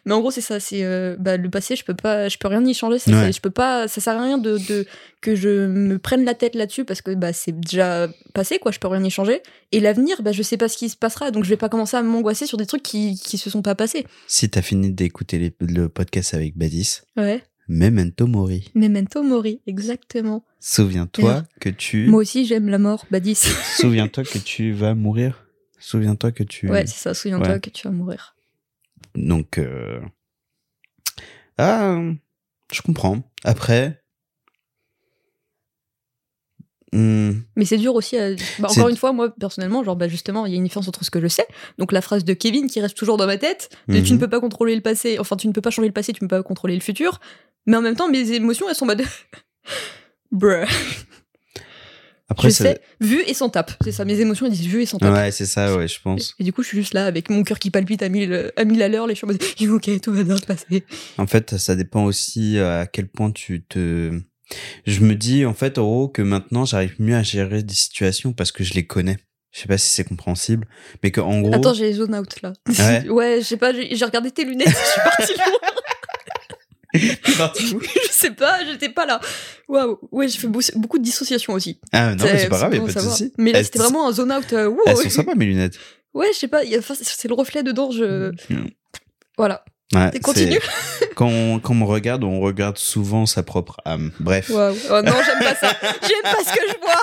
mais 0.04 0.12
en 0.14 0.20
gros, 0.20 0.30
c'est 0.30 0.40
ça. 0.40 0.60
C'est 0.60 0.84
euh, 0.84 1.16
bah, 1.18 1.36
le 1.36 1.50
passé, 1.50 1.76
je 1.76 1.84
peux 1.84 1.94
pas, 1.94 2.28
je 2.28 2.38
peux 2.38 2.48
rien 2.48 2.64
y 2.64 2.74
changer. 2.74 2.98
Ça, 2.98 3.10
Ouais. 3.10 3.32
je 3.32 3.40
peux 3.40 3.50
pas. 3.50 3.88
Ça 3.88 4.00
sert 4.00 4.16
à 4.16 4.22
rien 4.22 4.38
de, 4.38 4.58
de 4.68 4.86
que 5.20 5.34
je 5.34 5.66
me 5.66 5.98
prenne 5.98 6.24
la 6.24 6.34
tête 6.34 6.54
là-dessus 6.54 6.84
parce 6.84 7.02
que 7.02 7.14
bah 7.14 7.32
c'est 7.32 7.58
déjà 7.58 8.08
passé, 8.34 8.58
quoi. 8.58 8.72
Je 8.72 8.78
peux 8.78 8.88
rien 8.88 9.02
y 9.04 9.10
changer. 9.10 9.42
Et 9.72 9.80
l'avenir, 9.80 10.22
bah 10.22 10.32
je 10.32 10.42
sais 10.42 10.56
pas 10.56 10.68
ce 10.68 10.76
qui 10.76 10.88
se 10.88 10.96
passera, 10.96 11.30
donc 11.30 11.44
je 11.44 11.50
vais 11.50 11.56
pas 11.56 11.68
commencer 11.68 11.96
à 11.96 12.02
m'angoisser 12.02 12.46
sur 12.46 12.56
des 12.58 12.66
trucs 12.66 12.82
qui 12.82 13.18
qui 13.22 13.38
se 13.38 13.50
sont 13.50 13.62
pas 13.62 13.74
passés. 13.74 14.06
si 14.26 14.48
t'as 14.50 14.62
fini 14.62 14.92
d'écouter 14.92 15.54
le 15.60 15.88
podcast 15.88 16.34
avec 16.34 16.56
Badis, 16.56 17.00
Ouais. 17.16 17.42
Memento 17.72 18.26
Mori. 18.26 18.68
Memento 18.74 19.22
mori, 19.22 19.60
exactement. 19.68 20.44
Souviens-toi 20.58 21.44
que 21.60 21.68
tu 21.68 22.08
Moi 22.08 22.22
aussi, 22.22 22.44
j'aime 22.44 22.68
la 22.68 22.78
mort, 22.78 23.06
Badis. 23.12 23.36
souviens-toi 23.78 24.24
que 24.24 24.38
tu 24.38 24.72
vas 24.72 24.96
mourir. 24.96 25.46
Souviens-toi 25.78 26.32
que 26.32 26.42
tu 26.42 26.68
ouais, 26.68 26.84
c'est 26.86 26.98
ça. 26.98 27.14
Souviens-toi 27.14 27.54
Ouais. 27.54 27.60
que 27.60 27.70
tu 27.70 27.86
vas 27.86 27.94
mourir. 27.94 28.34
Donc, 29.14 29.58
euh... 29.58 30.00
ah, 31.58 32.00
je 32.72 32.82
comprends. 32.82 33.22
Après, 33.44 33.99
hmm, 36.92 37.32
Mais 37.56 37.64
c'est 37.64 37.76
dur 37.78 37.94
aussi. 37.94 38.16
à- 38.16 38.30
bah, 38.58 38.68
encore 38.70 38.88
une 38.88 38.96
fois, 38.96 39.12
moi 39.12 39.34
personnellement, 39.38 39.82
genre 39.84 39.96
bah, 39.96 40.08
justement, 40.08 40.46
il 40.46 40.52
y 40.52 40.54
a 40.54 40.58
une 40.58 40.64
différence 40.64 40.88
entre 40.88 41.04
ce 41.04 41.10
que 41.10 41.20
je 41.20 41.28
sais. 41.28 41.46
Donc 41.78 41.92
la 41.92 42.00
phrase 42.00 42.24
de 42.24 42.32
Kevin 42.34 42.68
qui 42.68 42.80
reste 42.80 42.96
toujours 42.96 43.16
dans 43.16 43.26
ma 43.26 43.36
tête. 43.38 43.70
de 43.88 44.00
Tu 44.00 44.12
ne 44.12 44.18
peux 44.18 44.28
pas 44.28 44.40
contrôler 44.40 44.74
le 44.74 44.80
passé. 44.82 45.18
Enfin, 45.18 45.36
tu 45.36 45.46
ne 45.48 45.52
peux 45.52 45.60
pas 45.60 45.70
changer 45.70 45.88
le 45.88 45.94
passé. 45.94 46.12
Tu 46.12 46.24
ne 46.24 46.28
peux 46.28 46.36
pas 46.36 46.42
contrôler 46.42 46.74
le 46.74 46.80
futur. 46.80 47.20
Mais 47.66 47.76
en 47.76 47.82
même 47.82 47.96
temps, 47.96 48.08
mes 48.08 48.32
émotions, 48.32 48.68
elles 48.68 48.74
sont 48.74 48.86
mode. 48.86 49.02
Bruh. 50.32 50.64
Après, 52.32 52.48
je 52.50 52.54
ça- 52.54 52.64
sais, 52.64 52.80
vu 53.00 53.20
et 53.26 53.34
sans 53.34 53.48
tape. 53.48 53.72
C'est 53.82 53.90
ça, 53.90 54.04
mes 54.04 54.20
émotions 54.20 54.46
elles 54.46 54.52
disent 54.52 54.68
vu 54.68 54.82
et 54.82 54.86
sans 54.86 54.98
tape. 54.98 55.12
Ouais, 55.12 55.32
c'est 55.32 55.46
ça, 55.46 55.76
ouais, 55.76 55.88
je 55.88 56.00
pense. 56.00 56.36
et 56.38 56.44
du 56.44 56.52
coup, 56.52 56.62
je 56.62 56.68
suis 56.68 56.78
juste 56.78 56.94
là 56.94 57.06
avec 57.06 57.28
mon 57.28 57.42
cœur 57.42 57.58
qui 57.58 57.70
palpite 57.72 58.04
à 58.04 58.08
1000 58.08 58.52
à, 58.56 58.64
1000 58.64 58.80
à 58.82 58.88
l'heure, 58.88 59.08
les 59.08 59.16
choses 59.16 59.36
ok, 59.68 60.00
tout 60.00 60.12
va 60.12 60.22
bien 60.22 60.36
se 60.36 60.46
passer. 60.46 60.84
En 61.18 61.26
fait, 61.26 61.56
ça 61.58 61.74
dépend 61.74 62.04
aussi 62.04 62.56
à 62.60 62.86
quel 62.86 63.08
point 63.08 63.32
tu 63.32 63.62
te. 63.64 64.12
Je 64.86 65.00
me 65.00 65.14
dis, 65.14 65.44
en 65.46 65.54
fait, 65.54 65.78
Oro, 65.78 66.08
que 66.08 66.22
maintenant, 66.22 66.64
j'arrive 66.64 66.94
mieux 66.98 67.14
à 67.16 67.22
gérer 67.22 67.62
des 67.62 67.74
situations 67.74 68.32
parce 68.32 68.52
que 68.52 68.64
je 68.64 68.74
les 68.74 68.86
connais. 68.86 69.18
Je 69.52 69.60
sais 69.60 69.66
pas 69.68 69.78
si 69.78 69.88
c'est 69.88 70.04
compréhensible, 70.04 70.66
mais 71.02 71.10
qu'en 71.10 71.40
gros. 71.40 71.54
Attends, 71.54 71.74
j'ai 71.74 71.86
les 71.86 71.94
zone 71.94 72.14
out 72.14 72.40
là. 72.42 72.52
Ouais. 72.68 73.08
Ouais, 73.10 73.38
je 73.40 73.46
sais 73.46 73.56
pas, 73.56 73.72
j'ai 73.72 74.04
regardé 74.04 74.30
tes 74.30 74.44
lunettes, 74.44 74.68
je 74.68 74.74
suis 74.74 75.00
partie 75.02 75.34
loin. 75.34 75.58
Je 76.92 77.76
sais 78.10 78.32
pas, 78.32 78.64
j'étais 78.64 78.88
pas 78.88 79.06
là. 79.06 79.20
Waouh, 79.68 79.98
ouais, 80.10 80.26
j'ai 80.26 80.38
fait 80.38 80.48
beau- 80.48 80.60
beaucoup 80.74 80.98
de 80.98 81.04
dissociation 81.04 81.52
aussi. 81.52 81.78
Ah 81.92 82.16
non, 82.16 82.24
mais 82.24 82.36
c'est 82.38 82.48
pas 82.48 82.58
grave, 82.58 82.72
y 82.74 82.76
a 82.76 82.80
bon 82.80 82.86
pas 82.86 82.92
de 82.92 82.98
savoir. 82.98 83.16
souci. 83.16 83.32
Mais 83.38 83.52
là, 83.52 83.62
c'était 83.62 83.78
vraiment 83.78 84.08
un 84.08 84.12
zone 84.12 84.32
out. 84.32 84.52
euh, 84.52 84.66
ouh, 84.68 84.80
Elles 84.86 84.96
ouais. 84.96 85.02
sont 85.04 85.10
sympas, 85.10 85.36
mes 85.36 85.46
lunettes. 85.46 85.78
Ouais, 86.14 86.26
je 86.34 86.38
sais 86.38 86.48
pas, 86.48 86.64
il 86.64 86.70
y 86.70 86.74
a- 86.74 86.80
enfin, 86.80 86.94
c'est 87.00 87.28
le 87.28 87.34
reflet 87.34 87.62
dedans, 87.62 87.92
je. 87.92 88.32
Voilà. 89.38 89.64
Ouais, 89.94 90.10
continue? 90.20 90.58
Quand 91.16 91.28
on, 91.28 91.58
quand 91.58 91.74
on 91.74 91.84
regarde, 91.86 92.24
on 92.24 92.40
regarde 92.40 92.78
souvent 92.78 93.26
sa 93.26 93.42
propre 93.42 93.80
âme. 93.84 94.10
Bref. 94.20 94.50
Oh 94.50 95.02
non, 95.02 95.12
j'aime 95.26 95.40
pas 95.40 95.54
ça. 95.54 95.76
J'aime 95.82 96.22
pas 96.22 96.42
ce 96.44 96.52
que 96.54 96.60
je 96.68 96.78
vois. 96.80 97.02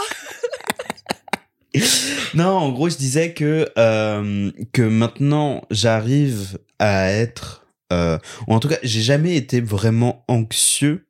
Non, 2.34 2.48
en 2.50 2.72
gros, 2.72 2.90
je 2.90 2.98
disais 2.98 3.34
que 3.34 3.68
euh, 3.78 4.52
que 4.74 4.82
maintenant 4.82 5.64
j'arrive 5.70 6.58
à 6.80 7.12
être, 7.12 7.68
euh, 7.94 8.18
ou 8.48 8.54
en 8.56 8.60
tout 8.60 8.68
cas, 8.68 8.78
j'ai 8.82 9.02
jamais 9.02 9.36
été 9.36 9.62
vraiment 9.62 10.24
anxieux 10.28 11.06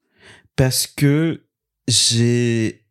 parce 0.57 0.86
que 0.88 1.43
j'ai 1.88 2.84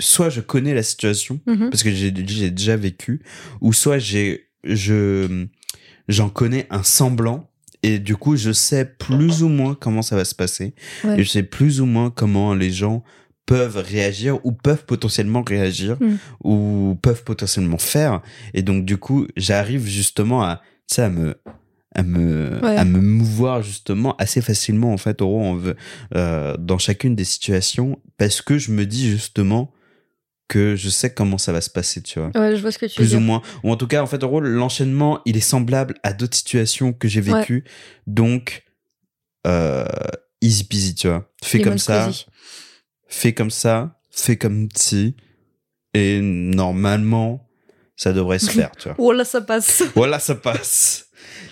soit 0.00 0.30
je 0.30 0.40
connais 0.40 0.72
la 0.74 0.82
situation 0.82 1.40
Mhm. 1.46 1.68
parce 1.70 1.82
que 1.82 1.90
j'ai 1.90 2.12
j'ai 2.26 2.50
déjà 2.50 2.76
vécu, 2.76 3.22
ou 3.60 3.72
soit 3.74 3.98
j'ai 3.98 4.48
je 4.64 5.46
j'en 6.08 6.30
connais 6.30 6.66
un 6.70 6.82
semblant 6.82 7.50
et 7.86 7.98
du 7.98 8.16
coup 8.16 8.36
je 8.36 8.52
sais 8.52 8.84
plus 8.84 9.42
ou 9.42 9.48
moins 9.48 9.74
comment 9.74 10.02
ça 10.02 10.16
va 10.16 10.24
se 10.24 10.34
passer 10.34 10.74
Ouais. 11.04 11.20
et 11.20 11.24
je 11.24 11.28
sais 11.30 11.42
plus 11.42 11.80
ou 11.80 11.86
moins 11.86 12.10
comment 12.10 12.54
les 12.54 12.70
gens 12.70 13.02
peuvent 13.46 13.76
réagir 13.76 14.38
ou 14.44 14.52
peuvent 14.52 14.84
potentiellement 14.86 15.42
réagir 15.46 15.96
Mm. 16.00 16.14
ou 16.44 16.96
peuvent 17.02 17.24
potentiellement 17.24 17.78
faire 17.78 18.22
et 18.54 18.62
donc 18.62 18.84
du 18.84 18.96
coup 18.96 19.26
j'arrive 19.36 19.86
justement 19.86 20.42
à 20.42 20.62
à 20.98 21.08
me 21.10 21.34
à 21.94 22.02
me 22.02 22.58
Ouais. 22.62 22.76
à 22.76 22.84
me 22.84 23.00
mouvoir 23.00 23.62
justement 23.62 24.16
assez 24.16 24.40
facilement 24.40 24.92
en 24.92 24.96
fait 24.98 25.20
au 25.22 25.26
veut 25.56 25.76
euh, 26.16 26.56
dans 26.58 26.78
chacune 26.78 27.14
des 27.14 27.24
situations 27.24 27.98
parce 28.18 28.40
que 28.42 28.58
je 28.58 28.70
me 28.72 28.84
dis 28.86 29.10
justement 29.10 29.70
que 30.54 30.76
je 30.76 30.88
sais 30.88 31.12
comment 31.12 31.38
ça 31.38 31.52
va 31.52 31.60
se 31.60 31.70
passer 31.70 32.00
tu 32.02 32.18
vois 32.20 32.30
Ouais, 32.34 32.56
je 32.56 32.62
vois 32.62 32.70
ce 32.72 32.78
que 32.78 32.86
tu 32.86 32.92
veux 33.00 33.06
plus 33.06 33.14
ou 33.14 33.18
dire. 33.18 33.20
moins 33.20 33.42
ou 33.62 33.70
en 33.72 33.76
tout 33.76 33.86
cas 33.86 34.02
en 34.02 34.06
fait 34.06 34.22
en 34.24 34.28
gros 34.28 34.40
l'enchaînement 34.40 35.20
il 35.24 35.36
est 35.36 35.40
semblable 35.40 35.94
à 36.02 36.12
d'autres 36.12 36.36
situations 36.36 36.92
que 36.92 37.08
j'ai 37.08 37.20
Ouais. 37.22 37.40
vécues 37.40 37.64
donc 38.06 38.62
euh, 39.46 39.84
easy 40.40 40.64
peasy 40.64 40.94
tu 40.94 41.08
vois 41.08 41.30
fais 41.42 41.60
comme 41.60 41.78
ça 41.78 42.02
squeezy. 42.04 42.26
fais 43.08 43.32
comme 43.34 43.50
ça 43.50 44.00
fais 44.10 44.36
comme 44.36 44.68
si 44.74 45.16
et 45.92 46.20
normalement 46.20 47.48
ça 47.96 48.12
devrait 48.12 48.38
se 48.38 48.50
faire 48.58 48.70
tu 48.78 48.88
vois 48.88 48.96
Oh 48.98 49.12
là, 49.12 49.24
ça 49.24 49.40
passe. 49.40 49.82
voilà 49.94 50.18
ça 50.18 50.34
passe 50.34 51.06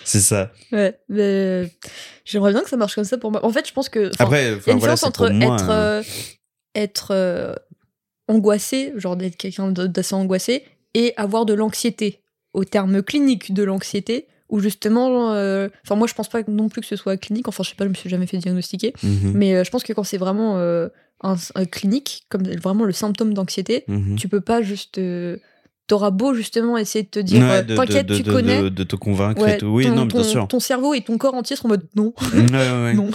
c'est 0.05 0.19
ça 0.21 0.51
Ouais, 0.71 0.97
mais 1.09 1.21
euh, 1.21 1.67
j'aimerais 2.25 2.51
bien 2.51 2.61
que 2.63 2.69
ça 2.69 2.77
marche 2.77 2.95
comme 2.95 3.03
ça 3.05 3.17
pour 3.17 3.31
moi. 3.31 3.43
En 3.45 3.51
fait, 3.51 3.65
je 3.67 3.73
pense 3.73 3.87
que. 3.89 4.11
après 4.19 4.43
Il 4.43 4.45
y 4.45 4.49
a 4.49 4.53
une 4.53 4.59
voilà 4.59 4.75
différence 4.95 5.03
entre 5.03 5.29
moi 5.29 5.55
être, 5.55 5.69
hein. 5.69 5.71
euh, 5.71 6.03
être 6.75 7.07
euh, 7.11 7.53
angoissé, 8.27 8.93
genre 8.97 9.15
d'être 9.15 9.35
quelqu'un 9.37 9.71
d'assez 9.71 10.15
angoissé, 10.15 10.63
et 10.93 11.13
avoir 11.17 11.45
de 11.45 11.53
l'anxiété, 11.53 12.21
au 12.53 12.63
terme 12.63 13.01
clinique 13.01 13.53
de 13.53 13.63
l'anxiété, 13.63 14.27
où 14.49 14.59
justement, 14.59 15.33
euh, 15.33 15.67
enfin 15.83 15.95
moi 15.95 16.07
je 16.07 16.13
pense 16.13 16.29
pas 16.29 16.41
non 16.47 16.69
plus 16.69 16.81
que 16.81 16.87
ce 16.87 16.95
soit 16.95 17.17
clinique, 17.17 17.47
enfin 17.47 17.63
je 17.63 17.69
sais 17.69 17.75
pas, 17.75 17.85
je 17.85 17.89
me 17.89 17.95
suis 17.95 18.09
jamais 18.09 18.27
fait 18.27 18.37
diagnostiquer, 18.37 18.93
Mhm, 19.03 19.31
mais 19.33 19.55
euh, 19.55 19.63
je 19.63 19.71
pense 19.71 19.83
que 19.83 19.93
quand 19.93 20.03
c'est 20.03 20.17
vraiment 20.19 20.57
euh, 20.59 20.87
un, 21.23 21.35
un 21.55 21.65
clinique, 21.65 22.23
comme 22.29 22.43
vraiment 22.43 22.83
le 22.85 22.91
symptôme 22.93 23.33
d'anxiété, 23.33 23.83
mhm. 23.87 24.15
tu 24.17 24.27
peux 24.27 24.41
pas 24.41 24.61
juste... 24.61 24.99
T'auras 25.85 26.11
beau 26.11 26.33
justement 26.33 26.77
essayer 26.77 27.03
de 27.03 27.09
te 27.09 27.19
dire, 27.19 27.41
Ouais, 27.43 27.65
euh, 27.69 27.75
t'inquiète, 27.75 28.07
tu 28.07 28.23
de- 28.23 28.31
connais. 28.31 28.61
de, 28.63 28.69
de 28.69 28.83
te 28.85 28.95
convaincre 28.95 29.41
Ouais, 29.41 29.55
et 29.55 29.57
tout 29.57 29.65
oui 29.67 29.83
ton- 29.83 29.95
non 29.95 30.05
bien 30.05 30.21
ton- 30.21 30.23
sûr 30.23 30.47
Ton 30.47 30.61
cerveau 30.61 30.93
et 30.93 31.01
ton 31.01 31.17
corps 31.17 31.33
entier 31.33 31.57
seront 31.57 31.67
en 31.67 31.71
mode 31.71 31.85
non, 31.93 32.13
ouais. 32.33 32.93
non, 32.93 33.09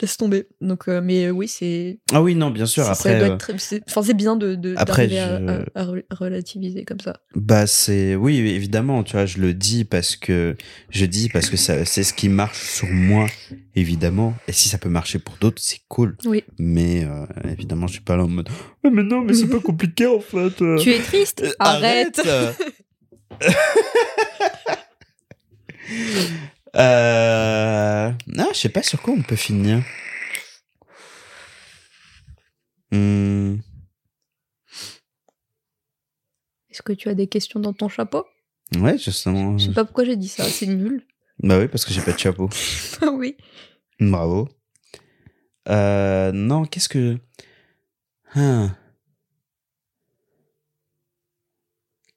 laisse 0.00 0.16
tomber. 0.16 0.46
Donc, 0.60 0.88
euh, 0.88 1.00
mais 1.02 1.26
euh, 1.26 1.30
oui, 1.30 1.48
c'est. 1.48 1.98
ah 2.12 2.22
oui 2.22 2.34
non 2.34 2.50
bien 2.50 2.66
sûr 2.66 2.88
après 2.88 3.20
euh, 3.22 3.36
c'est 3.58 3.82
enfin, 3.88 4.02
c'est 4.02 4.14
bien 4.14 4.36
de, 4.36 4.54
de- 4.54 4.74
Après, 4.76 5.08
à- 5.18 5.64
relativiser 6.10 6.84
comme 6.84 7.00
ça. 7.00 7.20
Bah 7.34 7.66
c'est 7.66 8.14
oui 8.14 8.38
évidemment 8.38 9.02
tu 9.02 9.12
vois 9.12 9.26
je 9.26 9.38
le 9.38 9.54
dis 9.54 9.84
parce 9.84 10.16
que 10.16 10.56
je 10.90 11.06
dis 11.06 11.28
parce 11.28 11.50
que 11.50 11.56
c'est 11.56 11.84
ce 11.84 12.12
qui 12.12 12.28
marche 12.28 12.60
sur 12.62 12.88
moi 12.88 13.26
évidemment 13.74 14.34
et 14.48 14.52
si 14.52 14.68
ça 14.68 14.78
peut 14.78 14.88
marcher 14.88 15.18
pour 15.18 15.36
d'autres 15.40 15.60
c'est 15.62 15.80
cool 15.88 16.16
Oui. 16.24 16.44
mais 16.58 17.04
euh, 17.04 17.26
évidemment 17.50 17.86
je 17.86 17.94
suis 17.94 18.02
pas 18.02 18.16
là 18.16 18.24
en 18.24 18.28
mode 18.28 18.48
Ah, 18.84 18.90
mais 18.92 19.02
non 19.02 19.22
mais 19.22 19.34
c'est 19.34 19.48
pas 19.48 19.60
compliqué 19.60 20.06
en 20.06 20.20
fait. 20.20 20.54
Tu 20.82 20.90
es 20.92 20.98
triste 21.00 21.44
Arrête, 21.58 22.20
euh... 26.76 28.12
ah 28.38 28.48
je 28.52 28.58
sais 28.58 28.68
pas 28.68 28.82
sur 28.82 29.00
quoi 29.02 29.14
on 29.14 29.22
peut 29.22 29.36
finir 29.36 29.82
Hmm. 32.92 33.56
Est-ce 36.70 36.82
que 36.82 36.92
tu 36.92 37.08
as 37.08 37.14
des 37.14 37.26
questions 37.26 37.58
dans 37.58 37.72
ton 37.72 37.88
chapeau? 37.88 38.24
Ouais 38.78 38.96
justement 38.96 39.58
Je 39.58 39.66
sais 39.68 39.72
pas 39.74 39.84
pourquoi 39.84 40.04
j'ai 40.04 40.16
dit 40.16 40.28
ça, 40.28 40.44
c'est 40.44 40.66
nul. 40.66 41.04
bah 41.42 41.58
oui 41.58 41.66
parce 41.68 41.84
que 41.84 41.92
j'ai 41.92 42.00
pas 42.00 42.12
de 42.12 42.18
chapeau 42.18 42.48
Ah 43.02 43.10
oui. 43.10 43.36
Bravo. 43.98 44.48
Euh, 45.68 46.30
non, 46.32 46.64
qu'est-ce 46.64 46.88
que... 46.88 47.18
Ah. 48.34 48.68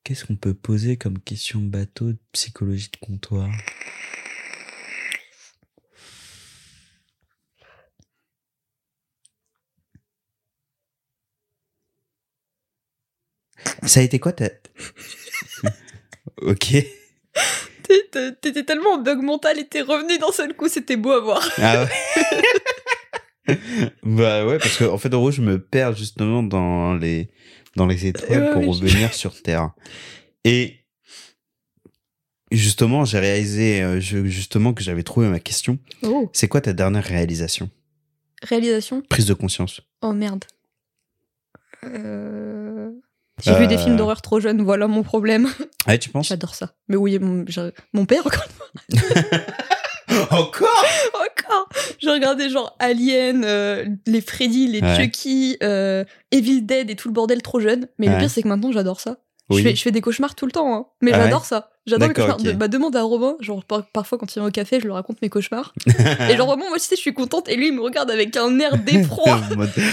Qu'est-ce 0.03 0.25
qu'on 0.25 0.35
peut 0.35 0.53
poser 0.53 0.97
comme 0.97 1.19
question 1.19 1.59
bateau 1.59 2.11
de 2.13 2.17
psychologie 2.31 2.89
de 2.91 2.97
comptoir? 3.05 3.49
Ça 13.83 13.99
a 13.99 14.03
été 14.03 14.19
quoi 14.19 14.31
ta... 14.33 14.45
ok. 16.41 16.75
T'étais 18.41 18.63
tellement 18.63 18.93
en 18.93 18.97
bug 18.99 19.19
mental 19.21 19.57
et 19.59 19.67
t'es 19.67 19.81
revenu 19.81 20.17
d'un 20.19 20.31
seul 20.31 20.53
coup, 20.55 20.67
c'était 20.67 20.95
beau 20.97 21.11
à 21.11 21.19
voir. 21.21 21.49
Ah 21.57 21.83
ouais. 21.85 21.89
bah 24.03 24.45
ouais, 24.45 24.59
parce 24.59 24.77
que 24.77 24.83
en 24.83 24.97
fait, 24.97 25.13
en 25.13 25.17
gros, 25.19 25.31
je 25.31 25.41
me 25.41 25.59
perds 25.59 25.95
justement 25.95 26.43
dans 26.43 26.93
les 26.93 27.29
dans 27.75 27.87
les 27.87 28.05
étoiles 28.05 28.43
Ouais, 28.43 28.53
pour 28.53 28.65
revenir 28.67 29.13
sur 29.13 29.41
Terre. 29.41 29.71
Et 30.43 30.85
justement, 32.51 33.05
j'ai 33.05 33.19
réalisé 33.19 33.81
euh, 33.81 33.99
je- 33.99 34.25
justement 34.25 34.73
que 34.73 34.83
j'avais 34.83 35.03
trouvé 35.03 35.27
ma 35.27 35.39
question. 35.39 35.79
Oh. 36.03 36.29
C'est 36.33 36.47
quoi 36.47 36.61
ta 36.61 36.73
dernière 36.73 37.03
réalisation? 37.03 37.69
Réalisation? 38.43 39.01
Prise 39.01 39.25
de 39.25 39.33
conscience. 39.33 39.81
Oh 40.01 40.13
merde. 40.13 40.45
Euh, 41.85 42.91
J'ai 43.41 43.55
vu 43.55 43.67
des 43.67 43.75
Euh. 43.75 43.77
films 43.77 43.95
d'horreur 43.95 44.21
trop 44.21 44.39
jeunes, 44.39 44.61
voilà 44.61 44.87
mon 44.87 45.03
problème. 45.03 45.47
Ouais, 45.87 45.97
tu 45.97 46.09
penses? 46.09 46.27
J'adore 46.27 46.55
ça. 46.55 46.71
Mais 46.87 46.95
oui, 46.95 47.17
mon, 47.19 47.45
mon 47.93 48.05
père, 48.05 48.25
encore 48.25 48.43
une 48.91 48.99
Encore 50.31 50.51
fois, 50.51 51.21
encore? 51.21 51.69
J'ai 51.99 52.09
regardé 52.09 52.49
genre 52.49 52.75
Alien, 52.79 53.43
euh, 53.45 53.85
les 54.07 54.21
Freddy, 54.21 54.67
les 54.67 54.81
Ouais. 54.81 54.95
Chucky, 54.95 55.57
euh, 55.61 56.03
Evil 56.31 56.63
Dead 56.63 56.89
et 56.89 56.95
tout 56.95 57.07
le 57.09 57.13
bordel 57.13 57.41
trop 57.43 57.59
jeune. 57.59 57.87
Mais 57.99 58.07
le 58.07 58.17
pure, 58.17 58.29
c'est 58.29 58.41
que 58.41 58.47
maintenant, 58.47 58.71
j'adore 58.71 58.99
ça. 58.99 59.17
Oui. 59.49 59.57
Je, 59.63 59.67
fais, 59.69 59.75
je 59.75 59.81
fais 59.81 59.91
des 59.91 60.01
cauchemars 60.01 60.35
tout 60.35 60.45
le 60.45 60.51
temps, 60.51 60.75
hein. 60.75 60.85
mais 61.01 61.11
Ah 61.13 61.17
ouais 61.17 61.23
j'adore 61.25 61.45
ça. 61.45 61.71
J'adore 61.87 62.07
les 62.09 62.13
cauchemars. 62.13 62.37
De- 62.37 62.51
bah, 62.51 62.67
demande 62.67 62.95
à 62.95 63.01
Robin, 63.01 63.35
genre 63.39 63.63
par- 63.65 63.83
parfois 63.87 64.17
quand 64.19 64.31
il 64.35 64.39
vient 64.39 64.47
au 64.47 64.51
café, 64.51 64.79
je 64.79 64.85
lui 64.85 64.91
raconte 64.91 65.21
mes 65.23 65.29
cauchemars. 65.29 65.73
et 65.87 66.37
genre 66.37 66.45
vraiment, 66.47 66.67
moi 66.67 66.75
aussi, 66.75 66.89
je 66.91 66.95
suis 66.99 67.13
contente. 67.13 67.49
Et 67.49 67.55
lui, 67.55 67.69
il 67.69 67.73
me 67.73 67.81
regarde 67.81 68.11
avec 68.11 68.35
un 68.37 68.59
air 68.59 68.77
d'effroi. 68.85 69.41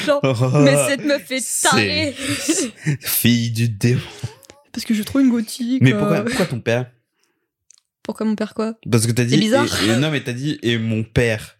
Genre, 0.05 0.21
oh, 0.23 0.59
mais 0.59 0.77
cette 0.89 1.05
meuf 1.05 1.31
est 1.31 1.63
tarée. 1.63 2.15
Fille 3.01 3.51
du 3.51 3.69
démon. 3.69 4.01
Parce 4.73 4.85
que 4.85 4.93
je 4.95 5.03
trouve 5.03 5.23
une 5.23 5.31
gothique. 5.31 5.81
Mais 5.81 5.95
euh, 5.95 5.99
pourquoi, 5.99 6.25
pourquoi 6.25 6.47
ton 6.47 6.61
père? 6.61 6.91
Pourquoi 8.03 8.27
mon 8.27 8.37
père 8.37 8.55
quoi? 8.55 8.75
Parce 8.91 9.07
que 9.07 9.13
t'as 9.13 9.25
dit. 9.25 9.31
C'est 9.31 9.41
bizarre. 9.41 9.67
et- 9.85 9.93
et- 9.93 9.97
non, 9.97 10.11
mais 10.11 10.23
t'as 10.23 10.33
dit 10.33 10.59
et 10.63 10.77
mon 10.79 11.03
père. 11.03 11.56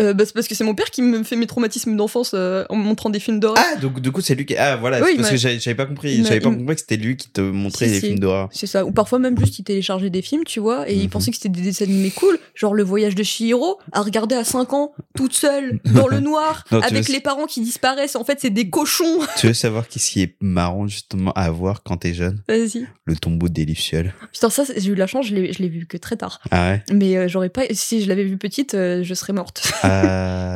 Euh, 0.00 0.14
bah, 0.14 0.24
c'est 0.26 0.32
parce 0.34 0.48
que 0.48 0.54
c'est 0.54 0.64
mon 0.64 0.74
père 0.74 0.90
qui 0.90 1.02
me 1.02 1.22
fait 1.22 1.36
mes 1.36 1.46
traumatismes 1.46 1.96
d'enfance 1.96 2.32
euh, 2.34 2.64
en 2.68 2.76
me 2.76 2.82
montrant 2.82 3.10
des 3.10 3.20
films 3.20 3.38
d'horreur. 3.40 3.62
Ah, 3.74 3.76
donc 3.76 4.00
du 4.00 4.10
coup, 4.12 4.20
c'est 4.20 4.34
lui 4.34 4.46
qui. 4.46 4.56
Ah, 4.56 4.76
voilà, 4.76 4.98
Oui, 5.00 5.04
c'est 5.08 5.12
il 5.14 5.16
parce 5.18 5.30
que 5.30 5.36
j'avais 5.36 5.74
pas 5.74 5.86
compris. 5.86 6.22
J'avais 6.24 6.40
pas 6.40 6.50
compris 6.50 6.74
que 6.74 6.80
c'était 6.80 6.96
lui 6.96 7.16
qui 7.16 7.28
te 7.28 7.40
montrait 7.40 7.88
Si, 7.88 7.94
si. 7.94 8.00
films 8.00 8.18
d'horreur. 8.18 8.48
C'est 8.52 8.66
ça. 8.66 8.84
Ou 8.84 8.92
parfois 8.92 9.18
même 9.18 9.38
juste 9.38 9.58
il 9.58 9.64
téléchargeait 9.64 10.10
des 10.10 10.22
films, 10.22 10.44
tu 10.44 10.60
vois, 10.60 10.88
et 10.90 10.94
il 10.94 11.04
Mhm. 11.04 11.08
pensait 11.10 11.30
que 11.30 11.36
c'était 11.36 11.48
des 11.48 11.62
dessins 11.62 11.84
animés 11.84 12.10
cool, 12.10 12.38
genre 12.54 12.74
Le 12.74 12.82
Voyage 12.82 13.14
de 13.14 13.22
Chihiro, 13.22 13.78
à 13.92 14.02
regarder 14.02 14.34
à 14.34 14.44
5 14.44 14.72
ans, 14.72 14.92
toute 15.16 15.34
seule, 15.34 15.80
dans 15.94 16.08
le 16.08 16.20
noir, 16.20 16.64
Non, 16.72 16.80
avec 16.80 17.06
veux- 17.06 17.12
les 17.12 17.20
parents 17.20 17.46
qui 17.46 17.60
disparaissent. 17.60 18.16
En 18.16 18.24
fait, 18.24 18.38
c'est 18.40 18.50
des 18.50 18.70
cochons. 18.70 19.18
Tu 19.38 19.46
veux 19.48 19.54
savoir 19.54 19.88
qu'est-ce 19.88 20.10
qui 20.10 20.22
est 20.22 20.34
marrant 20.40 20.86
justement 20.86 21.32
à 21.32 21.50
voir 21.50 21.82
quand 21.82 21.96
t'es 21.98 22.14
jeune? 22.14 22.42
Vas-y. 22.48 22.86
Le 23.04 23.16
tombeau 23.16 23.48
des 23.48 23.64
Lucioles. 23.64 24.12
Putain, 24.32 24.50
ça, 24.50 24.64
j'ai 24.76 24.90
eu 24.90 24.94
la 24.94 25.06
chance, 25.06 25.26
je 25.26 25.34
l'ai 25.34 25.52
je 25.52 25.58
l'ai 25.62 25.68
vu 25.68 25.86
que 25.86 25.96
très 25.96 26.16
tard. 26.16 26.40
Ah 26.50 26.70
ouais? 26.70 26.82
Mais 26.92 27.16
euh, 27.16 27.28
j'aurais 27.28 27.48
pas. 27.48 27.62
Si 27.72 28.02
je 28.02 28.08
l'avais 28.08 28.24
vu 28.24 28.36
petite, 28.36 28.72
je 28.74 29.14
serais 29.14 29.32
morte. 29.32 29.70
Ah, 29.82 29.88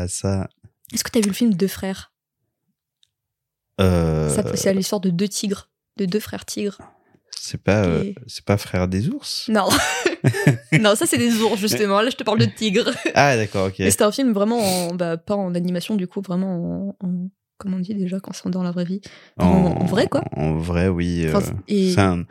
ça. 0.09 0.49
Est-ce 0.93 1.03
que 1.05 1.11
t'as 1.11 1.21
vu 1.21 1.29
le 1.29 1.33
film 1.35 1.55
Deux 1.55 1.69
frères? 1.69 2.13
Euh, 3.81 4.29
Ça, 4.31 4.43
C'est 4.57 4.73
l'histoire 4.75 5.01
de 5.01 5.11
deux 5.11 5.29
tigres, 5.29 5.69
de 5.97 6.05
deux 6.05 6.21
frères 6.21 6.45
tigres. 6.45 6.79
c'est 7.37 7.63
pas, 7.63 7.85
euh, 7.85 8.13
c'est 8.27 8.45
pas 8.45 8.57
frère 8.57 8.87
des 8.89 9.09
ours? 9.09 9.49
Non. 9.49 9.69
non, 10.81 10.95
ça 10.95 11.07
c'est 11.07 11.19
des 11.19 11.41
ours 11.43 11.59
justement. 11.59 12.01
Là, 12.01 12.11
je 12.11 12.17
te 12.17 12.23
parle 12.25 12.39
de 12.39 12.45
tigres. 12.47 12.91
Ah, 13.15 13.37
d'accord, 13.37 13.67
ok. 13.69 13.75
C'était 13.79 14.05
un 14.05 14.13
film 14.13 14.33
vraiment, 14.33 14.89
en, 14.89 14.95
bah, 14.95 15.17
pas 15.17 15.35
en 15.37 15.55
animation 15.55 15.97
du 15.97 16.07
coup, 16.07 16.21
vraiment 16.23 16.95
en, 17.01 17.07
en- 17.07 17.29
comment 17.59 17.77
on 17.79 17.81
dit 17.81 17.95
déjà 17.95 18.21
quand 18.21 18.33
c'est 18.33 18.49
dans 18.49 18.63
la 18.63 18.71
vraie 18.71 18.85
vie? 18.85 19.01
En- 19.39 19.45
en 19.47 19.85
vrai, 19.85 20.07
quoi. 20.07 20.23
En 20.37 20.57
vrai, 20.57 20.89
oui. 20.89 21.27
euh, 21.27 21.37
Enfin, 21.37 21.57
et- 21.69 21.93
C'est 21.93 22.01
un- 22.01 22.25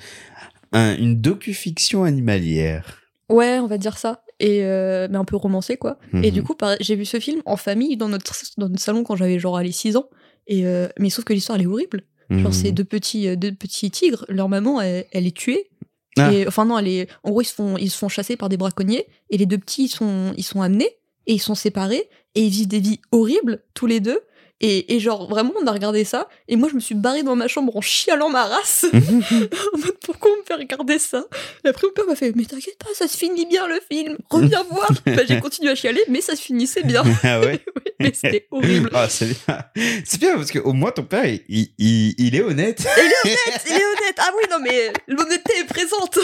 un- 0.72 0.95
une 0.97 1.20
docu-fiction 1.22 2.04
animalière. 2.06 2.99
Ouais, 3.30 3.60
on 3.60 3.68
va 3.68 3.78
dire 3.78 3.97
ça. 3.97 4.22
Et 4.39 4.63
euh, 4.63 5.07
mais 5.09 5.17
un 5.17 5.25
peu 5.25 5.36
romancé 5.36 5.77
quoi. 5.77 5.97
Et 6.13 6.17
Mhm. 6.27 6.31
du 6.31 6.43
coup, 6.43 6.55
pareil, 6.55 6.77
j'ai 6.81 6.95
vu 6.95 7.05
ce 7.05 7.19
film 7.19 7.41
en 7.45 7.55
famille 7.57 7.97
dans 7.97 8.09
notre 8.09 8.34
dans 8.57 8.69
notre 8.69 8.81
salon 8.81 9.03
quand 9.03 9.15
j'avais 9.15 9.39
genre 9.39 9.57
allez 9.57 9.71
6 9.71 9.95
ans. 9.97 10.09
Et 10.47 10.65
euh, 10.65 10.88
mais 10.99 11.09
sauf 11.09 11.23
que 11.25 11.34
l'histoire 11.34 11.57
elle 11.57 11.63
est 11.65 11.67
horrible. 11.67 12.01
Genre 12.29 12.47
Mhm. 12.47 12.51
c'est 12.53 12.71
deux 12.71 12.84
petits 12.86 13.27
euh, 13.27 13.36
deux 13.36 13.53
petits 13.53 13.91
tigres, 13.91 14.25
leur 14.29 14.49
maman 14.49 14.81
elle, 14.81 15.05
elle 15.11 15.27
est 15.27 15.36
tuée. 15.38 15.69
Ah. 16.17 16.31
Et, 16.34 16.47
enfin 16.47 16.65
non, 16.65 16.77
elle 16.77 16.88
est 16.88 17.07
en 17.23 17.31
gros 17.31 17.41
ils 17.41 17.45
se 17.45 17.53
font 17.53 17.75
ils 17.77 17.89
se 17.89 17.97
font 17.97 18.09
chasser 18.09 18.36
par 18.38 18.49
des 18.49 18.57
braconniers 18.57 19.07
et 19.29 19.38
les 19.38 19.45
deux 19.45 19.57
petits 19.57 19.86
ils 19.86 19.89
sont 19.89 20.34
ils 20.38 20.43
sont 20.43 20.61
amenés 20.61 20.89
et 21.27 21.34
ils 21.34 21.41
sont 21.41 21.55
séparés 21.55 22.07
et 22.36 22.41
ils 22.41 22.49
vivent 22.49 22.67
des 22.67 22.79
vies 22.79 22.99
horribles 23.11 23.63
tous 23.73 23.86
les 23.88 23.99
deux. 23.99 24.19
Et, 24.66 24.95
et 24.95 24.99
genre 25.01 25.28
vraiment 25.28 25.51
on 25.61 25.68
a 25.68 25.74
regardé 25.74 26.05
ça 26.05 26.30
et 26.47 26.55
moi 26.55 26.70
je 26.70 26.76
me 26.76 26.80
suis 26.80 26.95
barrée 26.95 27.22
dans 27.22 27.36
ma 27.36 27.49
chambre 27.49 27.76
en 27.76 27.82
chialant 27.82 28.30
ma 28.30 28.45
race 28.45 28.86
en 28.93 29.78
mode 29.78 29.97
pourquoi 30.05 30.32
on 30.32 30.38
me 30.38 30.43
fait 30.45 30.53
regarder 30.53 30.99
ça? 30.99 31.26
Et 31.66 31.68
après 31.68 31.86
mon 31.86 31.91
père 31.91 32.05
m'a 32.05 32.16
fait 32.16 32.32
mais 32.34 32.45
t'inquiète 32.45 32.78
pas 32.78 32.88
ça 32.93 33.09
se 33.09 33.18
finit 33.18 33.45
bien 33.45 33.68
le 33.68 33.82
film 33.91 34.18
reviens 34.30 34.64
voir. 34.72 34.89
Bah, 35.05 35.24
j'ai 35.28 35.41
continué 35.41 35.72
à 35.72 35.76
chialer 35.76 36.01
mais 36.07 36.22
ça 36.22 36.38
se 36.38 36.41
finissait 36.41 36.84
bien. 36.84 37.03
Ah 37.24 37.41
ouais. 37.41 37.59
Oui, 37.76 37.91
mais 37.99 38.11
c'était 38.14 38.47
horrible. 38.51 38.89
Ah, 38.93 39.09
c'est 39.09 39.26
bien. 39.45 39.59
C'est 40.05 40.20
bien 40.20 40.36
parce 40.36 40.51
qu'au 40.51 40.72
moins 40.72 40.91
ton 40.91 41.03
père, 41.03 41.26
il, 41.26 41.41
il, 41.78 42.16
il 42.18 42.34
est 42.36 42.41
honnête. 42.41 42.88
il 42.97 43.01
est 43.01 43.32
honnête 43.32 43.64
il 43.66 43.72
est 43.74 43.76
honnête. 43.86 44.18
Ah 44.18 44.32
oui 44.38 44.43
non 44.49 44.59
mais 44.64 44.93
l'honnêteté 45.07 45.53
est 45.59 45.66
présente. 45.66 46.20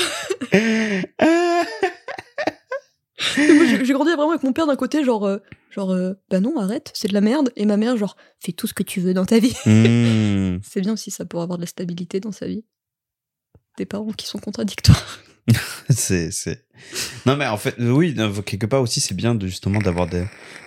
J'ai 3.36 3.94
grandi 3.94 4.12
vraiment 4.12 4.32
avec 4.32 4.44
mon 4.44 4.54
père 4.54 4.66
d'un 4.66 4.78
côté 4.78 5.04
genre 5.04 5.26
euh, 5.28 5.40
genre 5.70 5.92
euh, 5.92 6.14
bah 6.30 6.40
non 6.40 6.58
arrête 6.58 6.92
c'est 6.94 7.08
de 7.08 7.14
la 7.14 7.22
merde. 7.22 7.52
Et 7.56 7.66
ma 7.66 7.78
mère 7.78 7.98
genre 7.98 8.16
fais 8.40 8.52
tout 8.52 8.68
ce 8.68 8.74
que 8.74 8.84
tu 8.84 9.00
veux 9.00 9.14
dans 9.14 9.26
ta 9.26 9.40
vie. 9.40 9.56
Hmm. 9.66 10.60
c'est 10.64 10.82
bien 10.82 10.94
aussi 10.94 11.12
ça 11.12 11.26
pour 11.26 11.42
avoir 11.42 11.58
de 11.58 11.64
la 11.64 11.68
stabilité 11.68 12.20
dans 12.20 12.32
sa 12.32 12.48
vie. 12.48 12.64
Des 13.78 13.86
parents 13.86 14.12
qui 14.12 14.28
sont 14.28 14.40
contradictoires. 14.40 15.20
C'est 15.90 16.30
c'est. 16.32 16.66
Non 17.26 17.36
mais 17.36 17.48
en 17.48 17.58
fait 17.58 17.76
oui 17.80 18.16
quelque 18.46 18.68
part 18.68 18.82
aussi 18.82 19.00
c'est 19.00 19.16
bien 19.16 19.34
de 19.34 19.48
justement 19.48 19.80
d'avoir 19.80 20.08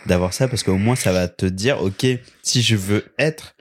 d'avoir 0.06 0.32
ça 0.32 0.48
parce 0.48 0.64
qu'au 0.64 0.76
moins 0.76 0.96
ça 0.96 1.12
va 1.12 1.28
te 1.28 1.46
dire 1.46 1.80
ok 1.80 2.04
si 2.42 2.62
je 2.62 2.74
veux 2.74 3.04
être 3.16 3.54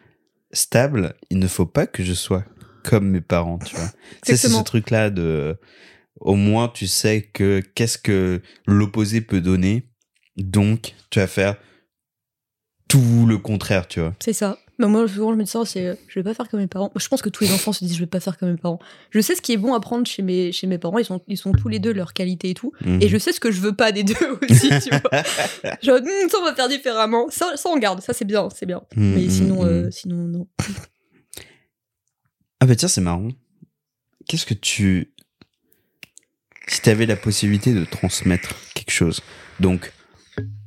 stable 0.51 1.13
il 1.29 1.37
ne 1.37 1.47
faut 1.47 1.67
pas 1.67 1.85
que 1.85 2.03
je 2.03 2.13
sois 2.13 2.43
comme 2.83 3.07
mes 3.09 3.21
parents 3.21 3.59
tu 3.59 3.75
vois. 3.75 3.85
C'est 3.85 3.91
c'est 3.91 4.25
ce 4.25 4.31
Exactement. 4.47 4.63
truc 4.63 4.89
là 4.89 5.09
de 5.11 5.57
au 6.19 6.35
moins 6.35 6.67
tu 6.69 6.87
sais 6.87 7.21
que 7.21 7.61
qu'est-ce 7.75 7.99
que 7.99 8.41
l'opposé 8.65 9.21
peut 9.21 9.41
donner 9.41 9.90
donc 10.43 10.95
tu 11.09 11.19
vas 11.19 11.27
faire 11.27 11.55
tout 12.87 13.25
le 13.27 13.37
contraire 13.37 13.87
tu 13.87 13.99
vois 13.99 14.13
C'est 14.19 14.33
ça. 14.33 14.57
Bah 14.81 14.87
moi, 14.87 15.07
souvent, 15.07 15.31
je 15.31 15.37
me 15.37 15.43
dis 15.43 15.49
ça, 15.49 15.63
c'est 15.63 15.85
euh, 15.85 15.95
je 16.07 16.19
vais 16.19 16.23
pas 16.23 16.33
faire 16.33 16.49
comme 16.49 16.59
mes 16.59 16.65
parents. 16.65 16.91
Je 16.95 17.07
pense 17.07 17.21
que 17.21 17.29
tous 17.29 17.43
les 17.43 17.53
enfants 17.53 17.71
se 17.71 17.85
disent 17.85 17.93
je 17.93 17.99
vais 17.99 18.07
pas 18.07 18.19
faire 18.19 18.35
comme 18.35 18.49
mes 18.49 18.57
parents. 18.57 18.79
Je 19.11 19.19
sais 19.19 19.35
ce 19.35 19.41
qui 19.41 19.53
est 19.53 19.57
bon 19.57 19.75
à 19.75 19.79
prendre 19.79 20.07
chez 20.07 20.23
mes, 20.23 20.51
chez 20.51 20.65
mes 20.65 20.79
parents, 20.79 20.97
ils 20.97 21.05
sont, 21.05 21.21
ils 21.27 21.37
sont 21.37 21.51
tous 21.51 21.67
les 21.67 21.77
deux 21.77 21.93
leurs 21.93 22.13
qualités 22.13 22.49
et 22.49 22.53
tout. 22.55 22.73
Mhm. 22.83 22.99
Et 22.99 23.07
je 23.07 23.17
sais 23.19 23.31
ce 23.31 23.39
que 23.39 23.51
je 23.51 23.61
veux 23.61 23.75
pas 23.75 23.91
des 23.91 24.03
deux 24.03 24.15
aussi, 24.49 24.69
tu 24.69 24.89
vois. 24.89 25.23
Genre, 25.83 25.97
Hum, 25.97 26.29
ça, 26.29 26.39
on 26.41 26.45
va 26.45 26.55
faire 26.55 26.67
différemment. 26.67 27.29
Ça, 27.29 27.55
ça 27.57 27.69
on 27.69 27.77
garde, 27.77 28.01
ça, 28.01 28.13
c'est 28.13 28.25
bien, 28.25 28.49
c'est 28.55 28.65
bien. 28.65 28.81
Mhm, 28.95 29.13
Mais 29.13 29.29
sinon, 29.29 29.61
mhm, 29.61 29.69
euh, 29.69 29.83
mhm. 29.83 29.91
sinon, 29.91 30.15
non. 30.15 30.47
Ah 32.59 32.65
bah 32.65 32.75
tiens, 32.75 32.87
c'est 32.87 33.01
marrant. 33.01 33.27
Qu'est-ce 34.27 34.47
que 34.47 34.55
tu... 34.55 35.13
Si 36.67 36.81
tu 36.81 36.89
avais 36.89 37.05
la 37.05 37.17
possibilité 37.17 37.73
de 37.75 37.85
transmettre 37.85 38.55
quelque 38.73 38.91
chose, 38.91 39.21
donc, 39.59 39.91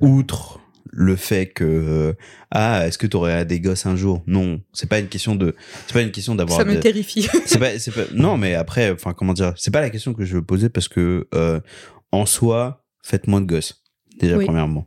outre 0.00 0.60
le 0.96 1.16
fait 1.16 1.46
que... 1.46 1.64
euh, 1.64 2.12
ah, 2.50 2.86
est-ce 2.86 2.98
que 2.98 3.06
tu 3.06 3.16
aurais 3.16 3.44
des 3.44 3.58
gosses 3.60 3.84
un 3.86 3.96
jour? 3.96 4.22
Non, 4.26 4.60
c'est 4.72 4.88
pas 4.88 5.00
une 5.00 5.08
question 5.08 5.34
de... 5.34 5.54
C'est 5.86 5.92
pas 5.92 6.02
une 6.02 6.12
question 6.12 6.34
d'avoir... 6.36 6.58
Ça 6.60 6.64
me 6.64 6.76
de- 6.76 6.80
terrifie. 6.80 7.28
c'est 7.46 7.58
pas, 7.58 7.78
c'est 7.78 7.90
pas, 7.92 8.04
non, 8.12 8.36
mais 8.36 8.54
après, 8.54 8.90
enfin, 8.92 9.12
comment 9.12 9.32
dire, 9.32 9.54
c'est 9.56 9.72
pas 9.72 9.80
la 9.80 9.90
question 9.90 10.14
que 10.14 10.24
je 10.24 10.34
veux 10.36 10.44
poser 10.44 10.68
parce 10.68 10.86
que, 10.88 11.26
euh, 11.34 11.60
en 12.12 12.26
soi, 12.26 12.84
faites 13.02 13.26
moins 13.26 13.40
de 13.40 13.46
gosses. 13.46 13.82
Déjà, 14.20 14.36
Oui. 14.36 14.44
premièrement. 14.44 14.86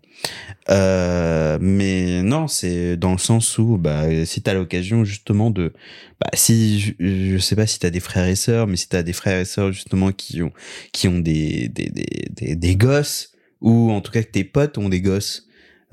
Euh, 0.70 1.58
mais 1.60 2.22
non, 2.24 2.48
c'est 2.48 2.96
dans 2.96 3.12
le 3.12 3.18
sens 3.18 3.58
où, 3.58 3.78
bah, 3.78 4.26
si 4.26 4.42
t'as 4.42 4.54
l'occasion, 4.54 5.04
justement, 5.04 5.52
de, 5.52 5.74
bah, 6.22 6.30
si, 6.34 6.80
je, 6.80 6.94
je 7.00 7.38
sais 7.38 7.56
pas 7.58 7.68
si 7.68 7.80
t'as 7.80 7.90
des 7.90 8.00
frères 8.00 8.28
et 8.28 8.36
sœurs, 8.36 8.68
mais 8.68 8.78
si 8.78 8.88
t'as 8.88 9.04
des 9.04 9.12
frères 9.12 9.40
et 9.42 9.46
sœurs, 9.46 9.74
justement, 9.74 10.14
qui 10.14 10.42
ont, 10.42 10.52
qui 10.94 11.10
ont 11.10 11.20
des, 11.20 11.68
des, 11.68 11.90
des, 11.90 12.28
des, 12.32 12.56
des 12.56 12.76
gosses, 12.78 13.32
ou 13.62 13.92
en 13.92 14.02
tout 14.02 14.12
cas 14.12 14.24
que 14.24 14.32
tes 14.32 14.44
potes 14.44 14.78
ont 14.78 14.90
des 14.90 15.02
gosses, 15.02 15.48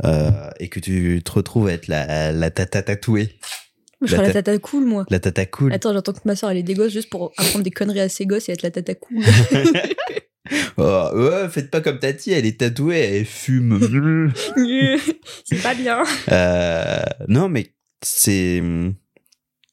euh, 0.04 0.30
et 0.60 0.68
que 0.68 0.80
tu 0.80 1.20
te 1.24 1.32
retrouves 1.32 1.68
à 1.68 1.72
être 1.72 1.88
la, 1.88 2.32
la 2.32 2.50
tata 2.50 2.82
tatouée, 2.82 3.38
Je 4.02 4.08
serais 4.08 4.22
La 4.22 4.28
la 4.28 4.34
tata 4.34 4.58
cool, 4.58 4.84
moi. 4.84 5.06
la 5.08 5.20
tata 5.20 5.46
cool. 5.46 5.72
Attends, 5.72 5.92
j'entends 5.92 6.12
que 6.12 6.18
ma 6.24 6.34
soeur 6.36 6.50
elle 6.50 6.58
est 6.58 6.62
des 6.64 6.74
gosses 6.74 6.92
juste 6.92 7.08
pour 7.10 7.32
apprendre 7.38 7.62
des 7.64 7.70
conneries 7.70 8.00
à 8.00 8.08
ses 8.08 8.26
gosses 8.26 8.48
et 8.48 8.52
être 8.52 8.62
la 8.62 8.70
tata 8.70 8.94
cool. 8.94 9.22
Oh, 10.76 11.08
ouais, 11.14 11.48
faites 11.48 11.70
pas 11.70 11.80
comme 11.80 11.98
Tati, 11.98 12.30
elle 12.32 12.44
est 12.44 12.60
tatouée, 12.60 12.98
elle 12.98 13.24
fume. 13.24 13.78
c'est 15.44 15.62
pas 15.62 15.74
bien. 15.74 16.02
Euh, 16.30 17.02
non, 17.28 17.48
mais 17.48 17.68
c'est. 18.02 18.62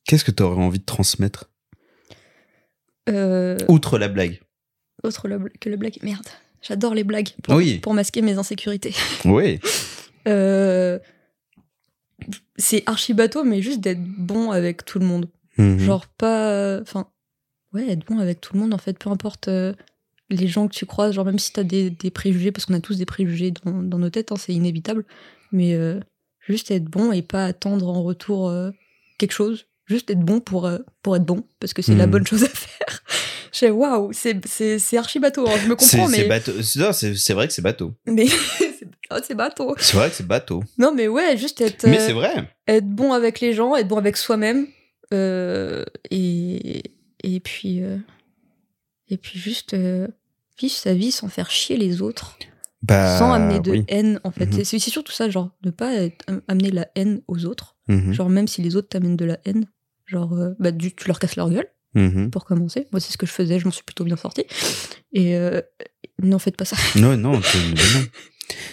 Qu'est-ce 0.06 0.24
que 0.24 0.32
t'aurais 0.32 0.64
envie 0.64 0.80
de 0.80 0.86
transmettre? 0.86 1.50
Euh, 3.10 3.58
Outre 3.68 3.98
la 3.98 4.08
blague. 4.08 4.40
autre 5.04 5.28
le- 5.28 5.52
que 5.60 5.70
le 5.70 5.76
blague. 5.76 5.98
Merde, 6.04 6.28
j'adore 6.62 6.94
les 6.94 7.04
blagues 7.04 7.30
pour, 7.44 7.56
Oui. 7.56 7.80
pour 7.80 7.94
masquer 7.94 8.22
mes 8.22 8.38
insécurités. 8.38 8.94
Oui. 9.26 9.60
Euh, 10.28 11.00
c'est 12.58 12.84
archi 12.86 13.14
bateau, 13.14 13.44
mais 13.44 13.62
juste 13.62 13.80
d'être 13.80 14.04
bon 14.04 14.52
avec 14.52 14.86
tout 14.86 15.00
le 15.00 15.06
monde. 15.06 15.28
Mhm. 15.58 15.80
Genre 15.80 16.06
pas. 16.08 16.80
Enfin, 16.82 17.08
ouais, 17.74 17.90
être 17.90 18.06
bon 18.06 18.20
avec 18.20 18.40
tout 18.42 18.54
le 18.54 18.60
monde 18.60 18.74
en 18.74 18.78
fait, 18.78 18.98
peu 18.98 19.10
importe 19.10 19.48
euh, 19.48 19.74
les 20.30 20.48
gens 20.48 20.68
que 20.68 20.74
tu 20.76 20.86
croises, 20.86 21.14
genre 21.16 21.26
même 21.26 21.40
si 21.40 21.52
t'as 21.52 21.64
des, 21.64 21.90
des 21.90 22.12
préjugés, 22.12 22.52
parce 22.52 22.66
qu'on 22.66 22.74
a 22.76 22.80
tous 22.80 22.98
des 22.98 23.06
préjugés 23.06 23.52
dans, 23.66 23.82
dans 23.82 23.98
nos 23.98 24.10
têtes, 24.10 24.32
hein, 24.32 24.36
c'est 24.38 24.54
inévitable, 24.54 25.04
mais 25.52 25.74
euh, 25.74 26.00
juste 26.40 26.72
être 26.72 26.86
bon 26.86 27.12
et 27.12 27.22
pas 27.24 27.46
attendre 27.46 27.88
en 27.90 28.04
retour 28.04 28.54
quelque 29.18 29.34
chose. 29.34 29.66
Juste 29.88 30.10
être 30.10 30.20
bon 30.22 30.40
pour, 30.40 30.70
pour 31.02 31.16
être 31.18 31.26
bon, 31.26 31.44
parce 31.60 31.74
que 31.74 31.82
c'est 31.82 31.96
la 31.96 32.06
Mhm. 32.06 32.12
bonne 32.12 32.28
chose 32.28 32.44
à 32.44 32.48
faire. 32.48 33.04
Je 33.52 33.66
waouh, 33.68 34.14
c'est- 34.14 34.46
c'est 34.48 34.80
c'est 34.80 34.98
archi 34.98 35.20
bateau, 35.20 35.48
hein, 35.48 35.54
je 35.62 35.68
me 35.68 35.76
comprends, 35.76 36.08
c'est 36.08 36.22
mais, 36.24 36.24
bateau. 36.28 36.52
C'est 36.62 37.34
vrai 37.34 37.48
que 37.48 37.54
c'est 37.54 37.62
bateau. 37.62 37.94
mais 38.06 38.26
c'est 38.58 38.88
oh, 39.12 39.18
c'est 39.24 39.36
bateau. 39.36 39.76
C'est 39.78 39.98
vrai 39.98 40.10
que 40.10 40.16
c'est 40.16 40.28
bateau. 40.28 40.64
Non, 40.78 40.94
mais 40.94 41.08
ouais, 41.08 41.36
juste 41.38 41.60
être. 41.62 41.86
Mais 41.86 42.00
euh, 42.00 42.08
c'est 42.08 42.14
vrai. 42.14 42.50
être 42.68 42.88
bon 42.88 43.12
avec 43.14 43.40
les 43.42 43.54
gens, 43.54 43.76
être 43.76 43.88
bon 43.88 43.98
avec 43.98 44.16
soi-même, 44.18 44.68
euh, 45.14 45.84
et, 46.10 46.84
et 47.24 47.40
puis 47.42 47.82
euh, 47.84 47.98
et 49.10 49.18
puis 49.18 49.38
juste 49.40 49.74
euh, 49.74 50.08
vivre 50.60 50.74
sa 50.74 50.94
vie 50.94 51.12
sans 51.12 51.28
faire 51.28 51.50
chier 51.52 51.76
les 51.76 52.02
autres, 52.02 52.38
Bah, 52.84 53.18
sans 53.18 53.34
amener 53.34 53.60
de 53.60 53.72
oui. 53.72 53.86
haine 53.90 54.20
en 54.24 54.32
fait. 54.32 54.46
Mhm. 54.46 54.64
C'est- 54.64 54.80
C'est 54.80 54.90
surtout 54.92 55.12
ça, 55.12 55.30
genre 55.30 55.50
ne 55.66 55.72
pas 55.72 55.94
être- 55.96 56.26
amener 56.48 56.72
la 56.72 56.88
haine 56.96 57.22
aux 57.28 57.46
autres, 57.46 57.76
Mhm. 57.90 58.14
genre 58.14 58.30
même 58.30 58.48
si 58.48 58.62
les 58.62 58.76
autres 58.78 58.88
t'amènent 58.90 59.18
de 59.18 59.26
la 59.26 59.40
haine, 59.46 59.66
genre 60.06 60.34
euh, 60.34 60.52
bah 60.60 60.72
du- 60.72 60.96
tu 60.96 61.08
leur 61.08 61.20
casses 61.20 61.36
leur 61.36 61.50
gueule 61.50 61.68
Mhm. 61.94 62.30
pour 62.32 62.46
commencer. 62.46 62.88
Moi 62.92 63.00
c'est 63.00 63.12
ce 63.12 63.18
que 63.18 63.26
je 63.26 63.32
faisais, 63.32 63.60
je 63.60 63.66
m'en 63.66 63.72
suis 63.72 63.84
plutôt 63.84 64.04
bien 64.04 64.16
sortie. 64.16 64.46
Et 65.14 65.36
euh, 65.36 65.62
n'en 66.22 66.40
faites 66.40 66.56
pas 66.58 66.66
ça. 66.66 66.78
Non, 66.96 67.18
non, 67.18 67.42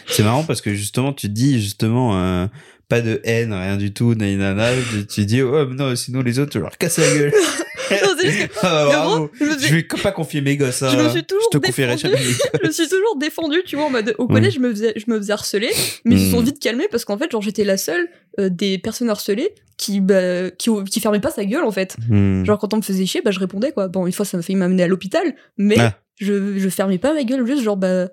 c'est 0.07 0.23
marrant 0.23 0.45
parce 0.45 0.61
que 0.61 0.75
justement, 0.75 1.13
tu 1.13 1.29
dis 1.29 1.61
justement 1.61 2.19
euh, 2.21 2.47
pas 2.89 3.01
de 3.01 3.21
haine, 3.25 3.53
rien 3.53 3.77
du 3.77 3.93
tout, 3.93 4.15
nanana. 4.15 4.71
Tu, 4.91 5.07
tu 5.07 5.25
dis, 5.27 5.43
oh, 5.43 5.67
mais 5.67 5.75
non, 5.75 5.95
sinon 5.97 6.23
les 6.23 6.39
autres, 6.39 6.53
tu 6.53 6.59
leur 6.61 6.77
casses 6.79 6.99
la 6.99 7.07
gueule. 7.15 7.33
non, 7.91 7.97
juste 8.23 8.51
Ah, 8.63 8.85
bravo. 8.87 9.31
je 9.39 9.45
me 9.45 9.53
Je 9.53 9.59
suis- 9.59 9.75
vais 9.75 9.83
pas 10.03 10.13
confier 10.13 10.41
mes 10.41 10.57
gosses. 10.57 10.83
hein. 10.83 10.91
Je 10.91 10.97
me 11.03 11.09
suis 11.11 11.25
toujours 11.25 11.49
Je 11.53 11.59
te 11.59 11.67
confierai 11.67 11.97
défendue. 11.97 12.15
je 12.63 12.67
me 12.67 12.73
suis 12.73 12.89
toujours 12.89 13.17
défendue, 13.19 13.63
tu 13.67 13.77
vois, 13.77 13.87
en 13.87 13.91
mode, 13.91 14.15
au 14.19 14.27
collège, 14.27 14.55
je 14.55 14.61
me 14.61 14.71
faisais, 14.71 14.95
je 14.97 15.05
me 15.11 15.19
faisais 15.19 15.33
harceler, 15.33 15.71
mais 16.05 16.15
ils 16.17 16.25
se 16.27 16.31
sont 16.33 16.41
vite 16.41 16.59
calmés 16.61 16.89
parce 16.91 17.05
qu'en 17.05 17.19
fait, 17.19 17.31
genre, 17.31 17.43
j'étais 17.43 17.65
la 17.65 17.77
seule 17.77 18.09
euh, 18.41 18.49
des 18.49 18.79
personnes 18.79 19.11
harcelées 19.11 19.51
qui, 19.79 20.01
bah, 20.01 20.51
qui, 20.51 20.71
qui 20.91 21.01
fermait 21.01 21.21
pas 21.21 21.31
sa 21.31 21.45
gueule, 21.47 21.65
en 21.65 21.71
fait. 21.71 21.97
Hmm. 22.09 22.45
Genre, 22.45 22.59
quand 22.59 22.75
on 22.75 22.79
me 22.79 22.83
faisait 22.83 23.07
chier, 23.07 23.23
bah, 23.23 23.31
je 23.31 23.39
répondais, 23.41 23.73
quoi. 23.73 23.89
Bon, 23.89 24.07
une 24.07 24.13
fois, 24.13 24.27
ça 24.27 24.37
m'a 24.37 24.43
failli 24.43 24.59
m'amener 24.59 24.83
à 24.83 24.89
l'hôpital, 24.89 25.35
mais 25.57 25.77
Ah. 25.79 25.95
je, 26.17 26.59
je 26.59 26.69
fermais 26.69 26.99
pas 26.99 27.15
ma 27.15 27.23
gueule, 27.25 27.47
juste 27.47 27.63
genre, 27.63 27.77
bah, 27.79 28.09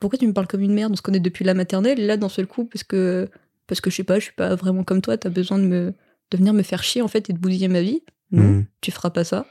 pourquoi 0.00 0.18
tu 0.18 0.26
me 0.26 0.32
parles 0.32 0.46
comme 0.46 0.62
une 0.62 0.72
merde? 0.72 0.92
On 0.92 0.96
se 0.96 1.02
connaît 1.02 1.20
depuis 1.20 1.44
la 1.44 1.52
maternelle, 1.54 1.98
et 2.00 2.06
là, 2.06 2.16
d'un 2.16 2.28
seul 2.30 2.46
coup, 2.46 2.64
parce 2.64 2.84
que, 2.84 3.28
parce 3.66 3.80
que 3.82 3.90
je 3.90 3.96
sais 3.96 4.04
pas, 4.04 4.18
je 4.18 4.24
suis 4.24 4.32
pas 4.32 4.54
vraiment 4.54 4.84
comme 4.84 5.02
toi, 5.02 5.18
t'as 5.18 5.28
besoin 5.28 5.58
de 5.58 5.64
me, 5.64 5.92
de 6.30 6.36
venir 6.38 6.52
me 6.54 6.62
faire 6.62 6.82
chier, 6.82 7.02
en 7.02 7.08
fait, 7.08 7.28
et 7.28 7.32
de 7.34 7.38
bousiller 7.38 7.68
ma 7.68 7.82
vie. 7.82 8.00
Non, 8.30 8.42
Hmm. 8.44 8.64
tu 8.80 8.90
feras 8.92 9.10
pas 9.10 9.24
ça. 9.24 9.44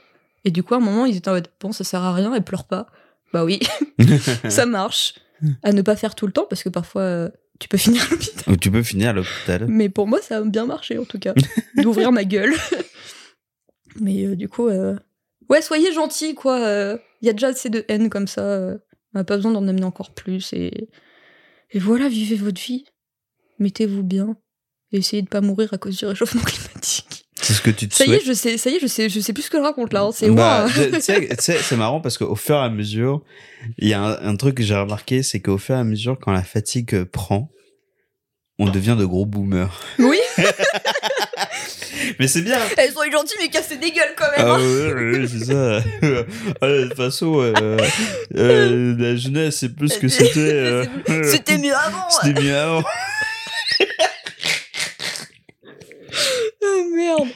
Et 0.44 0.50
du 0.50 0.62
coup, 0.62 0.72
à 0.74 0.78
un 0.78 0.80
moment, 0.80 1.04
ils 1.04 1.16
étaient 1.16 1.28
en 1.28 1.34
mode, 1.34 1.48
bon, 1.60 1.72
ça 1.72 1.84
sert 1.84 2.00
à 2.02 2.14
rien, 2.14 2.34
et 2.34 2.40
pleure 2.40 2.64
pas. 2.64 2.86
Bah 3.34 3.44
oui, 3.44 3.60
ça 4.48 4.64
marche. 4.66 5.14
À 5.62 5.72
ne 5.72 5.82
pas 5.82 5.94
faire 5.96 6.14
tout 6.14 6.26
le 6.26 6.32
temps, 6.32 6.46
parce 6.48 6.62
que 6.62 6.68
parfois, 6.68 7.30
tu 7.58 7.68
peux 7.68 7.76
finir 7.76 8.02
à 8.04 8.10
l'hôpital. 8.10 8.52
Ou 8.52 8.56
tu 8.56 8.70
peux 8.70 8.82
finir 8.82 9.10
à 9.10 9.12
l'hôpital. 9.12 9.66
Mais 9.68 9.88
pour 9.88 10.06
moi, 10.06 10.20
ça 10.22 10.38
a 10.38 10.42
bien 10.42 10.66
marché, 10.66 10.98
en 10.98 11.04
tout 11.04 11.18
cas, 11.18 11.34
d'ouvrir 11.76 12.12
ma 12.12 12.24
gueule. 12.24 12.54
Mais 14.00 14.24
euh, 14.26 14.36
du 14.36 14.48
coup, 14.48 14.68
euh, 14.68 14.96
ouais, 15.48 15.62
soyez 15.62 15.92
gentils, 15.92 16.34
quoi. 16.34 16.58
Il 17.20 17.26
y 17.26 17.30
a 17.30 17.32
déjà 17.32 17.48
assez 17.48 17.70
de 17.70 17.84
haine 17.88 18.10
comme 18.10 18.28
ça. 18.28 18.42
euh, 18.42 18.78
on 19.14 19.18
n'a 19.18 19.24
pas 19.24 19.36
besoin 19.36 19.52
d'en 19.52 19.66
amener 19.66 19.84
encore 19.84 20.14
plus. 20.14 20.52
Et, 20.52 20.88
et 21.70 21.78
voilà, 21.78 22.08
vivez 22.08 22.36
votre 22.36 22.60
vie. 22.60 22.84
Mettez-vous 23.58 24.02
bien. 24.02 24.36
Et 24.92 24.98
essayez 24.98 25.22
de 25.22 25.28
pas 25.28 25.40
mourir 25.40 25.72
à 25.74 25.78
cause 25.78 25.96
du 25.98 26.04
réchauffement 26.06 26.42
climatique. 26.42 26.67
C'est 27.48 27.54
ce 27.54 27.62
que 27.62 27.70
tu 27.70 27.88
te 27.88 27.94
Ça 27.94 28.04
y 28.04 28.12
est, 28.12 28.20
je 28.26 28.34
sais, 28.34 28.58
ça 28.58 28.68
y 28.68 28.74
est, 28.74 28.78
je 28.78 28.86
sais, 28.86 29.08
je 29.08 29.20
sais 29.20 29.32
plus 29.32 29.40
ce 29.44 29.48
que 29.50 29.56
je 29.56 29.62
raconte 29.62 29.94
là. 29.94 30.02
hein. 30.02 30.10
C'est 30.12 30.28
Bah, 30.28 30.66
sais, 31.00 31.28
c'est 31.38 31.76
marrant 31.76 31.98
parce 32.02 32.18
qu'au 32.18 32.34
fur 32.36 32.56
et 32.56 32.58
à 32.58 32.68
mesure, 32.68 33.22
il 33.78 33.88
y 33.88 33.94
a 33.94 34.02
un, 34.02 34.28
un 34.28 34.36
truc 34.36 34.56
que 34.56 34.62
j'ai 34.62 34.76
remarqué, 34.76 35.22
c'est 35.22 35.40
qu'au 35.40 35.56
fur 35.56 35.74
et 35.74 35.78
à 35.78 35.84
mesure, 35.84 36.18
quand 36.20 36.30
la 36.32 36.42
fatigue 36.42 37.04
prend, 37.04 37.50
on 38.58 38.68
devient 38.68 38.96
de 38.98 39.06
gros 39.06 39.24
boomers. 39.24 39.80
Oui, 39.98 40.18
Mais 42.18 42.28
c'est 42.28 42.42
bien. 42.42 42.58
elles 42.76 42.92
sont 42.92 43.00
gentilles, 43.10 43.36
mais 43.40 43.48
cassez 43.48 43.78
des 43.78 43.92
gueules 43.92 44.14
quand 44.14 44.30
même. 44.36 44.46
Ah 44.46 44.54
hein. 44.56 44.60
ouais, 44.60 44.92
ouais, 44.92 45.18
ouais, 45.20 45.26
c'est 45.26 45.44
ça. 45.46 45.82
Ah, 46.60 46.66
de 46.68 46.84
toute 46.88 46.96
façon, 46.96 47.40
euh, 47.40 47.78
euh, 48.36 48.94
la 48.98 49.16
jeunesse, 49.16 49.56
c'est 49.60 49.74
plus 49.74 49.88
ce 49.88 49.98
que 49.98 50.08
c'était. 50.08 50.38
euh, 50.38 50.84
C'était 51.24 51.56
mieux 51.56 51.74
avant. 51.74 52.10
C'était 52.10 52.42
mieux 52.42 52.54
avant. 52.56 52.82
Oh, 56.78 56.90
merde. 56.94 57.28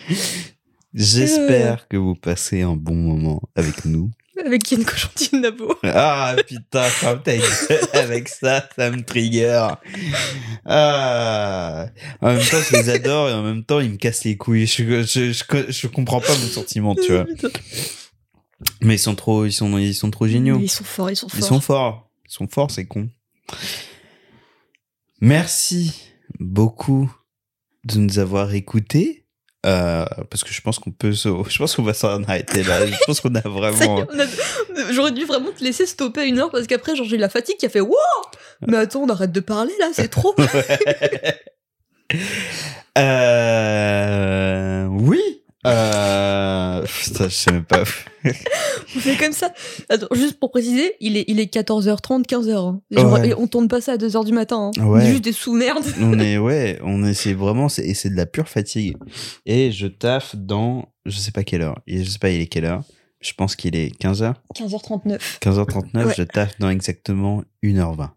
J'espère 0.94 1.89
que 1.89 1.97
vous 1.97 2.14
passez 2.14 2.62
un 2.62 2.77
bon 2.77 2.94
moment 2.94 3.43
avec 3.56 3.85
nous. 3.85 4.10
Avec 4.44 4.62
Ken 4.64 4.85
Cochantine 4.85 5.40
Nabo. 5.40 5.74
Ah 5.85 6.36
putain, 6.47 6.89
dit 7.24 7.40
avec 7.93 8.28
ça, 8.28 8.69
ça 8.74 8.90
me 8.90 9.02
trigger. 9.02 9.69
Ah. 10.64 11.86
En 12.20 12.28
même 12.28 12.40
temps, 12.40 12.59
je 12.70 12.77
les 12.77 12.89
adore 12.90 13.28
et 13.28 13.32
en 13.32 13.43
même 13.43 13.64
temps, 13.64 13.81
ils 13.81 13.90
me 13.90 13.97
cassent 13.97 14.24
les 14.24 14.36
couilles. 14.36 14.66
Je, 14.66 15.02
je, 15.02 15.32
je, 15.32 15.44
je 15.69 15.86
comprends 15.86 16.20
pas 16.20 16.32
mon 16.32 16.47
sentiment, 16.47 16.94
tu 16.94 17.12
vois. 17.12 17.27
Mais 18.81 18.94
ils 18.94 18.98
sont 18.98 19.14
trop, 19.14 19.44
ils 19.44 19.52
sont, 19.52 19.77
ils 19.78 19.94
sont 19.94 20.10
trop 20.10 20.27
géniaux. 20.27 20.59
Ils 20.60 20.70
sont 20.70 20.85
forts, 20.85 21.10
ils 21.10 21.16
sont 21.16 21.28
forts. 21.28 21.39
Ils 21.39 21.44
sont 21.44 21.60
forts. 21.60 22.10
Ils 22.27 22.32
sont 22.32 22.48
forts, 22.48 22.70
c'est 22.70 22.86
con. 22.86 23.09
Merci 25.20 25.93
beaucoup 26.39 27.12
de 27.85 27.98
nous 27.98 28.19
avoir 28.19 28.55
écoutés. 28.55 29.21
Euh, 29.64 30.05
parce 30.28 30.43
que 30.43 30.52
je 30.52 30.60
pense 30.60 30.80
qu'on 30.80 30.90
peut 30.90 31.12
se, 31.12 31.28
je 31.48 31.59
pense 31.59 31.76
qu'on 31.76 31.82
va 31.84 31.94
s'en 31.94 32.22
arrêter 32.24 32.62
là. 32.64 32.84
Je 32.86 32.97
pense 33.06 33.20
qu'on 33.20 33.34
a 33.36 33.40
vraiment. 33.48 34.01
a- 34.01 34.06
J'aurais 34.93 35.12
dû 35.12 35.24
vraiment 35.24 35.52
te 35.56 35.62
laisser 35.62 35.86
stopper 35.86 36.26
une 36.26 36.40
heure 36.40 36.51
parce 36.51 36.66
qu'après, 36.66 36.97
genre, 36.97 37.06
j'ai 37.06 37.14
eu 37.16 37.20
la 37.20 37.28
fatigue 37.28 37.56
qui 37.59 37.66
a 37.66 37.68
fait 37.68 37.80
Wow 37.80 37.94
Mais 38.66 38.76
attends, 38.78 39.02
on 39.02 39.09
arrête 39.09 39.30
de 39.32 39.40
parler 39.40 39.72
là, 39.78 39.90
c'est 39.93 40.09
trop 40.09 40.34
euh, 42.98 44.86
oui. 44.86 45.41
Euh, 45.66 46.82
putain, 46.82 47.28
je 47.28 47.34
sais 47.34 47.52
même 47.52 47.64
pas. 47.64 47.82
On 48.24 48.98
fait 49.01 49.16
comme 49.16 49.32
ça. 49.32 49.52
Attends, 49.89 50.09
juste 50.12 50.39
pour 50.40 50.51
préciser, 50.51 50.94
il 51.01 51.16
est, 51.16 51.24
il 51.28 51.39
est 51.40 51.52
14h30, 51.52 52.24
15h. 52.26 52.51
hein. 52.56 52.80
Genre, 52.90 53.12
Ouais. 53.12 53.28
et 53.28 53.34
on 53.34 53.47
tourne 53.47 53.68
pas 53.68 53.80
ça 53.80 53.93
à 53.93 53.97
2h 53.97 54.24
du 54.24 54.32
matin. 54.32 54.70
hein. 54.76 54.84
Ouais. 54.84 55.06
Juste 55.06 55.22
des 55.24 55.32
sous-merdes. 55.32 55.84
On 56.01 56.18
est, 56.18 56.39
ouais, 56.39 56.78
on 56.82 57.05
est, 57.05 57.14
c'est 57.14 57.34
vraiment, 57.34 57.68
c'est, 57.68 57.84
et 57.84 57.94
c'est 57.94 58.10
de 58.10 58.16
la 58.16 58.26
pure 58.26 58.48
fatigue. 58.48 58.97
Et 59.47 59.70
je 59.70 59.86
taffe 59.86 60.34
dans, 60.36 60.89
je 61.06 61.16
sais 61.16 61.30
pas 61.32 61.44
quelle 61.44 61.62
heure. 61.62 61.78
Et 61.86 62.05
je 62.05 62.10
sais 62.10 62.18
pas, 62.18 62.30
il 62.30 62.40
est 62.40 62.47
quelle 62.47 62.64
heure. 62.64 62.82
Je 63.20 63.32
pense 63.34 63.55
qu'il 63.55 63.76
est 63.76 63.97
15h. 64.02 64.34
15h39. 64.56 65.39
15h39, 65.40 66.06
Ouais. 66.06 66.14
je 66.16 66.22
taffe 66.24 66.59
dans 66.59 66.70
exactement 66.70 67.44
1h20. 67.62 68.09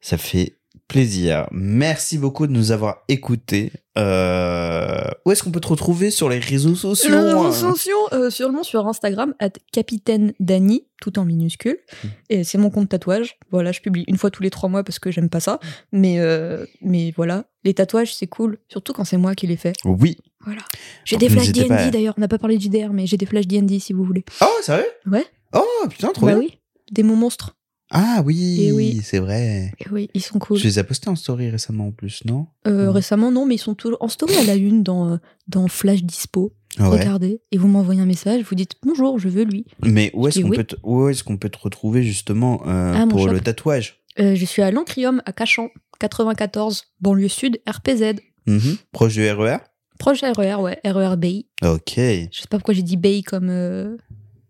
Ça 0.00 0.16
fait 0.16 0.57
plaisir. 0.88 1.46
Merci 1.52 2.18
beaucoup 2.18 2.46
de 2.46 2.52
nous 2.52 2.72
avoir 2.72 3.04
écoutés. 3.08 3.72
Euh, 3.98 5.04
où 5.24 5.30
est-ce 5.30 5.42
qu'on 5.42 5.50
peut 5.50 5.60
te 5.60 5.68
retrouver 5.68 6.10
sur 6.10 6.28
les 6.28 6.38
réseaux 6.38 6.74
sociaux 6.74 7.10
Les 7.10 7.16
réseaux 7.16 7.46
hein 7.46 7.52
sociaux, 7.52 8.08
euh, 8.12 8.30
sûrement 8.30 8.62
sur 8.62 8.86
Instagram, 8.86 9.34
at 9.38 9.50
Capitaine 9.72 10.32
Dany, 10.40 10.86
tout 11.00 11.18
en 11.18 11.24
minuscule. 11.24 11.78
Hmm. 12.02 12.08
Et 12.30 12.44
c'est 12.44 12.58
mon 12.58 12.70
compte 12.70 12.88
tatouage. 12.88 13.38
Voilà, 13.50 13.70
je 13.72 13.80
publie 13.80 14.04
une 14.08 14.16
fois 14.16 14.30
tous 14.30 14.42
les 14.42 14.50
trois 14.50 14.68
mois 14.68 14.82
parce 14.82 14.98
que 14.98 15.10
j'aime 15.10 15.28
pas 15.28 15.40
ça. 15.40 15.60
Mais, 15.92 16.20
euh, 16.20 16.64
mais 16.80 17.12
voilà, 17.14 17.44
les 17.64 17.74
tatouages, 17.74 18.14
c'est 18.14 18.26
cool. 18.26 18.58
Surtout 18.68 18.92
quand 18.94 19.04
c'est 19.04 19.18
moi 19.18 19.34
qui 19.34 19.46
les 19.46 19.56
fais. 19.56 19.74
Oui. 19.84 20.16
Voilà. 20.44 20.62
J'ai 21.04 21.16
des 21.16 21.28
flashs 21.28 21.52
D&D 21.52 21.68
pas 21.68 21.90
d'ailleurs. 21.90 22.14
On 22.16 22.20
n'a 22.20 22.28
pas 22.28 22.38
parlé 22.38 22.56
du 22.56 22.70
DR, 22.70 22.92
mais 22.92 23.06
j'ai 23.06 23.16
des 23.16 23.26
flashs 23.26 23.46
D&D 23.46 23.78
si 23.78 23.92
vous 23.92 24.04
voulez. 24.04 24.24
Oh, 24.40 24.46
sérieux? 24.62 24.86
Ouais. 25.06 25.26
Oh, 25.52 25.86
putain, 25.90 26.12
trop 26.12 26.26
bah 26.26 26.32
bien. 26.32 26.40
oui, 26.40 26.58
des 26.92 27.02
mots 27.02 27.16
monstres. 27.16 27.57
Ah 27.90 28.22
oui, 28.24 28.70
oui. 28.74 29.00
c'est 29.02 29.18
vrai. 29.18 29.72
Et 29.78 29.88
oui, 29.90 30.10
ils 30.14 30.22
sont 30.22 30.38
cool. 30.38 30.58
Je 30.58 30.64
les 30.64 30.78
ai 30.78 30.84
postés 30.84 31.08
en 31.08 31.16
story 31.16 31.48
récemment 31.48 31.86
en 31.88 31.92
plus, 31.92 32.22
non? 32.26 32.46
Euh, 32.66 32.86
Ouais. 32.88 32.92
Récemment, 32.94 33.30
non, 33.32 33.46
mais 33.46 33.54
ils 33.54 33.58
sont 33.58 33.74
toujours 33.74 33.98
en 34.00 34.08
story 34.08 34.34
à 34.36 34.44
la 34.44 34.56
une 34.56 34.82
dans, 34.82 35.12
euh, 35.12 35.16
dans 35.48 35.68
Flash 35.68 36.02
Dispo. 36.02 36.52
Ah 36.78 36.90
ouais. 36.90 36.98
Regardez, 36.98 37.40
et 37.50 37.56
vous 37.56 37.66
m'envoyez 37.66 38.00
un 38.00 38.06
message, 38.06 38.42
vous 38.42 38.54
dites 38.54 38.72
bonjour, 38.84 39.18
je 39.18 39.28
veux 39.28 39.44
lui. 39.44 39.64
Mais 39.82 40.10
où 40.14 40.28
est-ce 40.28 40.40
qu'on 40.40 40.50
oui. 40.50 40.56
peut, 40.58 40.64
te- 40.64 40.76
où 40.82 41.08
est-ce 41.08 41.24
qu'on 41.24 41.38
peut 41.38 41.48
te 41.48 41.58
retrouver 41.58 42.02
justement 42.02 42.60
euh, 42.66 42.92
Ah, 42.94 43.06
pour 43.08 43.20
shop. 43.20 43.28
le 43.32 43.40
tatouage? 43.40 44.02
Euh, 44.20 44.34
je 44.34 44.44
suis 44.44 44.60
à 44.62 44.70
l'Ancrium 44.70 45.22
à 45.24 45.32
Cachan, 45.32 45.70
94, 45.98 46.84
banlieue 47.00 47.28
sud, 47.28 47.58
RPZ. 47.66 48.16
Mhm. 48.46 48.76
Proche 48.92 49.14
du 49.14 49.28
RER 49.30 49.56
Proche 49.98 50.20
RER, 50.22 50.54
ouais, 50.56 50.78
RER 50.84 51.16
Bay. 51.16 51.46
Ok. 51.62 51.94
Je 51.96 52.28
sais 52.32 52.46
pas 52.48 52.58
pourquoi 52.58 52.74
j'ai 52.74 52.82
dit 52.82 52.96
Bay 52.96 53.22
comme, 53.22 53.96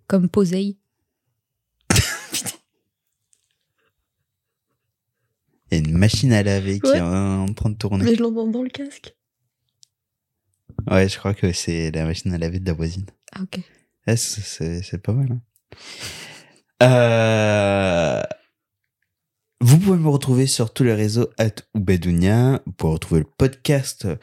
comme 0.08 0.28
Posey. 0.28 0.76
Il 5.70 5.78
y 5.78 5.80
a 5.80 5.88
une 5.88 5.96
machine 5.98 6.32
à 6.32 6.42
laver 6.42 6.80
qui 6.80 6.90
Ouais. 6.90 6.98
est 6.98 7.00
en 7.00 7.52
train 7.54 7.70
de 7.70 7.76
tourner. 7.76 8.04
Mais 8.04 8.14
je 8.14 8.22
l'entends 8.22 8.46
dans 8.46 8.62
le 8.62 8.70
casque. 8.70 9.14
Ouais, 10.90 11.08
je 11.08 11.18
crois 11.18 11.34
que 11.34 11.52
c'est 11.52 11.90
la 11.90 12.04
machine 12.04 12.32
à 12.32 12.38
laver 12.38 12.60
de 12.60 12.66
la 12.66 12.72
voisine. 12.72 13.06
Ah, 13.32 13.42
ok. 13.42 13.60
Ouais, 14.06 14.16
c'est- 14.16 14.98
pas 15.02 15.12
mal. 15.12 15.28
hein. 15.32 15.40
Euh, 16.82 18.22
Vous 19.60 19.78
pouvez 19.78 19.98
me 19.98 20.08
retrouver 20.08 20.46
sur 20.46 20.72
tous 20.72 20.84
les 20.84 20.94
réseaux 20.94 21.28
at 21.36 21.50
Oubedounia. 21.74 22.62
Vous 22.64 22.72
pouvez 22.72 22.92
retrouver 22.92 23.20
le 23.22 23.26
podcast 23.36 24.04
euh, 24.04 24.16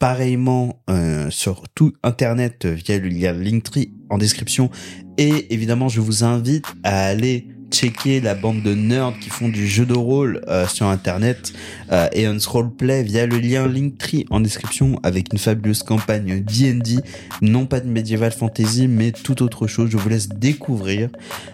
pareillement 0.00 0.82
euh, 0.90 1.30
sur 1.30 1.68
tout 1.68 1.92
internet 2.02 2.66
via 2.66 2.98
le 2.98 3.08
lien 3.08 3.32
Linktree 3.32 3.94
en 4.10 4.18
description. 4.18 4.68
Et 5.16 5.54
évidemment, 5.54 5.88
je 5.88 6.00
vous 6.00 6.24
invite 6.24 6.66
à 6.82 7.04
aller 7.06 7.46
checker 7.70 8.20
la 8.20 8.34
bande 8.34 8.62
de 8.62 8.74
nerds 8.74 9.14
qui 9.20 9.30
font 9.30 9.48
du 9.48 9.66
jeu 9.66 9.86
de 9.86 9.94
rôle 9.94 10.40
euh, 10.48 10.66
sur 10.66 10.86
internet 10.86 11.52
euh, 11.92 12.08
et 12.12 12.26
on 12.28 12.36
roleplay 12.46 13.02
via 13.02 13.26
le 13.26 13.38
lien 13.38 13.66
Linktree 13.66 14.26
en 14.30 14.40
description 14.40 14.98
avec 15.02 15.32
une 15.32 15.38
fabuleuse 15.38 15.82
campagne 15.82 16.40
D&D 16.42 16.98
non 17.42 17.66
pas 17.66 17.80
de 17.80 17.88
medieval 17.88 18.32
fantasy, 18.32 18.88
mais 18.88 19.12
tout 19.12 19.42
autre 19.42 19.66
chose. 19.66 19.90
Je 19.90 19.96
vous 19.96 20.08
laisse 20.08 20.28
découvrir. 20.28 21.10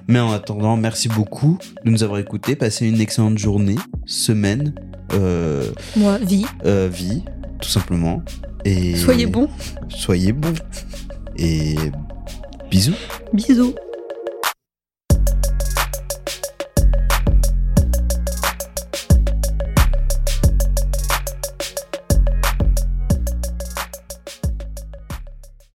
Mais 0.08 0.18
en 0.20 0.32
attendant, 0.32 0.76
merci 0.76 1.08
beaucoup 1.08 1.58
de 1.84 1.90
nous 1.90 2.02
avoir 2.02 2.18
écoutés. 2.18 2.56
Passez 2.56 2.86
une 2.86 3.00
excellente 3.00 3.38
journée, 3.38 3.76
semaine, 4.04 4.74
euh, 5.12 5.70
Moi, 5.96 6.18
vie. 6.18 6.46
euh, 6.64 6.88
vie, 6.92 7.22
tout 7.60 7.68
simplement. 7.68 8.22
Et 8.64 8.96
Soyez 8.96 9.26
bons. 9.26 9.48
Soyez 9.88 10.32
bons. 10.32 10.54
Et 11.36 11.76
bisous. 12.70 12.94
Bisous. 13.32 13.74